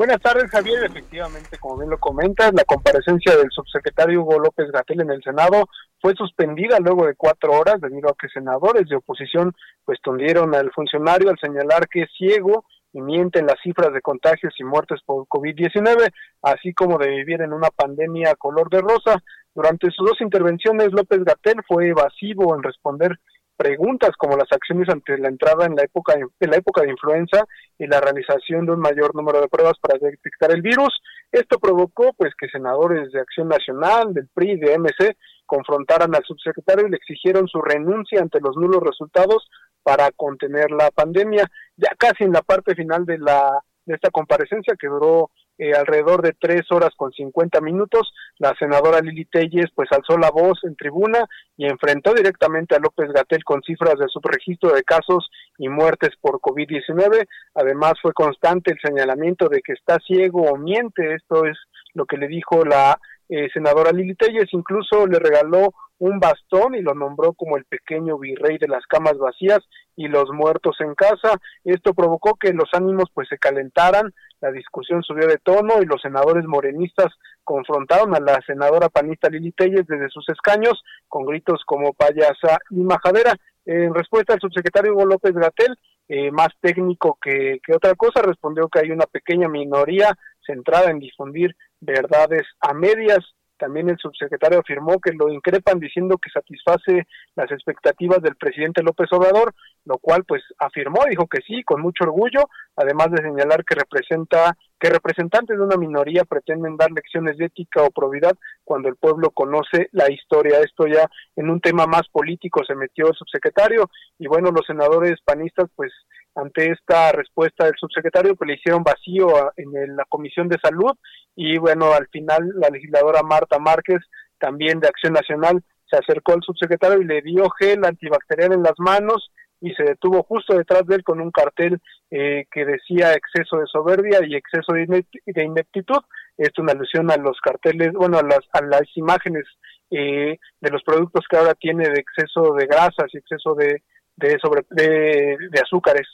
Buenas 0.00 0.22
tardes, 0.22 0.50
Javier. 0.50 0.84
Efectivamente, 0.84 1.58
como 1.58 1.76
bien 1.76 1.90
lo 1.90 1.98
comentas, 1.98 2.54
la 2.54 2.64
comparecencia 2.64 3.36
del 3.36 3.50
subsecretario 3.50 4.22
Hugo 4.22 4.38
López 4.38 4.72
Gatel 4.72 5.02
en 5.02 5.10
el 5.10 5.22
Senado 5.22 5.68
fue 6.00 6.14
suspendida 6.14 6.78
luego 6.80 7.04
de 7.04 7.14
cuatro 7.14 7.52
horas 7.52 7.82
debido 7.82 8.08
a 8.08 8.14
que 8.18 8.30
senadores 8.30 8.88
de 8.88 8.96
oposición 8.96 9.52
pues 9.84 10.00
tundieron 10.00 10.54
al 10.54 10.72
funcionario 10.72 11.28
al 11.28 11.38
señalar 11.38 11.86
que 11.86 12.04
es 12.04 12.10
ciego 12.16 12.64
y 12.94 13.02
mienten 13.02 13.44
las 13.44 13.60
cifras 13.62 13.92
de 13.92 14.00
contagios 14.00 14.54
y 14.58 14.64
muertes 14.64 15.02
por 15.04 15.26
COVID-19, 15.26 16.10
así 16.44 16.72
como 16.72 16.96
de 16.96 17.10
vivir 17.10 17.42
en 17.42 17.52
una 17.52 17.68
pandemia 17.68 18.36
color 18.36 18.70
de 18.70 18.80
rosa. 18.80 19.22
Durante 19.54 19.90
sus 19.90 20.08
dos 20.08 20.20
intervenciones, 20.22 20.92
López 20.92 21.22
Gatel 21.24 21.60
fue 21.68 21.88
evasivo 21.88 22.56
en 22.56 22.62
responder 22.62 23.18
preguntas 23.60 24.12
como 24.16 24.38
las 24.38 24.50
acciones 24.50 24.88
ante 24.88 25.18
la 25.18 25.28
entrada 25.28 25.66
en 25.66 25.76
la 25.76 25.82
época 25.82 26.14
en 26.14 26.50
la 26.50 26.56
época 26.56 26.80
de 26.80 26.92
influenza 26.92 27.44
y 27.78 27.86
la 27.86 28.00
realización 28.00 28.64
de 28.64 28.72
un 28.72 28.80
mayor 28.80 29.14
número 29.14 29.38
de 29.38 29.48
pruebas 29.48 29.74
para 29.82 29.98
detectar 29.98 30.50
el 30.50 30.62
virus. 30.62 30.98
Esto 31.30 31.58
provocó 31.58 32.14
pues 32.16 32.32
que 32.38 32.48
senadores 32.48 33.12
de 33.12 33.20
Acción 33.20 33.48
Nacional, 33.48 34.14
del 34.14 34.28
PRI, 34.32 34.58
de 34.58 34.78
MC 34.78 35.14
confrontaran 35.44 36.14
al 36.14 36.24
subsecretario 36.24 36.86
y 36.86 36.90
le 36.90 36.96
exigieron 36.96 37.48
su 37.48 37.60
renuncia 37.60 38.22
ante 38.22 38.40
los 38.40 38.56
nulos 38.56 38.82
resultados 38.82 39.46
para 39.82 40.10
contener 40.12 40.70
la 40.70 40.90
pandemia. 40.90 41.44
Ya 41.76 41.90
casi 41.98 42.24
en 42.24 42.32
la 42.32 42.40
parte 42.40 42.74
final 42.74 43.04
de 43.04 43.18
la 43.18 43.60
de 43.84 43.94
esta 43.94 44.10
comparecencia 44.10 44.74
que 44.80 44.86
duró 44.86 45.30
eh, 45.62 45.74
alrededor 45.74 46.22
de 46.22 46.32
tres 46.32 46.62
horas 46.70 46.88
con 46.96 47.12
cincuenta 47.12 47.60
minutos, 47.60 48.14
la 48.38 48.54
senadora 48.58 49.00
Lili 49.00 49.26
Telles 49.26 49.70
pues 49.74 49.92
alzó 49.92 50.16
la 50.16 50.30
voz 50.30 50.58
en 50.64 50.74
tribuna 50.74 51.26
y 51.58 51.66
enfrentó 51.66 52.14
directamente 52.14 52.74
a 52.74 52.78
López 52.78 53.12
Gatel 53.12 53.44
con 53.44 53.60
cifras 53.60 53.98
de 53.98 54.08
subregistro 54.08 54.72
de 54.72 54.82
casos 54.82 55.28
y 55.58 55.68
muertes 55.68 56.12
por 56.18 56.40
COVID-19. 56.40 57.26
Además 57.56 57.92
fue 58.00 58.14
constante 58.14 58.72
el 58.72 58.78
señalamiento 58.82 59.50
de 59.50 59.60
que 59.60 59.74
está 59.74 59.98
ciego 60.06 60.44
o 60.44 60.56
miente. 60.56 61.14
Esto 61.14 61.44
es 61.44 61.58
lo 61.92 62.06
que 62.06 62.16
le 62.16 62.28
dijo 62.28 62.64
la 62.64 62.98
eh, 63.28 63.50
senadora 63.52 63.92
Lili 63.92 64.14
Telles. 64.14 64.48
Incluso 64.52 65.06
le 65.06 65.18
regaló 65.18 65.74
un 65.98 66.18
bastón 66.18 66.74
y 66.74 66.80
lo 66.80 66.94
nombró 66.94 67.34
como 67.34 67.58
el 67.58 67.66
pequeño 67.66 68.18
virrey 68.18 68.56
de 68.56 68.68
las 68.68 68.86
camas 68.86 69.18
vacías 69.18 69.60
y 69.94 70.08
los 70.08 70.30
muertos 70.30 70.76
en 70.80 70.94
casa. 70.94 71.38
Esto 71.62 71.92
provocó 71.92 72.36
que 72.36 72.54
los 72.54 72.70
ánimos 72.72 73.10
pues 73.12 73.28
se 73.28 73.36
calentaran, 73.36 74.12
la 74.40 74.50
discusión 74.50 75.02
subió 75.02 75.26
de 75.26 75.38
tono 75.38 75.82
y 75.82 75.86
los 75.86 76.00
senadores 76.00 76.44
morenistas 76.46 77.08
confrontaron 77.44 78.14
a 78.14 78.20
la 78.20 78.40
senadora 78.46 78.88
panista 78.88 79.28
Lili 79.28 79.52
Telles 79.52 79.86
desde 79.86 80.08
sus 80.08 80.28
escaños 80.28 80.82
con 81.08 81.26
gritos 81.26 81.62
como 81.66 81.92
payasa 81.92 82.58
y 82.70 82.80
majadera. 82.80 83.34
En 83.66 83.94
respuesta 83.94 84.34
al 84.34 84.40
subsecretario 84.40 84.92
Hugo 84.92 85.06
López 85.06 85.34
Gatel, 85.34 85.76
eh, 86.08 86.30
más 86.30 86.48
técnico 86.60 87.18
que, 87.20 87.60
que 87.64 87.74
otra 87.74 87.94
cosa, 87.94 88.22
respondió 88.22 88.68
que 88.68 88.80
hay 88.80 88.90
una 88.90 89.06
pequeña 89.06 89.48
minoría 89.48 90.16
centrada 90.44 90.90
en 90.90 90.98
difundir 90.98 91.54
verdades 91.80 92.42
a 92.60 92.72
medias 92.72 93.18
también 93.60 93.90
el 93.90 93.98
subsecretario 93.98 94.58
afirmó 94.58 94.98
que 94.98 95.12
lo 95.12 95.28
increpan 95.28 95.78
diciendo 95.78 96.16
que 96.16 96.30
satisface 96.30 97.06
las 97.36 97.52
expectativas 97.52 98.22
del 98.22 98.34
presidente 98.34 98.82
López 98.82 99.06
Obrador, 99.12 99.54
lo 99.84 99.98
cual 99.98 100.24
pues 100.24 100.42
afirmó, 100.58 101.00
dijo 101.08 101.26
que 101.26 101.42
sí, 101.46 101.62
con 101.62 101.82
mucho 101.82 102.04
orgullo, 102.04 102.48
además 102.74 103.10
de 103.12 103.22
señalar 103.22 103.64
que 103.64 103.74
representa 103.74 104.56
que 104.80 104.88
representantes 104.88 105.58
de 105.58 105.62
una 105.62 105.76
minoría 105.76 106.24
pretenden 106.24 106.78
dar 106.78 106.90
lecciones 106.90 107.36
de 107.36 107.44
ética 107.46 107.82
o 107.82 107.90
probidad 107.90 108.32
cuando 108.64 108.88
el 108.88 108.96
pueblo 108.96 109.30
conoce 109.30 109.90
la 109.92 110.10
historia. 110.10 110.60
Esto 110.60 110.86
ya 110.86 111.06
en 111.36 111.50
un 111.50 111.60
tema 111.60 111.86
más 111.86 112.08
político 112.10 112.64
se 112.64 112.74
metió 112.74 113.08
el 113.08 113.14
subsecretario 113.14 113.90
y 114.18 114.26
bueno, 114.26 114.50
los 114.50 114.66
senadores 114.66 115.20
panistas 115.22 115.68
pues 115.76 115.92
ante 116.34 116.70
esta 116.70 117.12
respuesta 117.12 117.64
del 117.64 117.74
subsecretario 117.78 118.34
pues 118.36 118.48
le 118.48 118.54
hicieron 118.54 118.82
vacío 118.82 119.52
en 119.56 119.96
la 119.96 120.04
Comisión 120.08 120.48
de 120.48 120.58
Salud 120.62 120.92
y 121.34 121.58
bueno, 121.58 121.92
al 121.92 122.08
final 122.08 122.50
la 122.56 122.68
legisladora 122.68 123.22
Marta 123.22 123.58
Márquez, 123.58 124.00
también 124.38 124.80
de 124.80 124.88
Acción 124.88 125.12
Nacional, 125.12 125.62
se 125.88 125.96
acercó 125.96 126.32
al 126.32 126.42
subsecretario 126.42 127.00
y 127.00 127.04
le 127.04 127.22
dio 127.22 127.48
gel 127.58 127.84
antibacterial 127.84 128.52
en 128.52 128.62
las 128.62 128.74
manos 128.78 129.30
y 129.60 129.72
se 129.74 129.82
detuvo 129.82 130.22
justo 130.22 130.56
detrás 130.56 130.86
de 130.86 130.96
él 130.96 131.04
con 131.04 131.20
un 131.20 131.30
cartel 131.30 131.78
eh, 132.10 132.44
que 132.50 132.64
decía 132.64 133.12
exceso 133.12 133.58
de 133.58 133.66
soberbia 133.66 134.20
y 134.26 134.34
exceso 134.34 134.72
de, 134.72 135.04
ineptitud. 135.26 136.00
Esto 136.38 136.62
es 136.62 136.62
una 136.62 136.72
alusión 136.72 137.10
a 137.10 137.16
los 137.16 137.38
carteles, 137.40 137.92
bueno, 137.92 138.18
a 138.18 138.22
las, 138.22 138.40
a 138.52 138.62
las 138.62 138.82
imágenes 138.94 139.44
eh, 139.90 140.38
de 140.60 140.70
los 140.70 140.82
productos 140.82 141.26
que 141.28 141.36
ahora 141.36 141.54
tiene 141.54 141.88
de 141.88 142.00
exceso 142.00 142.54
de 142.54 142.66
grasas 142.66 143.12
y 143.12 143.18
exceso 143.18 143.54
de, 143.54 143.82
de, 144.20 144.38
sobre, 144.40 144.64
de, 144.70 145.36
de 145.50 145.60
azúcares 145.60 146.06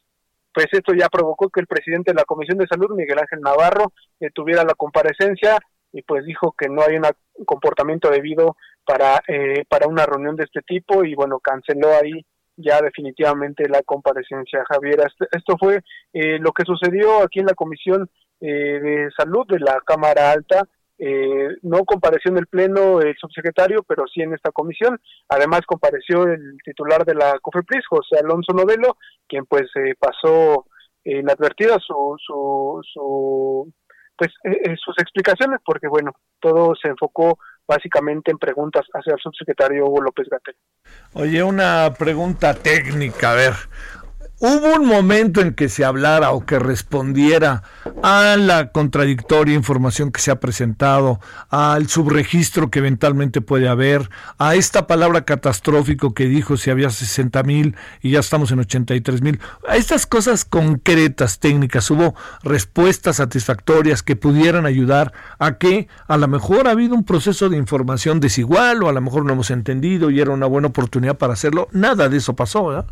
pues 0.57 0.69
esto 0.73 0.95
ya 0.95 1.11
provocó 1.11 1.51
que 1.51 1.61
el 1.61 1.67
presidente 1.67 2.13
de 2.13 2.17
la 2.17 2.25
Comisión 2.25 2.57
de 2.57 2.67
Salud, 2.67 2.97
Miguel 2.97 3.19
Ángel 3.19 3.41
Navarro, 3.43 3.93
eh, 4.19 4.31
tuviera 4.33 4.65
la 4.65 4.73
comparecencia 4.73 5.59
y 5.93 6.01
pues 6.01 6.25
dijo 6.25 6.55
que 6.57 6.71
no 6.71 6.81
hay 6.81 6.97
un 6.97 7.45
comportamiento 7.45 8.09
debido 8.09 8.57
para, 8.87 9.23
eh, 9.29 9.67
para 9.69 9.87
una 9.87 10.07
reunión 10.07 10.35
de 10.35 10.45
este 10.45 10.63
tipo 10.63 11.05
y 11.05 11.15
bueno, 11.15 11.41
canceló 11.41 11.89
ahí 11.95 12.25
ya 12.57 12.81
definitivamente 12.81 13.69
la 13.69 13.83
comparecencia, 13.83 14.65
Javier. 14.67 15.01
Esto 15.31 15.59
fue 15.59 15.83
eh, 16.15 16.39
lo 16.39 16.53
que 16.53 16.65
sucedió 16.65 17.23
aquí 17.23 17.41
en 17.41 17.47
la 17.47 17.55
Comisión 17.55 18.09
de 18.41 19.11
Salud 19.15 19.47
de 19.49 19.61
la 19.61 19.79
Cámara 19.85 20.31
Alta 20.31 20.67
eh, 20.99 21.49
no 21.63 21.85
compareció 21.85 22.31
en 22.31 22.39
el 22.39 22.47
Pleno 22.47 23.01
el 23.01 23.15
subsecretario, 23.17 23.83
pero 23.83 24.05
sí 24.07 24.23
en 24.23 24.35
esta 24.35 24.51
comisión. 24.51 24.99
Además 25.29 25.61
compareció 25.67 26.25
el 26.25 26.57
titular 26.65 27.05
de 27.05 27.15
la 27.15 27.39
COFEPRIS, 27.41 27.87
José 27.89 28.19
Alonso 28.19 28.53
Novelo, 28.53 28.97
quien 29.29 29.45
pues 29.47 29.65
eh, 29.77 29.95
pasó 29.99 30.67
inadvertida 31.05 31.79
su, 31.79 32.17
su, 32.19 32.81
su 32.83 33.73
pues 34.17 34.33
eh, 34.45 34.75
sus 34.83 34.97
explicaciones, 34.99 35.61
porque 35.65 35.89
bueno, 35.89 36.13
todo 36.41 36.75
se 36.81 36.89
enfocó 36.89 37.39
básicamente 37.69 38.31
en 38.31 38.39
preguntas 38.39 38.87
hacia 38.95 39.15
el 39.15 39.21
subsecretario 39.21 39.87
Hugo 39.87 40.03
López 40.03 40.29
Gatel. 40.31 40.57
Oye, 41.15 41.43
una 41.43 41.93
pregunta 41.99 42.55
técnica, 42.55 43.33
a 43.33 43.35
ver, 43.35 43.53
¿Hubo 44.39 44.75
un 44.75 44.87
momento 44.87 45.41
en 45.41 45.55
que 45.55 45.71
se 45.71 45.83
hablara 45.83 46.33
o 46.33 46.45
que 46.45 46.59
respondiera 46.59 47.63
a 48.03 48.37
la 48.37 48.71
contradictoria 48.71 49.55
información 49.55 50.13
que 50.13 50.21
se 50.21 50.31
ha 50.31 50.41
presentado, 50.41 51.21
al 51.49 51.89
subregistro 51.89 52.71
que 52.71 52.81
eventualmente 52.81 53.41
puede 53.41 53.67
haber, 53.67 54.11
a 54.37 54.55
esta 54.55 54.87
palabra 54.87 55.23
catastrófico 55.25 56.13
que 56.13 56.27
dijo 56.27 56.59
si 56.59 56.69
había 56.69 56.91
60 56.91 57.43
mil 57.45 57.77
y 58.03 58.11
ya 58.11 58.21
estamos 58.21 58.51
en 58.51 58.59
83 58.59 59.23
mil? 59.23 59.41
A 59.67 59.79
estas 59.79 60.05
cosas 60.05 60.45
concretas, 60.45 61.39
técnicas, 61.39 61.91
¿hubo 61.91 62.15
respuestas 62.43 63.17
satisfactorias 63.17 64.03
que 64.03 64.17
pudieran 64.17 64.67
ayudar 64.67 65.15
a 65.39 65.57
que 65.57 65.89
a 66.09 66.19
lo 66.19 66.29
mejor 66.29 66.69
ha 66.69 66.73
habido 66.73 66.95
un 66.95 67.05
proceso 67.05 67.49
de 67.49 67.57
información 67.57 68.21
desigual 68.21 68.83
o 68.83 68.91
a 68.91 68.93
lo 68.93 69.01
mejor 69.01 69.25
no 69.25 69.33
hemos 69.33 69.51
entendido 69.51 70.11
y 70.11 70.21
era 70.21 70.33
una 70.33 70.45
buena 70.45 70.69
oportunidad 70.69 71.17
para 71.17 71.33
hacerlo? 71.33 71.69
Nada 71.73 72.11
de 72.11 72.19
eso 72.19 72.37
pasó, 72.37 72.67
¿verdad? 72.67 72.87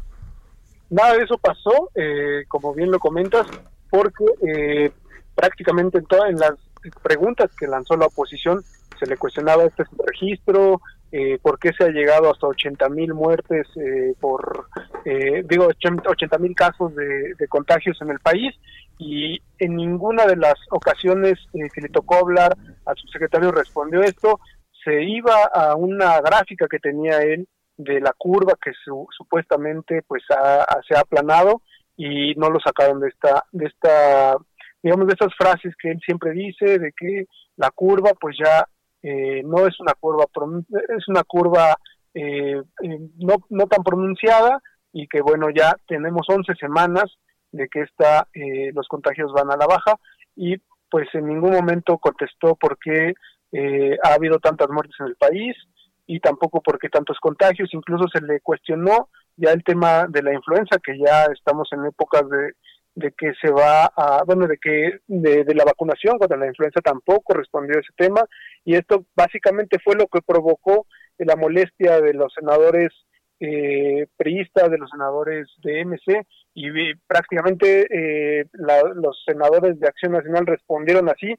Nada 0.95 1.15
de 1.15 1.25
eso 1.25 1.39
pasó, 1.39 1.91
eh, 1.97 2.45
como 2.47 2.73
bien 2.73 2.93
lo 2.93 3.01
comentas, 3.01 3.49
porque 3.91 4.25
eh, 4.47 4.93
prácticamente 5.35 5.99
en 5.99 6.07
todas 6.07 6.33
las 6.35 6.53
preguntas 7.03 7.51
que 7.59 7.67
lanzó 7.67 7.97
la 7.97 8.07
oposición 8.07 8.63
se 9.01 9.07
le 9.07 9.17
cuestionaba 9.17 9.65
este 9.65 9.83
registro, 10.07 10.81
eh, 11.11 11.41
por 11.43 11.59
qué 11.59 11.73
se 11.77 11.83
ha 11.83 11.89
llegado 11.89 12.31
hasta 12.31 12.47
80 12.47 12.89
mil 12.91 13.13
muertes 13.13 13.67
por, 14.21 14.69
digo, 15.05 15.69
80 16.07 16.39
mil 16.39 16.55
casos 16.55 16.95
de, 16.95 17.35
de, 17.35 17.49
contagios 17.49 18.01
en 18.01 18.11
el 18.11 18.21
país 18.21 18.55
y 18.97 19.43
en 19.59 19.75
ninguna 19.75 20.27
de 20.27 20.37
las 20.37 20.55
ocasiones 20.71 21.41
que 21.53 21.81
le 21.81 21.89
tocó 21.89 22.17
hablar 22.17 22.57
al 22.87 22.97
subsecretario 22.97 23.51
respondió 23.51 24.01
esto, 24.05 24.39
se 24.85 25.03
iba 25.03 25.43
a 25.53 25.75
una 25.75 26.21
gráfica 26.21 26.69
que 26.69 26.79
tenía 26.79 27.21
él 27.23 27.49
de 27.77 28.01
la 28.01 28.13
curva 28.17 28.55
que 28.61 28.73
supuestamente 29.17 30.03
pues 30.07 30.23
se 30.29 30.95
ha 30.95 31.01
aplanado 31.01 31.63
y 31.97 32.35
no 32.35 32.51
lo 32.51 32.61
sacaron 32.61 33.01
de 33.01 33.09
esta 33.09 33.45
de 33.53 33.67
esta 33.67 34.37
digamos 34.83 35.07
de 35.07 35.13
estas 35.13 35.35
frases 35.37 35.75
que 35.81 35.91
él 35.91 36.01
siempre 36.05 36.33
dice 36.33 36.79
de 36.79 36.93
que 36.97 37.27
la 37.57 37.71
curva 37.71 38.13
pues 38.21 38.37
ya 38.39 38.67
eh, 39.03 39.43
no 39.45 39.67
es 39.67 39.79
una 39.81 39.93
curva 39.95 40.25
es 40.97 41.09
una 41.09 41.23
curva 41.25 41.77
eh, 42.15 42.61
eh, 42.83 42.99
no, 43.19 43.37
no 43.51 43.67
tan 43.67 43.83
pronunciada 43.83 44.61
y 44.93 45.07
que 45.09 45.21
bueno 45.21 45.49
ya 45.51 45.77
tenemos 45.87 46.27
11 46.29 46.55
semanas 46.55 47.05
de 47.53 47.69
que 47.69 47.83
está 47.83 48.27
los 48.73 48.89
contagios 48.89 49.33
van 49.33 49.51
a 49.53 49.57
la 49.57 49.67
baja 49.67 49.95
y 50.35 50.57
pues 50.91 51.09
en 51.15 51.27
ningún 51.27 51.53
momento 51.53 51.99
contestó 51.99 52.57
por 52.57 52.79
qué 52.79 53.15
ha 54.03 54.15
habido 54.15 54.41
tantas 54.41 54.69
muertes 54.71 54.97
en 54.99 55.07
el 55.07 55.15
país 55.15 55.57
y 56.07 56.21
tampoco 56.21 56.61
porque 56.63 56.89
tantos 56.89 57.19
contagios, 57.21 57.71
incluso 57.73 58.05
se 58.13 58.21
le 58.21 58.41
cuestionó 58.41 59.09
ya 59.37 59.53
el 59.53 59.65
tema 59.65 60.07
de 60.09 60.23
la 60.23 60.35
influenza, 60.35 60.79
que 60.83 60.99
ya 60.99 61.25
estamos 61.33 61.69
en 61.73 61.87
épocas 61.87 62.29
de, 62.29 62.53
de 62.95 63.13
que 63.13 63.33
se 63.41 63.51
va 63.51 63.87
a, 63.97 64.23
bueno, 64.25 64.47
de 64.47 64.59
que 64.59 65.01
de, 65.07 65.45
la 65.55 65.65
vacunación 65.65 66.19
contra 66.19 66.39
la 66.39 66.47
influenza 66.47 66.81
tampoco 66.81 67.35
respondió 67.35 67.77
a 67.77 67.81
ese 67.81 67.93
tema, 67.97 68.25
y 68.65 68.75
esto 68.77 69.05
básicamente 69.17 69.79
fue 69.83 69.97
lo 69.97 70.07
que 70.07 70.21
provocó 70.25 70.87
la 71.19 71.37
molestia 71.37 72.01
de 72.01 72.15
los 72.15 72.33
senadores 72.35 72.93
eh, 73.41 74.07
priistas, 74.17 74.71
de 74.71 74.79
los 74.79 74.91
senadores 74.91 75.49
de 75.63 75.85
MC, 75.85 76.27
y 76.55 76.95
prácticamente 77.07 77.87
eh, 77.91 78.47
los 78.53 79.23
senadores 79.27 79.79
de 79.81 79.89
Acción 79.89 80.13
Nacional 80.13 80.47
respondieron 80.47 81.09
así, 81.09 81.35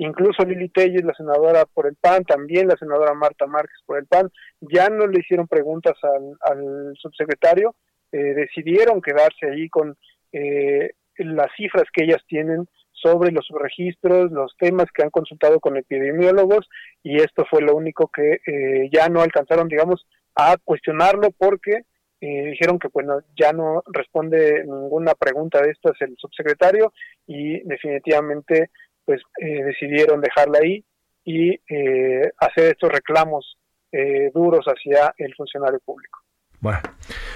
incluso 0.00 0.44
Lili 0.44 0.68
Telles, 0.70 1.04
la 1.04 1.14
senadora 1.14 1.64
por 1.66 1.86
el 1.86 1.96
PAN, 1.96 2.24
también 2.24 2.68
la 2.68 2.76
senadora 2.76 3.14
Marta 3.14 3.46
Márquez 3.46 3.78
por 3.84 3.98
el 3.98 4.06
PAN, 4.06 4.30
ya 4.60 4.88
no 4.88 5.06
le 5.06 5.20
hicieron 5.20 5.46
preguntas 5.46 5.94
al, 6.02 6.96
subsecretario, 6.96 7.74
eh, 8.12 8.34
decidieron 8.34 9.02
quedarse 9.02 9.50
ahí 9.50 9.68
con 9.68 9.96
eh, 10.32 10.92
las 11.16 11.48
cifras 11.56 11.84
que 11.92 12.04
ellas 12.04 12.22
tienen 12.26 12.66
sobre 12.92 13.30
los 13.30 13.46
registros, 13.50 14.30
los 14.30 14.56
temas 14.58 14.86
que 14.92 15.02
han 15.02 15.10
consultado 15.10 15.60
con 15.60 15.76
epidemiólogos 15.76 16.68
y 17.02 17.16
esto 17.16 17.44
fue 17.48 17.62
lo 17.62 17.74
único 17.74 18.08
que 18.08 18.40
eh, 18.46 18.88
ya 18.92 19.08
no 19.08 19.20
alcanzaron, 19.20 19.68
digamos, 19.68 20.06
a 20.34 20.56
cuestionarlo 20.64 21.30
porque 21.36 21.82
dijeron 22.22 22.78
que 22.78 22.88
bueno 22.88 23.20
ya 23.34 23.54
no 23.54 23.82
responde 23.86 24.62
ninguna 24.64 25.14
pregunta 25.14 25.62
de 25.62 25.70
estas 25.70 25.92
el 26.02 26.14
subsecretario 26.18 26.92
y 27.26 27.60
definitivamente 27.60 28.68
pues 29.10 29.22
eh, 29.40 29.64
decidieron 29.64 30.20
dejarla 30.20 30.60
ahí 30.62 30.84
y 31.24 31.50
eh, 31.50 32.30
hacer 32.38 32.66
estos 32.66 32.92
reclamos 32.92 33.56
eh, 33.90 34.30
duros 34.32 34.64
hacia 34.66 35.12
el 35.18 35.34
funcionario 35.34 35.80
público. 35.84 36.20
Bueno, 36.60 36.78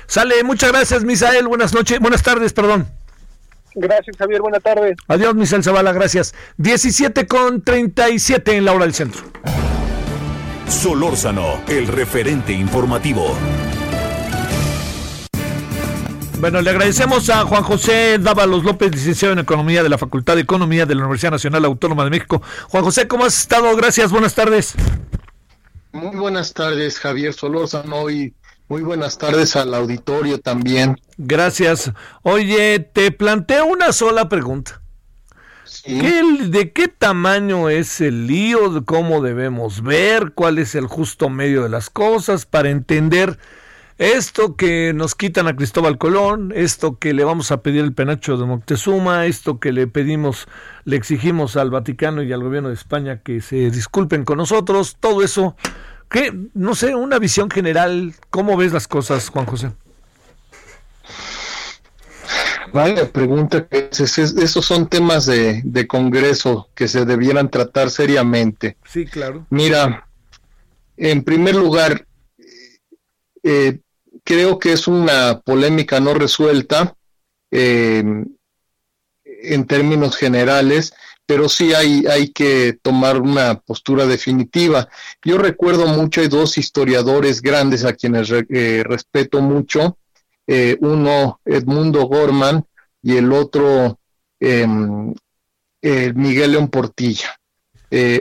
sale, 0.07 0.45
muchas 0.45 0.71
gracias 0.71 1.03
Misael, 1.03 1.49
buenas 1.49 1.75
noches, 1.75 1.99
buenas 1.99 2.23
tardes, 2.23 2.53
perdón. 2.53 2.87
Gracias 3.75 4.17
Javier, 4.17 4.41
buenas 4.41 4.63
tardes. 4.63 4.95
Adiós 5.09 5.35
Misael 5.35 5.65
Zavala, 5.65 5.93
gracias. 5.93 6.33
17 6.59 7.27
con 7.27 7.65
37 7.65 8.57
en 8.57 8.67
la 8.67 8.73
hora 8.73 8.85
del 8.85 8.95
centro. 8.95 9.23
Solórzano, 10.69 11.61
el 11.67 11.89
referente 11.89 12.53
informativo. 12.53 13.37
Bueno, 16.39 16.61
le 16.61 16.71
agradecemos 16.71 17.31
a 17.31 17.45
Juan 17.45 17.63
José 17.63 18.19
Dávalos 18.19 18.65
López, 18.65 18.91
licenciado 18.91 19.33
en 19.33 19.39
Economía 19.39 19.83
de 19.83 19.89
la 19.89 19.99
Facultad 19.99 20.35
de 20.35 20.43
Economía 20.43 20.85
de 20.85 20.95
la 20.95 21.03
Universidad 21.03 21.31
Nacional 21.31 21.65
Autónoma 21.65 22.05
de 22.05 22.11
México. 22.11 22.43
Juan 22.69 22.85
José, 22.85 23.09
¿cómo 23.09 23.25
has 23.25 23.39
estado? 23.39 23.75
Gracias, 23.77 24.11
buenas 24.11 24.35
tardes. 24.35 24.75
Muy 25.93 26.17
buenas 26.17 26.53
tardes, 26.53 26.99
Javier 26.99 27.33
Solórzano, 27.33 28.11
y 28.11 28.35
muy 28.69 28.83
buenas 28.83 29.17
tardes 29.17 29.55
al 29.57 29.73
auditorio 29.75 30.41
también. 30.41 31.01
Gracias. 31.17 31.93
Oye, 32.23 32.81
te 32.81 33.13
planteo 33.13 33.67
una 33.67 33.93
sola 33.93 34.29
pregunta. 34.29 34.83
¿De 35.87 36.73
qué 36.73 36.89
tamaño 36.89 37.71
es 37.71 38.01
el 38.01 38.27
lío? 38.27 38.85
¿Cómo 38.85 39.23
debemos 39.23 39.83
ver? 39.83 40.33
¿Cuál 40.35 40.59
es 40.59 40.75
el 40.75 40.87
justo 40.87 41.31
medio 41.31 41.63
de 41.63 41.69
las 41.69 41.91
cosas 41.91 42.45
para 42.45 42.71
entender 42.71 43.39
esto 43.99 44.57
que 44.57 44.93
nos 44.95 45.15
quitan 45.15 45.47
a 45.47 45.55
Cristóbal 45.55 45.99
Colón, 45.99 46.53
esto 46.55 46.99
que 46.99 47.15
le 47.15 47.25
vamos 47.25 47.53
a 47.53 47.63
pedir 47.63 47.85
el 47.85 47.95
penacho 47.95 48.37
de 48.37 48.45
Moctezuma, 48.45 49.27
esto 49.27 49.61
que 49.61 49.73
le 49.73 49.87
pedimos, 49.87 50.49
le 50.85 50.97
exigimos 50.97 51.57
al 51.57 51.71
Vaticano 51.71 52.23
y 52.23 52.33
al 52.33 52.43
gobierno 52.43 52.69
de 52.69 52.75
España 52.75 53.21
que 53.23 53.41
se 53.41 53.71
disculpen 53.71 54.25
con 54.25 54.39
nosotros, 54.39 54.97
todo 54.99 55.23
eso, 55.23 55.57
que 56.11 56.33
no 56.55 56.75
sé, 56.75 56.95
una 56.95 57.19
visión 57.19 57.51
general, 57.51 58.15
¿cómo 58.31 58.57
ves 58.57 58.73
las 58.73 58.89
cosas, 58.89 59.29
Juan 59.29 59.47
José? 59.47 59.71
Vale, 62.73 63.07
pregunta 63.07 63.69
que 63.69 63.89
esos 63.93 64.65
son 64.65 64.89
temas 64.89 65.27
de, 65.27 65.63
de 65.65 65.87
Congreso 65.87 66.69
que 66.75 66.89
se 66.89 67.05
debieran 67.05 67.49
tratar 67.49 67.89
seriamente. 67.89 68.77
Sí, 68.85 69.07
claro. 69.07 69.47
Mira, 69.51 70.09
en 70.97 71.23
primer 71.23 71.55
lugar, 71.55 72.05
eh, 73.45 73.79
creo 74.25 74.59
que 74.59 74.73
es 74.73 74.89
una 74.89 75.41
polémica 75.41 76.01
no 76.01 76.15
resuelta 76.15 76.97
eh, 77.51 78.03
en 79.25 79.67
términos 79.67 80.17
generales, 80.17 80.95
pero 81.27 81.49
sí 81.49 81.75
hay, 81.75 82.07
hay 82.07 82.31
que 82.31 82.79
tomar 82.83 83.21
una 83.21 83.61
postura 83.61 84.07
definitiva. 84.07 84.89
Yo 85.23 85.39
recuerdo 85.39 85.87
mucho, 85.87 86.23
hay 86.23 86.29
dos 86.29 86.59
historiadores 86.59 87.43
grandes 87.43 87.85
a 87.85 87.93
quienes 87.93 88.31
eh, 88.31 88.83
respeto 88.85 89.41
mucho, 89.41 89.99
uno 90.81 91.41
Edmundo 91.47 92.05
Gorman 92.05 92.67
y 93.03 93.17
el 93.17 93.33
otro 93.33 93.99
em, 94.41 95.15
Miguel 95.83 96.53
León 96.53 96.69
Portilla. 96.69 97.39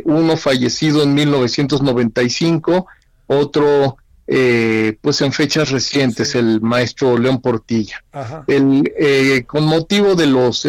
uno 0.06 0.38
fallecido 0.38 1.04
en 1.04 1.14
1995, 1.14 2.88
otro 3.28 3.98
eh, 4.26 4.98
pues 5.02 5.22
en 5.22 5.34
fechas 5.34 5.70
recientes, 5.70 6.36
el 6.36 6.62
maestro 6.62 7.18
León 7.18 7.42
Portilla. 7.42 8.04
El, 8.48 8.92
eh, 8.98 9.44
con 9.46 9.66
motivo 9.66 10.16
de 10.16 10.28
los 10.28 10.66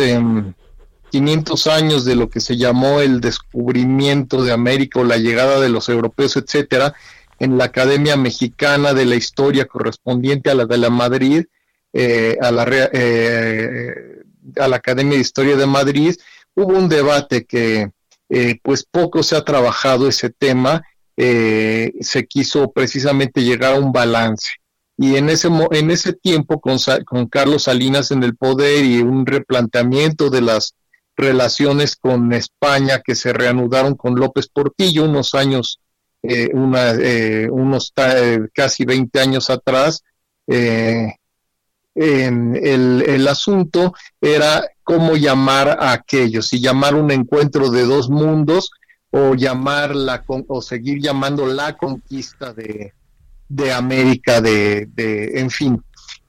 500 1.10 1.66
em, 1.66 1.72
años 1.72 2.04
de 2.04 2.16
lo 2.16 2.28
que 2.28 2.40
se 2.40 2.56
llamó 2.56 3.00
el 3.00 3.20
descubrimiento 3.20 4.42
de 4.42 4.52
América 4.52 5.00
o 5.00 5.04
la 5.04 5.18
llegada 5.18 5.60
de 5.60 5.68
los 5.68 5.88
europeos, 5.88 6.36
etcétera, 6.36 6.94
en 7.38 7.56
la 7.56 7.64
Academia 7.64 8.16
Mexicana 8.16 8.92
de 8.92 9.04
la 9.04 9.14
Historia 9.14 9.66
correspondiente 9.66 10.50
a 10.50 10.54
la 10.54 10.66
de 10.66 10.78
la 10.78 10.90
Madrid, 10.90 11.44
eh, 11.92 12.36
a, 12.40 12.50
la, 12.50 12.62
a 12.62 14.68
la 14.68 14.76
Academia 14.76 15.14
de 15.14 15.20
Historia 15.20 15.56
de 15.56 15.66
Madrid, 15.66 16.16
hubo 16.54 16.76
un 16.76 16.88
debate 16.88 17.44
que 17.44 17.90
pues 18.62 18.82
poco 18.82 19.22
se 19.22 19.36
ha 19.36 19.44
trabajado 19.44 20.08
ese 20.08 20.28
tema 20.28 20.82
eh, 21.16 21.92
se 22.00 22.26
quiso 22.26 22.72
precisamente 22.72 23.42
llegar 23.42 23.74
a 23.74 23.78
un 23.78 23.92
balance. 23.92 24.54
Y 24.96 25.16
en 25.16 25.28
ese, 25.28 25.48
en 25.72 25.90
ese 25.90 26.12
tiempo, 26.12 26.60
con, 26.60 26.78
con 27.04 27.26
Carlos 27.26 27.64
Salinas 27.64 28.10
en 28.10 28.22
el 28.22 28.36
poder 28.36 28.84
y 28.84 29.00
un 29.00 29.26
replanteamiento 29.26 30.30
de 30.30 30.40
las 30.40 30.74
relaciones 31.16 31.96
con 31.96 32.32
España 32.32 33.00
que 33.04 33.14
se 33.14 33.32
reanudaron 33.32 33.94
con 33.94 34.16
López 34.16 34.48
Portillo 34.48 35.04
unos 35.04 35.34
años, 35.34 35.80
eh, 36.22 36.48
una, 36.52 36.92
eh, 36.92 37.48
unos 37.50 37.92
casi 38.52 38.84
20 38.84 39.20
años 39.20 39.50
atrás, 39.50 40.02
el, 40.46 41.12
el, 41.94 43.28
asunto 43.28 43.94
era 44.20 44.68
cómo 44.82 45.16
llamar 45.16 45.68
a 45.80 45.92
aquellos, 45.92 46.52
y 46.52 46.60
llamar 46.60 46.94
un 46.96 47.10
encuentro 47.12 47.70
de 47.70 47.84
dos 47.84 48.10
mundos 48.10 48.70
o 49.16 49.36
llamarla 49.36 50.24
o 50.48 50.60
seguir 50.60 50.98
llamando 51.00 51.46
la 51.46 51.76
conquista 51.76 52.52
de, 52.52 52.92
América, 53.72 54.40
de, 54.40 54.88
en 55.34 55.50
fin. 55.50 55.80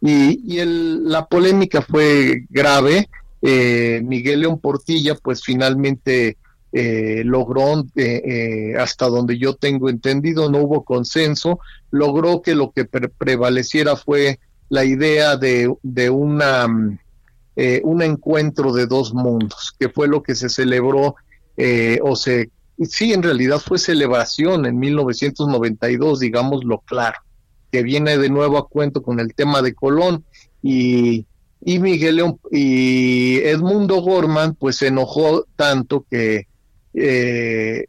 Y, 0.02 0.64
la 0.64 1.26
polémica 1.26 1.82
fue 1.82 2.45
grave. 2.48 3.10
Eh, 3.41 4.02
Miguel 4.03 4.41
León 4.41 4.60
Portilla, 4.60 5.16
pues 5.16 5.41
finalmente 5.44 6.38
eh, 6.72 7.24
logró, 7.26 7.84
eh, 7.95 8.76
hasta 8.80 9.07
donde 9.07 9.40
yo 9.40 9.56
tengo 9.56 9.90
entendido, 9.90 10.52
no 10.52 10.60
hubo 10.60 10.86
consenso, 10.86 11.60
logró 11.90 12.44
que 12.44 12.53
lo 12.53 12.72
que 12.72 12.86
prevaleciera 12.86 13.95
fue 13.95 14.40
la 14.70 14.86
idea 14.86 15.38
de, 15.38 15.74
de 15.82 16.12
una, 16.12 16.68
un 16.68 18.02
encuentro 18.03 18.74
de 18.74 18.86
dos 18.86 19.12
mundos, 19.12 19.74
que 19.80 19.90
fue 19.90 20.07
lo 20.07 20.22
que 20.22 20.36
se 20.36 20.49
celebró 20.49 21.16
o 22.02 22.16
se 22.16 22.52
sí, 22.84 23.14
en 23.14 23.23
realidad 23.23 23.60
fue 23.60 23.80
celebración 23.80 24.65
en 24.65 24.77
1992, 24.80 26.19
digámoslo 26.19 26.80
claro, 26.80 27.19
que 27.72 27.84
viene 27.84 28.18
de 28.18 28.30
nuevo 28.30 28.57
a 28.57 28.68
cuento 28.68 29.02
con 29.02 29.19
el 29.19 29.34
tema 29.34 29.61
de 29.61 29.73
Colón 29.73 30.23
y, 30.61 31.26
Miguel 31.61 32.18
León 32.18 32.39
y 32.52 33.38
Edmundo 33.38 33.95
Gorman 34.02 34.53
pues 34.53 34.76
se 34.76 34.88
enojó 34.88 35.45
tanto 35.56 36.06
que 36.10 36.47
eh, 36.93 37.85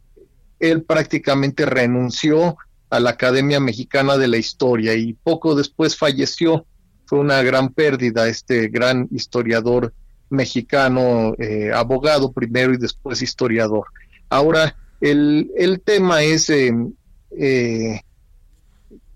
él 0.59 0.83
prácticamente 0.83 1.65
renunció 1.65 2.57
a 2.89 2.99
la 2.99 3.11
Academia 3.11 3.59
Mexicana 3.59 4.17
de 4.17 4.27
la 4.27 4.37
Historia 4.37 4.95
y 4.95 5.13
poco 5.13 5.55
después 5.55 5.95
falleció. 5.95 6.65
Fue 7.05 7.19
una 7.19 7.41
gran 7.43 7.69
pérdida 7.69 8.27
este 8.27 8.67
gran 8.67 9.07
historiador 9.11 9.93
mexicano, 10.29 11.33
eh, 11.37 11.71
abogado 11.73 12.31
primero 12.31 12.73
y 12.73 12.77
después 12.77 13.21
historiador. 13.21 13.85
Ahora, 14.29 14.75
el, 14.99 15.51
el 15.55 15.81
tema 15.81 16.23
es, 16.23 16.49
eh, 16.49 16.73
eh, 17.31 18.01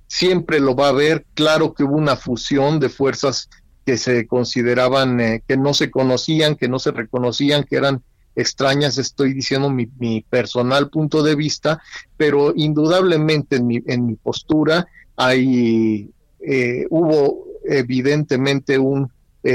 siempre 0.07 0.59
lo 0.59 0.75
va 0.75 0.87
a 0.87 0.89
haber, 0.89 1.25
claro 1.33 1.73
que 1.73 1.83
hubo 1.83 1.95
una 1.95 2.15
fusión 2.15 2.79
de 2.79 2.89
fuerzas 2.89 3.49
que 3.85 3.97
se 3.97 4.27
consideraban, 4.27 5.19
eh, 5.19 5.43
que 5.47 5.57
no 5.57 5.73
se 5.73 5.89
conocían, 5.89 6.55
que 6.55 6.67
no 6.67 6.79
se 6.79 6.91
reconocían, 6.91 7.63
que 7.63 7.77
eran 7.77 8.03
extrañas, 8.35 8.97
estoy 8.97 9.33
diciendo 9.33 9.69
mi, 9.69 9.89
mi 9.99 10.21
personal 10.21 10.89
punto 10.89 11.23
de 11.23 11.35
vista, 11.35 11.81
pero 12.15 12.53
indudablemente 12.55 13.57
en 13.57 13.67
mi, 13.67 13.81
en 13.87 14.05
mi 14.05 14.15
postura 14.15 14.87
hay, 15.17 16.09
hubo 16.89 17.45
evidentemente 17.65 18.79
un 18.79 19.11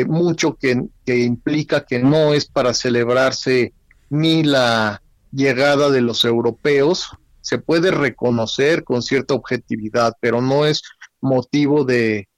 mucho 0.06 0.56
que, 0.56 0.84
que 1.06 1.18
implica 1.18 1.86
que 1.86 1.98
no 2.00 2.34
es 2.34 2.44
para 2.44 2.74
celebrarse 2.74 3.72
ni 4.10 4.42
la 4.42 5.00
llegada 5.36 5.90
de 5.90 6.00
los 6.00 6.24
europeos 6.24 7.10
se 7.42 7.58
puede 7.58 7.90
reconocer 7.90 8.82
con 8.82 9.02
cierta 9.02 9.34
objetividad, 9.34 10.14
pero 10.20 10.40
no 10.40 10.66
es 10.66 10.82
motivo 11.20 11.84
de, 11.84 12.28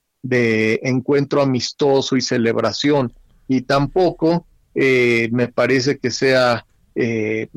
encuentro 0.83 1.41
amistoso 1.41 2.17
y 2.17 2.21
celebración. 2.21 3.15
Y 3.47 3.63
tampoco 3.63 4.47
eh, 4.75 5.31
me 5.33 5.49
parece 5.49 5.99
que 5.99 6.11
sea, 6.11 6.67
eh, 6.95 7.49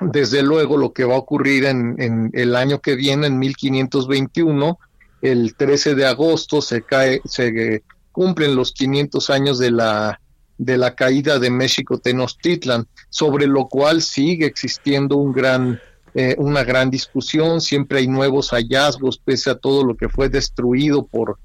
desde 0.00 0.42
luego, 0.42 0.76
lo 0.76 0.92
que 0.92 1.04
va 1.04 1.14
a 1.14 1.18
ocurrir 1.18 1.66
en, 1.66 1.94
en, 1.98 2.30
el 2.32 2.56
año 2.56 2.80
que 2.80 2.96
viene, 2.96 3.28
en 3.28 3.38
1521, 3.38 4.78
el 5.22 5.54
13 5.54 5.94
de 5.94 6.06
agosto 6.06 6.60
se 6.60 6.82
cae, 6.82 7.20
se 7.24 7.82
cumplen 8.10 8.56
los 8.56 8.72
500 8.72 9.30
años 9.30 9.58
de 9.58 9.70
la 9.70 10.20
de 10.58 10.76
la 10.76 10.94
caída 10.94 11.38
de 11.38 11.50
México 11.50 11.98
Tenochtitlan, 11.98 12.86
sobre 13.08 13.46
lo 13.46 13.66
cual 13.66 14.02
sigue 14.02 14.46
existiendo 14.46 15.16
un 15.16 15.32
gran, 15.32 15.80
eh, 16.14 16.34
una 16.38 16.64
gran 16.64 16.90
discusión, 16.90 17.60
siempre 17.60 17.98
hay 17.98 18.08
nuevos 18.08 18.50
hallazgos 18.50 19.18
pese 19.18 19.50
a 19.50 19.58
todo 19.58 19.84
lo 19.84 19.96
que 19.96 20.08
fue 20.08 20.28
destruido 20.28 21.06
por, 21.06 21.38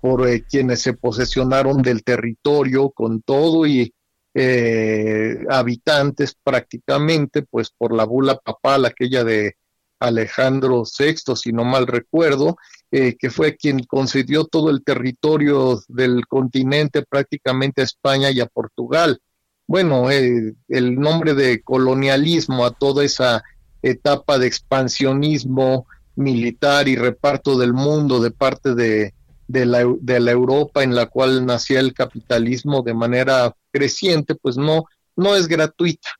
por 0.00 0.28
eh, 0.28 0.44
quienes 0.48 0.82
se 0.82 0.92
posesionaron 0.92 1.82
del 1.82 2.04
territorio 2.04 2.90
con 2.90 3.22
todo 3.22 3.66
y 3.66 3.92
eh, 4.34 5.44
habitantes 5.48 6.36
prácticamente, 6.42 7.42
pues 7.42 7.70
por 7.76 7.94
la 7.94 8.04
bula 8.04 8.36
papal, 8.36 8.84
aquella 8.84 9.24
de 9.24 9.56
Alejandro 10.00 10.84
VI, 10.84 11.36
si 11.36 11.52
no 11.52 11.64
mal 11.64 11.86
recuerdo, 11.86 12.56
eh, 12.90 13.16
que 13.18 13.30
fue 13.30 13.56
quien 13.56 13.84
concedió 13.84 14.44
todo 14.44 14.70
el 14.70 14.82
territorio 14.82 15.82
del 15.88 16.26
continente 16.26 17.02
prácticamente 17.02 17.82
a 17.82 17.84
España 17.84 18.30
y 18.30 18.40
a 18.40 18.46
Portugal. 18.46 19.20
Bueno, 19.66 20.10
eh, 20.10 20.54
el 20.68 20.94
nombre 20.98 21.34
de 21.34 21.62
colonialismo 21.62 22.64
a 22.64 22.70
toda 22.70 23.04
esa 23.04 23.42
etapa 23.82 24.38
de 24.38 24.46
expansionismo 24.46 25.86
militar 26.16 26.88
y 26.88 26.96
reparto 26.96 27.58
del 27.58 27.72
mundo 27.72 28.20
de 28.20 28.30
parte 28.30 28.74
de, 28.74 29.12
de, 29.46 29.66
la, 29.66 29.84
de 30.00 30.20
la 30.20 30.30
Europa 30.30 30.82
en 30.82 30.94
la 30.94 31.06
cual 31.06 31.44
nacía 31.44 31.80
el 31.80 31.94
capitalismo 31.94 32.82
de 32.82 32.94
manera 32.94 33.54
creciente, 33.70 34.34
pues 34.34 34.56
no, 34.56 34.84
no 35.16 35.36
es 35.36 35.48
gratuita. 35.48 36.10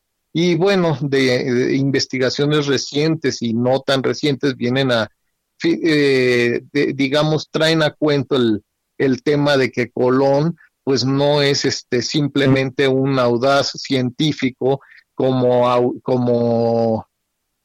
Y 0.40 0.54
bueno, 0.54 0.96
de 1.00 1.74
investigaciones 1.74 2.68
recientes 2.68 3.42
y 3.42 3.54
no 3.54 3.80
tan 3.80 4.04
recientes 4.04 4.54
vienen 4.54 4.92
a 4.92 5.10
eh, 5.64 6.62
digamos, 6.94 7.48
traen 7.50 7.82
a 7.82 7.90
cuento 7.90 8.36
el, 8.36 8.62
el, 8.98 9.24
tema 9.24 9.56
de 9.56 9.72
que 9.72 9.90
Colón, 9.90 10.56
pues 10.84 11.04
no 11.04 11.42
es 11.42 11.64
este 11.64 12.02
simplemente 12.02 12.86
un 12.86 13.18
audaz 13.18 13.72
científico 13.74 14.80
como, 15.16 15.92
como, 16.04 17.08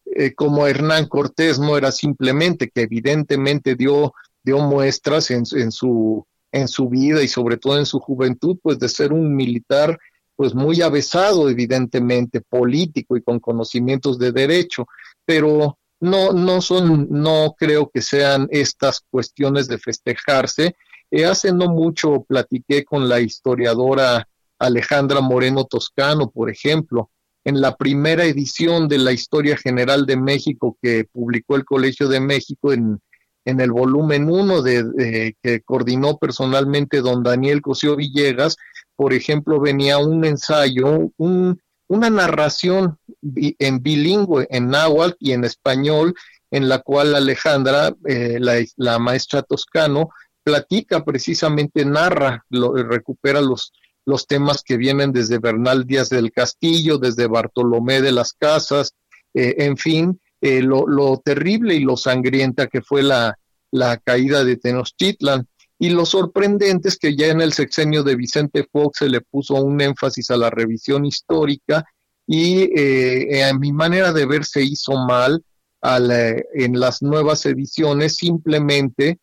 eh, 0.06 0.34
como 0.34 0.66
Hernán 0.66 1.08
Cortés 1.08 1.60
no 1.60 1.78
era 1.78 1.92
simplemente, 1.92 2.72
que 2.74 2.82
evidentemente 2.82 3.76
dio 3.76 4.16
dio 4.42 4.58
muestras 4.58 5.30
en, 5.30 5.44
en, 5.52 5.72
su, 5.72 6.26
en 6.52 6.68
su 6.68 6.90
vida 6.90 7.22
y 7.22 7.28
sobre 7.28 7.58
todo 7.58 7.78
en 7.78 7.86
su 7.86 8.00
juventud, 8.00 8.58
pues 8.64 8.80
de 8.80 8.90
ser 8.90 9.14
un 9.14 9.36
militar 9.36 10.00
pues 10.36 10.54
muy 10.54 10.82
avesado, 10.82 11.50
evidentemente, 11.50 12.42
político 12.42 13.18
y 13.18 13.22
con 13.22 13.40
conocimientos 13.40 14.18
de 14.18 14.32
derecho, 14.32 14.88
pero 15.26 15.78
no, 16.00 16.34
no 16.34 16.62
son, 16.62 17.08
no 17.10 17.56
creo 17.58 17.90
que 17.94 18.02
sean 18.02 18.48
estas 18.52 19.02
cuestiones 19.10 19.68
de 19.68 19.78
festejarse. 19.78 20.76
Eh, 21.12 21.26
hace 21.26 21.54
no 21.54 21.70
mucho 21.70 22.24
platiqué 22.28 22.84
con 22.84 23.08
la 23.08 23.22
historiadora 23.22 24.28
Alejandra 24.60 25.22
Moreno 25.22 25.66
Toscano, 25.66 26.30
por 26.30 26.50
ejemplo, 26.50 27.10
en 27.46 27.62
la 27.62 27.76
primera 27.76 28.24
edición 28.26 28.88
de 28.88 28.98
la 28.98 29.12
Historia 29.12 29.58
General 29.58 30.06
de 30.06 30.18
México 30.18 30.78
que 30.82 31.06
publicó 31.12 31.56
el 31.56 31.66
Colegio 31.66 32.08
de 32.08 32.20
México 32.20 32.72
en, 32.72 33.00
en 33.46 33.60
el 33.60 33.72
volumen 33.72 34.30
1 34.30 34.62
de, 34.62 35.36
que 35.42 35.62
coordinó 35.62 36.18
personalmente 36.18 37.02
don 37.02 37.24
Daniel 37.24 37.62
Cosío 37.62 37.96
Villegas, 37.96 38.58
por 38.96 39.14
ejemplo, 39.14 39.60
venía 39.60 39.98
un 39.98 40.24
ensayo, 40.26 41.12
un, 41.18 41.60
una 41.88 42.10
narración 42.10 42.98
en 43.22 43.82
bilingüe, 43.82 44.48
en 44.50 44.70
náhuatl 44.70 45.16
y 45.20 45.32
en 45.32 45.44
español, 45.44 46.14
en 46.52 46.70
la 46.70 46.80
cual 46.80 47.16
Alejandra, 47.16 47.96
eh, 48.06 48.38
la, 48.40 48.64
la, 48.78 49.00
maestra 49.00 49.42
toscano, 49.42 50.10
platica 50.44 51.04
precisamente, 51.04 51.86
narra, 51.86 52.46
lo, 52.50 52.74
recupera 52.74 53.42
los, 53.42 53.74
los 54.06 54.28
temas 54.28 54.62
que 54.64 54.78
vienen 54.78 55.12
desde 55.12 55.40
Bernal 55.40 55.86
Díaz 55.86 56.10
del 56.10 56.32
Castillo, 56.32 56.98
desde 56.98 57.28
Bartolomé 57.28 58.02
de 58.02 58.12
las 58.12 58.34
Casas, 58.34 58.94
eh, 59.34 59.56
en 59.60 59.78
fin, 59.78 60.20
eh, 60.42 60.62
lo, 60.62 60.86
lo, 60.88 61.18
terrible 61.24 61.74
y 61.74 61.80
lo 61.80 61.98
sangrienta 61.98 62.68
que 62.68 62.82
fue 62.82 63.02
la, 63.02 63.38
la 63.72 63.98
caída 63.98 64.44
de 64.44 64.58
Tenochtitlan. 64.58 65.48
Y 65.84 65.90
lo 65.90 66.06
sorprendente 66.06 66.88
es 66.88 66.98
que 66.98 67.14
ya 67.14 67.28
en 67.28 67.42
el 67.42 67.52
sexenio 67.52 68.04
de 68.04 68.16
Vicente 68.16 68.66
Fox 68.72 69.00
se 69.00 69.10
le 69.10 69.20
puso 69.20 69.56
un 69.56 69.82
énfasis 69.82 70.32
a 70.32 70.38
la 70.38 70.50
revisión 70.50 71.04
histórica 71.04 71.84
y 72.26 72.70
eh, 72.80 73.44
a 73.44 73.54
mi 73.54 73.74
manera 73.74 74.14
de 74.14 74.26
ver 74.26 74.46
se 74.46 74.64
hizo 74.64 74.94
mal 75.06 75.44
al, 75.82 76.10
en 76.54 76.80
las 76.80 77.02
nuevas 77.02 77.46
ediciones 77.46 78.16
simplemente 78.16 79.20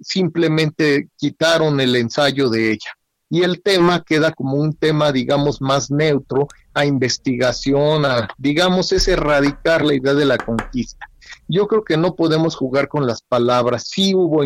simplemente 0.00 1.08
quitaron 1.16 1.80
el 1.80 1.96
ensayo 1.96 2.50
de 2.50 2.72
ella 2.72 2.92
y 3.32 3.44
el 3.44 3.62
tema 3.62 4.04
queda 4.04 4.32
como 4.32 4.56
un 4.56 4.74
tema, 4.74 5.10
digamos, 5.10 5.62
más 5.62 5.90
neutro 5.90 6.48
a 6.74 6.84
investigación, 6.84 8.04
a, 8.04 8.28
digamos, 8.36 8.92
es 8.92 9.08
erradicar 9.08 9.82
la 9.82 9.94
idea 9.94 10.12
de 10.12 10.26
la 10.26 10.36
conquista. 10.36 11.06
Yo 11.48 11.66
creo 11.66 11.82
que 11.82 11.96
no 11.96 12.14
podemos 12.14 12.54
jugar 12.56 12.88
con 12.88 13.06
las 13.06 13.22
palabras. 13.22 13.88
Sí 13.88 14.14
hubo 14.14 14.42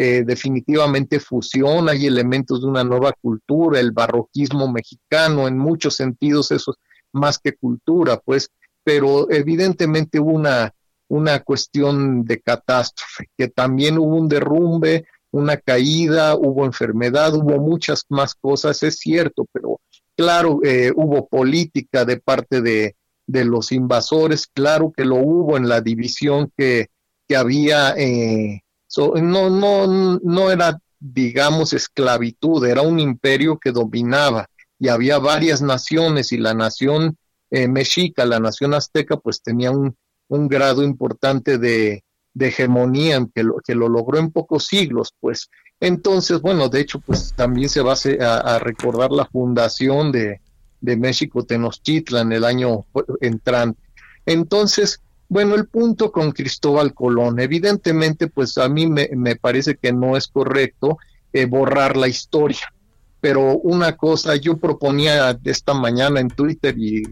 eh, 0.00 0.22
definitivamente 0.24 1.18
fusión, 1.18 1.88
hay 1.88 2.06
elementos 2.06 2.60
de 2.60 2.68
una 2.68 2.84
nueva 2.84 3.12
cultura, 3.20 3.80
el 3.80 3.90
barroquismo 3.90 4.70
mexicano, 4.70 5.48
en 5.48 5.58
muchos 5.58 5.96
sentidos 5.96 6.52
eso 6.52 6.70
es 6.70 6.76
más 7.10 7.40
que 7.40 7.56
cultura, 7.56 8.16
pues, 8.24 8.48
pero 8.84 9.28
evidentemente 9.28 10.20
hubo 10.20 10.30
una, 10.30 10.72
una 11.08 11.40
cuestión 11.40 12.24
de 12.24 12.40
catástrofe, 12.40 13.28
que 13.36 13.48
también 13.48 13.98
hubo 13.98 14.14
un 14.14 14.28
derrumbe, 14.28 15.04
una 15.32 15.56
caída, 15.56 16.36
hubo 16.36 16.64
enfermedad, 16.64 17.34
hubo 17.34 17.58
muchas 17.58 18.04
más 18.08 18.36
cosas, 18.36 18.80
es 18.84 18.98
cierto, 18.98 19.46
pero 19.50 19.80
claro, 20.16 20.60
eh, 20.62 20.92
hubo 20.94 21.26
política 21.26 22.04
de 22.04 22.18
parte 22.18 22.62
de, 22.62 22.94
de, 23.26 23.44
los 23.44 23.72
invasores, 23.72 24.46
claro 24.46 24.92
que 24.96 25.04
lo 25.04 25.16
hubo 25.16 25.56
en 25.56 25.68
la 25.68 25.80
división 25.80 26.52
que, 26.56 26.86
que 27.26 27.34
había, 27.34 27.94
eh, 27.96 28.62
no, 28.96 29.50
no, 29.50 30.20
no 30.22 30.50
era, 30.50 30.80
digamos, 30.98 31.72
esclavitud, 31.72 32.64
era 32.66 32.82
un 32.82 32.98
imperio 32.98 33.58
que 33.58 33.72
dominaba 33.72 34.48
y 34.78 34.88
había 34.88 35.18
varias 35.18 35.62
naciones 35.62 36.32
y 36.32 36.38
la 36.38 36.54
nación 36.54 37.16
eh, 37.50 37.68
mexica, 37.68 38.24
la 38.24 38.40
nación 38.40 38.74
azteca, 38.74 39.16
pues 39.16 39.42
tenía 39.42 39.70
un, 39.70 39.96
un 40.28 40.48
grado 40.48 40.82
importante 40.82 41.58
de, 41.58 42.04
de 42.34 42.48
hegemonía 42.48 43.26
que 43.34 43.42
lo, 43.42 43.56
que 43.64 43.74
lo 43.74 43.88
logró 43.88 44.18
en 44.18 44.30
pocos 44.30 44.66
siglos, 44.66 45.14
pues. 45.20 45.50
Entonces, 45.80 46.40
bueno, 46.40 46.68
de 46.68 46.80
hecho, 46.80 47.00
pues 47.00 47.32
también 47.36 47.68
se 47.68 47.82
va 47.82 47.94
a, 48.20 48.58
recordar 48.58 49.12
la 49.12 49.26
fundación 49.26 50.10
de, 50.10 50.40
de 50.80 50.96
México 50.96 51.44
Tenochtitlan 51.44 52.32
el 52.32 52.44
año 52.44 52.86
entrante. 53.20 53.80
Entonces, 54.26 55.00
bueno, 55.28 55.54
el 55.54 55.66
punto 55.66 56.10
con 56.10 56.32
Cristóbal 56.32 56.94
Colón, 56.94 57.38
evidentemente, 57.38 58.28
pues 58.28 58.56
a 58.56 58.68
mí 58.68 58.86
me, 58.86 59.10
me 59.14 59.36
parece 59.36 59.76
que 59.76 59.92
no 59.92 60.16
es 60.16 60.28
correcto 60.28 60.98
eh, 61.32 61.44
borrar 61.44 61.96
la 61.96 62.08
historia. 62.08 62.72
Pero 63.20 63.58
una 63.58 63.96
cosa, 63.96 64.36
yo 64.36 64.56
proponía 64.56 65.38
esta 65.44 65.74
mañana 65.74 66.20
en 66.20 66.28
Twitter 66.28 66.74
y 66.78 67.02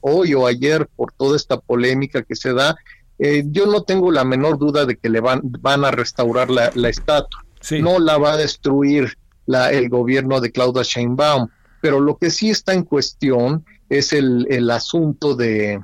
hoy 0.00 0.34
o 0.34 0.46
ayer 0.46 0.86
por 0.96 1.12
toda 1.12 1.36
esta 1.36 1.58
polémica 1.60 2.22
que 2.22 2.34
se 2.34 2.52
da, 2.52 2.76
eh, 3.18 3.44
yo 3.46 3.66
no 3.66 3.82
tengo 3.84 4.10
la 4.10 4.24
menor 4.24 4.58
duda 4.58 4.84
de 4.84 4.96
que 4.96 5.08
le 5.08 5.20
van, 5.20 5.40
van 5.42 5.84
a 5.84 5.92
restaurar 5.92 6.50
la, 6.50 6.88
estatua. 6.88 7.44
No 7.80 8.00
la 8.00 8.18
va 8.18 8.32
a 8.32 8.36
destruir 8.36 9.16
la, 9.46 9.70
el 9.70 9.88
gobierno 9.88 10.40
de 10.40 10.50
Claudia 10.50 10.82
Sheinbaum, 10.82 11.48
pero 11.80 12.00
lo 12.00 12.18
que 12.18 12.30
sí 12.30 12.50
está 12.50 12.74
en 12.74 12.82
cuestión 12.82 13.64
es 13.88 14.12
el, 14.12 14.46
el 14.50 14.68
asunto 14.70 15.36
de 15.36 15.80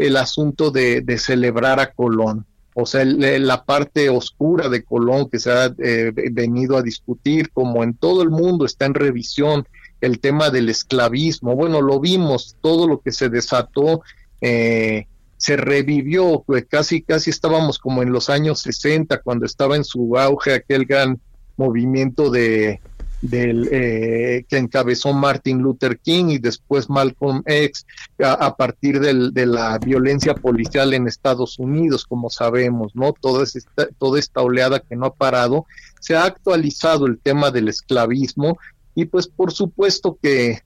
el 0.00 0.16
asunto 0.16 0.70
de, 0.70 1.04
celebrar 1.18 1.78
a 1.78 1.92
Colón. 1.92 2.46
O 2.74 2.86
sea, 2.86 3.04
la 3.04 3.64
parte 3.64 4.08
oscura 4.08 4.68
de 4.68 4.82
Colón 4.82 5.28
que 5.28 5.38
se 5.38 5.50
ha 5.50 5.74
eh, 5.78 6.12
venido 6.32 6.76
a 6.76 6.82
discutir, 6.82 7.50
como 7.50 7.84
en 7.84 7.94
todo 7.94 8.22
el 8.22 8.30
mundo 8.30 8.64
está 8.64 8.86
en 8.86 8.94
revisión 8.94 9.66
el 10.00 10.18
tema 10.20 10.50
del 10.50 10.68
esclavismo. 10.70 11.54
Bueno, 11.54 11.82
lo 11.82 12.00
vimos, 12.00 12.56
todo 12.62 12.86
lo 12.88 13.00
que 13.00 13.12
se 13.12 13.28
desató 13.28 14.02
eh, 14.40 15.06
se 15.36 15.56
revivió, 15.56 16.42
pues 16.46 16.64
casi, 16.68 17.02
casi 17.02 17.30
estábamos 17.30 17.78
como 17.78 18.02
en 18.02 18.12
los 18.12 18.30
años 18.30 18.60
60, 18.60 19.20
cuando 19.22 19.46
estaba 19.46 19.76
en 19.76 19.84
su 19.84 20.16
auge 20.16 20.54
aquel 20.54 20.86
gran 20.86 21.20
movimiento 21.56 22.30
de, 22.30 22.80
del, 23.22 23.68
eh, 23.70 24.44
que 24.48 24.56
encabezó 24.56 25.12
Martin 25.12 25.58
Luther 25.58 25.98
King 25.98 26.26
y 26.30 26.38
después 26.38 26.88
Malcolm 26.88 27.42
X 27.44 27.86
a, 28.18 28.56
partir 28.56 29.00
del, 29.00 29.32
de 29.32 29.46
la 29.46 29.78
violencia 29.78 30.34
policial 30.34 30.94
en 30.94 31.06
Estados 31.06 31.58
Unidos, 31.58 32.06
como 32.06 32.30
sabemos, 32.30 32.94
¿no? 32.94 33.12
Toda 33.12 33.44
esta, 33.44 33.88
toda 33.98 34.18
esta 34.18 34.40
oleada 34.40 34.80
que 34.80 34.96
no 34.96 35.06
ha 35.06 35.14
parado, 35.14 35.66
se 36.00 36.16
ha 36.16 36.24
actualizado 36.24 37.06
el 37.06 37.18
tema 37.18 37.50
del 37.50 37.68
esclavismo 37.68 38.58
y 38.94 39.04
pues 39.04 39.28
por 39.28 39.52
supuesto 39.52 40.18
que, 40.20 40.60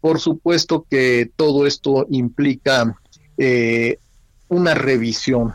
por 0.00 0.20
supuesto 0.20 0.86
que 0.88 1.30
todo 1.36 1.66
esto 1.66 2.06
implica 2.10 2.98
eh, 3.38 3.98
una 4.48 4.74
revisión, 4.74 5.54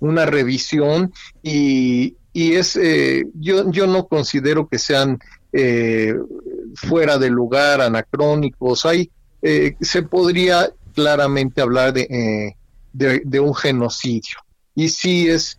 una 0.00 0.26
revisión 0.26 1.12
y, 1.42 2.16
y 2.32 2.52
es, 2.54 2.76
eh, 2.76 3.26
yo, 3.34 3.70
yo 3.70 3.86
no 3.86 4.06
considero 4.06 4.68
que 4.68 4.78
sean 4.78 5.18
eh, 5.52 6.14
fuera 6.74 7.18
de 7.18 7.30
lugar, 7.30 7.80
anacrónicos, 7.80 8.84
hay, 8.84 9.10
eh, 9.42 9.76
se 9.80 10.02
podría 10.02 10.70
claramente 10.94 11.60
hablar 11.60 11.92
de, 11.92 12.54
de, 12.92 13.40
un 13.40 13.54
genocidio 13.54 14.38
y 14.74 14.88
sí 14.88 15.28
es 15.28 15.58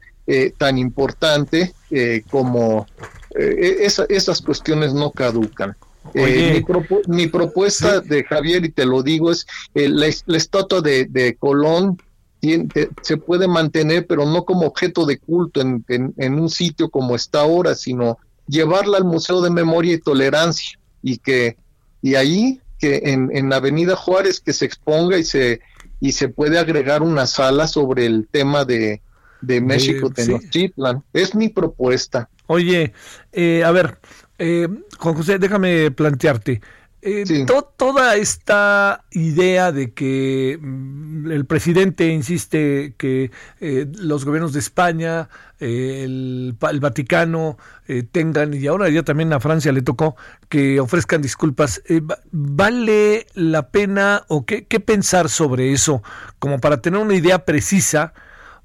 tan 0.57 0.77
importante 0.77 1.73
como 2.29 2.85
esas 3.33 4.41
cuestiones 4.41 4.93
no 4.93 5.11
caducan. 5.11 5.75
mi, 6.13 6.63
mi, 7.07 7.27
propuesta 7.27 8.01
de 8.01 8.23
Javier, 8.25 8.65
y 8.65 8.69
te 8.69 8.85
lo 8.85 9.01
digo, 9.01 9.31
es 9.31 9.47
la, 9.73 10.07
la, 10.25 10.37
estatua 10.37 10.81
de, 10.81 11.05
de 11.05 11.35
Colón 11.35 11.97
se 13.01 13.17
puede 13.17 13.47
mantener, 13.47 14.07
pero 14.07 14.25
no 14.25 14.45
como 14.45 14.65
objeto 14.65 15.05
de 15.05 15.17
culto 15.17 15.61
en, 15.61 15.83
en, 15.87 16.39
un 16.39 16.49
sitio 16.49 16.89
como 16.89 17.15
está 17.15 17.41
ahora, 17.41 17.75
sino 17.75 18.17
llevarla 18.49 18.97
al 18.97 19.05
Museo 19.05 19.41
de 19.41 19.51
Memoria 19.51 19.93
y 19.93 19.99
Tolerancia 19.99 20.79
y 21.01 21.17
que 21.17 21.57
y 22.01 22.15
ahí 22.15 22.61
que 22.79 23.01
en, 23.05 23.29
en 23.33 23.53
Avenida 23.53 23.95
Juárez 23.95 24.39
que 24.39 24.53
se 24.53 24.65
exponga 24.65 25.17
y 25.17 25.23
se 25.23 25.61
y 25.99 26.13
se 26.13 26.29
puede 26.29 26.57
agregar 26.57 27.01
una 27.01 27.27
sala 27.27 27.67
sobre 27.67 28.05
el 28.05 28.27
tema 28.31 28.65
de, 28.65 29.01
de 29.41 29.61
México 29.61 30.09
Tenochtitlan. 30.09 31.03
Es 31.13 31.35
mi 31.35 31.49
propuesta. 31.49 32.29
Oye, 32.47 32.93
eh, 33.33 33.63
a 33.63 33.71
ver, 33.71 33.99
eh, 34.37 34.67
Juan 34.97 35.15
José, 35.15 35.39
déjame 35.39 35.91
plantearte. 35.91 36.61
Eh, 37.01 37.45
toda 37.77 38.17
esta 38.17 39.05
idea 39.11 39.71
de 39.71 39.93
que 39.93 40.59
mm, 40.61 41.31
el 41.31 41.45
presidente 41.45 42.07
insiste 42.09 42.93
que 42.97 43.31
eh, 43.61 43.87
los 43.99 44.25
gobiernos 44.25 44.51
de 44.51 44.59
España, 44.59 45.29
eh, 45.61 46.01
el, 46.03 46.57
Vaticano 46.59 47.57
tengan, 48.11 48.53
y 48.53 48.67
ahora 48.67 48.89
ya 48.89 49.03
también 49.03 49.33
a 49.33 49.39
Francia 49.39 49.71
le 49.71 49.81
tocó, 49.81 50.15
que 50.47 50.79
ofrezcan 50.79 51.21
disculpas, 51.21 51.81
¿vale 52.31 53.25
la 53.33 53.69
pena 53.69 54.23
o 54.27 54.45
qué, 54.45 54.65
qué 54.65 54.79
pensar 54.79 55.29
sobre 55.29 55.71
eso 55.71 56.03
como 56.37 56.59
para 56.59 56.81
tener 56.81 56.99
una 56.99 57.15
idea 57.15 57.45
precisa? 57.45 58.13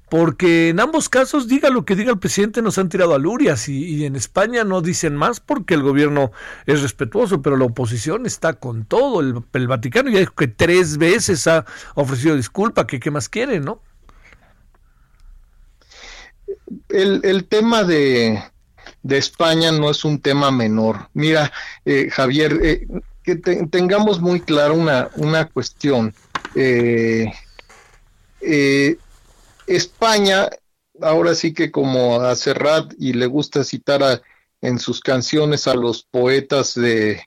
Porque 0.09 0.69
en 0.69 0.79
ambos 0.79 1.09
casos, 1.09 1.47
diga 1.47 1.69
lo 1.69 1.85
que 1.85 1.95
diga 1.95 2.11
el 2.11 2.19
presidente, 2.19 2.61
nos 2.61 2.77
han 2.77 2.89
tirado 2.89 3.15
a 3.15 3.19
lurias 3.19 3.67
y, 3.67 4.05
en 4.05 4.15
España 4.15 4.63
no 4.63 4.81
dicen 4.81 5.15
más 5.15 5.39
porque 5.39 5.73
el 5.73 5.81
gobierno 5.81 6.31
es 6.65 6.81
respetuoso, 6.81 7.41
pero 7.41 7.57
la 7.57 7.65
oposición 7.65 8.25
está 8.25 8.53
con 8.53 8.85
todo. 8.85 9.21
El, 9.21 9.67
Vaticano 9.67 10.09
ya 10.09 10.19
dijo 10.19 10.35
que 10.35 10.47
tres 10.47 10.97
veces 10.97 11.47
ha 11.47 11.65
ofrecido 11.95 12.35
disculpa, 12.35 12.85
que 12.85 12.99
qué 12.99 13.09
más 13.09 13.29
quiere, 13.29 13.59
¿no? 13.59 13.81
El, 16.89 17.21
el 17.23 17.45
tema 17.45 17.83
de, 17.83 18.43
España 19.09 19.71
no 19.71 19.89
es 19.89 20.05
un 20.05 20.19
tema 20.19 20.51
menor. 20.51 21.09
Mira, 21.13 21.51
eh, 21.83 22.09
Javier, 22.11 22.59
eh, 22.61 22.87
que 23.23 23.35
tengamos 23.35 24.21
muy 24.21 24.39
claro 24.39 24.75
una, 24.75 25.09
una 25.15 25.45
cuestión. 25.45 26.13
Eh, 26.53 27.25
España, 29.67 30.49
ahora 31.01 31.35
sí 31.35 31.53
que 31.53 31.71
como 31.71 32.21
a 32.21 32.35
Serrat 32.35 32.93
y 32.97 33.13
le 33.13 33.25
gusta 33.25 33.63
citar 33.63 34.21
en 34.61 34.79
sus 34.79 34.99
canciones 34.99 35.67
a 35.67 35.75
los 35.75 36.03
poetas 36.03 36.75
de, 36.75 37.21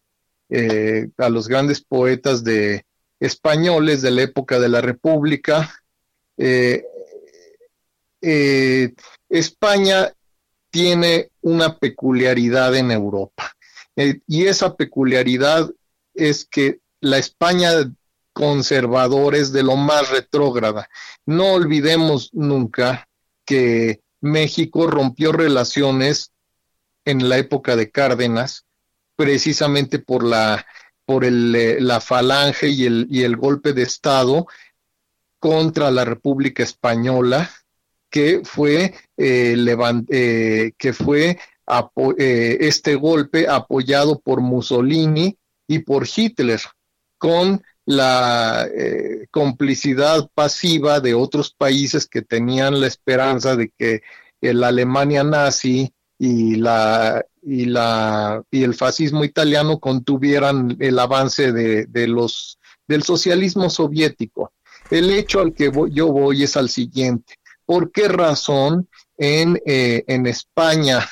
a 1.19 1.29
los 1.29 1.49
grandes 1.49 1.81
poetas 1.81 2.43
de 2.45 2.85
españoles 3.21 4.03
de 4.03 4.11
la 4.11 4.23
época 4.23 4.59
de 4.59 4.69
la 4.69 4.81
República, 4.81 5.71
España 9.29 10.13
tiene 10.71 11.31
una 11.41 11.77
peculiaridad 11.79 12.75
en 12.77 12.91
Europa. 12.91 13.53
y 13.97 14.47
esa 14.47 14.77
peculiaridad 14.77 15.71
es 16.15 16.45
que 16.45 16.79
la 17.01 17.19
España 17.19 17.71
conservadora 18.39 19.37
es 19.37 19.51
de 19.51 19.65
lo 19.65 19.75
más 19.75 20.11
retrógrada. 20.11 20.89
No 21.27 21.55
olvidemos 21.55 22.31
nunca 22.33 23.09
que 23.45 24.01
México 24.21 24.87
rompió 24.87 25.33
relaciones 25.33 26.31
en 27.05 27.29
la 27.29 27.39
época 27.39 27.75
de 27.75 27.91
Cárdenas, 27.91 28.65
precisamente 29.17 29.99
por 29.99 30.23
la, 30.23 30.65
por 31.05 31.25
el, 31.25 31.53
eh, 31.57 31.81
la 31.81 32.01
falange 32.01 32.69
y 32.69 32.85
el, 32.87 33.09
y 33.11 33.25
el 33.25 33.37
golpe 33.37 33.73
de 33.73 33.83
Estado 33.83 34.47
contra 35.41 35.91
la 35.91 36.05
República 36.05 36.63
Española, 36.63 37.51
que 38.09 38.43
fue, 38.45 38.95
eh, 39.17 39.57
eh, 40.11 40.73
que 40.79 40.93
fue 40.93 41.41
este 42.17 42.95
golpe 42.95 43.49
apoyado 43.49 44.21
por 44.21 44.41
Mussolini 44.41 45.37
y 45.67 45.81
por 45.81 46.07
Hitler, 46.07 46.61
con 47.19 47.63
la 47.89 48.69
eh, 48.71 49.29
complicidad 49.31 50.29
pasiva 50.35 51.01
de 51.01 51.15
otros 51.15 51.55
países 51.55 52.07
que 52.07 52.21
tenían 52.21 52.83
la 52.83 52.87
esperanza 52.87 53.57
de 53.57 53.73
que 53.79 54.03
la 54.43 54.69
Alemania 54.69 55.25
nazi 55.25 55.91
y 56.19 56.57
la 56.57 57.25
y 57.41 57.65
la 57.65 58.43
y 58.51 58.63
el 58.63 58.75
fascismo 58.75 59.25
italiano 59.25 59.79
contuvieran 59.79 60.77
el 60.81 60.99
avance 60.99 61.51
de, 61.51 61.87
de 61.87 62.09
los 62.09 62.59
del 62.87 63.05
socialismo 63.05 63.71
soviético. 63.71 64.53
El 64.91 65.09
hecho 65.11 65.41
al 65.41 65.55
que 65.55 65.73
yo 65.91 66.09
voy 66.09 66.43
es 66.43 66.59
al 66.59 66.69
siguiente. 66.69 67.37
¿Por 67.65 67.91
qué 67.91 68.09
razón 68.09 68.87
en, 69.17 69.59
eh, 69.65 70.05
en 70.09 70.27
España 70.27 71.09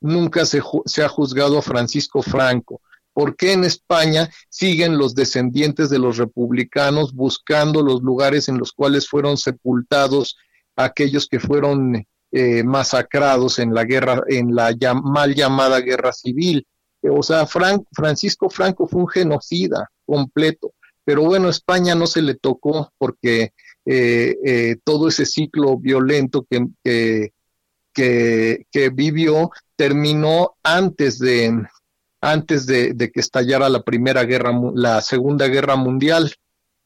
nunca 0.00 0.46
se, 0.46 0.60
se 0.84 1.04
ha 1.04 1.08
juzgado 1.08 1.58
a 1.58 1.62
Francisco 1.62 2.22
Franco? 2.22 2.80
¿Por 3.16 3.34
qué 3.34 3.54
en 3.54 3.64
España 3.64 4.28
siguen 4.50 4.98
los 4.98 5.14
descendientes 5.14 5.88
de 5.88 5.98
los 5.98 6.18
republicanos 6.18 7.14
buscando 7.14 7.82
los 7.82 8.02
lugares 8.02 8.50
en 8.50 8.58
los 8.58 8.74
cuales 8.74 9.08
fueron 9.08 9.38
sepultados 9.38 10.36
aquellos 10.76 11.26
que 11.26 11.40
fueron 11.40 12.06
eh, 12.30 12.62
masacrados 12.62 13.58
en 13.58 13.72
la 13.72 13.84
guerra, 13.84 14.20
en 14.28 14.54
la 14.54 14.76
mal 15.02 15.34
llamada 15.34 15.80
guerra 15.80 16.12
civil? 16.12 16.66
O 17.10 17.22
sea, 17.22 17.46
Francisco 17.46 18.50
Franco 18.50 18.86
fue 18.86 19.00
un 19.00 19.08
genocida 19.08 19.90
completo. 20.04 20.74
Pero 21.02 21.22
bueno, 21.22 21.48
España 21.48 21.94
no 21.94 22.06
se 22.06 22.20
le 22.20 22.34
tocó 22.34 22.92
porque 22.98 23.54
eh, 23.86 24.36
eh, 24.44 24.76
todo 24.84 25.08
ese 25.08 25.24
ciclo 25.24 25.78
violento 25.78 26.46
que, 26.50 27.32
que 27.94 28.90
vivió 28.90 29.50
terminó 29.74 30.56
antes 30.62 31.18
de, 31.18 31.66
antes 32.30 32.66
de, 32.66 32.94
que 33.12 33.20
estallara 33.20 33.68
la 33.68 33.82
primera 33.82 34.24
guerra, 34.24 34.52
la 34.74 35.00
segunda 35.00 35.46
guerra 35.46 35.76
mundial 35.76 36.34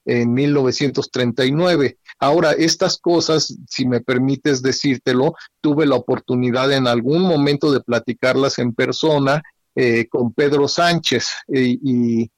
en 0.04 0.32
1939. 0.34 1.98
Ahora, 2.18 2.52
estas 2.52 2.98
cosas, 2.98 3.56
si 3.68 3.86
me 3.86 4.00
permites 4.00 4.62
decírtelo, 4.62 5.34
tuve 5.60 5.86
la 5.86 5.96
oportunidad 5.96 6.72
en 6.72 6.86
algún 6.86 7.22
momento 7.22 7.72
de 7.72 7.80
platicarlas 7.80 8.58
en 8.58 8.74
persona 8.74 9.42
eh, 9.74 10.08
con 10.08 10.32
Pedro 10.32 10.68
Sánchez 10.68 11.28
eh, 11.48 11.78
y, 11.82 12.30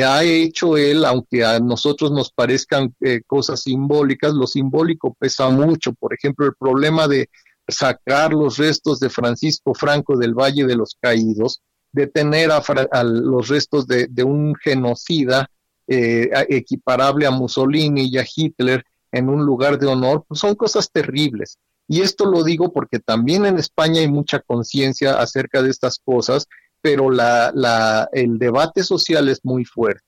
ha 0.00 0.22
hecho 0.22 0.76
él, 0.76 1.04
aunque 1.04 1.44
a 1.44 1.58
nosotros 1.58 2.10
nos 2.10 2.32
parezcan 2.32 2.94
eh, 3.00 3.20
cosas 3.26 3.60
simbólicas, 3.60 4.32
lo 4.32 4.46
simbólico 4.46 5.14
pesa 5.18 5.50
mucho. 5.50 5.92
Por 5.92 6.14
ejemplo, 6.14 6.46
el 6.46 6.54
problema 6.58 7.08
de 7.08 7.28
sacar 7.68 8.32
los 8.32 8.56
restos 8.56 9.00
de 9.00 9.10
Francisco 9.10 9.74
Franco 9.74 10.16
del 10.16 10.34
Valle 10.34 10.64
de 10.64 10.76
los 10.76 10.96
Caídos, 10.98 11.60
detener 11.96 12.50
a, 12.52 13.02
los 13.02 13.48
restos 13.48 13.86
de, 13.86 14.22
un 14.22 14.54
genocida 14.54 15.50
eh, 15.88 16.30
equiparable 16.50 17.26
a 17.26 17.30
Mussolini 17.30 18.08
y 18.10 18.18
a 18.18 18.26
Hitler 18.32 18.84
en 19.10 19.30
un 19.30 19.46
lugar 19.46 19.78
de 19.78 19.86
honor, 19.86 20.24
pues 20.28 20.40
son 20.40 20.54
cosas 20.54 20.90
terribles. 20.92 21.58
Y 21.88 22.02
esto 22.02 22.26
lo 22.26 22.44
digo 22.44 22.70
porque 22.70 22.98
también 22.98 23.46
en 23.46 23.58
España 23.58 24.00
hay 24.00 24.08
mucha 24.08 24.40
conciencia 24.40 25.18
acerca 25.18 25.62
de 25.62 25.70
estas 25.70 25.98
cosas, 25.98 26.46
pero 26.82 27.10
la, 27.10 28.08
el 28.12 28.38
debate 28.38 28.84
social 28.84 29.30
es 29.30 29.42
muy 29.42 29.64
fuerte. 29.64 30.04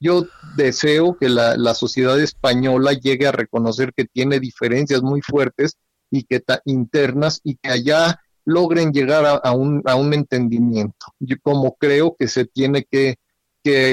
Yo 0.00 0.26
deseo 0.56 1.18
que 1.18 1.28
la, 1.28 1.56
la 1.56 1.74
sociedad 1.74 2.18
española 2.18 2.94
llegue 2.94 3.26
a 3.26 3.32
reconocer 3.32 3.92
que 3.94 4.06
tiene 4.06 4.40
diferencias 4.40 5.02
muy 5.02 5.20
fuertes 5.20 5.76
y 6.10 6.22
que 6.24 6.42
internas 6.64 7.40
y 7.44 7.56
que 7.56 7.68
allá 7.68 8.20
logren 8.46 8.92
llegar 8.92 9.40
a, 9.42 9.52
un, 9.52 9.82
a 9.84 9.96
un 9.96 10.14
entendimiento, 10.14 11.06
como 11.42 11.76
creo 11.76 12.16
que 12.18 12.28
se 12.28 12.46
tiene 12.46 12.86
que, 12.90 13.18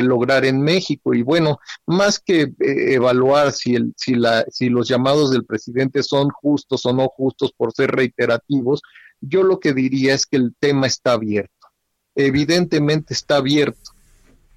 lograr 0.04 0.46
en 0.46 0.62
México. 0.62 1.16
Y 1.16 1.24
bueno, 1.24 1.58
más 1.88 2.20
que 2.20 2.42
eh, 2.42 2.94
evaluar 2.94 3.52
si, 3.52 3.74
el, 3.74 3.92
si, 3.98 4.14
la, 4.14 4.46
si 4.52 4.70
los 4.70 4.88
llamados 4.88 5.32
del 5.32 5.46
presidente 5.46 6.04
son 6.04 6.30
justos 6.30 6.86
o 6.86 6.94
no 6.94 7.08
justos 7.08 7.54
por 7.58 7.74
ser 7.74 7.90
reiterativos, 7.90 8.84
yo 9.20 9.42
lo 9.42 9.60
que 9.60 9.74
diría 9.74 10.14
es 10.14 10.28
que 10.28 10.38
el 10.38 10.54
tema 10.60 10.86
está 10.86 11.14
abierto. 11.14 11.70
Evidentemente 12.14 13.16
está 13.16 13.38
abierto. 13.38 13.94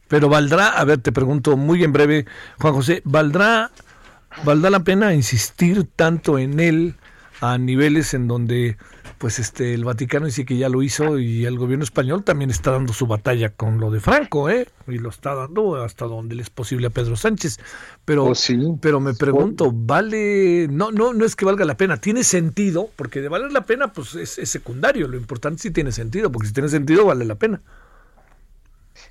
Pero 0.07 0.29
valdrá, 0.29 0.69
a 0.69 0.85
ver, 0.85 0.99
te 0.99 1.13
pregunto 1.13 1.57
muy 1.57 1.83
en 1.83 1.95
breve, 1.95 2.27
Juan 2.61 2.75
José, 2.75 3.01
¿valdrá, 3.07 3.71
¿valdrá 4.45 4.69
la 4.69 4.85
pena 4.85 5.15
insistir 5.15 5.89
tanto 5.97 6.39
en 6.39 6.61
él 6.61 6.95
a 7.41 7.57
niveles 7.57 8.15
en 8.15 8.29
donde 8.29 8.77
pues 9.19 9.39
este 9.39 9.75
el 9.75 9.85
Vaticano 9.85 10.27
dice 10.27 10.45
que 10.45 10.57
ya 10.57 10.69
lo 10.69 10.83
hizo 10.83 11.19
y 11.19 11.45
el 11.47 11.59
gobierno 11.59 11.85
español 11.85 12.25
también 12.25 12.51
está 12.51 12.73
dando 12.73 12.93
su 12.93 13.07
batalla 13.07 13.51
con 13.51 13.79
lo 13.79 13.91
de 13.91 14.01
Franco, 14.01 14.51
¿eh? 14.51 14.69
Y 14.87 14.99
lo 14.99 15.09
está 15.09 15.35
dando 15.35 15.83
hasta 15.83 16.05
donde 16.05 16.35
le 16.35 16.43
es 16.43 16.51
posible 16.51 16.89
a 16.89 16.91
Pedro 16.91 17.17
Sánchez. 17.17 17.59
Pero, 18.05 18.27
oh, 18.27 18.79
pero 18.81 19.01
me 19.01 19.15
pregunto, 19.15 19.73
¿vale? 19.73 20.69
No, 20.71 20.93
no, 20.93 21.15
no 21.15 21.25
es 21.25 21.35
que 21.35 21.45
valga 21.45 21.65
la 21.65 21.77
pena, 21.77 21.97
tiene 21.97 22.25
sentido, 22.25 22.91
porque 22.97 23.21
de 23.21 23.29
valer 23.29 23.53
la 23.53 23.65
pena, 23.65 23.93
pues 23.93 24.15
es, 24.15 24.31
secundario. 24.49 25.09
Lo 25.09 25.17
importante 25.17 25.63
sí 25.63 25.71
tiene 25.71 25.93
sentido, 25.93 26.31
porque 26.31 26.49
si 26.49 26.55
tiene 26.55 26.69
sentido, 26.69 27.07
vale 27.07 27.25
la 27.25 27.37
pena. 27.37 27.63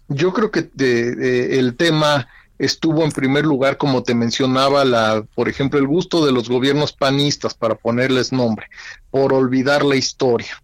Yo 0.08 0.34
creo 0.34 0.52
que 0.52 0.70
el 0.78 1.76
tema 1.76 2.28
estuvo 2.60 3.04
en 3.04 3.12
primer 3.12 3.46
lugar, 3.46 3.78
como 3.78 4.04
te 4.04 4.16
mencionaba, 4.16 4.86
la, 4.86 5.26
por 5.36 5.50
ejemplo, 5.50 5.80
el 5.80 5.88
gusto 5.88 6.26
de 6.26 6.32
los 6.32 6.50
gobiernos 6.50 6.94
panistas, 6.94 7.54
para 7.54 7.76
ponerles 7.76 8.32
nombre, 8.32 8.68
por 9.12 9.34
olvidar 9.34 9.84
la 9.84 9.96
historia. 9.96 10.62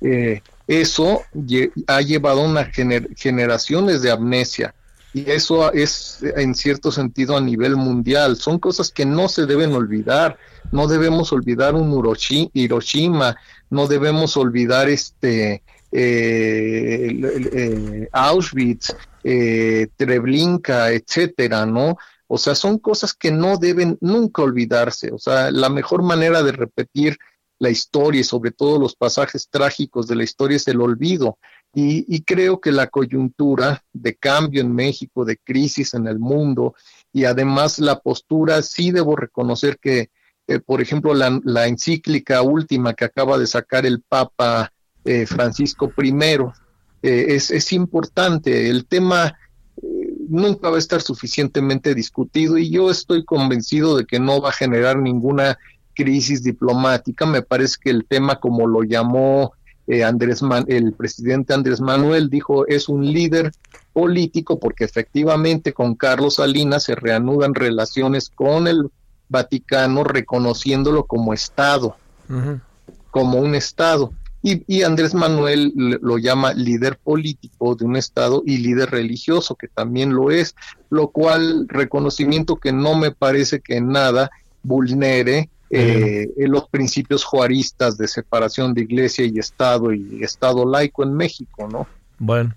Eh, 0.00 0.42
eso 0.66 1.22
ha 1.86 2.00
llevado 2.00 2.42
a 2.42 2.44
una 2.44 2.70
generaciones 3.16 4.02
de 4.02 4.10
amnesia 4.10 4.74
y 5.16 5.30
eso 5.30 5.72
es 5.72 6.18
en 6.36 6.54
cierto 6.54 6.92
sentido 6.92 7.38
a 7.38 7.40
nivel 7.40 7.74
mundial. 7.74 8.36
Son 8.36 8.58
cosas 8.58 8.90
que 8.90 9.06
no 9.06 9.30
se 9.30 9.46
deben 9.46 9.72
olvidar. 9.72 10.36
No 10.72 10.88
debemos 10.88 11.32
olvidar 11.32 11.74
un 11.74 11.88
Hiroshima, 12.52 13.36
no 13.70 13.86
debemos 13.86 14.36
olvidar 14.36 14.90
este 14.90 15.62
eh, 15.92 17.20
eh, 17.52 18.08
Auschwitz, 18.12 18.94
eh, 19.22 19.88
Treblinka, 19.96 20.90
etcétera, 20.90 21.66
¿no? 21.66 21.96
O 22.28 22.38
sea, 22.38 22.54
son 22.54 22.78
cosas 22.78 23.14
que 23.14 23.30
no 23.30 23.56
deben 23.56 23.96
nunca 24.00 24.42
olvidarse. 24.42 25.12
O 25.12 25.18
sea, 25.18 25.50
la 25.50 25.68
mejor 25.68 26.02
manera 26.02 26.42
de 26.42 26.52
repetir 26.52 27.18
la 27.58 27.70
historia 27.70 28.20
y 28.20 28.24
sobre 28.24 28.50
todo 28.50 28.78
los 28.78 28.96
pasajes 28.96 29.48
trágicos 29.48 30.06
de 30.08 30.16
la 30.16 30.24
historia 30.24 30.56
es 30.56 30.68
el 30.68 30.80
olvido. 30.80 31.38
Y, 31.78 32.22
creo 32.22 32.58
que 32.58 32.72
la 32.72 32.86
coyuntura 32.86 33.84
de 33.92 34.14
cambio 34.16 34.62
en 34.62 34.74
México, 34.74 35.26
de 35.26 35.36
crisis 35.36 35.92
en 35.92 36.06
el 36.06 36.18
mundo 36.18 36.74
y 37.12 37.24
además 37.24 37.78
la 37.78 38.00
postura, 38.00 38.62
sí 38.62 38.92
debo 38.92 39.14
reconocer 39.14 39.78
que, 39.78 40.08
por 40.64 40.80
ejemplo, 40.80 41.12
la, 41.12 41.66
encíclica 41.66 42.40
última 42.40 42.94
que 42.94 43.04
acaba 43.04 43.36
de 43.36 43.46
sacar 43.46 43.84
el 43.84 44.00
Papa 44.00 44.72
eh, 45.06 45.26
Francisco 45.26 45.92
I, 45.96 46.14
eh, 47.02 47.34
es, 47.34 47.50
es, 47.50 47.72
importante. 47.72 48.68
El 48.68 48.86
tema 48.86 49.34
nunca 50.28 50.70
va 50.70 50.76
a 50.76 50.80
estar 50.80 51.00
suficientemente 51.00 51.94
discutido 51.94 52.58
y 52.58 52.70
yo 52.70 52.90
estoy 52.90 53.24
convencido 53.24 53.96
de 53.96 54.04
que 54.04 54.18
no 54.18 54.40
va 54.40 54.50
a 54.50 54.52
generar 54.52 54.98
ninguna 54.98 55.58
crisis 55.94 56.42
diplomática. 56.42 57.26
Me 57.26 57.42
parece 57.42 57.76
que 57.82 57.90
el 57.90 58.04
tema, 58.06 58.40
como 58.40 58.66
lo 58.66 58.82
llamó 58.82 59.52
Andrés 60.04 60.42
el 60.66 60.92
presidente 60.94 61.54
Andrés 61.54 61.80
Manuel, 61.80 62.28
dijo 62.28 62.66
es 62.66 62.88
un 62.88 63.06
líder 63.06 63.52
político 63.92 64.58
porque 64.58 64.84
efectivamente 64.84 65.72
con 65.72 65.94
Carlos 65.94 66.34
Salinas 66.34 66.82
se 66.82 66.96
reanudan 66.96 67.54
relaciones 67.54 68.28
con 68.28 68.66
el 68.66 68.90
Vaticano 69.28 70.04
reconociéndolo 70.04 71.04
como 71.04 71.32
Estado, 71.32 71.96
como 73.10 73.38
un 73.38 73.54
Estado. 73.54 74.12
Y, 74.48 74.82
Andrés 74.84 75.12
Manuel 75.12 75.72
lo 75.74 76.18
llama 76.18 76.54
líder 76.54 76.98
político 76.98 77.74
de 77.74 77.84
un 77.84 77.96
Estado 77.96 78.44
y 78.46 78.58
líder 78.58 78.90
religioso, 78.90 79.56
que 79.56 79.66
también 79.66 80.14
lo 80.14 80.30
es, 80.30 80.54
lo 80.88 81.08
cual 81.08 81.66
reconocimiento 81.68 82.54
que 82.54 82.72
no 82.72 82.94
me 82.94 83.10
parece 83.10 83.58
que 83.58 83.80
nada 83.80 84.30
vulnere 84.62 85.50
eh, 85.68 86.28
los 86.36 86.68
principios 86.68 87.24
juaristas 87.24 87.98
de 87.98 88.06
separación 88.06 88.72
de 88.72 88.82
iglesia 88.82 89.24
y 89.24 89.36
Estado 89.36 89.92
y 89.92 90.22
Estado 90.22 90.64
laico 90.64 91.02
en 91.02 91.14
México, 91.14 91.66
¿no? 91.68 91.88
Bueno, 92.18 92.54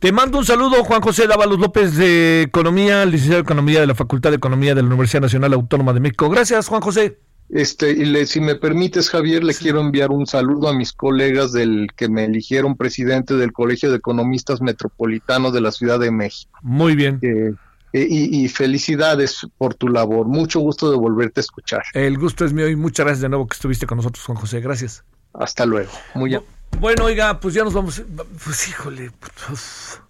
te 0.00 0.10
mando 0.10 0.38
un 0.38 0.44
saludo, 0.44 0.82
Juan 0.82 1.00
José 1.00 1.28
Dávalos 1.28 1.60
López 1.60 1.96
de 1.96 2.42
Economía, 2.42 3.06
licenciado 3.06 3.36
de 3.36 3.42
Economía 3.42 3.80
de 3.80 3.86
la 3.86 3.94
Facultad 3.94 4.30
de 4.30 4.36
Economía 4.36 4.74
de 4.74 4.82
la 4.82 4.88
Universidad 4.88 5.22
Nacional 5.22 5.52
Autónoma 5.52 5.92
de 5.92 6.00
México. 6.00 6.28
Gracias, 6.28 6.66
Juan 6.66 6.80
José. 6.80 7.20
Este, 7.50 7.90
y 7.90 8.04
le, 8.04 8.26
si 8.26 8.40
me 8.40 8.56
permites, 8.56 9.08
Javier, 9.08 9.42
le 9.42 9.54
quiero 9.54 9.80
enviar 9.80 10.10
un 10.10 10.26
saludo 10.26 10.68
a 10.68 10.74
mis 10.74 10.92
colegas 10.92 11.52
del 11.52 11.88
que 11.96 12.08
me 12.08 12.24
eligieron 12.24 12.76
presidente 12.76 13.34
del 13.34 13.52
Colegio 13.52 13.90
de 13.90 13.96
Economistas 13.96 14.60
Metropolitanos 14.60 15.52
de 15.52 15.62
la 15.62 15.72
Ciudad 15.72 15.98
de 15.98 16.10
México. 16.10 16.58
Muy 16.62 16.94
bien. 16.94 17.18
Eh, 17.22 17.54
y, 17.94 18.48
felicidades 18.48 19.46
por 19.56 19.74
tu 19.74 19.88
labor. 19.88 20.26
Mucho 20.26 20.60
gusto 20.60 20.90
de 20.90 20.98
volverte 20.98 21.40
a 21.40 21.42
escuchar. 21.42 21.82
El 21.94 22.18
gusto 22.18 22.44
es 22.44 22.52
mío 22.52 22.68
y 22.68 22.76
muchas 22.76 23.06
gracias 23.06 23.22
de 23.22 23.30
nuevo 23.30 23.46
que 23.46 23.54
estuviste 23.54 23.86
con 23.86 23.96
nosotros, 23.96 24.24
Juan 24.26 24.36
José. 24.36 24.60
Gracias. 24.60 25.04
Hasta 25.32 25.64
luego. 25.64 25.90
Muy 26.14 26.30
bien. 26.30 26.42
Bueno, 26.80 27.06
oiga, 27.06 27.40
pues 27.40 27.54
ya 27.54 27.64
nos 27.64 27.72
vamos. 27.72 28.02
Pues 28.44 28.68
híjole, 28.68 29.10
pues, 29.46 30.02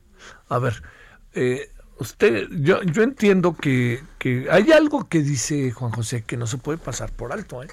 a 0.49 0.59
ver, 0.59 0.83
eh, 1.35 1.71
usted, 1.99 2.49
yo, 2.51 2.83
yo 2.83 3.03
entiendo 3.03 3.55
que, 3.55 4.03
que 4.19 4.49
hay 4.51 4.73
algo 4.73 5.09
que 5.09 5.21
dice 5.21 5.71
Juan 5.73 5.93
José 5.93 6.23
que 6.23 6.37
no 6.37 6.47
se 6.47 6.59
puede 6.59 6.79
pasar 6.79 7.11
por 7.13 7.33
alto, 7.33 7.63
¿eh? 7.63 7.69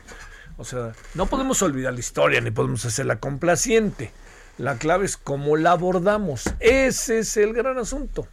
O 0.57 0.63
sea, 0.63 0.93
no 1.15 1.25
podemos 1.25 1.61
olvidar 1.61 1.93
la 1.93 1.99
historia 1.99 2.39
ni 2.39 2.51
podemos 2.51 2.85
hacerla 2.85 3.19
complaciente. 3.19 4.11
La 4.57 4.77
clave 4.77 5.05
es 5.05 5.17
cómo 5.17 5.57
la 5.57 5.71
abordamos. 5.71 6.45
Ese 6.61 7.19
es 7.19 7.35
el 7.35 7.53
gran 7.53 7.77
asunto. 7.77 8.25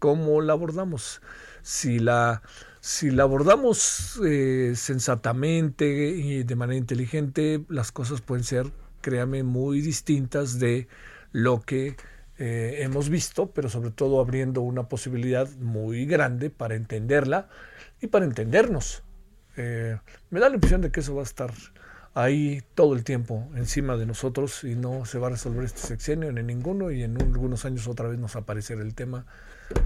Cómo 0.00 0.40
la 0.40 0.54
abordamos. 0.54 1.22
Si 1.62 2.00
la, 2.00 2.42
si 2.80 3.10
la 3.10 3.22
abordamos 3.22 4.20
eh, 4.26 4.72
sensatamente 4.74 5.86
y 5.86 6.42
de 6.42 6.56
manera 6.56 6.76
inteligente, 6.76 7.64
las 7.68 7.92
cosas 7.92 8.20
pueden 8.20 8.42
ser 8.42 8.72
créame, 9.00 9.42
muy 9.42 9.80
distintas 9.80 10.58
de 10.58 10.88
lo 11.32 11.60
que 11.60 11.96
eh, 12.38 12.82
hemos 12.82 13.08
visto, 13.08 13.50
pero 13.50 13.68
sobre 13.68 13.90
todo 13.90 14.20
abriendo 14.20 14.60
una 14.60 14.84
posibilidad 14.88 15.48
muy 15.58 16.06
grande 16.06 16.50
para 16.50 16.76
entenderla 16.76 17.48
y 18.00 18.06
para 18.06 18.24
entendernos. 18.24 19.02
Eh, 19.56 19.98
me 20.30 20.38
da 20.38 20.48
la 20.48 20.54
impresión 20.54 20.80
de 20.80 20.92
que 20.92 21.00
eso 21.00 21.14
va 21.16 21.22
a 21.22 21.24
estar 21.24 21.52
ahí 22.14 22.62
todo 22.74 22.94
el 22.94 23.04
tiempo 23.04 23.48
encima 23.56 23.96
de 23.96 24.06
nosotros 24.06 24.64
y 24.64 24.74
no 24.74 25.04
se 25.04 25.18
va 25.18 25.26
a 25.26 25.30
resolver 25.30 25.64
este 25.64 25.80
sexenio 25.80 26.32
ni 26.32 26.42
ninguno 26.42 26.90
y 26.90 27.02
en 27.02 27.20
algunos 27.20 27.64
años 27.64 27.86
otra 27.88 28.08
vez 28.08 28.18
nos 28.18 28.36
aparecerá 28.36 28.82
el 28.82 28.94
tema 28.94 29.26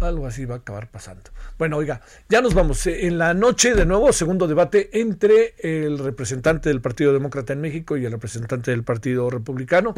algo 0.01 0.27
así 0.27 0.45
va 0.45 0.57
a 0.57 0.59
acabar 0.59 0.91
pasando. 0.91 1.31
Bueno, 1.59 1.77
oiga, 1.77 2.01
ya 2.29 2.41
nos 2.41 2.55
vamos. 2.55 2.87
Eh, 2.87 3.07
en 3.07 3.19
la 3.19 3.35
noche, 3.35 3.75
de 3.75 3.87
nuevo, 3.87 4.13
segundo 4.13 4.47
debate 4.47 4.91
entre 5.01 5.55
el 5.59 5.99
representante 5.99 6.69
del 6.69 6.81
Partido 6.81 7.13
Demócrata 7.13 7.53
en 7.53 7.61
México 7.61 7.97
y 7.97 8.05
el 8.05 8.13
representante 8.13 8.71
del 8.71 8.85
Partido 8.85 9.31
Republicano. 9.31 9.95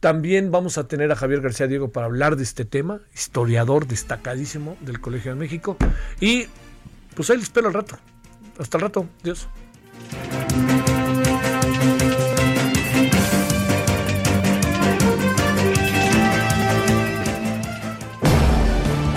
También 0.00 0.50
vamos 0.50 0.78
a 0.78 0.86
tener 0.86 1.10
a 1.10 1.16
Javier 1.16 1.40
García 1.40 1.66
Diego 1.66 1.90
para 1.90 2.06
hablar 2.06 2.36
de 2.36 2.42
este 2.42 2.64
tema, 2.64 3.00
historiador 3.14 3.86
destacadísimo 3.86 4.76
del 4.80 5.00
Colegio 5.00 5.32
de 5.32 5.38
México. 5.38 5.76
Y 6.20 6.46
pues 7.14 7.30
ahí 7.30 7.36
les 7.36 7.44
espero 7.44 7.68
al 7.68 7.74
rato. 7.74 7.98
Hasta 8.58 8.78
el 8.78 8.82
rato. 8.82 9.08
Dios. 9.22 9.48